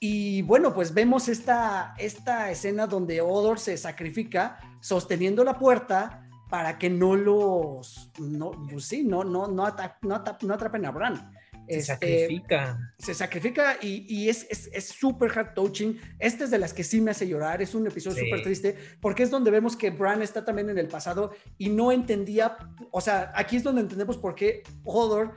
Y 0.00 0.42
bueno, 0.42 0.74
pues 0.74 0.92
vemos 0.92 1.28
esta, 1.28 1.94
esta 1.96 2.50
escena 2.50 2.88
donde 2.88 3.20
Odor 3.20 3.60
se 3.60 3.76
sacrifica 3.76 4.58
sosteniendo 4.80 5.44
la 5.44 5.56
puerta 5.56 6.28
para 6.50 6.76
que 6.76 6.90
no 6.90 7.14
los, 7.14 8.10
no, 8.18 8.50
pues 8.68 8.86
sí, 8.86 9.04
no, 9.04 9.22
no, 9.22 9.46
no, 9.46 9.74
no, 10.02 10.14
atrapen 10.54 10.84
a 10.84 10.90
Bran. 10.90 11.32
Se 11.80 11.92
este, 11.92 11.92
sacrifica. 11.92 12.94
Se 12.98 13.14
sacrifica 13.14 13.76
y, 13.80 14.06
y 14.08 14.28
es 14.28 14.46
súper 14.88 15.30
es, 15.30 15.34
heart 15.34 15.54
touching. 15.54 15.98
Este 16.18 16.44
es 16.44 16.50
de 16.50 16.58
las 16.58 16.72
que 16.72 16.84
sí 16.84 17.00
me 17.00 17.10
hace 17.10 17.26
llorar. 17.26 17.62
Es 17.62 17.74
un 17.74 17.86
episodio 17.86 18.24
súper 18.24 18.42
triste 18.42 18.76
porque 19.00 19.22
es 19.22 19.30
donde 19.30 19.50
vemos 19.50 19.76
que 19.76 19.90
Bran 19.90 20.22
está 20.22 20.44
también 20.44 20.70
en 20.70 20.78
el 20.78 20.88
pasado 20.88 21.32
y 21.58 21.68
no 21.68 21.92
entendía. 21.92 22.56
O 22.90 23.00
sea, 23.00 23.32
aquí 23.34 23.56
es 23.56 23.62
donde 23.62 23.80
entendemos 23.80 24.16
por 24.16 24.34
qué 24.34 24.62
Hodor, 24.84 25.36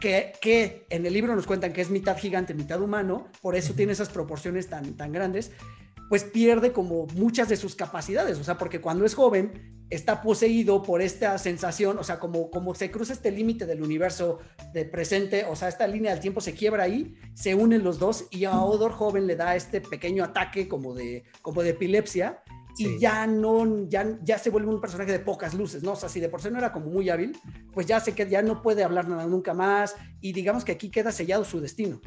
que, 0.00 0.32
que 0.40 0.86
en 0.90 1.06
el 1.06 1.12
libro 1.12 1.34
nos 1.34 1.46
cuentan 1.46 1.72
que 1.72 1.80
es 1.80 1.90
mitad 1.90 2.18
gigante, 2.18 2.54
mitad 2.54 2.80
humano, 2.80 3.28
por 3.40 3.56
eso 3.56 3.74
tiene 3.74 3.92
esas 3.92 4.08
proporciones 4.08 4.68
tan, 4.68 4.94
tan 4.96 5.12
grandes 5.12 5.52
pues 6.08 6.24
pierde 6.24 6.72
como 6.72 7.06
muchas 7.14 7.48
de 7.48 7.56
sus 7.56 7.74
capacidades, 7.74 8.38
o 8.38 8.44
sea, 8.44 8.56
porque 8.56 8.80
cuando 8.80 9.04
es 9.04 9.14
joven 9.14 9.76
está 9.90 10.20
poseído 10.22 10.82
por 10.82 11.00
esta 11.00 11.38
sensación, 11.38 11.98
o 11.98 12.04
sea, 12.04 12.18
como, 12.18 12.50
como 12.50 12.74
se 12.74 12.90
cruza 12.90 13.12
este 13.12 13.30
límite 13.30 13.66
del 13.66 13.82
universo 13.82 14.38
de 14.72 14.84
presente, 14.84 15.44
o 15.44 15.54
sea, 15.54 15.68
esta 15.68 15.86
línea 15.86 16.12
del 16.12 16.20
tiempo 16.20 16.40
se 16.40 16.54
quiebra 16.54 16.84
ahí, 16.84 17.14
se 17.34 17.54
unen 17.54 17.84
los 17.84 17.98
dos 17.98 18.26
y 18.30 18.44
a 18.44 18.60
Odor 18.60 18.92
joven 18.92 19.26
le 19.26 19.36
da 19.36 19.54
este 19.54 19.80
pequeño 19.80 20.24
ataque 20.24 20.68
como 20.68 20.94
de, 20.94 21.24
como 21.42 21.62
de 21.62 21.70
epilepsia 21.70 22.42
y 22.78 22.98
ya 22.98 23.26
no, 23.26 23.88
ya, 23.88 24.18
ya 24.22 24.38
se 24.38 24.50
vuelve 24.50 24.68
un 24.70 24.80
personaje 24.80 25.12
de 25.12 25.20
pocas 25.20 25.54
luces, 25.54 25.82
¿no? 25.82 25.92
O 25.92 25.96
sea, 25.96 26.08
si 26.08 26.20
de 26.20 26.28
por 26.28 26.42
sí 26.42 26.50
no 26.50 26.58
era 26.58 26.72
como 26.72 26.90
muy 26.90 27.08
hábil, 27.08 27.36
pues 27.72 27.86
ya 27.86 28.00
sé 28.00 28.12
que 28.12 28.28
ya 28.28 28.42
no 28.42 28.60
puede 28.60 28.84
hablar 28.84 29.08
nada 29.08 29.26
nunca 29.26 29.54
más 29.54 29.94
y 30.20 30.32
digamos 30.32 30.64
que 30.64 30.72
aquí 30.72 30.90
queda 30.90 31.10
sellado 31.10 31.44
su 31.44 31.60
destino. 31.60 32.00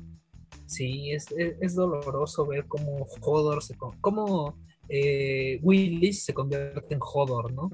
Sí, 0.70 1.12
es, 1.12 1.26
es, 1.32 1.74
doloroso 1.74 2.46
ver 2.46 2.66
cómo 2.68 3.08
Hodor 3.22 3.64
se... 3.64 3.76
cómo 3.76 4.56
eh, 4.88 5.60
Willis 5.64 6.26
se 6.26 6.34
convierte 6.36 6.94
en 6.94 7.00
Hodor, 7.02 7.52
¿no? 7.52 7.72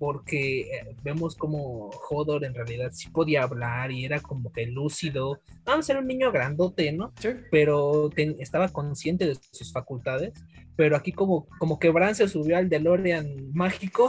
Porque 0.00 0.62
eh, 0.62 0.96
vemos 1.04 1.36
como 1.36 1.90
Hodor 2.10 2.44
en 2.44 2.54
realidad 2.54 2.90
sí 2.92 3.08
podía 3.10 3.44
hablar 3.44 3.92
y 3.92 4.04
era 4.04 4.18
como 4.20 4.50
que 4.50 4.66
lúcido. 4.66 5.38
Vamos 5.64 5.84
a 5.84 5.86
ser 5.86 5.98
un 5.98 6.08
niño 6.08 6.32
grandote, 6.32 6.90
¿no? 6.90 7.12
Pero 7.52 8.10
estaba 8.40 8.68
consciente 8.68 9.26
de 9.26 9.36
sus 9.52 9.72
facultades. 9.72 10.32
Pero 10.74 10.96
aquí 10.96 11.12
como, 11.12 11.46
como 11.60 11.78
que 11.78 11.90
Bran 11.90 12.16
se 12.16 12.28
subió 12.28 12.56
al 12.56 12.68
DeLorean 12.68 13.52
mágico, 13.52 14.08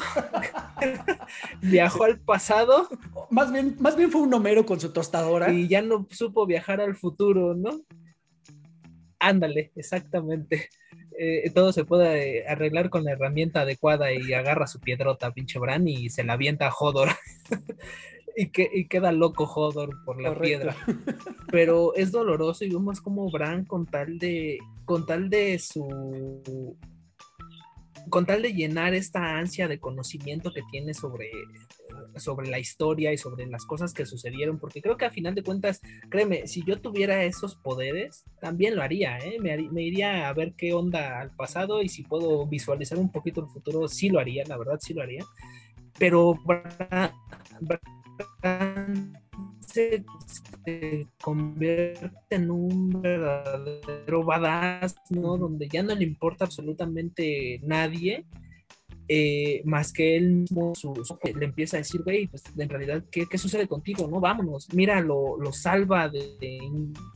viajó 1.61 2.05
al 2.05 2.19
pasado. 2.19 2.89
Más 3.29 3.51
bien, 3.51 3.75
más 3.79 3.95
bien 3.95 4.09
fue 4.09 4.21
un 4.21 4.33
Homero 4.33 4.65
con 4.65 4.79
su 4.79 4.91
tostadora. 4.91 5.53
Y 5.53 5.67
ya 5.67 5.83
no 5.83 6.07
supo 6.09 6.47
viajar 6.47 6.81
al 6.81 6.95
futuro, 6.95 7.53
¿no? 7.53 7.81
Ándale, 9.19 9.71
exactamente. 9.75 10.69
Eh, 11.17 11.49
todo 11.53 11.71
se 11.71 11.85
puede 11.85 12.47
arreglar 12.47 12.89
con 12.89 13.03
la 13.03 13.11
herramienta 13.11 13.61
adecuada 13.61 14.11
y 14.11 14.33
agarra 14.33 14.67
su 14.67 14.79
piedrota, 14.79 15.31
pinche 15.31 15.59
Bran, 15.59 15.87
y 15.87 16.09
se 16.09 16.23
la 16.23 16.33
avienta 16.33 16.67
a 16.67 16.73
Hodor. 16.73 17.09
y, 18.35 18.49
que, 18.49 18.69
y 18.71 18.87
queda 18.87 19.11
loco 19.11 19.45
Hodor 19.45 20.03
por 20.03 20.21
la 20.21 20.37
piedra. 20.37 20.75
Pero 21.51 21.95
es 21.95 22.11
doloroso 22.11 22.65
y 22.65 22.69
vemos 22.69 23.01
como 23.01 23.29
Bran 23.31 23.65
con 23.65 23.85
tal 23.85 24.19
de 24.19 24.59
con 24.83 25.05
tal 25.05 25.29
de 25.29 25.57
su 25.57 26.77
con 28.09 28.25
tal 28.25 28.41
de 28.41 28.53
llenar 28.53 28.93
esta 28.93 29.37
ansia 29.37 29.67
de 29.67 29.79
conocimiento 29.79 30.53
que 30.53 30.61
tiene 30.69 30.93
sobre, 30.93 31.31
sobre 32.17 32.49
la 32.49 32.59
historia 32.59 33.13
y 33.13 33.17
sobre 33.17 33.45
las 33.47 33.65
cosas 33.65 33.93
que 33.93 34.05
sucedieron, 34.05 34.59
porque 34.59 34.81
creo 34.81 34.97
que 34.97 35.05
a 35.05 35.11
final 35.11 35.35
de 35.35 35.43
cuentas, 35.43 35.81
créeme, 36.09 36.47
si 36.47 36.63
yo 36.63 36.79
tuviera 36.79 37.23
esos 37.23 37.55
poderes, 37.55 38.23
también 38.39 38.75
lo 38.75 38.81
haría, 38.81 39.17
¿eh? 39.19 39.37
me, 39.39 39.57
me, 39.57 39.83
iría 39.83 40.27
a 40.27 40.33
ver 40.33 40.53
qué 40.55 40.73
onda 40.73 41.19
al 41.19 41.35
pasado 41.35 41.81
y 41.81 41.89
si 41.89 42.03
puedo 42.03 42.45
visualizar 42.45 42.97
un 42.97 43.11
poquito 43.11 43.41
el 43.41 43.47
futuro, 43.47 43.87
sí 43.87 44.09
lo 44.09 44.19
haría, 44.19 44.43
la 44.45 44.57
verdad 44.57 44.79
sí 44.81 44.93
lo 44.93 45.01
haría, 45.01 45.23
pero 45.97 46.37
se, 49.67 50.03
convierte 51.21 52.35
en 52.35 52.49
un 52.49 53.01
verdadero 53.01 54.23
badass, 54.23 54.95
¿no? 55.09 55.37
Donde 55.37 55.67
ya 55.67 55.83
no 55.83 55.95
le 55.95 56.03
importa 56.03 56.45
absolutamente 56.45 57.59
nadie. 57.63 58.25
Eh, 59.07 59.61
más 59.65 59.93
que 59.93 60.17
él 60.17 60.31
mismo 60.31 60.73
le 61.35 61.45
empieza 61.45 61.77
a 61.77 61.79
decir, 61.79 62.01
güey, 62.01 62.25
pues 62.25 62.43
en 62.57 62.69
realidad, 62.69 63.03
¿qué, 63.11 63.27
¿qué, 63.29 63.37
sucede 63.37 63.67
contigo? 63.67 64.07
No, 64.07 64.19
vámonos, 64.19 64.73
mira, 64.73 64.99
lo, 64.99 65.37
lo 65.37 65.53
salva 65.53 66.09
de, 66.09 66.59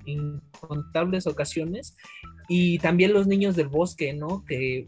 incontables 0.05 1.25
ocasiones 1.25 1.95
y 2.47 2.77
también 2.77 3.13
los 3.13 3.25
niños 3.25 3.55
del 3.55 3.69
bosque, 3.69 4.13
¿no? 4.13 4.45
Que 4.45 4.85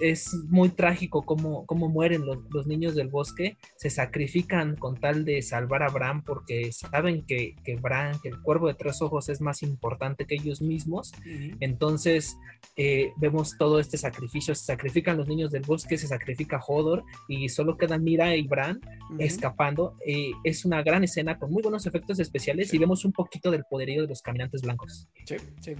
es 0.00 0.34
muy 0.48 0.70
trágico 0.70 1.22
cómo, 1.22 1.66
cómo 1.66 1.88
mueren 1.88 2.24
los, 2.24 2.38
los, 2.50 2.66
niños 2.66 2.94
del 2.94 3.08
bosque, 3.08 3.56
se 3.76 3.90
sacrifican 3.90 4.76
con 4.76 5.00
tal 5.00 5.24
de 5.24 5.42
salvar 5.42 5.82
a 5.82 5.88
Bran 5.88 6.22
porque 6.22 6.72
saben 6.72 7.24
que, 7.26 7.54
que 7.64 7.76
Bran, 7.76 8.18
que 8.20 8.28
el 8.28 8.40
cuervo 8.40 8.68
de 8.68 8.74
tres 8.74 9.02
ojos 9.02 9.28
es 9.28 9.40
más 9.40 9.62
importante 9.62 10.26
que 10.26 10.34
ellos 10.34 10.60
mismos. 10.60 11.12
Entonces 11.60 12.36
eh, 12.76 13.12
vemos 13.16 13.56
todo 13.58 13.80
este 13.80 13.98
sacrificio, 13.98 14.54
se 14.54 14.64
sacrifican 14.64 15.16
los 15.16 15.28
niños 15.28 15.50
del 15.50 15.62
bosque, 15.62 15.98
se 15.98 16.06
sacrifica 16.06 16.60
Hodor 16.66 17.04
y 17.28 17.48
solo 17.48 17.76
quedan 17.76 18.04
Mira 18.04 18.34
y 18.36 18.46
Bran 18.46 18.80
escapando. 19.18 19.96
Eh, 20.06 20.32
es 20.44 20.64
una 20.64 20.82
gran 20.82 21.04
escena 21.04 21.38
con 21.38 21.50
muy 21.50 21.62
buenos 21.62 21.86
efectos 21.86 22.18
especiales 22.18 22.72
y 22.74 22.78
vemos 22.78 23.04
un 23.04 23.12
poquito 23.12 23.50
del 23.50 23.64
poderío 23.64 24.02
de 24.02 24.08
los 24.08 24.22
caminantes 24.22 24.62
blancos. 24.62 25.08
Sí, 25.24 25.36
sí. 25.60 25.74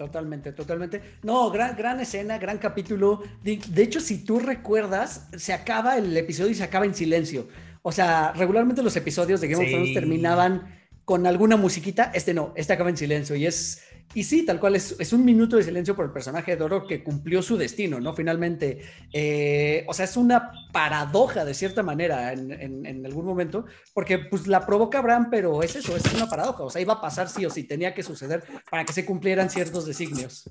Totalmente, 0.00 0.52
totalmente. 0.54 1.18
No, 1.22 1.50
gran, 1.50 1.76
gran 1.76 2.00
escena, 2.00 2.38
gran 2.38 2.56
capítulo. 2.56 3.20
De, 3.42 3.59
de, 3.68 3.82
hecho, 3.82 4.00
si 4.00 4.24
tú 4.24 4.38
recuerdas, 4.38 5.28
se 5.36 5.52
acaba 5.52 5.96
el 5.96 6.16
episodio 6.16 6.50
y 6.50 6.54
se 6.54 6.64
acaba 6.64 6.84
en 6.84 6.94
silencio. 6.94 7.48
O 7.82 7.92
sea, 7.92 8.32
regularmente 8.32 8.82
los 8.82 8.96
episodios 8.96 9.40
de 9.40 9.48
Game 9.48 9.64
sí. 9.64 9.66
of 9.66 9.72
Thrones 9.72 9.94
terminaban 9.94 10.80
con 11.04 11.26
alguna 11.26 11.56
musiquita. 11.56 12.10
Este 12.14 12.34
no, 12.34 12.52
este 12.56 12.72
acaba 12.72 12.90
en 12.90 12.96
silencio 12.96 13.36
y 13.36 13.46
es 13.46 13.82
y 14.12 14.24
sí, 14.24 14.44
tal 14.44 14.58
cual, 14.58 14.74
es, 14.74 14.96
es, 14.98 15.12
un 15.12 15.24
minuto 15.24 15.56
de 15.56 15.62
silencio 15.62 15.94
por 15.94 16.04
el 16.04 16.10
personaje 16.10 16.50
de 16.50 16.56
Doro 16.56 16.84
que 16.84 17.04
cumplió 17.04 17.42
su 17.42 17.56
destino, 17.56 18.00
¿no? 18.00 18.12
Finalmente, 18.12 18.80
eh, 19.12 19.84
o 19.86 19.94
sea, 19.94 20.04
es 20.04 20.16
una 20.16 20.50
paradoja 20.72 21.44
de 21.44 21.54
cierta 21.54 21.84
manera 21.84 22.32
en, 22.32 22.50
en, 22.50 22.86
en, 22.86 23.06
algún 23.06 23.24
momento, 23.24 23.66
porque 23.94 24.18
pues 24.18 24.48
la 24.48 24.66
provoca 24.66 25.00
Bran, 25.00 25.30
pero 25.30 25.62
es 25.62 25.76
eso, 25.76 25.96
es 25.96 26.12
una 26.12 26.28
paradoja, 26.28 26.64
o 26.64 26.70
sea, 26.70 26.82
iba 26.82 26.94
a 26.94 27.00
pasar 27.00 27.28
sí 27.28 27.46
o 27.46 27.50
sí, 27.50 27.62
tenía 27.62 27.94
que 27.94 28.02
suceder 28.02 28.42
para 28.68 28.84
que 28.84 28.92
se 28.92 29.04
cumplieran 29.04 29.48
ciertos 29.48 29.86
designios. 29.86 30.50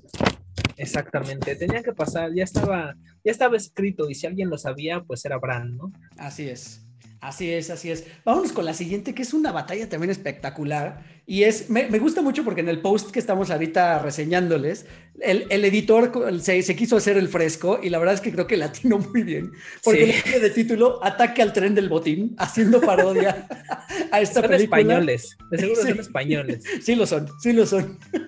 Exactamente, 0.80 1.56
tenía 1.56 1.82
que 1.82 1.92
pasar, 1.92 2.32
ya 2.34 2.44
estaba, 2.44 2.96
ya 3.22 3.30
estaba 3.30 3.54
escrito 3.54 4.08
y 4.08 4.14
si 4.14 4.26
alguien 4.26 4.48
lo 4.48 4.56
sabía, 4.56 5.02
pues 5.02 5.22
era 5.26 5.36
Bran, 5.36 5.76
¿no? 5.76 5.92
Así 6.16 6.48
es. 6.48 6.86
Así 7.20 7.52
es, 7.52 7.68
así 7.68 7.90
es. 7.90 8.06
Vámonos 8.24 8.52
con 8.52 8.64
la 8.64 8.72
siguiente, 8.72 9.14
que 9.14 9.22
es 9.22 9.34
una 9.34 9.52
batalla 9.52 9.88
también 9.88 10.10
espectacular. 10.10 11.04
Y 11.26 11.42
es, 11.42 11.68
me, 11.68 11.86
me 11.88 11.98
gusta 11.98 12.22
mucho 12.22 12.44
porque 12.44 12.62
en 12.62 12.68
el 12.70 12.80
post 12.80 13.10
que 13.10 13.18
estamos 13.18 13.50
ahorita 13.50 13.98
reseñándoles, 13.98 14.86
el, 15.20 15.46
el 15.50 15.64
editor 15.66 16.10
se, 16.40 16.62
se, 16.62 16.74
quiso 16.74 16.96
hacer 16.96 17.18
el 17.18 17.28
fresco 17.28 17.78
y 17.82 17.90
la 17.90 17.98
verdad 17.98 18.14
es 18.14 18.22
que 18.22 18.32
creo 18.32 18.46
que 18.46 18.56
latinó 18.56 18.98
muy 18.98 19.22
bien. 19.22 19.52
Porque 19.84 20.12
sí. 20.12 20.30
le 20.30 20.40
de 20.40 20.50
título 20.50 20.98
Ataque 21.04 21.42
al 21.42 21.52
tren 21.52 21.74
del 21.74 21.90
botín, 21.90 22.34
haciendo 22.38 22.80
parodia 22.80 23.46
a 24.10 24.20
esta 24.20 24.40
son 24.40 24.50
película. 24.50 24.80
españoles, 24.80 25.36
de 25.50 25.58
seguro 25.58 25.82
sí. 25.82 25.88
son 25.88 26.00
españoles. 26.00 26.64
Sí 26.82 26.94
lo 26.94 27.06
son, 27.06 27.28
sí 27.38 27.52
lo 27.52 27.66
son. 27.66 27.98
Sí. 28.12 28.18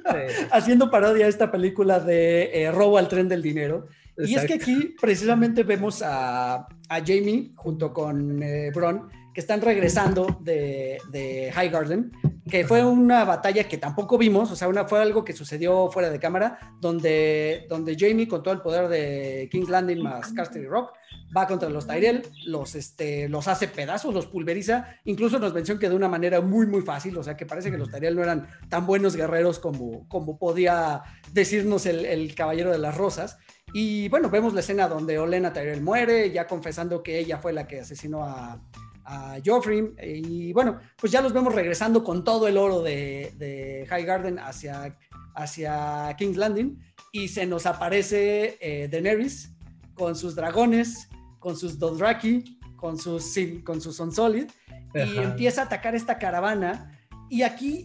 haciendo 0.51 0.91
parodia 0.91 1.27
a 1.27 1.29
esta 1.29 1.51
película 1.51 1.99
de 1.99 2.51
eh, 2.53 2.71
Robo 2.71 2.99
al 2.99 3.09
tren 3.09 3.29
del 3.29 3.41
dinero. 3.41 3.89
Exacto. 4.17 4.31
Y 4.31 4.35
es 4.35 4.45
que 4.45 4.55
aquí 4.55 4.95
precisamente 5.01 5.63
vemos 5.63 6.03
a, 6.03 6.55
a 6.89 6.99
Jamie 6.99 7.53
junto 7.57 7.93
con 7.93 8.43
eh, 8.43 8.71
Bron 8.75 9.09
que 9.33 9.41
están 9.41 9.61
regresando 9.61 10.39
de, 10.41 10.99
de 11.11 11.51
High 11.53 11.71
Garden, 11.71 12.13
que 12.51 12.67
fue 12.67 12.85
una 12.85 13.25
batalla 13.25 13.65
que 13.65 13.79
tampoco 13.79 14.19
vimos, 14.19 14.51
o 14.51 14.57
sea, 14.57 14.69
una, 14.69 14.87
fue 14.87 15.01
algo 15.01 15.25
que 15.25 15.33
sucedió 15.33 15.91
fuera 15.91 16.11
de 16.11 16.19
cámara, 16.19 16.59
donde, 16.81 17.67
donde 17.69 17.97
Jamie 17.99 18.29
con 18.29 18.43
todo 18.43 18.53
el 18.53 18.61
poder 18.61 18.89
de 18.89 19.49
King's 19.51 19.69
Landing 19.69 20.03
más 20.03 20.33
Castle 20.33 20.67
Rock 20.67 20.93
va 21.35 21.47
contra 21.47 21.71
los 21.71 21.87
Tyrell, 21.87 22.27
los, 22.45 22.75
este, 22.75 23.29
los 23.29 23.49
hace 23.49 23.69
pedazos, 23.69 24.13
los 24.13 24.27
pulveriza, 24.27 24.97
incluso 25.05 25.39
nos 25.39 25.55
mencionó 25.55 25.81
que 25.81 25.89
de 25.89 25.95
una 25.95 26.09
manera 26.09 26.41
muy, 26.41 26.67
muy 26.67 26.83
fácil, 26.83 27.17
o 27.17 27.23
sea, 27.23 27.37
que 27.37 27.47
parece 27.47 27.71
que 27.71 27.79
los 27.79 27.91
Tyrell 27.91 28.17
no 28.17 28.23
eran 28.23 28.49
tan 28.69 28.87
buenos 28.87 29.17
guerreros 29.17 29.59
como, 29.59 30.07
como 30.09 30.39
podía 30.39 31.03
decirnos 31.33 31.87
el, 31.87 32.05
el 32.05 32.35
Caballero 32.35 32.71
de 32.71 32.79
las 32.79 32.97
Rosas, 32.97 33.39
y 33.73 34.09
bueno, 34.11 34.29
vemos 34.29 34.53
la 34.53 34.61
escena 34.61 34.89
donde 34.89 35.19
Olena 35.19 35.53
Tyrell 35.53 35.81
muere, 35.81 36.31
ya 36.31 36.47
confesando 36.47 37.03
que 37.03 37.19
ella 37.19 37.39
fue 37.39 37.55
la 37.55 37.67
que 37.67 37.81
asesinó 37.81 38.25
a, 38.25 38.61
a 39.05 39.39
Joffrey. 39.45 39.95
Y 40.01 40.53
bueno, 40.53 40.79
pues 40.97 41.13
ya 41.13 41.21
los 41.21 41.33
vemos 41.33 41.55
regresando 41.55 42.03
con 42.05 42.25
todo 42.25 42.49
el 42.49 42.57
oro 42.57 42.83
de, 42.83 43.33
de 43.39 43.87
High 43.89 44.05
Garden 44.05 44.39
hacia, 44.39 44.97
hacia 45.35 46.15
King's 46.19 46.37
Landing. 46.37 46.79
Y 47.13 47.29
se 47.29 47.47
nos 47.47 47.67
aparece 47.67 48.59
eh, 48.61 48.89
Daenerys 48.89 49.55
con 49.95 50.17
sus 50.17 50.35
dragones, 50.35 51.09
con 51.39 51.57
sus 51.57 51.79
Dothraki, 51.79 52.59
con 52.77 52.99
sus, 52.99 53.35
con 53.65 53.81
sus 53.81 54.01
Unsolid. 54.01 54.51
Y 54.95 55.19
empieza 55.19 55.63
a 55.63 55.65
atacar 55.65 55.95
esta 55.95 56.19
caravana. 56.19 56.99
Y 57.31 57.43
aquí 57.43 57.85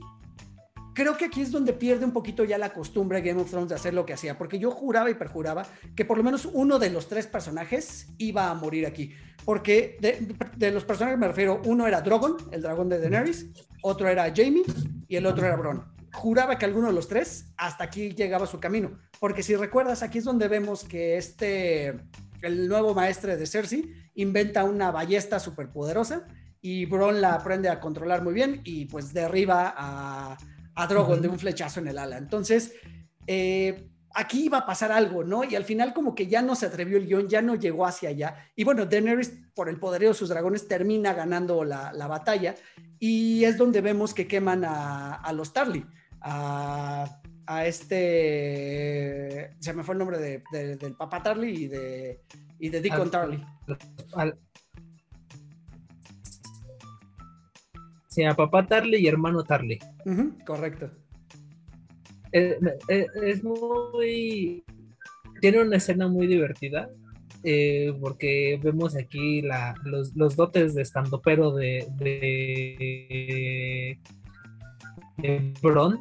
creo 0.98 1.16
que 1.16 1.26
aquí 1.26 1.42
es 1.42 1.52
donde 1.52 1.74
pierde 1.74 2.06
un 2.06 2.12
poquito 2.12 2.44
ya 2.44 2.58
la 2.58 2.74
costumbre 2.74 3.22
Game 3.22 3.40
of 3.40 3.52
Thrones 3.52 3.70
de 3.70 3.76
hacer 3.76 3.94
lo 3.94 4.04
que 4.04 4.14
hacía, 4.14 4.36
porque 4.36 4.58
yo 4.58 4.72
juraba 4.72 5.12
y 5.12 5.14
perjuraba 5.14 5.64
que 5.96 6.06
por 6.06 6.18
lo 6.18 6.24
menos 6.24 6.50
uno 6.52 6.80
de 6.80 6.90
los 6.90 7.08
tres 7.08 7.28
personajes 7.28 8.08
iba 8.18 8.50
a 8.50 8.56
morir 8.56 8.88
aquí, 8.88 9.14
porque 9.46 10.00
de, 10.02 10.72
los 10.72 10.86
personajes 10.86 11.20
me 11.20 11.28
refiero, 11.28 11.62
uno 11.66 11.86
era 11.86 12.02
Drogon, 12.02 12.38
el 12.50 12.64
dragón 12.64 12.90
de 12.90 12.98
Daenerys, 12.98 13.46
otro 13.84 14.08
era 14.08 14.34
Jamie 14.36 14.64
y 15.08 15.18
el 15.18 15.28
otro 15.28 15.46
era 15.46 15.56
Bron. 15.56 15.86
Juraba 16.14 16.58
que 16.58 16.66
alguno 16.66 16.88
de 16.88 16.94
los 16.94 17.08
tres 17.08 17.54
hasta 17.58 17.84
aquí 17.84 18.16
llegaba 18.16 18.48
su 18.48 18.60
camino, 18.60 18.98
porque 19.20 19.44
si 19.44 19.56
recuerdas, 19.56 20.02
aquí 20.02 20.18
es 20.18 20.24
donde 20.24 20.48
vemos 20.48 20.84
que 20.84 21.16
este, 21.16 21.90
el 22.42 22.68
nuevo 22.68 22.96
maestre 22.96 23.38
de 23.38 23.46
Cersei, 23.46 24.10
inventa 24.16 24.64
una 24.64 24.90
ballesta 24.90 25.40
superpoderosa 25.40 26.26
y 26.60 26.88
Bron 26.88 27.22
la 27.22 27.36
aprende 27.36 27.70
a 27.70 27.80
controlar 27.80 28.24
muy 28.24 28.34
bien 28.34 28.62
y 28.64 28.86
pues 28.86 29.14
derriba 29.14 29.76
a 29.78 30.38
a 30.78 30.86
Drogon 30.86 31.22
de 31.22 31.28
un 31.28 31.40
flechazo 31.40 31.80
en 31.80 31.88
el 31.88 31.98
ala. 31.98 32.18
Entonces, 32.18 32.74
eh, 33.26 33.90
aquí 34.14 34.46
iba 34.46 34.60
a 34.60 34.66
pasar 34.66 34.92
algo, 34.92 35.24
¿no? 35.24 35.44
Y 35.44 35.56
al 35.56 35.66
final 35.66 35.92
como 35.92 36.14
que 36.14 36.28
ya 36.28 36.44
no 36.44 36.56
se 36.56 36.68
atrevió 36.68 36.98
el 36.98 37.08
guion, 37.08 37.28
ya 37.28 37.42
no 37.42 37.56
llegó 37.56 37.86
hacia 37.86 38.10
allá. 38.10 38.52
Y 38.56 38.64
bueno, 38.64 38.86
Daenerys, 38.86 39.34
por 39.56 39.70
el 39.70 39.80
poderío 39.80 40.10
de 40.10 40.14
sus 40.14 40.30
dragones, 40.30 40.68
termina 40.68 41.14
ganando 41.14 41.64
la, 41.64 41.92
la 41.94 42.06
batalla. 42.08 42.54
Y 43.00 43.44
es 43.44 43.58
donde 43.58 43.82
vemos 43.82 44.14
que 44.14 44.28
queman 44.28 44.64
a, 44.66 45.16
a 45.16 45.34
los 45.34 45.52
Tarly, 45.52 45.84
a, 46.22 47.22
a, 47.48 47.66
este... 47.66 49.56
Se 49.60 49.74
me 49.74 49.84
fue 49.84 49.94
el 49.94 50.00
nombre 50.00 50.20
de, 50.20 50.44
de, 50.52 50.76
del 50.78 50.96
papá 50.96 51.24
Tarly 51.24 51.64
y 51.64 51.68
de, 51.68 52.22
y 52.60 52.70
de 52.70 52.82
Deacon 52.82 53.02
al, 53.02 53.12
Tarly. 53.12 53.46
Al, 54.14 54.40
Sí, 58.18 58.24
a 58.24 58.34
papá 58.34 58.66
Tarly 58.66 58.98
y 58.98 59.06
hermano 59.06 59.44
Tarly. 59.44 59.78
Uh 60.04 60.10
-huh, 60.10 60.44
correcto. 60.44 60.90
Es, 62.32 62.56
es, 62.88 63.06
es, 63.22 63.44
muy. 63.44 64.64
Tiene 65.40 65.62
una 65.62 65.78
escena 65.78 66.08
muy 66.08 66.26
divertida. 66.26 66.90
Eh, 67.44 67.94
porque 68.02 68.60
vemos 68.64 68.96
aquí 68.96 69.44
la, 69.44 69.76
los, 69.84 70.16
los, 70.16 70.36
dotes 70.36 70.74
de 70.74 70.82
estandopero 70.82 71.54
de, 71.54 71.86
de, 72.00 74.00
de 75.18 75.54
Bron. 75.62 76.00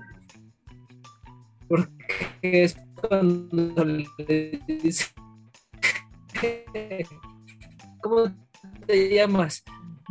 Porque 1.68 1.92
es 2.40 2.78
cuando 2.94 3.84
le 3.84 4.06
dice. 4.82 5.04
¿Cómo 8.00 8.34
te 8.86 9.14
llamas? 9.14 9.62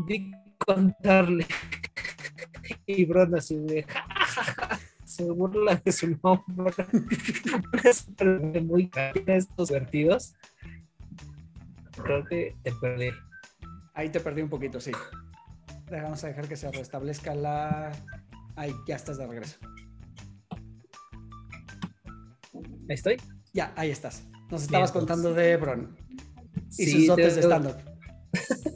Di 0.06 0.32
contarle 0.60 1.48
y 2.86 3.06
Bron 3.06 3.36
así 3.36 3.56
de 3.58 3.86
se 5.04 5.24
burla 5.26 5.76
de 5.76 5.92
su 5.92 6.18
nombre 6.24 6.74
es 7.84 8.08
muy 8.64 8.90
estos 9.28 9.70
vertidos 9.72 10.34
creo 12.04 12.26
que 12.26 12.56
te 12.64 12.72
perdí 12.74 13.10
ahí 13.94 14.10
te 14.10 14.20
perdí 14.20 14.42
un 14.42 14.50
poquito 14.50 14.80
sí 14.80 14.92
Vamos 15.92 16.24
a 16.24 16.28
dejar 16.30 16.48
que 16.48 16.56
se 16.58 16.72
restablezca 16.72 17.36
la. 17.36 17.92
Ahí, 18.56 18.74
ya 18.88 18.96
estás 18.96 19.20
de 19.20 19.28
regreso. 19.28 19.58
¿Ahí 22.90 22.96
estoy? 22.96 23.18
Ya, 23.54 23.72
ahí 23.76 23.92
estás. 23.92 24.24
Nos 24.50 24.64
estabas 24.64 24.92
Bien, 24.92 25.00
contando 25.06 25.34
de 25.36 25.58
Bron 25.58 25.96
y 26.72 26.86
Sí, 26.86 26.92
sus 26.92 27.08
dotes 27.08 27.36
te- 27.36 27.42
de 27.42 27.46
stand-up. 27.46 27.76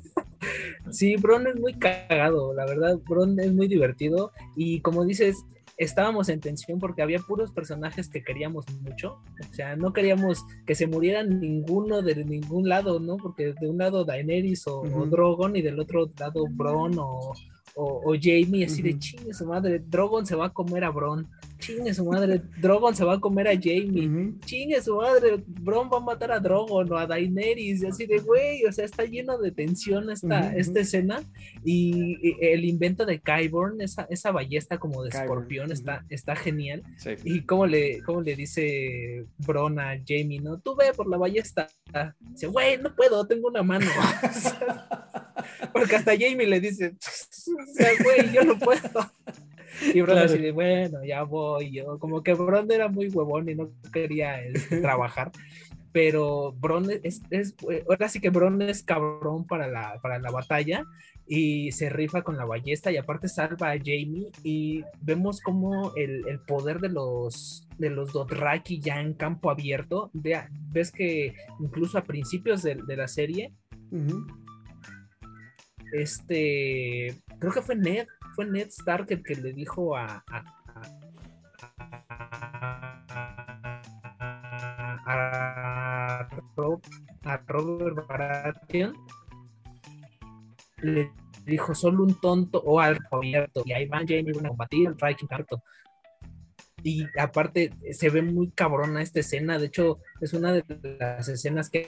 Sí, 0.91 1.15
Bron 1.17 1.47
es 1.47 1.59
muy 1.59 1.73
cagado, 1.73 2.53
la 2.53 2.65
verdad, 2.65 2.99
Bron 3.07 3.39
es 3.39 3.53
muy 3.53 3.67
divertido 3.67 4.31
y 4.55 4.81
como 4.81 5.05
dices, 5.05 5.45
estábamos 5.79 6.27
en 6.29 6.41
tensión 6.41 6.77
porque 6.77 7.01
había 7.01 7.19
puros 7.19 7.51
personajes 7.51 8.09
que 8.09 8.21
queríamos 8.21 8.65
mucho, 8.81 9.21
o 9.49 9.53
sea, 9.53 9.75
no 9.75 9.93
queríamos 9.93 10.45
que 10.65 10.75
se 10.75 10.87
murieran 10.87 11.39
ninguno 11.39 12.01
de 12.01 12.23
ningún 12.25 12.67
lado, 12.67 12.99
¿no? 12.99 13.15
Porque 13.17 13.53
de 13.59 13.69
un 13.69 13.77
lado 13.77 14.03
Daenerys 14.03 14.67
o. 14.67 14.83
Drogon 15.09 15.55
y 15.55 15.61
del 15.61 15.79
otro 15.79 16.11
lado 16.19 16.45
Bron 16.49 16.99
o, 16.99 17.33
o, 17.75 18.01
o 18.03 18.13
Jamie, 18.21 18.65
así 18.65 18.81
de 18.81 18.99
chingue 18.99 19.33
su 19.33 19.45
madre, 19.45 19.79
Drogon 19.79 20.25
se 20.25 20.35
va 20.35 20.47
a 20.47 20.53
comer 20.53 20.83
a 20.83 20.89
Bron, 20.89 21.29
chingue 21.59 21.93
su 21.93 22.05
madre, 22.05 22.41
Drogon 22.59 22.95
se 22.95 23.03
va 23.05 23.13
a 23.15 23.19
comer 23.19 23.47
a 23.49 23.53
Jamie, 23.53 24.07
Ujú. 24.07 24.39
chingue 24.45 24.81
su 24.81 24.95
madre, 24.95 25.43
Bron 25.45 25.89
va 25.91 25.97
a 25.97 26.01
matar 26.01 26.31
a 26.31 26.39
Drogon 26.39 26.91
o 26.91 26.97
a 26.97 27.05
Daenerys, 27.05 27.83
y 27.83 27.85
así 27.87 28.05
de 28.05 28.19
güey, 28.19 28.65
o 28.65 28.71
sea, 28.71 28.85
está 28.85 29.03
lleno 29.05 29.37
de 29.37 29.51
tensión 29.51 30.09
esta, 30.09 30.39
Ujú, 30.39 30.47
ujú. 30.49 30.57
esta 30.59 30.79
escena, 30.79 31.21
y, 31.63 32.17
y 32.29 32.35
el 32.41 32.65
invento 32.65 33.05
de 33.05 33.19
Kyborn, 33.19 33.81
esa, 33.81 34.07
esa 34.09 34.31
ballesta 34.31 34.77
como 34.77 35.03
de 35.03 35.09
escorpión, 35.09 35.71
está, 35.71 36.05
está 36.09 36.35
genial, 36.35 36.81
Sí. 36.97 37.11
y 37.23 37.41
cómo 37.41 37.65
le, 37.67 38.01
cómo 38.03 38.21
le 38.21 38.35
dice 38.35 39.25
Bron 39.39 39.79
a 39.79 39.97
Jamie, 40.07 40.39
¿no? 40.39 40.59
Tú 40.59 40.75
ve 40.75 40.93
por 40.95 41.07
la 41.09 41.17
ballesta, 41.17 41.67
dice, 42.31 42.47
güey, 42.47 42.77
no 42.77 42.95
puedo, 42.95 43.27
tengo 43.27 43.49
una 43.49 43.63
mano, 43.63 43.85
porque 45.73 45.95
hasta 45.97 46.11
Jamie 46.13 46.47
le 46.47 46.59
dice, 46.59 46.95
o 46.97 47.73
sea, 47.73 47.89
güey, 48.03 48.31
yo 48.33 48.43
no 48.43 48.57
puedo. 48.57 48.79
Y 49.93 50.01
Bron 50.01 50.17
Claro. 50.17 50.33
de, 50.33 50.51
bueno, 50.51 51.03
ya 51.03 51.23
voy 51.23 51.71
yo. 51.71 51.97
Como 51.99 52.21
que 52.23 52.33
Bron 52.33 52.69
era 52.71 52.87
muy 52.87 53.07
huevón 53.09 53.49
y 53.49 53.55
no 53.55 53.71
quería 53.93 54.41
este, 54.43 54.81
trabajar. 54.81 55.31
Pero 55.91 56.53
Bron 56.53 56.87
es, 57.03 57.21
es- 57.31 57.55
ahora 57.87 58.09
sí 58.09 58.19
que 58.19 58.29
Bron 58.29 58.61
es 58.61 58.83
cabrón 58.83 59.47
para 59.47 59.67
la, 59.67 59.99
para 60.01 60.19
la 60.19 60.29
batalla 60.29 60.85
y 61.25 61.71
se 61.71 61.89
rifa 61.89 62.21
con 62.23 62.37
la 62.37 62.45
ballesta 62.45 62.91
y 62.91 62.97
aparte 62.97 63.27
salva 63.27 63.71
a 63.71 63.77
Jamie 63.77 64.31
y 64.43 64.83
vemos 65.01 65.41
como 65.41 65.91
el, 65.95 66.27
el 66.27 66.39
poder 66.41 66.79
de 66.79 66.89
los 66.89 67.67
de 67.79 67.89
los 67.89 68.11
Dothraki 68.13 68.79
ya 68.79 68.99
en 69.01 69.13
campo 69.13 69.49
abierto. 69.49 70.09
Ve- 70.13 70.47
ves 70.71 70.91
que 70.91 71.33
incluso 71.59 71.97
a 71.97 72.03
principios 72.03 72.61
de, 72.61 72.75
de 72.75 72.95
la 72.97 73.07
serie 73.07 73.53
Ujú. 73.91 74.27
este, 75.91 77.15
creo 77.39 77.51
que 77.51 77.61
fue 77.61 77.75
Ned, 77.75 78.07
fue 78.35 78.45
Ned 78.45 78.67
Stark 78.67 79.07
el 79.09 79.23
que 79.23 79.35
le 79.35 79.53
dijo 79.53 79.95
a, 79.95 80.23
a, 80.27 80.43
a, 85.05 86.19
a 86.19 86.29
Rob- 86.55 86.81
Robert 87.47 88.07
Baratheon, 88.07 88.93
le 90.81 91.11
dijo 91.45 91.73
solo 91.75 92.03
un 92.03 92.15
tonto 92.19 92.61
o 92.65 92.79
algo 92.79 93.03
abierto, 93.11 93.63
y 93.65 93.73
ahí 93.73 93.85
van 93.87 94.07
Jamie 94.07 94.33
van 94.33 94.45
a 94.45 94.49
combatir 94.49 94.87
al 94.87 94.95
Viking 94.95 95.27
harto. 95.29 95.61
Y 96.81 97.05
aparte 97.19 97.71
se 97.91 98.09
ve 98.09 98.21
muy 98.21 98.51
cabrona 98.51 99.01
esta 99.01 99.19
escena, 99.19 99.59
de 99.59 99.65
hecho 99.67 99.99
es 100.21 100.33
una 100.33 100.53
de 100.53 100.63
las 100.99 101.27
escenas 101.27 101.69
que 101.69 101.87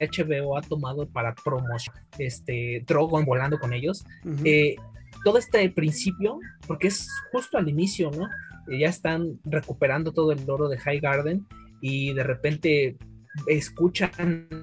HBO 0.00 0.56
ha 0.56 0.62
tomado 0.62 1.06
para 1.08 1.34
promocionar 1.34 2.04
este 2.18 2.82
Drogon 2.86 3.24
volando 3.24 3.58
con 3.58 3.72
ellos. 3.72 4.04
Ujú. 4.24 4.42
Eh, 4.44 4.76
todo 5.24 5.38
este 5.38 5.68
principio, 5.70 6.38
porque 6.66 6.88
es 6.88 7.08
justo 7.32 7.58
al 7.58 7.68
inicio, 7.68 8.10
¿no? 8.10 8.26
Eh, 8.70 8.80
ya 8.80 8.88
están 8.88 9.38
recuperando 9.44 10.12
todo 10.12 10.32
el 10.32 10.48
oro 10.48 10.68
de 10.68 10.78
High 10.78 11.00
Garden 11.00 11.46
y 11.80 12.12
de 12.12 12.22
repente 12.22 12.96
escuchan 13.46 14.10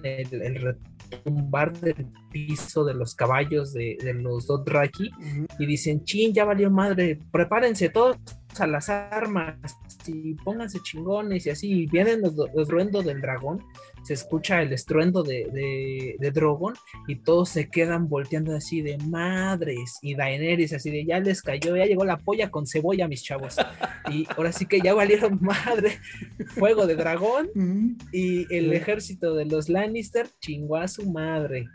el, 0.04 0.42
el 0.42 0.78
retumbar 1.12 1.80
del 1.80 2.08
piso 2.32 2.84
de 2.84 2.94
los 2.94 3.16
caballos 3.16 3.74
de, 3.74 3.98
de 4.04 4.14
los 4.14 4.48
Dothraki 4.48 5.10
Ujú. 5.10 5.48
y 5.60 5.66
dicen, 5.66 6.04
chin, 6.04 6.34
ya 6.34 6.46
valió 6.46 6.70
madre, 6.70 7.20
prepárense 7.32 7.90
todos 7.90 8.18
a 8.62 8.68
las 8.68 8.90
armas 8.90 9.56
y 10.08 10.34
pónganse 10.36 10.80
chingones 10.82 11.46
y 11.46 11.50
así, 11.50 11.72
y 11.72 11.86
vienen 11.88 12.22
los, 12.22 12.36
los 12.36 12.50
estruendo 12.54 13.02
del 13.02 13.22
dragón, 13.22 13.64
se 14.04 14.14
escucha 14.14 14.62
el 14.62 14.72
estruendo 14.74 15.24
de, 15.24 15.48
de, 15.52 16.16
de 16.20 16.32
Drogon 16.32 16.74
y 17.08 17.16
todos 17.16 17.50
se 17.50 17.70
quedan 17.70 18.08
volteando 18.08 18.56
así 18.56 18.82
de 18.82 18.98
madres 18.98 19.98
y 20.02 20.16
Daenerys 20.16 20.74
así 20.74 20.92
de 20.92 21.06
ya 21.06 21.20
les 21.20 21.42
cayó, 21.42 21.76
ya 21.76 21.86
llegó 21.86 22.06
la 22.06 22.18
polla 22.18 22.52
con 22.52 22.68
cebolla 22.68 23.08
mis 23.08 23.24
chavos 23.24 23.56
y 24.12 24.28
ahora 24.36 24.52
sí 24.52 24.66
que 24.66 24.82
ya 24.82 24.94
valieron 24.94 25.40
madre, 25.42 26.00
fuego 26.50 26.86
de 26.86 26.96
dragón 26.96 27.50
y 28.12 28.54
el 28.54 28.72
ejército 28.74 29.36
de 29.36 29.46
los 29.46 29.70
Lannister 29.70 30.28
chingó 30.40 30.78
a 30.78 30.88
su 30.88 31.10
madre. 31.10 31.66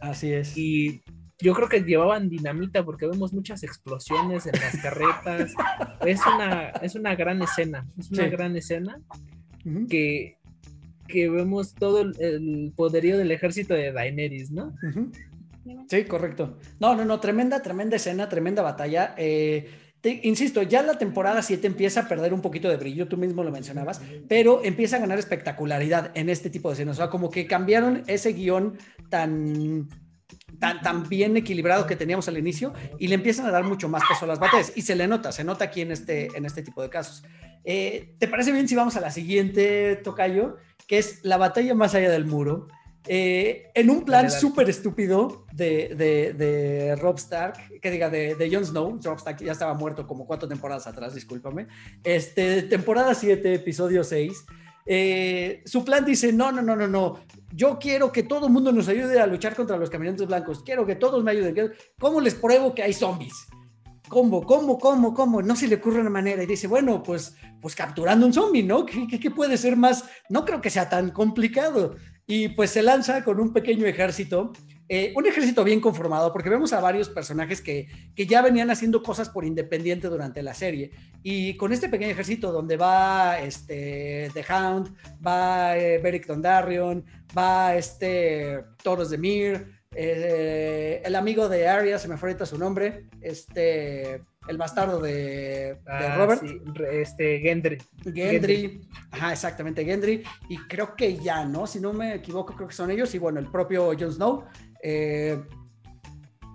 Así 0.00 0.32
es. 0.32 0.56
y 0.56 1.02
yo 1.40 1.54
creo 1.54 1.68
que 1.68 1.80
llevaban 1.82 2.28
dinamita 2.28 2.84
porque 2.84 3.06
vemos 3.06 3.32
muchas 3.32 3.62
explosiones 3.62 4.46
en 4.46 4.60
las 4.60 4.76
carretas. 4.82 5.52
Es 6.04 6.20
una, 6.26 6.68
es 6.82 6.94
una 6.94 7.14
gran 7.14 7.40
escena, 7.42 7.86
es 7.98 8.10
una 8.10 8.24
Sí. 8.24 8.30
gran 8.30 8.56
escena 8.56 9.00
que, 9.88 10.36
que 11.06 11.28
vemos 11.28 11.74
todo 11.74 12.00
el, 12.00 12.14
el 12.20 12.72
poderío 12.74 13.16
del 13.18 13.30
ejército 13.30 13.74
de 13.74 13.92
Daenerys, 13.92 14.50
¿no? 14.50 14.74
Sí, 15.88 16.04
correcto. 16.04 16.58
No, 16.80 16.94
no, 16.96 17.04
no, 17.04 17.20
tremenda, 17.20 17.62
tremenda 17.62 17.96
escena, 17.96 18.28
tremenda 18.28 18.62
batalla. 18.62 19.14
Eh, 19.18 19.68
te- 20.00 20.20
insisto, 20.24 20.62
ya 20.62 20.82
la 20.82 20.96
temporada 20.96 21.42
7 21.42 21.66
empieza 21.66 22.00
a 22.00 22.08
perder 22.08 22.32
un 22.32 22.40
poquito 22.40 22.68
de 22.70 22.76
brillo, 22.78 23.06
tú 23.06 23.16
mismo 23.18 23.44
lo 23.44 23.50
mencionabas, 23.52 24.00
pero 24.28 24.64
empieza 24.64 24.96
a 24.96 25.00
ganar 25.00 25.18
espectacularidad 25.18 26.10
en 26.14 26.30
este 26.30 26.48
tipo 26.50 26.68
de 26.70 26.74
escenas. 26.74 26.96
O 26.96 27.02
sea, 27.02 27.10
como 27.10 27.30
que 27.30 27.46
cambiaron 27.46 28.02
ese 28.06 28.32
guion 28.32 28.78
tan, 29.10 29.88
tan, 30.58 30.80
tan 30.80 31.08
bien 31.08 31.36
equilibrado 31.36 31.86
que 31.86 31.96
teníamos 31.96 32.28
al 32.28 32.38
inicio 32.38 32.72
y 32.98 33.08
le 33.08 33.14
empiezan 33.14 33.46
a 33.46 33.50
dar 33.50 33.64
mucho 33.64 33.88
más 33.88 34.02
peso 34.08 34.24
a 34.24 34.28
las 34.28 34.38
batallas. 34.38 34.72
Y 34.74 34.82
se 34.82 34.96
le 34.96 35.06
nota, 35.06 35.32
se 35.32 35.44
nota 35.44 35.64
aquí 35.64 35.82
en 35.82 35.92
este, 35.92 36.28
en 36.36 36.44
este 36.44 36.62
tipo 36.62 36.82
de 36.82 36.90
casos. 36.90 37.24
Eh, 37.64 38.14
¿Te 38.18 38.28
parece 38.28 38.52
bien 38.52 38.68
si 38.68 38.74
vamos 38.74 38.96
a 38.96 39.00
la 39.00 39.10
siguiente, 39.10 39.96
Tocayo? 39.96 40.56
Que 40.86 40.98
es 40.98 41.20
la 41.22 41.36
batalla 41.36 41.74
más 41.74 41.94
allá 41.94 42.10
del 42.10 42.24
muro. 42.24 42.68
Eh, 43.06 43.70
en 43.74 43.88
un 43.88 44.04
plan 44.04 44.30
súper 44.30 44.68
estúpido 44.68 45.46
de, 45.52 45.94
de, 45.96 46.34
de 46.34 46.96
Rob 46.96 47.16
Stark, 47.16 47.80
que 47.80 47.90
diga 47.90 48.10
de, 48.10 48.34
de 48.34 48.54
Jon 48.54 48.66
Snow, 48.66 49.00
Rob 49.02 49.16
Stark 49.16 49.38
ya 49.42 49.52
estaba 49.52 49.72
muerto 49.72 50.06
como 50.06 50.26
cuatro 50.26 50.46
temporadas 50.46 50.86
atrás, 50.86 51.14
discúlpame. 51.14 51.68
Este, 52.04 52.62
temporada 52.62 53.14
7, 53.14 53.54
episodio 53.54 54.04
6. 54.04 54.44
Eh, 54.90 55.62
su 55.66 55.84
plan 55.84 56.04
dice: 56.04 56.32
No, 56.32 56.50
no, 56.50 56.62
no, 56.62 56.74
no, 56.74 56.88
no. 56.88 57.20
Yo 57.52 57.78
quiero 57.78 58.10
que 58.10 58.22
todo 58.22 58.46
el 58.46 58.52
mundo 58.52 58.72
nos 58.72 58.88
ayude 58.88 59.20
a 59.20 59.26
luchar 59.26 59.54
contra 59.54 59.76
los 59.76 59.90
caminantes 59.90 60.26
blancos. 60.26 60.62
Quiero 60.64 60.86
que 60.86 60.96
todos 60.96 61.22
me 61.22 61.32
ayuden. 61.32 61.72
¿Cómo 61.98 62.20
les 62.20 62.34
pruebo 62.34 62.74
que 62.74 62.82
hay 62.82 62.94
zombies? 62.94 63.34
¿Cómo, 64.08 64.42
cómo, 64.42 64.78
cómo, 64.78 65.12
cómo? 65.12 65.42
No 65.42 65.54
se 65.54 65.68
le 65.68 65.76
ocurre 65.76 66.00
una 66.00 66.10
manera. 66.10 66.42
Y 66.42 66.46
dice, 66.46 66.66
bueno, 66.66 67.02
pues, 67.02 67.36
pues 67.60 67.74
capturando 67.74 68.24
un 68.24 68.32
zombie, 68.32 68.62
¿no? 68.62 68.86
¿Qué, 68.86 69.06
qué, 69.06 69.20
qué 69.20 69.30
puede 69.30 69.58
ser 69.58 69.76
más? 69.76 70.04
No 70.30 70.46
creo 70.46 70.62
que 70.62 70.70
sea 70.70 70.88
tan 70.88 71.10
complicado. 71.10 71.96
Y 72.26 72.48
pues 72.48 72.70
se 72.70 72.82
lanza 72.82 73.22
con 73.24 73.40
un 73.40 73.52
pequeño 73.52 73.86
ejército, 73.86 74.52
eh, 74.88 75.12
un 75.16 75.26
ejército 75.26 75.64
bien 75.64 75.80
conformado, 75.80 76.32
porque 76.32 76.48
vemos 76.48 76.72
a 76.72 76.80
varios 76.80 77.08
personajes 77.08 77.60
que, 77.60 77.88
que 78.14 78.26
ya 78.26 78.40
venían 78.42 78.70
haciendo 78.70 79.02
cosas 79.02 79.28
por 79.28 79.44
independiente 79.44 80.08
durante 80.08 80.42
la 80.42 80.54
serie. 80.54 80.90
Y 81.22 81.56
con 81.56 81.72
este 81.72 81.88
pequeño 81.88 82.12
ejército 82.12 82.52
donde 82.52 82.76
va 82.76 83.38
este, 83.40 84.30
The 84.32 84.44
Hound, 84.52 84.94
va 85.26 85.76
eh, 85.76 85.98
Beric 85.98 86.26
Dondarrion, 86.26 87.04
va 87.36 87.74
este 87.76 88.64
Toros 88.82 89.10
de 89.10 89.18
Mir, 89.18 89.78
eh, 89.94 91.02
el 91.04 91.16
amigo 91.16 91.48
de 91.48 91.66
Arya, 91.68 91.98
se 91.98 92.08
me 92.08 92.16
fue 92.16 92.30
ahorita 92.30 92.46
su 92.46 92.58
nombre, 92.58 93.06
este, 93.20 94.22
el 94.46 94.56
bastardo 94.58 95.00
de, 95.00 95.12
de 95.12 95.78
Ah, 95.86 96.14
Robert. 96.16 96.40
sí, 96.42 96.60
este, 96.92 97.40
Gendry. 97.40 97.78
Gendry, 98.14 98.80
ajá, 99.10 99.32
exactamente, 99.32 99.84
Gendry, 99.84 100.22
y 100.48 100.56
creo 100.68 100.94
que 100.94 101.16
ya, 101.16 101.44
¿no? 101.44 101.66
Si 101.66 101.80
no 101.80 101.92
me 101.92 102.14
equivoco, 102.14 102.54
creo 102.54 102.68
que 102.68 102.74
son 102.74 102.90
ellos, 102.90 103.14
y 103.14 103.18
bueno, 103.18 103.40
el 103.40 103.50
propio 103.50 103.86
Jon 103.98 104.12
Snow. 104.12 104.44
Eh, 104.82 105.40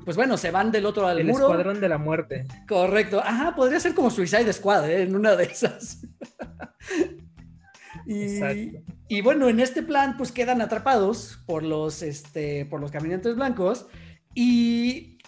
pues 0.05 0.17
bueno, 0.17 0.37
se 0.37 0.51
van 0.51 0.71
del 0.71 0.85
otro 0.85 1.03
lado 1.03 1.15
del 1.15 1.27
El 1.27 1.33
muro. 1.33 1.45
escuadrón 1.45 1.79
de 1.79 1.89
la 1.89 1.97
muerte. 1.97 2.45
Correcto, 2.67 3.21
ajá, 3.21 3.55
podría 3.55 3.79
ser 3.79 3.93
como 3.93 4.09
Suicide 4.09 4.51
Squad, 4.51 4.89
¿eh? 4.89 5.03
en 5.03 5.15
una 5.15 5.35
de 5.35 5.45
esas. 5.45 6.05
y 8.05 9.21
bueno, 9.21 9.47
en 9.47 9.59
este 9.59 9.81
plan, 9.81 10.17
pues 10.17 10.31
quedan 10.31 10.61
atrapados 10.61 11.39
por 11.45 11.63
los, 11.63 12.01
este, 12.01 12.65
por 12.65 12.81
los 12.81 12.91
caminantes 12.91 13.35
blancos, 13.35 13.87
y 14.35 15.19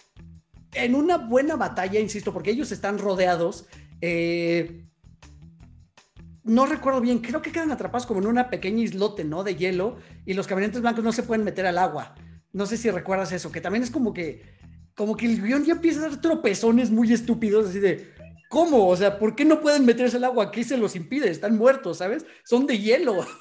en 0.74 0.94
una 0.94 1.16
buena 1.16 1.56
batalla, 1.56 1.98
insisto, 2.00 2.32
porque 2.32 2.50
ellos 2.50 2.70
están 2.72 2.98
rodeados. 2.98 3.66
eh, 4.00 4.82
no 6.46 6.64
recuerdo 6.64 7.00
bien, 7.00 7.18
creo 7.18 7.42
que 7.42 7.50
quedan 7.50 7.72
atrapados 7.72 8.06
como 8.06 8.20
en 8.20 8.26
una 8.28 8.50
pequeña 8.50 8.80
islote, 8.84 9.24
¿no? 9.24 9.42
De 9.42 9.56
hielo 9.56 9.96
y 10.24 10.34
los 10.34 10.46
caminantes 10.46 10.80
blancos 10.80 11.02
no 11.02 11.10
se 11.10 11.24
pueden 11.24 11.44
meter 11.44 11.66
al 11.66 11.76
agua. 11.76 12.14
No 12.56 12.64
sé 12.64 12.78
si 12.78 12.90
recuerdas 12.90 13.32
eso, 13.32 13.52
que 13.52 13.60
también 13.60 13.84
es 13.84 13.90
como 13.90 14.14
que 14.14 14.42
como 14.94 15.14
que 15.14 15.26
el 15.26 15.42
guion 15.42 15.62
ya 15.62 15.74
empieza 15.74 16.00
a 16.00 16.08
dar 16.08 16.20
tropezones 16.22 16.90
muy 16.90 17.12
estúpidos, 17.12 17.68
así 17.68 17.80
de, 17.80 18.14
¿cómo? 18.48 18.88
O 18.88 18.96
sea, 18.96 19.18
¿por 19.18 19.36
qué 19.36 19.44
no 19.44 19.60
pueden 19.60 19.84
meterse 19.84 20.16
al 20.16 20.24
agua? 20.24 20.50
¿Qué 20.50 20.64
se 20.64 20.78
los 20.78 20.96
impide? 20.96 21.30
Están 21.30 21.58
muertos, 21.58 21.98
¿sabes? 21.98 22.24
Son 22.44 22.66
de 22.66 22.78
hielo. 22.78 23.24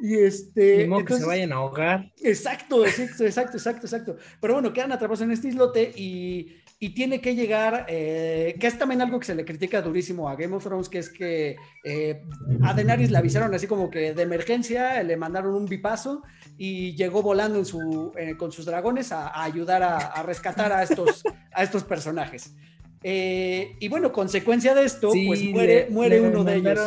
Y 0.00 0.14
este. 0.14 0.88
Ni 0.88 1.04
que 1.04 1.12
se 1.12 1.26
vayan 1.26 1.52
a 1.52 1.56
ahogar. 1.56 2.10
Exacto, 2.22 2.86
exacto, 2.86 3.22
exacto, 3.22 3.58
exacto, 3.58 3.86
exacto. 3.86 4.16
Pero 4.40 4.54
bueno, 4.54 4.72
quedan 4.72 4.92
atrapados 4.92 5.20
en 5.20 5.30
este 5.30 5.48
islote 5.48 5.92
y, 5.94 6.56
y 6.84 6.90
tiene 6.90 7.20
que 7.20 7.34
llegar, 7.34 7.86
eh, 7.88 8.56
que 8.60 8.66
es 8.66 8.76
también 8.78 9.00
algo 9.00 9.18
que 9.18 9.24
se 9.26 9.34
le 9.34 9.44
critica 9.44 9.80
durísimo 9.80 10.28
a 10.28 10.36
Game 10.36 10.54
of 10.54 10.62
Thrones, 10.64 10.88
que 10.90 10.98
es 10.98 11.08
que 11.08 11.56
eh, 11.82 12.22
a 12.62 12.74
Daenerys 12.74 13.10
le 13.10 13.16
avisaron 13.18 13.54
así 13.54 13.66
como 13.66 13.88
que 13.88 14.12
de 14.12 14.22
emergencia, 14.22 15.02
le 15.02 15.16
mandaron 15.16 15.54
un 15.54 15.64
bipaso 15.64 16.22
y 16.58 16.94
llegó 16.94 17.22
volando 17.22 17.58
en 17.58 17.64
su, 17.64 18.12
eh, 18.18 18.36
con 18.36 18.52
sus 18.52 18.66
dragones 18.66 19.12
a, 19.12 19.28
a 19.28 19.44
ayudar 19.44 19.82
a, 19.82 19.96
a, 19.96 20.22
rescatar 20.22 20.72
a 20.72 20.82
estos, 20.82 21.22
a 21.52 21.62
estos 21.62 21.84
personajes. 21.84 22.54
Eh, 23.02 23.76
y 23.80 23.88
bueno, 23.88 24.12
consecuencia 24.12 24.74
de 24.74 24.84
esto, 24.84 25.10
Sí, 25.10 25.26
pues 25.26 25.42
muere, 25.44 25.86
le- 25.86 25.90
muere 25.90 26.20
le 26.20 26.28
uno 26.28 26.44
de 26.44 26.56
ellos. 26.56 26.80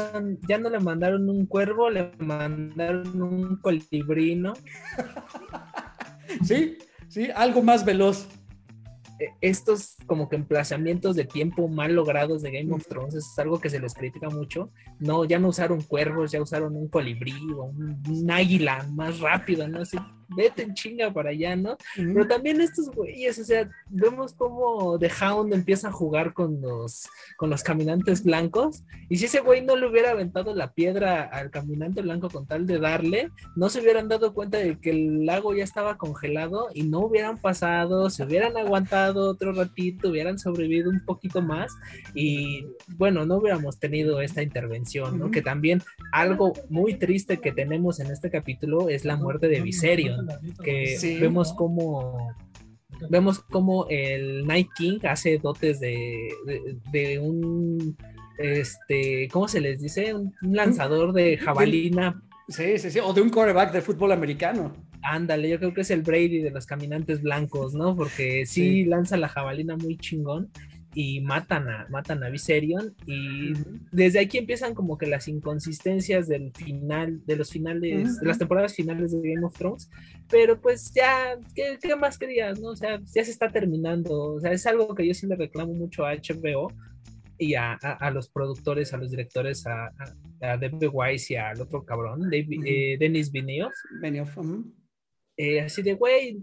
Ya 0.48 0.57
no 0.60 0.69
le 0.69 0.80
mandaron 0.80 1.28
un 1.30 1.45
cuervo, 1.48 1.90
le 1.90 2.11
mandaron 2.19 3.19
un 3.22 3.56
colibrino. 3.57 4.53
Sí, 6.44 6.78
sí, 7.07 7.30
algo 7.34 7.61
más 7.64 7.86
veloz. 7.86 8.28
Eh, 9.19 9.34
Estos 9.41 9.95
como 10.06 10.30
que 10.30 10.35
emplazamientos 10.35 11.15
de 11.15 11.26
tiempo 11.26 11.68
mal 11.68 11.94
logrados 11.94 12.41
de 12.41 12.52
Game 12.52 12.73
of 12.73 12.88
Thrones 12.88 13.15
es 13.15 13.38
algo 13.39 13.60
que 13.60 13.69
se 13.69 13.80
les 13.80 13.94
critica 13.94 14.30
mucho. 14.30 14.72
No, 14.99 15.26
ya 15.26 15.39
no 15.39 15.49
usaron 15.49 15.81
cuervos, 15.81 16.31
ya 16.31 16.41
usaron 16.41 16.76
un 16.76 16.88
colibrí 16.88 17.35
o 17.56 17.64
un, 17.64 18.02
un 18.07 18.31
águila 18.31 18.85
más 18.94 19.19
rápido, 19.19 19.68
¿no? 19.68 19.81
Así, 19.81 19.98
vete 20.30 20.64
en 20.64 20.74
chinga 20.74 21.12
para 21.12 21.30
allá, 21.30 21.56
¿no? 21.56 21.78
Pero 21.95 22.28
también 22.28 22.62
estos 22.62 22.90
güeyes, 22.90 23.40
o 23.40 23.44
sea, 23.44 23.70
vemos 23.90 24.34
cómo 24.34 24.98
The 24.99 25.10
Hound 25.22 25.54
empieza 25.54 25.90
a 25.90 25.91
jugar 25.91 26.34
con 26.34 26.62
los, 26.62 27.08
con 27.38 27.49
los 27.49 27.64
caminantes 27.64 28.24
blancos. 28.24 28.84
Y 29.10 29.18
si 29.18 29.26
ese 29.26 29.40
güey 29.40 29.64
no 29.64 29.76
le 29.76 29.88
hubiera 29.88 30.12
aventado 30.12 30.54
la 30.54 30.74
piedra 30.74 31.24
al 31.24 31.49
caminante 31.52 32.02
blanco 32.02 32.30
con 32.30 32.45
tal 32.45 32.66
de 32.68 32.80
darle, 32.80 33.32
no 33.56 33.70
se 33.70 33.82
hubieran 33.82 34.10
dado 34.10 34.34
cuenta 34.34 34.58
de 34.58 34.80
que 34.80 34.91
el 34.91 35.26
lago 35.26 35.54
ya 35.56 35.64
estaba 35.64 35.98
congelado 35.98 36.70
y 36.74 36.84
no 36.84 36.99
hubieran 36.99 37.38
pasado, 37.38 38.10
se 38.10 38.24
hubieran 38.24 38.58
aguantado 38.58 39.30
otro 39.30 39.54
ratito, 39.54 40.10
hubieran 40.10 40.40
sobrevivido 40.40 40.90
un 40.90 41.04
poquito 41.06 41.41
más. 41.41 41.72
Y 42.14 42.66
bueno, 42.98 43.26
no 43.26 43.38
hubiéramos 43.38 43.80
tenido 43.80 44.22
esta 44.22 44.41
intervención, 44.41 45.20
¿no? 45.20 45.32
Que 45.32 45.41
también 45.41 45.82
algo 46.12 46.54
muy 46.70 46.95
triste 46.95 47.38
que 47.38 47.52
tenemos 47.52 47.99
en 47.99 48.08
este 48.08 48.30
capítulo 48.30 48.90
es 48.90 49.06
la 49.06 49.16
muerte 49.16 49.48
de 49.48 49.62
Viserion 49.62 50.16
que 50.64 50.98
Sí. 50.98 51.18
vemos 51.19 51.53
como 51.53 52.18
vemos 53.10 53.39
como 53.39 53.85
el 53.89 54.45
Night 54.48 54.69
King 54.76 54.99
hace 55.03 55.38
dotes 55.38 55.80
de, 55.80 56.30
de, 56.45 56.77
de 56.91 57.19
un 57.19 57.95
este 58.38 59.27
¿cómo 59.31 59.48
se 59.48 59.61
les 59.61 59.81
dice? 59.81 60.14
un, 60.14 60.34
un 60.41 60.56
lanzador 60.56 61.14
de 61.14 61.38
jabalina 61.38 62.22
Sí, 62.49 62.77
sí, 62.77 62.89
sí. 62.91 62.99
O 63.03 63.11
de 63.11 63.22
un 63.22 63.30
quarterback 63.30 63.73
de 63.73 63.81
fútbol 63.81 64.14
americano. 64.14 64.73
ándale 65.02 65.49
yo 65.49 65.60
creo 65.60 65.73
que 65.73 65.81
es 65.81 65.91
el 65.91 66.02
Brady 66.02 66.39
de 66.41 66.49
los 66.52 66.65
caminantes 66.65 67.22
blancos 67.22 67.73
¿no? 67.73 67.95
porque 67.95 68.45
sí, 68.45 68.84
Sí. 68.84 68.85
lanza 68.85 69.18
la 69.18 69.27
jabalina 69.27 69.76
muy 69.76 69.98
chingón 69.98 70.49
y 70.93 71.22
matan 71.22 71.68
a 71.69 71.88
matan 71.89 72.23
a 72.23 72.30
Viserion 72.30 72.95
y 73.05 73.53
desde 73.91 74.19
aquí 74.19 74.38
empiezan 74.39 74.73
como 74.73 74.97
que 74.97 75.05
las 75.05 75.27
inconsistencias 75.27 76.27
del 76.27 76.51
final, 76.55 77.23
de 77.26 77.35
los 77.35 77.51
finales, 77.51 78.19
de 78.19 78.26
las 78.26 78.38
temporadas 78.39 78.73
finales 78.73 79.11
de 79.11 79.34
Game 79.34 79.45
of 79.45 79.53
Thrones, 79.57 79.89
pero 80.30 80.59
pues 80.59 80.91
ya, 80.93 81.38
¿qué, 81.53 81.77
qué 81.81 81.95
más 81.95 82.18
querías? 82.18 82.59
No? 82.59 82.69
O 82.69 82.76
sea, 82.76 82.99
ya 83.14 83.23
se 83.23 83.31
está 83.31 83.49
terminando, 83.49 84.35
o 84.35 84.39
sea, 84.41 84.51
es 84.51 84.65
algo 84.65 84.95
que 84.95 85.05
yo 85.07 85.14
sí 85.14 85.27
le 85.27 85.35
reclamo 85.35 85.73
mucho 85.73 86.05
a 86.05 86.14
HBO 86.15 86.72
y 87.38 87.53
a, 87.53 87.73
a- 87.73 87.93
a 88.07 88.09
los 88.09 88.30
productores, 88.30 88.93
a 88.93 88.97
los 88.97 89.11
directores, 89.11 89.68
a, 89.68 89.88
a, 90.41 90.57
David 90.57 90.89
Weiss 90.91 91.30
y 91.30 91.35
al 91.35 91.61
otro 91.61 91.84
cabrón, 91.85 92.22
David, 92.31 92.59
Ujú. 92.59 92.68
eh, 92.68 92.97
Denis 92.99 93.31
Villeneuve, 93.31 93.73
Benioff, 94.01 94.35
ujú. 94.38 94.73
eh, 95.38 95.61
así 95.61 95.84
de, 95.84 95.93
güey, 95.93 96.39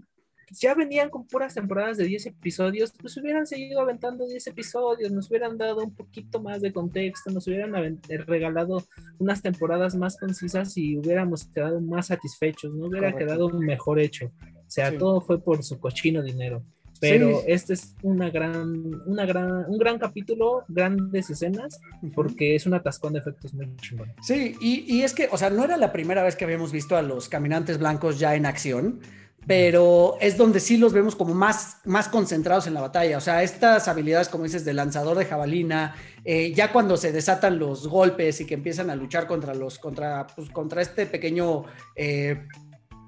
ya 0.50 0.74
venían 0.74 1.10
con 1.10 1.26
puras 1.26 1.54
temporadas 1.54 1.96
de 1.96 2.04
10 2.04 2.26
episodios, 2.26 2.92
pues 3.00 3.16
hubieran 3.16 3.46
seguido 3.46 3.80
aventando 3.80 4.26
10 4.26 4.46
episodios, 4.48 5.10
nos 5.12 5.28
hubieran 5.30 5.56
dado 5.58 5.78
un 5.84 5.94
poquito 5.94 6.40
más 6.40 6.60
de 6.60 6.72
contexto, 6.72 7.30
nos 7.30 7.46
hubieran 7.46 8.00
eh, 8.08 8.18
regalado 8.18 8.82
unas 9.18 9.42
temporadas 9.42 9.94
más 9.96 10.16
concisas 10.16 10.76
y 10.76 10.96
hubiéramos 10.98 11.44
quedado 11.46 11.80
más 11.80 12.06
satisfechos, 12.08 12.74
no 12.74 12.86
hubiera 12.86 13.12
Correcto. 13.12 13.32
quedado 13.34 13.48
mejor 13.60 14.00
hecho. 14.00 14.26
O 14.66 14.70
sea, 14.70 14.90
Sí. 14.90 14.98
todo 14.98 15.20
fue 15.20 15.40
por 15.42 15.62
su 15.62 15.78
cochino 15.78 16.22
dinero. 16.22 16.62
Pero 17.00 17.40
Sí. 17.40 17.44
este 17.48 17.72
es 17.74 17.94
una 18.02 18.30
gran, 18.30 18.72
una 19.06 19.26
gran, 19.26 19.66
un 19.68 19.78
gran 19.78 19.98
capítulo, 19.98 20.64
grandes 20.68 21.28
escenas, 21.28 21.80
porque 22.14 22.54
es 22.54 22.66
un 22.66 22.74
atascón 22.74 23.12
de 23.12 23.18
efectos 23.18 23.52
muy 23.52 23.68
chingón. 23.76 24.12
Sí, 24.22 24.54
y, 24.60 24.84
y 24.96 25.02
es 25.02 25.12
que, 25.12 25.28
o 25.30 25.36
sea, 25.36 25.50
no 25.50 25.64
era 25.64 25.76
la 25.76 25.92
primera 25.92 26.22
vez 26.22 26.34
que 26.36 26.44
habíamos 26.44 26.72
visto 26.72 26.96
a 26.96 27.02
los 27.02 27.28
caminantes 27.28 27.78
blancos 27.78 28.18
ya 28.18 28.36
en 28.36 28.46
acción, 28.46 29.00
pero 29.46 30.16
es 30.20 30.36
donde 30.36 30.60
sí 30.60 30.76
los 30.76 30.92
vemos 30.92 31.14
como 31.16 31.34
más, 31.34 31.78
más 31.84 32.08
concentrados 32.08 32.66
en 32.66 32.74
la 32.74 32.80
batalla. 32.80 33.18
O 33.18 33.20
sea, 33.20 33.42
estas 33.42 33.88
habilidades, 33.88 34.28
como 34.28 34.44
dices, 34.44 34.64
de 34.64 34.72
lanzador 34.74 35.16
de 35.18 35.24
jabalina, 35.26 35.94
eh, 36.24 36.52
ya 36.54 36.72
cuando 36.72 36.96
se 36.96 37.12
desatan 37.12 37.58
los 37.58 37.86
golpes 37.88 38.40
y 38.40 38.46
que 38.46 38.54
empiezan 38.54 38.90
a 38.90 38.96
luchar 38.96 39.26
contra 39.26 39.54
los, 39.54 39.78
contra, 39.78 40.26
pues, 40.28 40.48
contra 40.50 40.82
este 40.82 41.06
pequeño. 41.06 41.64
eh, 41.96 42.46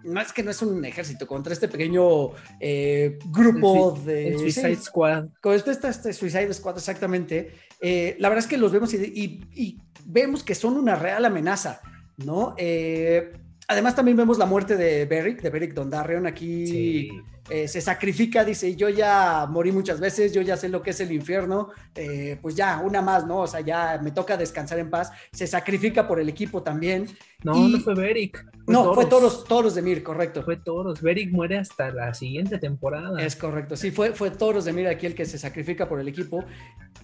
no 0.04 0.20
es 0.20 0.32
que 0.32 0.44
no 0.44 0.52
es 0.52 0.62
un 0.62 0.84
ejército, 0.84 1.26
contra 1.26 1.52
este 1.52 1.66
pequeño 1.66 2.28
eh, 2.60 3.18
grupo 3.32 3.90
de. 4.06 4.28
El 4.28 4.38
Suicide 4.38 4.76
Squad. 4.76 5.24
con 5.42 5.52
esto 5.54 5.72
está 5.72 5.88
este 5.88 6.12
Suicide 6.12 6.54
Squad 6.54 6.76
exactamente. 6.76 7.50
eh, 7.80 8.14
la 8.20 8.28
verdad 8.28 8.44
es 8.44 8.48
que 8.48 8.56
los 8.56 8.70
vemos 8.70 8.94
y, 8.94 8.98
y- 8.98 9.40
y 9.52 9.78
vemos 10.04 10.44
que 10.44 10.54
son 10.54 10.76
una 10.76 10.94
real 10.94 11.24
amenaza, 11.24 11.80
¿no? 12.18 12.54
Eh, 12.56 13.32
además 13.68 13.94
también 13.94 14.16
vemos 14.16 14.38
la 14.38 14.47
muerte 14.47 14.76
de 14.76 15.05
Beric, 15.06 15.43
de 15.43 15.51
Beric 15.51 15.74
Dondarrion 15.74 16.26
aquí. 16.26 16.66
Sí. 16.66 17.10
eh, 17.48 17.68
se 17.68 17.80
sacrifica, 17.80 18.44
dice, 18.44 18.74
yo 18.74 18.88
ya 18.88 19.47
morí 19.48 19.70
muchas 19.70 20.01
veces, 20.01 20.32
yo 20.32 20.43
ya 20.43 20.56
sé 20.56 20.68
lo 20.68 20.82
que 20.82 20.90
es 20.90 20.98
el 20.98 21.12
infierno, 21.12 21.68
eh, 21.94 22.38
pues 22.43 22.56
ya, 22.56 22.80
una 22.84 23.01
más, 23.02 23.24
¿no? 23.24 23.38
O 23.43 23.47
sea, 23.47 23.60
ya 23.60 24.01
me 24.02 24.10
toca 24.10 24.36
descansar 24.36 24.80
en 24.80 24.90
paz. 24.90 25.12
Se 25.30 25.47
sacrifica 25.47 26.09
por 26.09 26.18
el 26.18 26.28
equipo 26.28 26.64
también. 26.64 27.06
No, 27.44 27.55
Y- 27.56 27.72
no 27.74 27.78
fue 27.80 27.94
Beric. 27.94 28.44
no, 28.66 28.93
fue 28.94 29.06
Toros, 29.06 29.44
Toros 29.44 29.76
de 29.76 29.82
Mir, 29.82 30.02
correcto. 30.02 30.43
Fue 30.43 30.56
Toros. 30.56 31.01
Beric 31.01 31.30
muere 31.32 31.59
hasta 31.59 31.93
la 31.93 32.12
siguiente 32.14 32.59
temporada. 32.59 33.22
Es 33.22 33.36
correcto, 33.36 33.76
sí, 33.76 33.93
fue, 33.93 34.12
fue 34.12 34.32
Toros 34.32 34.64
de 34.64 34.72
Mira 34.72 34.90
aquí 34.90 35.06
el 35.06 35.14
que 35.14 35.24
se 35.24 35.38
sacrifica 35.38 35.88
por 35.88 36.01
el 36.01 36.09
equipo. 36.09 36.44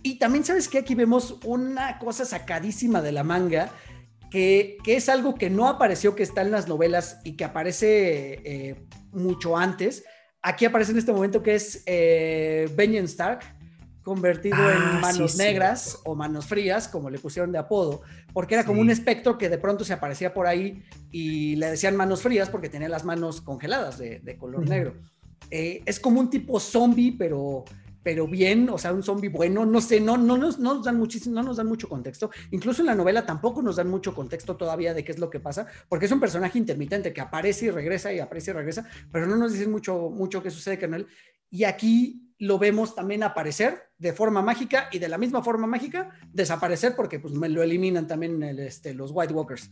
Y 0.02 0.18
también 0.18 0.44
sabes 0.44 0.66
que 0.68 0.78
aquí 0.78 0.96
vemos 0.96 1.36
una 1.44 2.00
cosa 2.00 2.24
sacadísima 2.24 3.00
de 3.00 3.12
la 3.12 3.22
manga, 3.22 3.70
que, 4.32 4.78
que 4.82 4.96
es 4.96 5.10
algo 5.10 5.34
que 5.34 5.50
no 5.50 5.68
apareció, 5.68 6.16
que 6.16 6.22
está 6.22 6.40
en 6.40 6.50
las 6.50 6.66
novelas 6.66 7.20
y 7.22 7.36
que 7.36 7.44
aparece 7.44 8.40
eh, 8.44 8.86
mucho 9.12 9.58
antes. 9.58 10.04
Aquí 10.40 10.64
aparece 10.64 10.92
en 10.92 10.98
este 10.98 11.12
momento 11.12 11.42
que 11.42 11.54
es 11.54 11.82
eh, 11.84 12.68
Benjen 12.74 13.04
Stark, 13.04 13.40
convertido 14.02 14.56
Ah, 14.58 14.94
en 14.94 15.00
manos 15.00 15.32
sí, 15.32 15.38
negras 15.38 15.98
o 16.04 16.14
manos 16.14 16.46
frías, 16.46 16.88
como 16.88 17.10
le 17.10 17.18
pusieron 17.18 17.52
de 17.52 17.58
apodo, 17.58 18.00
porque 18.32 18.54
era 18.54 18.64
como 18.64 18.80
un 18.80 18.90
espectro 18.90 19.36
que 19.36 19.50
de 19.50 19.58
pronto 19.58 19.84
se 19.84 19.92
aparecía 19.92 20.32
por 20.32 20.46
ahí 20.46 20.82
y 21.10 21.56
le 21.56 21.70
decían 21.70 21.94
manos 21.94 22.22
frías 22.22 22.48
porque 22.48 22.70
tenía 22.70 22.88
las 22.88 23.04
manos 23.04 23.42
congeladas 23.42 23.98
de, 23.98 24.18
de 24.20 24.36
color 24.38 24.68
negro. 24.68 24.94
Eh, 25.50 25.82
es 25.84 26.00
como 26.00 26.18
un 26.18 26.30
tipo 26.30 26.58
zombie, 26.58 27.14
pero, 27.18 27.64
pero 28.02 28.26
bien, 28.26 28.68
o 28.68 28.78
sea, 28.78 28.92
un 28.92 29.02
zombie 29.02 29.28
bueno, 29.28 29.64
no 29.64 29.80
sé, 29.80 30.00
no, 30.00 30.16
no, 30.16 30.36
nos, 30.36 30.58
no 30.58 30.80
dan 30.80 30.98
muchísimo, 30.98 31.34
no 31.34 31.42
nos 31.42 31.56
dan 31.56 31.66
mucho 31.66 31.88
contexto. 31.88 32.30
Incluso 32.50 32.82
en 32.82 32.86
la 32.86 32.94
novela 32.94 33.24
tampoco 33.24 33.62
nos 33.62 33.76
dan 33.76 33.88
mucho 33.88 34.14
contexto 34.14 34.56
todavía 34.56 34.94
de 34.94 35.04
qué 35.04 35.12
es 35.12 35.18
lo 35.18 35.30
que 35.30 35.40
pasa, 35.40 35.66
porque 35.88 36.06
es 36.06 36.12
un 36.12 36.20
personaje 36.20 36.58
intermitente 36.58 37.12
que 37.12 37.20
aparece 37.20 37.66
y 37.66 37.70
regresa 37.70 38.12
y 38.12 38.18
aparece 38.18 38.50
y 38.50 38.54
regresa, 38.54 38.88
pero 39.10 39.26
no 39.26 39.36
nos 39.36 39.52
dicen 39.52 39.70
mucho, 39.70 40.10
mucho 40.10 40.42
qué 40.42 40.50
sucede 40.50 40.78
con 40.78 40.94
él. 40.94 41.06
Y 41.50 41.64
aquí 41.64 42.34
lo 42.38 42.58
vemos 42.58 42.94
también 42.94 43.22
aparecer 43.22 43.90
de 43.98 44.12
forma 44.12 44.42
mágica 44.42 44.88
y 44.90 44.98
de 44.98 45.08
la 45.08 45.16
misma 45.16 45.44
forma 45.44 45.68
mágica 45.68 46.10
desaparecer 46.32 46.96
porque 46.96 47.20
pues 47.20 47.34
lo 47.34 47.62
eliminan 47.62 48.08
también 48.08 48.42
este, 48.42 48.94
los 48.94 49.12
White 49.12 49.32
Walkers. 49.32 49.70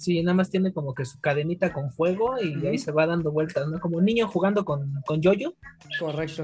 Sí, 0.00 0.22
nada 0.22 0.34
más 0.34 0.48
tiene 0.48 0.72
como 0.72 0.94
que 0.94 1.04
su 1.04 1.20
cadenita 1.20 1.74
con 1.74 1.92
fuego 1.92 2.40
y 2.42 2.66
ahí 2.66 2.78
se 2.78 2.90
va 2.90 3.06
dando 3.06 3.30
vueltas, 3.30 3.68
¿no? 3.68 3.78
Como 3.80 3.98
un 3.98 4.06
niño 4.06 4.26
jugando 4.28 4.64
con, 4.64 4.94
con 5.04 5.20
yoyo 5.20 5.52
Correcto. 5.98 6.42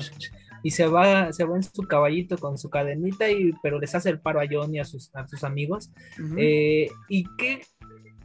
y 0.62 0.72
se 0.72 0.86
va, 0.86 1.32
se 1.32 1.44
va 1.44 1.56
en 1.56 1.62
su 1.62 1.82
caballito 1.84 2.36
con 2.36 2.58
su 2.58 2.68
cadenita 2.68 3.30
y 3.30 3.52
pero 3.62 3.80
les 3.80 3.94
hace 3.94 4.10
el 4.10 4.20
paro 4.20 4.40
a 4.40 4.44
John 4.50 4.74
y 4.74 4.78
a 4.78 4.84
sus, 4.84 5.10
a 5.14 5.26
sus 5.26 5.42
amigos. 5.42 5.90
Eh, 6.36 6.90
y 7.08 7.24
qué, 7.38 7.62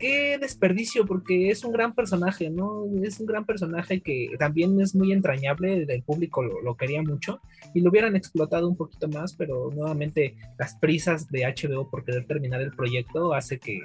qué 0.01 0.39
desperdicio, 0.39 1.05
porque 1.05 1.51
es 1.51 1.63
un 1.63 1.71
gran 1.71 1.93
personaje, 1.93 2.49
¿no? 2.49 2.85
Es 3.03 3.19
un 3.19 3.27
gran 3.27 3.45
personaje 3.45 4.01
que 4.01 4.31
también 4.39 4.81
es 4.81 4.95
muy 4.95 5.11
entrañable, 5.11 5.85
el 5.87 6.03
público 6.03 6.41
lo, 6.41 6.75
quería 6.75 7.03
mucho 7.03 7.39
y 7.75 7.81
lo 7.81 7.91
hubieran 7.91 8.15
explotado 8.15 8.67
un 8.67 8.75
poquito 8.75 9.07
más, 9.07 9.33
pero 9.33 9.69
nuevamente 9.71 10.35
las 10.57 10.75
prisas 10.75 11.27
de 11.29 11.45
HBO 11.45 11.87
por 11.89 12.03
querer 12.03 12.25
terminar 12.25 12.61
el 12.61 12.71
proyecto 12.71 13.33
hace 13.35 13.59
que, 13.59 13.79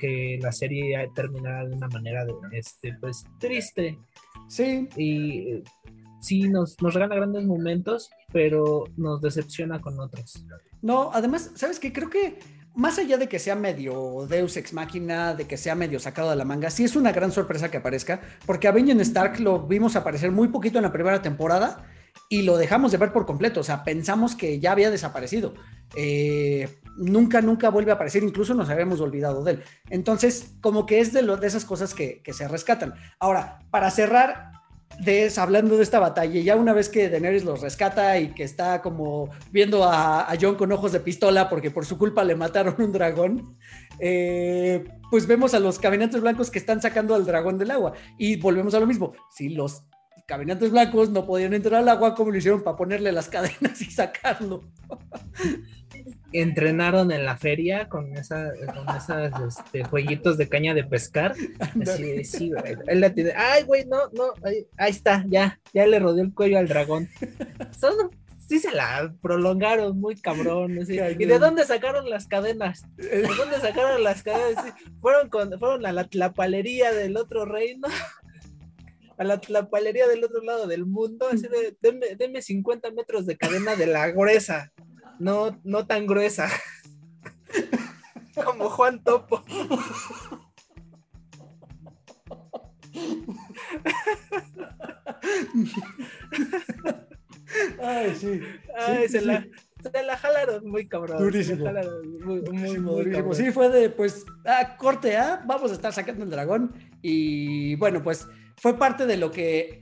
que 0.00 0.38
la 0.42 0.50
serie 0.50 1.08
terminara 1.14 1.64
de 1.64 1.76
una 1.76 1.86
manera, 1.86 2.24
de, 2.24 2.34
este, 2.52 2.96
pues, 3.00 3.24
triste. 3.38 3.96
Sí. 4.48 4.88
Y 4.96 5.62
sí, 6.20 6.48
nos, 6.48 6.76
nos 6.82 6.92
regala 6.92 7.14
grandes 7.14 7.44
momentos, 7.44 8.10
pero 8.32 8.84
nos 8.96 9.20
decepciona 9.20 9.80
con 9.80 10.00
otros. 10.00 10.44
No, 10.82 11.10
además, 11.12 11.52
¿sabes 11.54 11.78
qué? 11.78 11.92
Creo 11.92 12.10
que 12.10 12.38
más 12.74 12.98
allá 12.98 13.18
de 13.18 13.28
que 13.28 13.38
sea 13.38 13.56
medio 13.56 14.26
Deus 14.28 14.56
Ex 14.56 14.72
Máquina, 14.72 15.34
de 15.34 15.46
que 15.46 15.56
sea 15.56 15.74
medio 15.74 15.98
sacado 15.98 16.30
de 16.30 16.36
la 16.36 16.44
manga, 16.44 16.70
sí 16.70 16.84
es 16.84 16.96
una 16.96 17.12
gran 17.12 17.32
sorpresa 17.32 17.70
que 17.70 17.78
aparezca, 17.78 18.20
porque 18.46 18.68
a 18.68 18.72
Benjamin 18.72 19.00
Stark 19.00 19.40
lo 19.40 19.66
vimos 19.66 19.96
aparecer 19.96 20.30
muy 20.30 20.48
poquito 20.48 20.78
en 20.78 20.84
la 20.84 20.92
primera 20.92 21.22
temporada 21.22 21.86
y 22.28 22.42
lo 22.42 22.56
dejamos 22.56 22.92
de 22.92 22.98
ver 22.98 23.12
por 23.12 23.26
completo, 23.26 23.60
o 23.60 23.64
sea, 23.64 23.82
pensamos 23.82 24.36
que 24.36 24.60
ya 24.60 24.72
había 24.72 24.90
desaparecido. 24.90 25.54
Eh, 25.96 26.68
nunca, 26.96 27.40
nunca 27.40 27.70
vuelve 27.70 27.90
a 27.90 27.94
aparecer, 27.94 28.22
incluso 28.22 28.54
nos 28.54 28.70
habíamos 28.70 29.00
olvidado 29.00 29.42
de 29.42 29.52
él. 29.52 29.62
Entonces, 29.88 30.54
como 30.60 30.86
que 30.86 31.00
es 31.00 31.12
de, 31.12 31.22
lo, 31.22 31.36
de 31.36 31.48
esas 31.48 31.64
cosas 31.64 31.92
que, 31.94 32.22
que 32.22 32.32
se 32.32 32.46
rescatan. 32.46 32.94
Ahora, 33.18 33.58
para 33.70 33.90
cerrar, 33.90 34.59
de 34.98 35.32
hablando 35.36 35.76
de 35.76 35.82
esta 35.82 35.98
batalla, 35.98 36.40
ya 36.40 36.56
una 36.56 36.72
vez 36.72 36.88
que 36.88 37.08
Daenerys 37.08 37.44
los 37.44 37.60
rescata 37.60 38.18
y 38.18 38.34
que 38.34 38.42
está 38.42 38.82
como 38.82 39.30
viendo 39.50 39.84
a, 39.84 40.28
John 40.40 40.56
con 40.56 40.72
ojos 40.72 40.92
de 40.92 41.00
pistola 41.00 41.48
porque 41.48 41.70
por 41.70 41.86
su 41.86 41.96
culpa 41.96 42.24
le 42.24 42.34
mataron 42.34 42.74
un 42.78 42.92
dragón, 42.92 43.56
eh, 43.98 44.84
pues 45.10 45.26
vemos 45.26 45.54
a 45.54 45.60
los 45.60 45.78
caminantes 45.78 46.20
blancos 46.20 46.50
que 46.50 46.58
están 46.58 46.82
sacando 46.82 47.14
al 47.14 47.24
dragón 47.24 47.56
del 47.56 47.70
agua. 47.70 47.92
Y 48.18 48.36
volvemos 48.36 48.74
a 48.74 48.80
lo 48.80 48.86
mismo, 48.86 49.12
si 49.30 49.48
los 49.48 49.84
caminantes 50.26 50.70
blancos 50.70 51.10
no 51.10 51.26
podían 51.26 51.54
entrar 51.54 51.80
al 51.80 51.88
agua, 51.88 52.14
¿cómo 52.14 52.30
lo 52.30 52.36
hicieron 52.36 52.62
para 52.62 52.76
ponerle 52.76 53.10
las 53.10 53.28
cadenas 53.28 53.80
y 53.80 53.86
sacarlo? 53.86 54.64
entrenaron 56.32 57.10
en 57.12 57.24
la 57.24 57.36
feria 57.36 57.88
con, 57.88 58.16
esa, 58.16 58.52
con 58.74 58.96
esas 58.96 59.32
este, 59.58 59.84
jueguitos 59.84 60.36
de 60.38 60.48
caña 60.48 60.74
de 60.74 60.84
pescar. 60.84 61.34
Así, 61.82 62.24
sí, 62.24 62.52
Él 62.86 63.00
le 63.00 63.10
tiene, 63.10 63.32
ay, 63.36 63.64
güey, 63.64 63.84
no, 63.86 63.98
no, 64.12 64.32
ahí, 64.42 64.66
está, 64.88 65.24
ya, 65.28 65.58
ya 65.72 65.86
le 65.86 65.98
rodeó 65.98 66.22
el 66.22 66.32
cuello 66.32 66.58
al 66.58 66.68
dragón. 66.68 67.08
Son, 67.78 67.94
sí 68.48 68.58
se 68.58 68.72
la 68.72 69.12
prolongaron 69.20 69.98
muy 69.98 70.16
cabrón. 70.16 70.78
¿Y 70.78 71.24
de 71.24 71.38
dónde 71.38 71.64
sacaron 71.64 72.08
las 72.08 72.26
cadenas? 72.26 72.84
¿De 72.96 73.22
dónde 73.22 73.58
sacaron 73.60 74.02
las 74.02 74.22
cadenas? 74.22 74.74
fueron, 75.00 75.28
con, 75.28 75.58
fueron 75.58 75.86
a 75.86 75.92
la 75.92 76.04
tlapalería 76.08 76.92
del 76.92 77.16
otro 77.16 77.44
reino. 77.44 77.88
A 79.18 79.24
la 79.24 79.38
tlapalería 79.38 80.08
del 80.08 80.24
otro 80.24 80.42
lado 80.42 80.66
del 80.66 80.86
mundo, 80.86 81.28
así 81.30 81.42
de, 81.42 81.76
deme, 81.82 82.16
deme 82.16 82.40
50 82.40 82.90
metros 82.92 83.26
de 83.26 83.36
cadena 83.36 83.76
de 83.76 83.86
la 83.86 84.10
gruesa 84.10 84.72
no, 85.20 85.60
no 85.62 85.86
tan 85.86 86.06
gruesa. 86.06 86.48
Como 88.44 88.70
Juan 88.70 89.04
Topo. 89.04 89.44
Ay, 97.82 98.14
sí. 98.16 98.40
Ay, 98.76 99.08
se, 99.08 99.20
La, 99.20 99.46
se, 99.82 100.02
La, 100.02 100.16
jalaron 100.16 100.66
muy 100.68 100.88
cabrón. 100.88 101.18
Durísimo. 101.18 101.66
muy, 102.24 102.40
muy, 102.40 102.78
muy, 102.78 103.34
Sí, 103.34 103.50
fue 103.50 103.68
de, 103.68 103.90
pues, 103.90 104.24
ah, 104.46 104.76
corte, 104.78 105.16
¿ah? 105.16 105.42
Vamos 105.46 105.70
a 105.70 105.74
estar 105.74 105.92
sacando 105.92 106.24
el 106.24 106.30
dragón. 106.30 106.72
Y 107.02 107.74
bueno, 107.76 108.02
pues 108.02 108.26
fue 108.56 108.78
parte 108.78 109.04
de 109.06 109.18
lo 109.18 109.30
que 109.30 109.79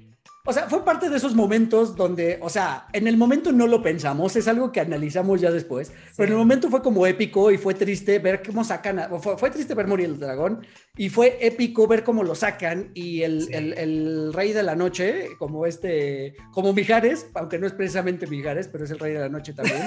o 0.48 0.52
sea, 0.54 0.66
fue 0.66 0.82
parte 0.82 1.10
de 1.10 1.16
esos 1.18 1.34
momentos 1.34 1.94
donde, 1.94 2.38
o 2.40 2.48
sea, 2.48 2.86
en 2.94 3.06
el 3.06 3.18
momento 3.18 3.52
no 3.52 3.66
lo 3.66 3.82
pensamos, 3.82 4.34
es 4.34 4.48
algo 4.48 4.72
que 4.72 4.80
analizamos 4.80 5.42
ya 5.42 5.50
después, 5.50 5.92
pero 6.16 6.28
en 6.28 6.32
el 6.32 6.38
momento 6.38 6.70
fue 6.70 6.80
como 6.80 7.06
épico 7.06 7.50
y 7.50 7.58
fue 7.58 7.74
triste 7.74 8.18
ver 8.18 8.42
cómo 8.42 8.64
sacan, 8.64 9.10
fue, 9.20 9.50
triste 9.50 9.74
ver 9.74 9.86
morir 9.86 10.06
el 10.06 10.18
dragón 10.18 10.66
y 10.96 11.10
fue 11.10 11.36
épico 11.46 11.86
ver 11.86 12.02
cómo 12.02 12.22
lo 12.22 12.34
sacan 12.34 12.92
y 12.94 13.24
el, 13.24 13.46
el, 13.52 14.32
rey 14.32 14.54
de 14.54 14.62
la 14.62 14.74
noche, 14.74 15.36
como 15.38 15.66
este, 15.66 16.34
como 16.50 16.72
Mijares, 16.72 17.26
aunque 17.34 17.58
no 17.58 17.66
es 17.66 17.74
precisamente 17.74 18.26
Mijares, 18.26 18.68
pero 18.68 18.84
es 18.84 18.90
el 18.90 19.00
rey 19.00 19.12
de 19.12 19.20
la 19.20 19.28
noche 19.28 19.52
también. 19.52 19.82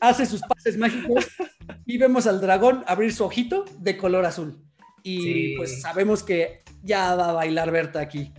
hace 0.00 0.26
sus 0.26 0.42
pases 0.42 0.76
mágicos 0.76 1.28
y 1.86 1.96
vemos 1.96 2.26
al 2.26 2.42
dragón 2.42 2.84
abrir 2.86 3.14
su 3.14 3.24
ojito 3.24 3.64
de 3.78 3.96
color 3.96 4.26
azul. 4.26 4.58
Y 5.02 5.56
pues 5.56 5.82
sabemos 5.82 6.22
que 6.22 6.63
ya 6.84 7.14
va 7.16 7.30
a 7.30 7.32
bailar 7.32 7.70
Berta 7.70 8.00
aquí. 8.00 8.32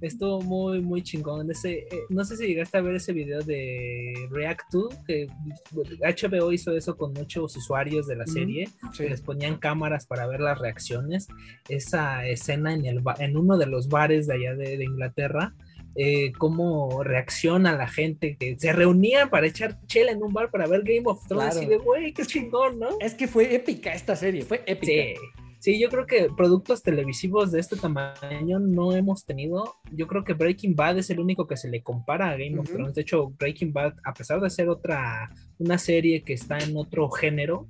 Estuvo 0.00 0.40
muy, 0.40 0.80
muy 0.80 1.02
chingón. 1.02 1.50
Ese, 1.50 1.78
eh, 1.78 1.86
no 2.08 2.24
sé 2.24 2.36
si 2.36 2.46
llegaste 2.46 2.78
a 2.78 2.82
ver 2.82 2.94
ese 2.94 3.12
video 3.12 3.40
de 3.40 4.28
React 4.30 4.60
2, 4.70 4.94
que 5.06 5.26
HBO 5.72 6.52
hizo 6.52 6.76
eso 6.76 6.96
con 6.96 7.12
muchos 7.12 7.56
usuarios 7.56 8.06
de 8.06 8.14
la 8.14 8.26
serie, 8.26 8.68
que 8.96 9.10
les 9.10 9.20
ponían 9.20 9.56
cámaras 9.58 10.06
para 10.06 10.28
ver 10.28 10.40
las 10.40 10.58
reacciones. 10.58 11.26
Esa 11.68 12.24
escena 12.26 12.74
en, 12.74 12.86
el, 12.86 13.02
en 13.18 13.36
uno 13.36 13.58
de 13.58 13.66
los 13.66 13.88
bares 13.88 14.28
de 14.28 14.34
allá 14.34 14.54
de, 14.54 14.84
Inglaterra, 14.84 15.54
eh, 15.96 16.30
cómo 16.38 17.02
reacciona 17.02 17.72
la 17.72 17.88
gente 17.88 18.36
que 18.38 18.56
se 18.56 18.72
reunía 18.72 19.30
para 19.30 19.48
echar 19.48 19.84
chela 19.86 20.12
en 20.12 20.22
un 20.22 20.32
bar 20.32 20.52
para 20.52 20.68
ver 20.68 20.82
Game 20.84 21.02
of 21.06 21.26
Thrones 21.26 21.60
y 21.60 21.66
de 21.66 21.78
güey, 21.78 22.12
qué 22.12 22.24
chingón, 22.24 22.78
¿no? 22.78 22.90
Es 23.00 23.14
que 23.14 23.26
fue 23.26 23.52
épica 23.52 23.92
esta 23.92 24.14
serie, 24.14 24.42
fue 24.42 24.62
épica. 24.64 24.92
Sí. 24.92 25.47
Sí, 25.60 25.80
yo 25.80 25.88
creo 25.88 26.06
que 26.06 26.28
productos 26.36 26.82
televisivos 26.82 27.50
de 27.50 27.58
este 27.58 27.76
tamaño 27.76 28.60
no 28.60 28.92
hemos 28.92 29.24
tenido. 29.24 29.74
Yo 29.90 30.06
creo 30.06 30.22
que 30.22 30.32
Breaking 30.34 30.76
Bad 30.76 30.98
es 30.98 31.10
el 31.10 31.18
único 31.18 31.48
que 31.48 31.56
se 31.56 31.68
le 31.68 31.82
compara 31.82 32.30
a 32.30 32.36
Game 32.36 32.58
of 32.58 32.70
Thrones. 32.70 32.94
De 32.94 33.02
hecho, 33.02 33.30
Breaking 33.30 33.72
Bad, 33.72 33.94
a 34.04 34.12
pesar 34.12 34.40
de 34.40 34.50
ser 34.50 34.68
otra, 34.68 35.30
una 35.58 35.76
serie 35.76 36.22
que 36.22 36.34
está 36.34 36.58
en 36.58 36.76
otro 36.76 37.10
género, 37.10 37.66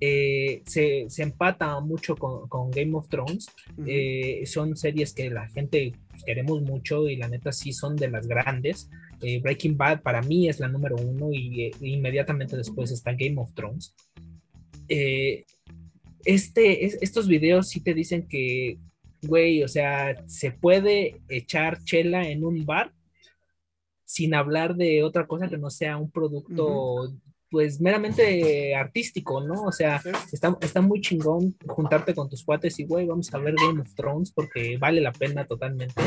eh, 0.00 0.62
se, 0.66 1.06
empata 1.18 1.80
mucho 1.80 2.14
con, 2.14 2.70
Game 2.70 2.94
of 2.94 3.08
Thrones. 3.08 3.46
Eh, 3.86 4.42
son 4.44 4.76
series 4.76 5.14
que 5.14 5.30
la 5.30 5.48
gente 5.48 5.92
queremos 6.26 6.60
mucho 6.60 7.08
y 7.08 7.16
la 7.16 7.28
neta 7.28 7.52
sí 7.52 7.72
son 7.72 7.96
de 7.96 8.10
las 8.10 8.26
grandes. 8.26 8.90
Eh, 9.22 9.40
Breaking 9.40 9.78
Bad 9.78 10.02
para 10.02 10.20
mí 10.20 10.48
es 10.48 10.60
la 10.60 10.68
número 10.68 10.96
uno 10.96 11.32
y 11.32 11.70
inmediatamente 11.80 12.56
después 12.56 12.90
está 12.90 13.12
Game 13.12 13.40
of 13.40 13.54
Thrones. 13.54 13.94
Eh, 14.92 15.44
este, 16.24 16.84
estos 16.84 17.26
videos 17.26 17.68
sí 17.68 17.80
te 17.80 17.94
dicen 17.94 18.26
que, 18.28 18.78
güey, 19.22 19.62
o 19.62 19.68
sea, 19.68 20.26
se 20.26 20.50
puede 20.50 21.20
echar 21.28 21.82
chela 21.84 22.28
en 22.28 22.44
un 22.44 22.64
bar 22.64 22.92
sin 24.04 24.34
hablar 24.34 24.74
de 24.74 25.04
otra 25.04 25.26
cosa 25.26 25.48
que 25.48 25.58
no 25.58 25.70
sea 25.70 25.96
un 25.96 26.10
producto 26.10 27.12
pues 27.50 27.80
meramente 27.80 28.74
artístico, 28.76 29.40
¿no? 29.40 29.64
O 29.64 29.72
sea, 29.72 30.00
está, 30.32 30.56
está, 30.60 30.80
muy 30.80 31.00
chingón 31.00 31.56
juntarte 31.66 32.14
con 32.14 32.28
tus 32.28 32.44
cuates 32.44 32.78
y, 32.78 32.84
güey, 32.84 33.06
vamos 33.06 33.34
a 33.34 33.38
ver 33.38 33.54
Game 33.56 33.80
of 33.80 33.92
Thrones 33.94 34.30
porque 34.30 34.78
vale 34.78 35.00
la 35.00 35.10
pena 35.10 35.44
totalmente. 35.46 36.00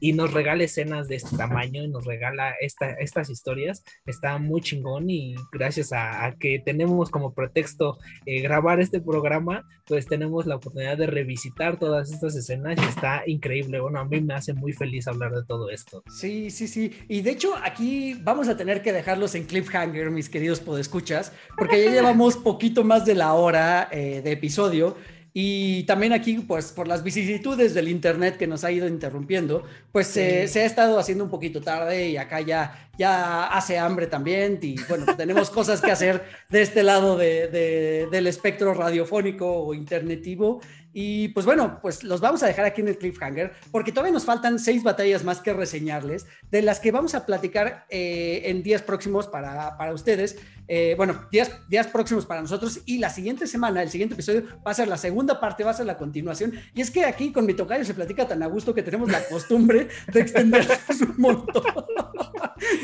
Y 0.00 0.12
nos 0.12 0.32
regala 0.32 0.64
escenas 0.64 1.06
de 1.06 1.16
este 1.16 1.36
tamaño 1.36 1.84
y 1.84 1.88
nos 1.88 2.04
regala 2.04 2.54
esta, 2.60 2.90
estas 2.90 3.30
historias. 3.30 3.84
Está 4.06 4.38
muy 4.38 4.60
chingón 4.60 5.08
y 5.08 5.36
gracias 5.52 5.92
a, 5.92 6.34
que 6.38 6.60
tenemos 6.64 7.10
como 7.10 7.32
pretexto 7.32 7.98
eh, 8.26 8.40
grabar 8.40 8.80
este 8.80 9.00
programa, 9.00 9.64
pues 9.86 10.06
tenemos 10.06 10.46
la 10.46 10.56
oportunidad 10.56 10.98
de 10.98 11.06
revisitar 11.06 11.78
todas 11.78 12.10
estas 12.10 12.34
escenas 12.34 12.76
y 12.76 12.84
está 12.84 13.22
increíble. 13.26 13.80
Bueno, 13.80 14.00
a 14.00 14.04
mí 14.04 14.20
me 14.20 14.34
hace 14.34 14.52
muy 14.52 14.72
feliz 14.72 15.06
hablar 15.06 15.32
de 15.32 15.44
todo 15.44 15.70
esto. 15.70 16.02
Sí, 16.10 16.50
sí, 16.50 16.66
sí. 16.66 16.92
Y 17.08 17.22
de 17.22 17.30
hecho, 17.30 17.54
aquí 17.62 18.14
vamos 18.22 18.48
a 18.48 18.56
tener 18.56 18.82
que 18.82 18.92
dejarlos 18.92 19.36
en 19.36 19.44
cliffhanger, 19.44 20.10
mis 20.10 20.28
queridos 20.28 20.58
podescuchas 20.58 20.87
escuchas, 20.88 21.32
porque 21.56 21.84
ya 21.84 21.90
llevamos 21.90 22.36
poquito 22.48 22.84
más 22.84 23.04
de 23.04 23.14
la 23.14 23.34
hora 23.34 23.88
eh, 23.92 24.20
de 24.22 24.32
episodio. 24.32 24.96
Y 25.34 25.84
también 25.84 26.12
aquí, 26.12 26.38
pues 26.38 26.72
por 26.72 26.88
las 26.88 27.04
vicisitudes 27.04 27.72
del 27.72 27.86
Internet 27.88 28.36
que 28.38 28.48
nos 28.48 28.64
ha 28.64 28.72
ido 28.72 28.88
interrumpiendo, 28.88 29.62
pues 29.92 30.08
se 30.08 30.42
ha 30.42 30.64
estado 30.64 30.98
haciendo 30.98 31.22
un 31.22 31.30
poquito 31.30 31.60
tarde 31.60 32.08
y 32.08 32.16
acá 32.16 32.40
ya, 32.40 32.90
ya 32.98 33.44
hace 33.46 33.78
hambre 33.78 34.08
también. 34.08 34.58
Y 34.62 34.74
bueno, 34.88 35.04
tenemos 35.16 35.50
cosas 35.50 35.80
que 35.80 35.92
hacer 35.92 36.24
de 36.48 36.62
este 36.62 36.82
lado 36.82 37.16
de, 37.16 38.08
del 38.10 38.26
espectro 38.26 38.74
radiofónico 38.74 39.48
o 39.48 39.74
internetivo. 39.74 40.60
Y 40.92 41.28
pues 41.28 41.46
bueno, 41.46 41.78
pues 41.80 42.02
los 42.02 42.20
vamos 42.20 42.42
a 42.42 42.46
dejar 42.46 42.64
aquí 42.64 42.80
en 42.80 42.88
el 42.88 42.98
cliffhanger 42.98 43.52
porque 43.70 43.92
todavía 43.92 44.12
nos 44.12 44.24
faltan 44.24 44.58
seis 44.58 44.82
batallas 44.82 45.22
más 45.22 45.40
que 45.40 45.52
reseñarles, 45.52 46.26
de 46.50 46.62
las 46.62 46.80
que 46.80 46.90
vamos 46.90 47.14
a 47.14 47.24
platicar 47.26 47.86
eh, 47.90 48.42
en 48.46 48.64
días 48.64 48.82
próximos 48.82 49.28
para, 49.28 49.76
para 49.76 49.92
ustedes. 49.92 50.38
Eh, 50.68 50.94
bueno, 50.96 51.26
días, 51.32 51.50
días 51.68 51.86
próximos 51.86 52.26
para 52.26 52.42
nosotros 52.42 52.80
y 52.84 52.98
la 52.98 53.10
siguiente 53.10 53.46
semana, 53.46 53.82
el 53.82 53.88
siguiente 53.88 54.14
episodio 54.14 54.44
va 54.66 54.70
a 54.70 54.74
ser 54.74 54.86
la 54.86 54.98
segunda 54.98 55.40
parte, 55.40 55.64
va 55.64 55.70
a 55.70 55.74
ser 55.74 55.86
la 55.86 55.96
continuación. 55.96 56.52
Y 56.74 56.82
es 56.82 56.90
que 56.90 57.04
aquí 57.04 57.32
con 57.32 57.46
mi 57.46 57.54
tocayo 57.54 57.84
se 57.84 57.94
platica 57.94 58.28
tan 58.28 58.42
a 58.42 58.46
gusto 58.46 58.74
que 58.74 58.82
tenemos 58.82 59.10
la 59.10 59.24
costumbre 59.24 59.88
de 60.12 60.20
extendernos 60.20 61.00
un 61.00 61.14
montón. 61.16 61.64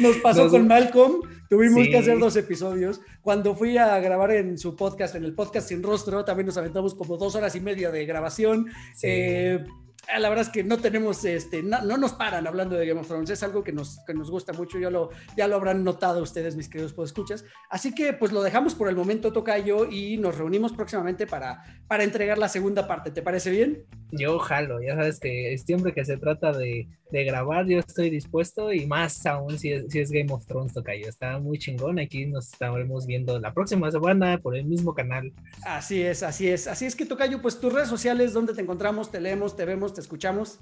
Nos 0.01 0.17
pasó 0.17 0.49
con 0.49 0.67
Malcolm, 0.67 1.21
Tuvimos 1.49 1.87
que 1.87 1.99
hacer 1.99 2.19
dos 2.19 2.37
episodios. 2.37 3.01
Cuando 3.21 3.55
fui 3.55 3.77
a 3.77 3.99
grabar 4.01 4.33
en 4.33 4.59
su 4.59 4.75
podcast, 4.75 5.15
en 5.15 5.25
el 5.25 5.35
podcast 5.35 5.69
Sin 5.69 5.83
Rostro, 5.83 6.25
también 6.25 6.47
nos 6.47 6.57
aventamos 6.57 6.95
como 6.95 7.17
dos 7.17 7.35
horas 7.35 7.55
y 7.55 7.61
media 7.61 7.91
de 7.91 8.07
grabación. 8.07 8.67
Eh, 9.03 9.65
Ah, 9.65 9.84
la 10.19 10.29
verdad 10.29 10.47
es 10.47 10.53
que 10.53 10.65
no 10.65 10.79
tenemos, 10.79 11.25
este, 11.25 11.63
no, 11.63 11.81
nos 11.83 12.13
paran 12.13 12.47
hablando 12.47 12.77
de 12.77 12.87
Game 12.87 13.01
of 13.01 13.09
Thrones, 13.09 13.31
es 13.31 13.43
algo 13.43 13.65
que 13.65 13.73
nos, 13.73 13.99
que 14.07 14.15
nos 14.15 14.31
gusta 14.31 14.53
mucho, 14.53 14.79
ya 14.79 14.91
lo, 14.91 15.11
ya 15.37 15.49
lo 15.49 15.57
habrán 15.57 15.85
notado 15.85 16.23
ustedes, 16.23 16.57
mis 16.57 16.69
queridos 16.69 16.95
escuchas 17.05 17.45
Así 17.71 17.95
que 17.95 18.13
pues 18.13 18.33
lo 18.33 18.43
dejamos 18.43 18.75
por 18.75 18.89
el 18.89 18.97
momento, 18.97 19.33
Tocayo, 19.33 19.91
y 19.91 20.17
nos 20.17 20.39
reunimos 20.39 20.73
próximamente 20.73 21.27
para, 21.27 21.63
para 21.87 22.05
entregar 22.05 22.39
la 22.39 22.49
segunda 22.49 22.87
parte, 22.87 23.11
¿te 23.11 23.23
parece 23.23 23.51
bien? 23.51 23.85
Yo 24.13 24.39
jalo, 24.39 24.81
ya 24.81 24.95
sabes 24.95 25.19
que 25.19 25.57
siempre 25.59 25.93
que 25.93 26.05
se 26.05 26.17
trata 26.17 26.53
de, 26.53 26.89
de 27.11 27.25
grabar, 27.25 27.67
yo 27.67 27.79
estoy 27.79 28.11
dispuesto 28.11 28.73
y 28.73 28.87
más 28.87 29.25
aún 29.27 29.59
si 29.59 29.73
es, 29.73 29.85
si 29.89 30.01
es 30.01 30.11
Game 30.11 30.33
of 30.33 30.45
Thrones, 30.47 30.73
Tocayo, 30.73 31.09
está 31.09 31.39
muy 31.39 31.59
chingón, 31.59 31.99
aquí 31.99 32.27
nos 32.27 32.53
estaremos 32.53 33.07
viendo 33.07 33.39
la 33.39 33.55
próxima 33.55 33.91
semana 33.91 34.39
por 34.39 34.57
el 34.57 34.65
mismo 34.65 34.95
canal. 34.95 35.33
Así 35.65 36.03
es, 36.03 36.23
así 36.23 36.49
es, 36.49 36.67
así 36.67 36.87
es 36.87 36.97
que 36.97 37.07
Tocayo, 37.07 37.41
pues 37.41 37.61
tus 37.61 37.73
redes 37.73 37.89
sociales, 37.89 38.33
¿dónde 38.33 38.53
te 38.53 38.63
encontramos? 38.63 39.13
Te 39.13 39.21
leemos, 39.21 39.57
te 39.57 39.65
vemos, 39.65 39.94
te 39.95 40.01
escuchamos? 40.01 40.59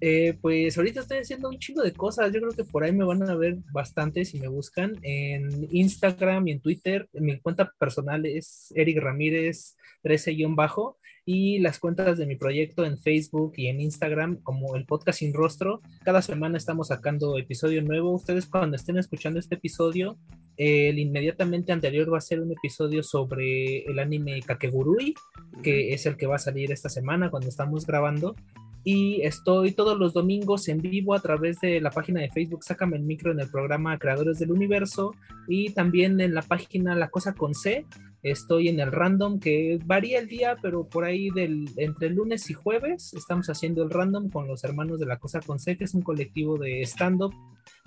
Eh, 0.00 0.36
pues 0.42 0.76
ahorita 0.76 1.00
estoy 1.00 1.18
haciendo 1.18 1.48
un 1.48 1.58
chingo 1.58 1.82
de 1.82 1.92
cosas. 1.92 2.32
Yo 2.32 2.40
creo 2.40 2.52
que 2.52 2.64
por 2.64 2.84
ahí 2.84 2.92
me 2.92 3.04
van 3.04 3.22
a 3.28 3.34
ver 3.34 3.56
bastante 3.72 4.24
si 4.24 4.38
me 4.38 4.48
buscan 4.48 4.98
en 5.02 5.68
Instagram 5.70 6.46
y 6.48 6.52
en 6.52 6.60
Twitter. 6.60 7.08
Mi 7.14 7.38
cuenta 7.40 7.72
personal 7.78 8.26
es 8.26 8.72
Eric 8.76 8.98
Ramírez 8.98 9.76
13-bajo 10.02 10.98
y 11.24 11.58
las 11.58 11.78
cuentas 11.78 12.18
de 12.18 12.26
mi 12.26 12.36
proyecto 12.36 12.84
en 12.84 12.98
Facebook 12.98 13.54
y 13.56 13.66
en 13.66 13.80
Instagram 13.80 14.36
como 14.42 14.76
el 14.76 14.86
podcast 14.86 15.18
sin 15.18 15.34
rostro. 15.34 15.80
Cada 16.04 16.22
semana 16.22 16.56
estamos 16.56 16.88
sacando 16.88 17.38
episodio 17.38 17.82
nuevo. 17.82 18.12
Ustedes 18.12 18.46
cuando 18.46 18.76
estén 18.76 18.98
escuchando 18.98 19.38
este 19.38 19.56
episodio, 19.56 20.18
el 20.56 20.98
inmediatamente 20.98 21.72
anterior 21.72 22.12
va 22.12 22.18
a 22.18 22.22
ser 22.22 22.40
un 22.40 22.52
episodio 22.52 23.02
sobre 23.02 23.84
el 23.84 23.98
anime 23.98 24.40
Kakegurui, 24.40 25.14
que 25.62 25.92
es 25.92 26.06
el 26.06 26.16
que 26.16 26.26
va 26.26 26.36
a 26.36 26.38
salir 26.38 26.70
esta 26.72 26.88
semana 26.88 27.30
cuando 27.30 27.48
estamos 27.48 27.86
grabando 27.86 28.36
y 28.88 29.20
estoy 29.22 29.72
todos 29.72 29.98
los 29.98 30.12
domingos 30.12 30.68
en 30.68 30.80
vivo 30.80 31.12
a 31.12 31.18
través 31.18 31.58
de 31.58 31.80
la 31.80 31.90
página 31.90 32.20
de 32.20 32.30
Facebook 32.30 32.62
Sácame 32.62 32.96
el 32.96 33.02
Micro 33.02 33.32
en 33.32 33.40
el 33.40 33.50
programa 33.50 33.98
Creadores 33.98 34.38
del 34.38 34.52
Universo 34.52 35.12
y 35.48 35.70
también 35.70 36.20
en 36.20 36.34
la 36.34 36.42
página 36.42 36.94
La 36.94 37.08
Cosa 37.08 37.34
con 37.34 37.52
C. 37.52 37.84
Estoy 38.26 38.66
en 38.66 38.80
el 38.80 38.90
random 38.90 39.38
que 39.38 39.78
varía 39.84 40.18
el 40.18 40.26
día, 40.26 40.56
pero 40.60 40.88
por 40.88 41.04
ahí 41.04 41.30
del, 41.30 41.70
entre 41.76 42.10
lunes 42.10 42.50
y 42.50 42.54
jueves 42.54 43.14
estamos 43.14 43.48
haciendo 43.48 43.84
el 43.84 43.90
random 43.90 44.30
con 44.30 44.48
los 44.48 44.64
hermanos 44.64 44.98
de 44.98 45.06
La 45.06 45.18
Cosa 45.18 45.40
con 45.40 45.60
C, 45.60 45.76
que 45.76 45.84
es 45.84 45.94
un 45.94 46.02
colectivo 46.02 46.58
de 46.58 46.82
stand-up 46.82 47.32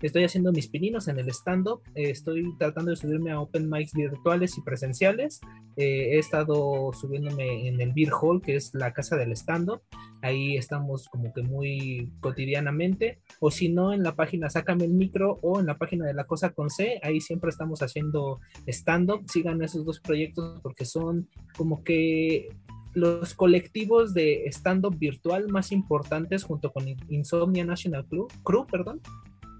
Estoy 0.01 0.23
haciendo 0.23 0.53
mis 0.53 0.67
pininos 0.67 1.07
en 1.09 1.19
el 1.19 1.27
stand-up. 1.29 1.81
Eh, 1.93 2.11
estoy 2.11 2.55
tratando 2.57 2.91
de 2.91 2.97
subirme 2.97 3.31
a 3.31 3.41
open 3.41 3.69
mics 3.69 3.93
virtuales 3.93 4.57
y 4.57 4.61
presenciales. 4.61 5.41
Eh, 5.75 6.15
he 6.15 6.19
estado 6.19 6.91
subiéndome 6.93 7.67
en 7.67 7.81
el 7.81 7.91
Beer 7.91 8.11
Hall, 8.13 8.41
que 8.41 8.55
es 8.55 8.73
la 8.73 8.93
casa 8.93 9.17
del 9.17 9.33
stand-up. 9.33 9.81
Ahí 10.21 10.55
estamos 10.55 11.07
como 11.09 11.33
que 11.33 11.41
muy 11.41 12.13
cotidianamente. 12.21 13.19
O 13.41 13.51
si 13.51 13.69
no, 13.69 13.93
en 13.93 14.03
la 14.03 14.15
página 14.15 14.49
Sácame 14.49 14.85
el 14.85 14.93
Micro 14.93 15.39
o 15.41 15.59
en 15.59 15.65
la 15.65 15.77
página 15.77 16.05
de 16.05 16.13
La 16.13 16.25
Cosa 16.25 16.51
con 16.51 16.69
C. 16.69 16.99
Ahí 17.03 17.19
siempre 17.19 17.49
estamos 17.49 17.81
haciendo 17.81 18.39
stand-up. 18.67 19.25
Sigan 19.27 19.61
esos 19.61 19.83
dos 19.83 19.99
proyectos 19.99 20.28
porque 20.61 20.85
son 20.85 21.27
como 21.57 21.83
que 21.83 22.49
los 22.93 23.33
colectivos 23.33 24.13
de 24.13 24.45
stand-up 24.47 24.97
virtual 24.97 25.47
más 25.49 25.71
importantes 25.71 26.43
junto 26.43 26.71
con 26.71 26.85
Insomnia 27.09 27.63
National 27.63 28.05
Club, 28.05 28.31
Crew, 28.43 28.65
perdón, 28.65 29.01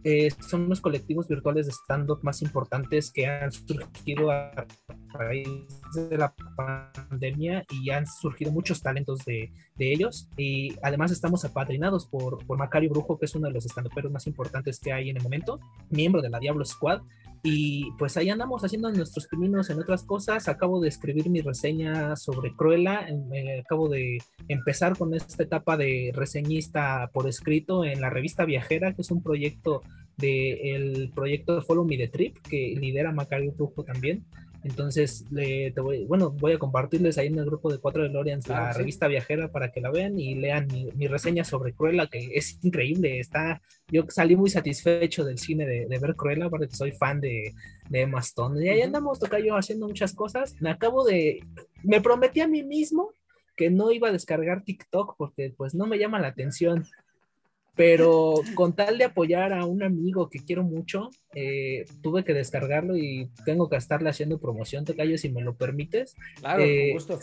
eh, 0.05 0.29
son 0.47 0.69
los 0.69 0.79
colectivos 0.79 1.27
virtuales 1.27 1.65
de 1.65 1.73
stand-up 1.73 2.19
más 2.23 2.41
importantes 2.41 3.11
que 3.11 3.25
han 3.27 3.51
surgido 3.51 4.31
a 4.31 4.65
raíz 5.11 5.49
de 5.93 6.17
la 6.17 6.33
pandemia 6.55 7.65
y 7.69 7.89
han 7.89 8.05
surgido 8.07 8.51
muchos 8.51 8.81
talentos 8.81 9.25
de, 9.25 9.51
de 9.75 9.91
ellos. 9.91 10.29
Y 10.37 10.73
además 10.83 11.11
estamos 11.11 11.43
apadrinados 11.43 12.05
por, 12.05 12.45
por 12.45 12.57
Macario 12.57 12.89
Brujo, 12.89 13.19
que 13.19 13.25
es 13.25 13.35
uno 13.35 13.47
de 13.47 13.53
los 13.53 13.65
stand-uperos 13.65 14.11
más 14.11 14.25
importantes 14.25 14.79
que 14.79 14.93
hay 14.93 15.09
en 15.09 15.17
el 15.17 15.23
momento, 15.23 15.59
miembro 15.89 16.21
de 16.21 16.29
la 16.29 16.39
Diablo 16.39 16.63
Squad. 16.63 17.01
Y 17.41 17.91
pues 17.97 18.17
ahí 18.17 18.29
andamos 18.29 18.63
haciendo 18.63 18.91
nuestros 18.91 19.27
pininos 19.27 19.69
en 19.69 19.79
otras 19.79 20.03
cosas. 20.03 20.49
Acabo 20.49 20.81
de 20.81 20.89
escribir 20.89 21.29
mi 21.29 21.41
reseña 21.41 22.15
sobre 22.15 22.53
Cruella. 22.53 23.07
Eh, 23.33 23.61
acabo 23.61 23.87
de 23.87 24.17
empezar 24.47 24.97
con 24.97 25.13
esta 25.13 25.43
etapa 25.43 25.77
de 25.77 26.11
reseñista 26.13 27.09
por 27.13 27.27
escrito 27.27 27.85
en 27.85 28.01
la 28.01 28.09
revista 28.09 28.45
Viajera, 28.45 28.93
que 28.93 29.03
es 29.03 29.11
un 29.11 29.23
proyecto 29.23 29.81
del 30.17 31.11
proyecto 31.15 31.61
Follow 31.61 31.85
Me 31.85 31.97
the 31.97 32.09
Trip, 32.09 32.37
que 32.49 32.75
lidera 32.77 33.13
Macario 33.13 33.53
Brujo 33.53 33.83
también. 33.83 34.25
Entonces, 34.63 35.25
le, 35.31 35.71
te 35.71 35.79
voy, 35.79 36.05
bueno, 36.05 36.31
voy 36.31 36.53
a 36.53 36.59
compartirles 36.59 37.17
ahí 37.17 37.27
en 37.27 37.39
el 37.39 37.45
grupo 37.45 37.71
de 37.71 37.77
cuatro 37.77 38.03
de 38.03 38.09
Lorians 38.09 38.47
la 38.47 38.73
revista 38.73 39.07
viajera 39.07 39.51
para 39.51 39.71
que 39.71 39.79
la 39.79 39.89
vean 39.89 40.19
y 40.19 40.35
lean 40.35 40.67
mi, 40.95 41.07
reseña 41.07 41.43
sobre 41.43 41.73
Cruella, 41.73 42.07
que 42.07 42.31
es 42.33 42.59
increíble. 42.61 43.19
Está, 43.19 43.61
yo 43.87 44.03
salí 44.09 44.35
muy 44.35 44.49
satisfecho 44.49 45.23
del 45.23 45.37
cine 45.37 45.65
de, 45.65 45.99
ver 45.99 46.15
Cruella, 46.15 46.49
porque 46.49 46.67
soy 46.69 46.91
fan 46.91 47.21
de, 47.21 47.53
de 47.89 48.01
Emma 48.01 48.19
Stone. 48.19 48.63
Y 48.63 48.69
ahí 48.69 48.81
andamos, 48.81 49.19
yo 49.43 49.55
haciendo 49.55 49.87
muchas 49.87 50.13
cosas. 50.13 50.55
Me 50.59 50.69
acabo 50.69 51.05
de, 51.05 51.43
me 51.83 52.01
prometí 52.01 52.41
a 52.41 52.47
mí 52.47 52.63
mismo 52.63 53.13
que 53.55 53.69
no 53.69 53.91
iba 53.91 54.07
a 54.07 54.13
descargar 54.13 54.63
TikTok 54.63 55.15
porque 55.17 55.53
pues 55.55 55.75
no 55.75 55.85
me 55.85 55.97
llama 55.97 56.19
la 56.19 56.29
atención 56.29 56.85
pero 57.79 58.33
con 58.55 58.75
tal 58.75 58.97
de 58.97 59.05
apoyar 59.05 59.53
a 59.53 59.63
un 59.63 59.83
amigo 59.83 60.29
que 60.29 60.39
quiero 60.39 60.63
mucho, 60.63 61.11
eh, 61.33 61.85
tuve 62.01 62.25
que 62.25 62.33
descargarlo 62.33 62.97
y 62.97 63.29
tengo 63.45 63.69
que 63.69 63.77
estarle 63.77 64.09
haciendo 64.09 64.37
promoción, 64.37 64.83
te 64.83 64.97
callo 64.97 65.17
si 65.17 65.29
me 65.29 65.41
lo 65.41 65.55
permites. 65.55 66.13
Claro, 66.41 66.61
eh, 66.61 66.91
gusto. 66.91 67.17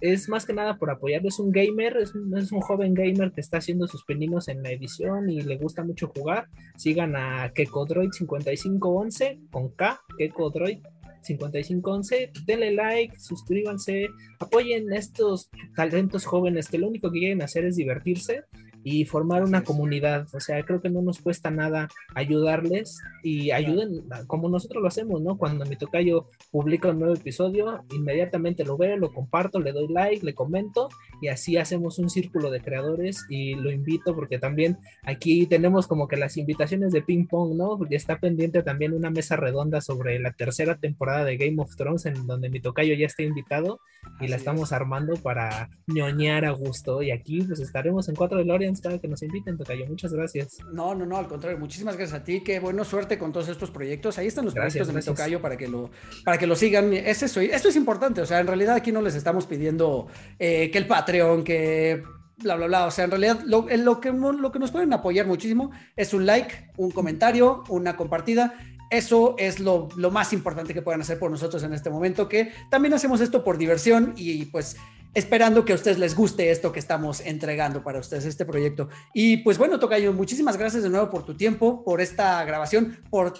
Es 0.00 0.30
más 0.30 0.46
que 0.46 0.54
nada 0.54 0.78
por 0.78 0.88
apoyarlo, 0.88 1.28
es 1.28 1.38
un 1.38 1.52
gamer, 1.52 1.98
es 1.98 2.14
un, 2.14 2.34
es 2.38 2.52
un, 2.52 2.62
joven 2.62 2.94
gamer 2.94 3.32
que 3.32 3.42
está 3.42 3.58
haciendo 3.58 3.86
sus 3.86 4.02
peninos 4.06 4.48
en 4.48 4.62
la 4.62 4.70
edición 4.70 5.28
y 5.28 5.42
le 5.42 5.58
gusta 5.58 5.84
mucho 5.84 6.10
jugar. 6.16 6.48
Sigan 6.78 7.14
a 7.14 7.52
KekoDroid5511 7.52 9.50
con 9.50 9.68
K, 9.72 10.00
KekoDroid 10.16 10.78
5511, 11.20 12.32
denle 12.46 12.72
like, 12.72 13.20
suscríbanse, 13.20 14.08
apoyen 14.40 14.90
a 14.90 14.96
estos 14.96 15.50
talentos 15.76 16.24
jóvenes 16.24 16.68
que 16.68 16.78
lo 16.78 16.88
único 16.88 17.12
que 17.12 17.18
quieren 17.18 17.42
hacer 17.42 17.66
es 17.66 17.76
divertirse 17.76 18.44
y 18.90 19.04
formar 19.04 19.44
una 19.44 19.64
comunidad. 19.64 20.26
O 20.32 20.40
sea, 20.40 20.62
creo 20.64 20.80
que 20.80 20.88
no 20.88 21.02
nos 21.02 21.20
cuesta 21.20 21.50
nada 21.50 21.88
ayudarles 22.14 22.98
y 23.22 23.50
ayuden 23.50 24.04
como 24.26 24.48
nosotros 24.48 24.82
lo 24.82 24.88
hacemos, 24.88 25.20
¿no? 25.20 25.36
Cuando 25.36 25.66
mi 25.66 25.76
tocayo 25.76 26.30
publica 26.50 26.88
un 26.88 27.00
nuevo 27.00 27.14
episodio, 27.14 27.84
inmediatamente 27.94 28.64
lo 28.64 28.78
veo, 28.78 28.96
lo 28.96 29.12
comparto, 29.12 29.60
le 29.60 29.72
doy 29.72 29.88
like, 29.88 30.24
le 30.24 30.34
comento 30.34 30.88
y 31.20 31.28
así 31.28 31.58
hacemos 31.58 31.98
un 31.98 32.08
círculo 32.08 32.50
de 32.50 32.62
creadores 32.62 33.26
y 33.28 33.56
lo 33.56 33.70
invito 33.70 34.14
porque 34.14 34.38
también 34.38 34.78
aquí 35.02 35.46
tenemos 35.46 35.86
como 35.86 36.08
que 36.08 36.16
las 36.16 36.38
invitaciones 36.38 36.92
de 36.92 37.02
ping 37.02 37.26
pong, 37.26 37.56
¿no? 37.56 37.76
Porque 37.76 37.96
está 37.96 38.18
pendiente 38.18 38.62
también 38.62 38.94
una 38.94 39.10
mesa 39.10 39.36
redonda 39.36 39.82
sobre 39.82 40.18
la 40.18 40.32
tercera 40.32 40.76
temporada 40.76 41.24
de 41.24 41.36
Game 41.36 41.60
of 41.60 41.76
Thrones 41.76 42.06
en 42.06 42.26
donde 42.26 42.48
mi 42.48 42.60
tocayo 42.60 42.94
ya 42.94 43.04
está 43.04 43.22
invitado 43.22 43.80
y 44.18 44.28
la 44.28 44.36
estamos 44.36 44.72
armando 44.72 45.14
para 45.16 45.68
ñoñar 45.86 46.46
a 46.46 46.52
gusto 46.52 47.02
y 47.02 47.10
aquí 47.10 47.42
pues 47.42 47.60
estaremos 47.60 48.08
en 48.08 48.14
cuatro 48.14 48.38
de 48.38 48.46
Cada 48.80 48.98
que 48.98 49.08
nos 49.08 49.22
inviten, 49.22 49.56
Tocayo. 49.56 49.86
Muchas 49.86 50.12
gracias. 50.12 50.58
No, 50.72 50.94
no, 50.94 51.06
no, 51.06 51.16
al 51.16 51.28
contrario, 51.28 51.58
muchísimas 51.58 51.96
gracias 51.96 52.20
a 52.20 52.24
ti. 52.24 52.42
Qué 52.42 52.60
buena 52.60 52.84
suerte 52.84 53.18
con 53.18 53.32
todos 53.32 53.48
estos 53.48 53.70
proyectos. 53.70 54.18
Ahí 54.18 54.26
están 54.26 54.44
los 54.44 54.54
proyectos 54.54 54.88
de 54.88 54.92
mi 54.92 55.02
Tocayo 55.02 55.40
para 55.40 55.56
que 55.56 55.68
lo, 55.68 55.90
para 56.24 56.38
que 56.38 56.46
lo 56.46 56.56
sigan. 56.56 56.92
Es 56.92 57.22
eso, 57.22 57.40
esto 57.40 57.68
es 57.68 57.76
importante. 57.76 58.20
O 58.20 58.26
sea, 58.26 58.40
en 58.40 58.46
realidad 58.46 58.74
aquí 58.74 58.92
no 58.92 59.02
les 59.02 59.14
estamos 59.14 59.46
pidiendo 59.46 60.06
eh, 60.38 60.70
que 60.70 60.78
el 60.78 60.86
Patreon, 60.86 61.44
que 61.44 62.02
bla, 62.38 62.56
bla, 62.56 62.66
bla. 62.66 62.86
O 62.86 62.90
sea, 62.90 63.04
en 63.04 63.10
realidad 63.10 63.40
lo, 63.44 63.66
lo, 63.68 64.00
que, 64.00 64.12
lo 64.12 64.52
que 64.52 64.58
nos 64.58 64.70
pueden 64.70 64.92
apoyar 64.92 65.26
muchísimo 65.26 65.70
es 65.96 66.14
un 66.14 66.26
like, 66.26 66.70
un 66.76 66.90
comentario, 66.90 67.64
una 67.68 67.96
compartida 67.96 68.54
eso 68.90 69.34
es 69.38 69.60
lo, 69.60 69.88
lo, 69.96 70.10
más 70.10 70.32
importante 70.32 70.72
que 70.72 70.80
puedan 70.80 71.02
hacer 71.02 71.18
por 71.18 71.30
nosotros 71.30 71.62
en 71.62 71.74
este 71.74 71.90
momento, 71.90 72.28
que 72.28 72.52
también 72.70 72.94
hacemos 72.94 73.20
esto 73.20 73.44
por 73.44 73.58
diversión 73.58 74.14
y 74.16 74.46
pues 74.46 74.76
esperando 75.18 75.64
que 75.64 75.72
a 75.72 75.74
ustedes 75.74 75.98
les 75.98 76.14
guste 76.14 76.50
esto 76.50 76.72
que 76.72 76.78
estamos 76.78 77.20
entregando 77.20 77.82
para 77.82 77.98
ustedes, 77.98 78.24
este 78.24 78.44
proyecto. 78.44 78.88
Y 79.12 79.38
pues 79.38 79.58
bueno, 79.58 79.78
Tocayo, 79.78 80.12
muchísimas 80.12 80.56
gracias 80.56 80.82
de 80.82 80.88
nuevo 80.88 81.10
por 81.10 81.24
tu 81.24 81.34
tiempo, 81.34 81.84
por 81.84 82.00
esta 82.00 82.44
grabación, 82.44 82.98
por 83.10 83.34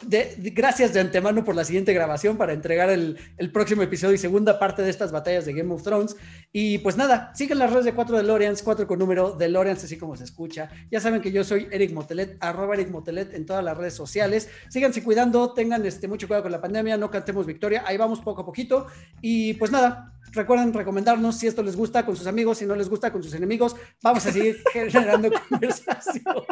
gracias 0.53 0.93
de 0.93 1.01
antemano 1.01 1.45
por 1.45 1.55
la 1.55 1.65
siguiente 1.65 1.93
grabación 1.93 2.37
para 2.37 2.53
entregar 2.53 2.91
el, 2.91 3.19
el, 3.37 3.53
próximo 3.53 3.83
episodio 3.83 4.15
y 4.15 4.19
segunda 4.19 4.59
parte 4.59 4.83
de 4.83 4.91
estas 4.91 5.13
batallas 5.13 5.47
de 5.47 5.53
Game 5.53 5.73
of 5.73 5.83
Thrones. 5.83 6.17
Y 6.53 6.79
pues 6.79 6.97
nada, 6.97 7.33
sigan 7.35 7.59
las 7.59 7.71
redes 7.71 7.85
de 7.85 7.95
4 7.95 8.17
de 8.17 8.23
Lorians, 8.23 8.63
4 8.63 8.87
con 8.87 8.99
número 8.99 9.33
de 9.33 9.49
Lorians, 9.49 9.85
así 9.85 9.97
como 9.97 10.17
se 10.17 10.25
escucha. 10.25 10.69
Ya 10.91 11.01
saben 11.01 11.21
que 11.21 11.31
yo 11.31 11.45
soy 11.45 11.69
Eric 11.71 11.93
Motelet, 11.93 12.37
arroba 12.41 12.75
Eric 12.75 12.91
Motelet 12.91 13.35
en 13.35 13.47
todas 13.47 13.65
las 13.65 13.77
redes 13.77 13.95
sociales. 13.95 14.49
Síganse 14.69 15.03
cuidando, 15.03 15.53
tengan 15.53 15.85
este, 15.87 16.09
mucho 16.09 16.27
cuidado 16.27 16.43
con 16.43 16.53
la 16.53 16.61
pandemia, 16.61 16.97
no 16.97 17.11
cantemos 17.11 17.47
victoria, 17.47 17.85
ahí 17.87 17.97
vamos 17.97 18.21
poco 18.21 18.43
a 18.43 18.47
poquito. 18.47 18.87
Y 19.21 19.55
pues 19.55 19.71
nada, 19.71 20.18
recuerden 20.33 20.73
recomendarnos 20.73 21.39
si 21.39 21.47
esto 21.47 21.63
les 21.63 21.77
gusta 21.77 22.05
con 22.05 22.17
sus 22.17 22.27
amigos, 22.27 22.59
si 22.59 22.67
no 22.67 22.75
les 22.75 22.89
gusta 22.89 23.13
con 23.13 23.23
sus 23.23 23.35
enemigos, 23.35 23.77
vamos 24.03 24.27
a 24.27 24.33
seguir 24.33 24.63
generando 24.73 25.31
conversación. 25.49 26.45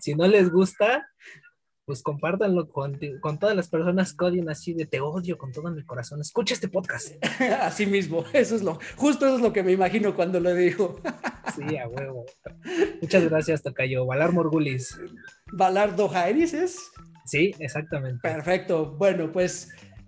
Si 0.00 0.14
no 0.14 0.26
les 0.26 0.50
gusta, 0.50 1.06
pues 1.84 2.02
compártanlo 2.02 2.68
con, 2.68 2.98
con, 3.20 3.38
todas 3.38 3.54
las 3.54 3.68
personas 3.68 4.14
que 4.14 4.24
odian 4.24 4.48
así 4.48 4.72
de 4.72 4.86
te 4.86 5.00
odio 5.00 5.36
con 5.36 5.52
todo 5.52 5.70
mi 5.70 5.84
corazón. 5.84 6.20
Escucha 6.20 6.54
este 6.54 6.68
podcast. 6.68 7.14
así 7.60 7.86
mismo, 7.86 8.24
eso 8.32 8.56
es 8.56 8.62
lo, 8.62 8.78
justo 8.96 9.26
eso 9.26 9.36
es 9.36 9.42
lo 9.42 9.52
que 9.52 9.62
me 9.62 9.72
imagino 9.72 10.14
cuando 10.14 10.40
lo 10.40 10.54
dijo. 10.54 11.00
sí, 11.54 11.76
a 11.76 11.88
huevo. 11.88 12.24
Muchas 13.00 13.24
gracias, 13.28 13.62
Tocayo. 13.62 14.06
Valar 14.06 14.32
Morgulis. 14.32 14.98
Valar 15.52 15.94
Dojairis 15.94 16.54
es. 16.54 16.90
Sí, 17.26 17.54
exactamente. 17.58 18.20
Perfecto. 18.22 18.96
Bueno, 18.96 19.30
pues, 19.32 19.70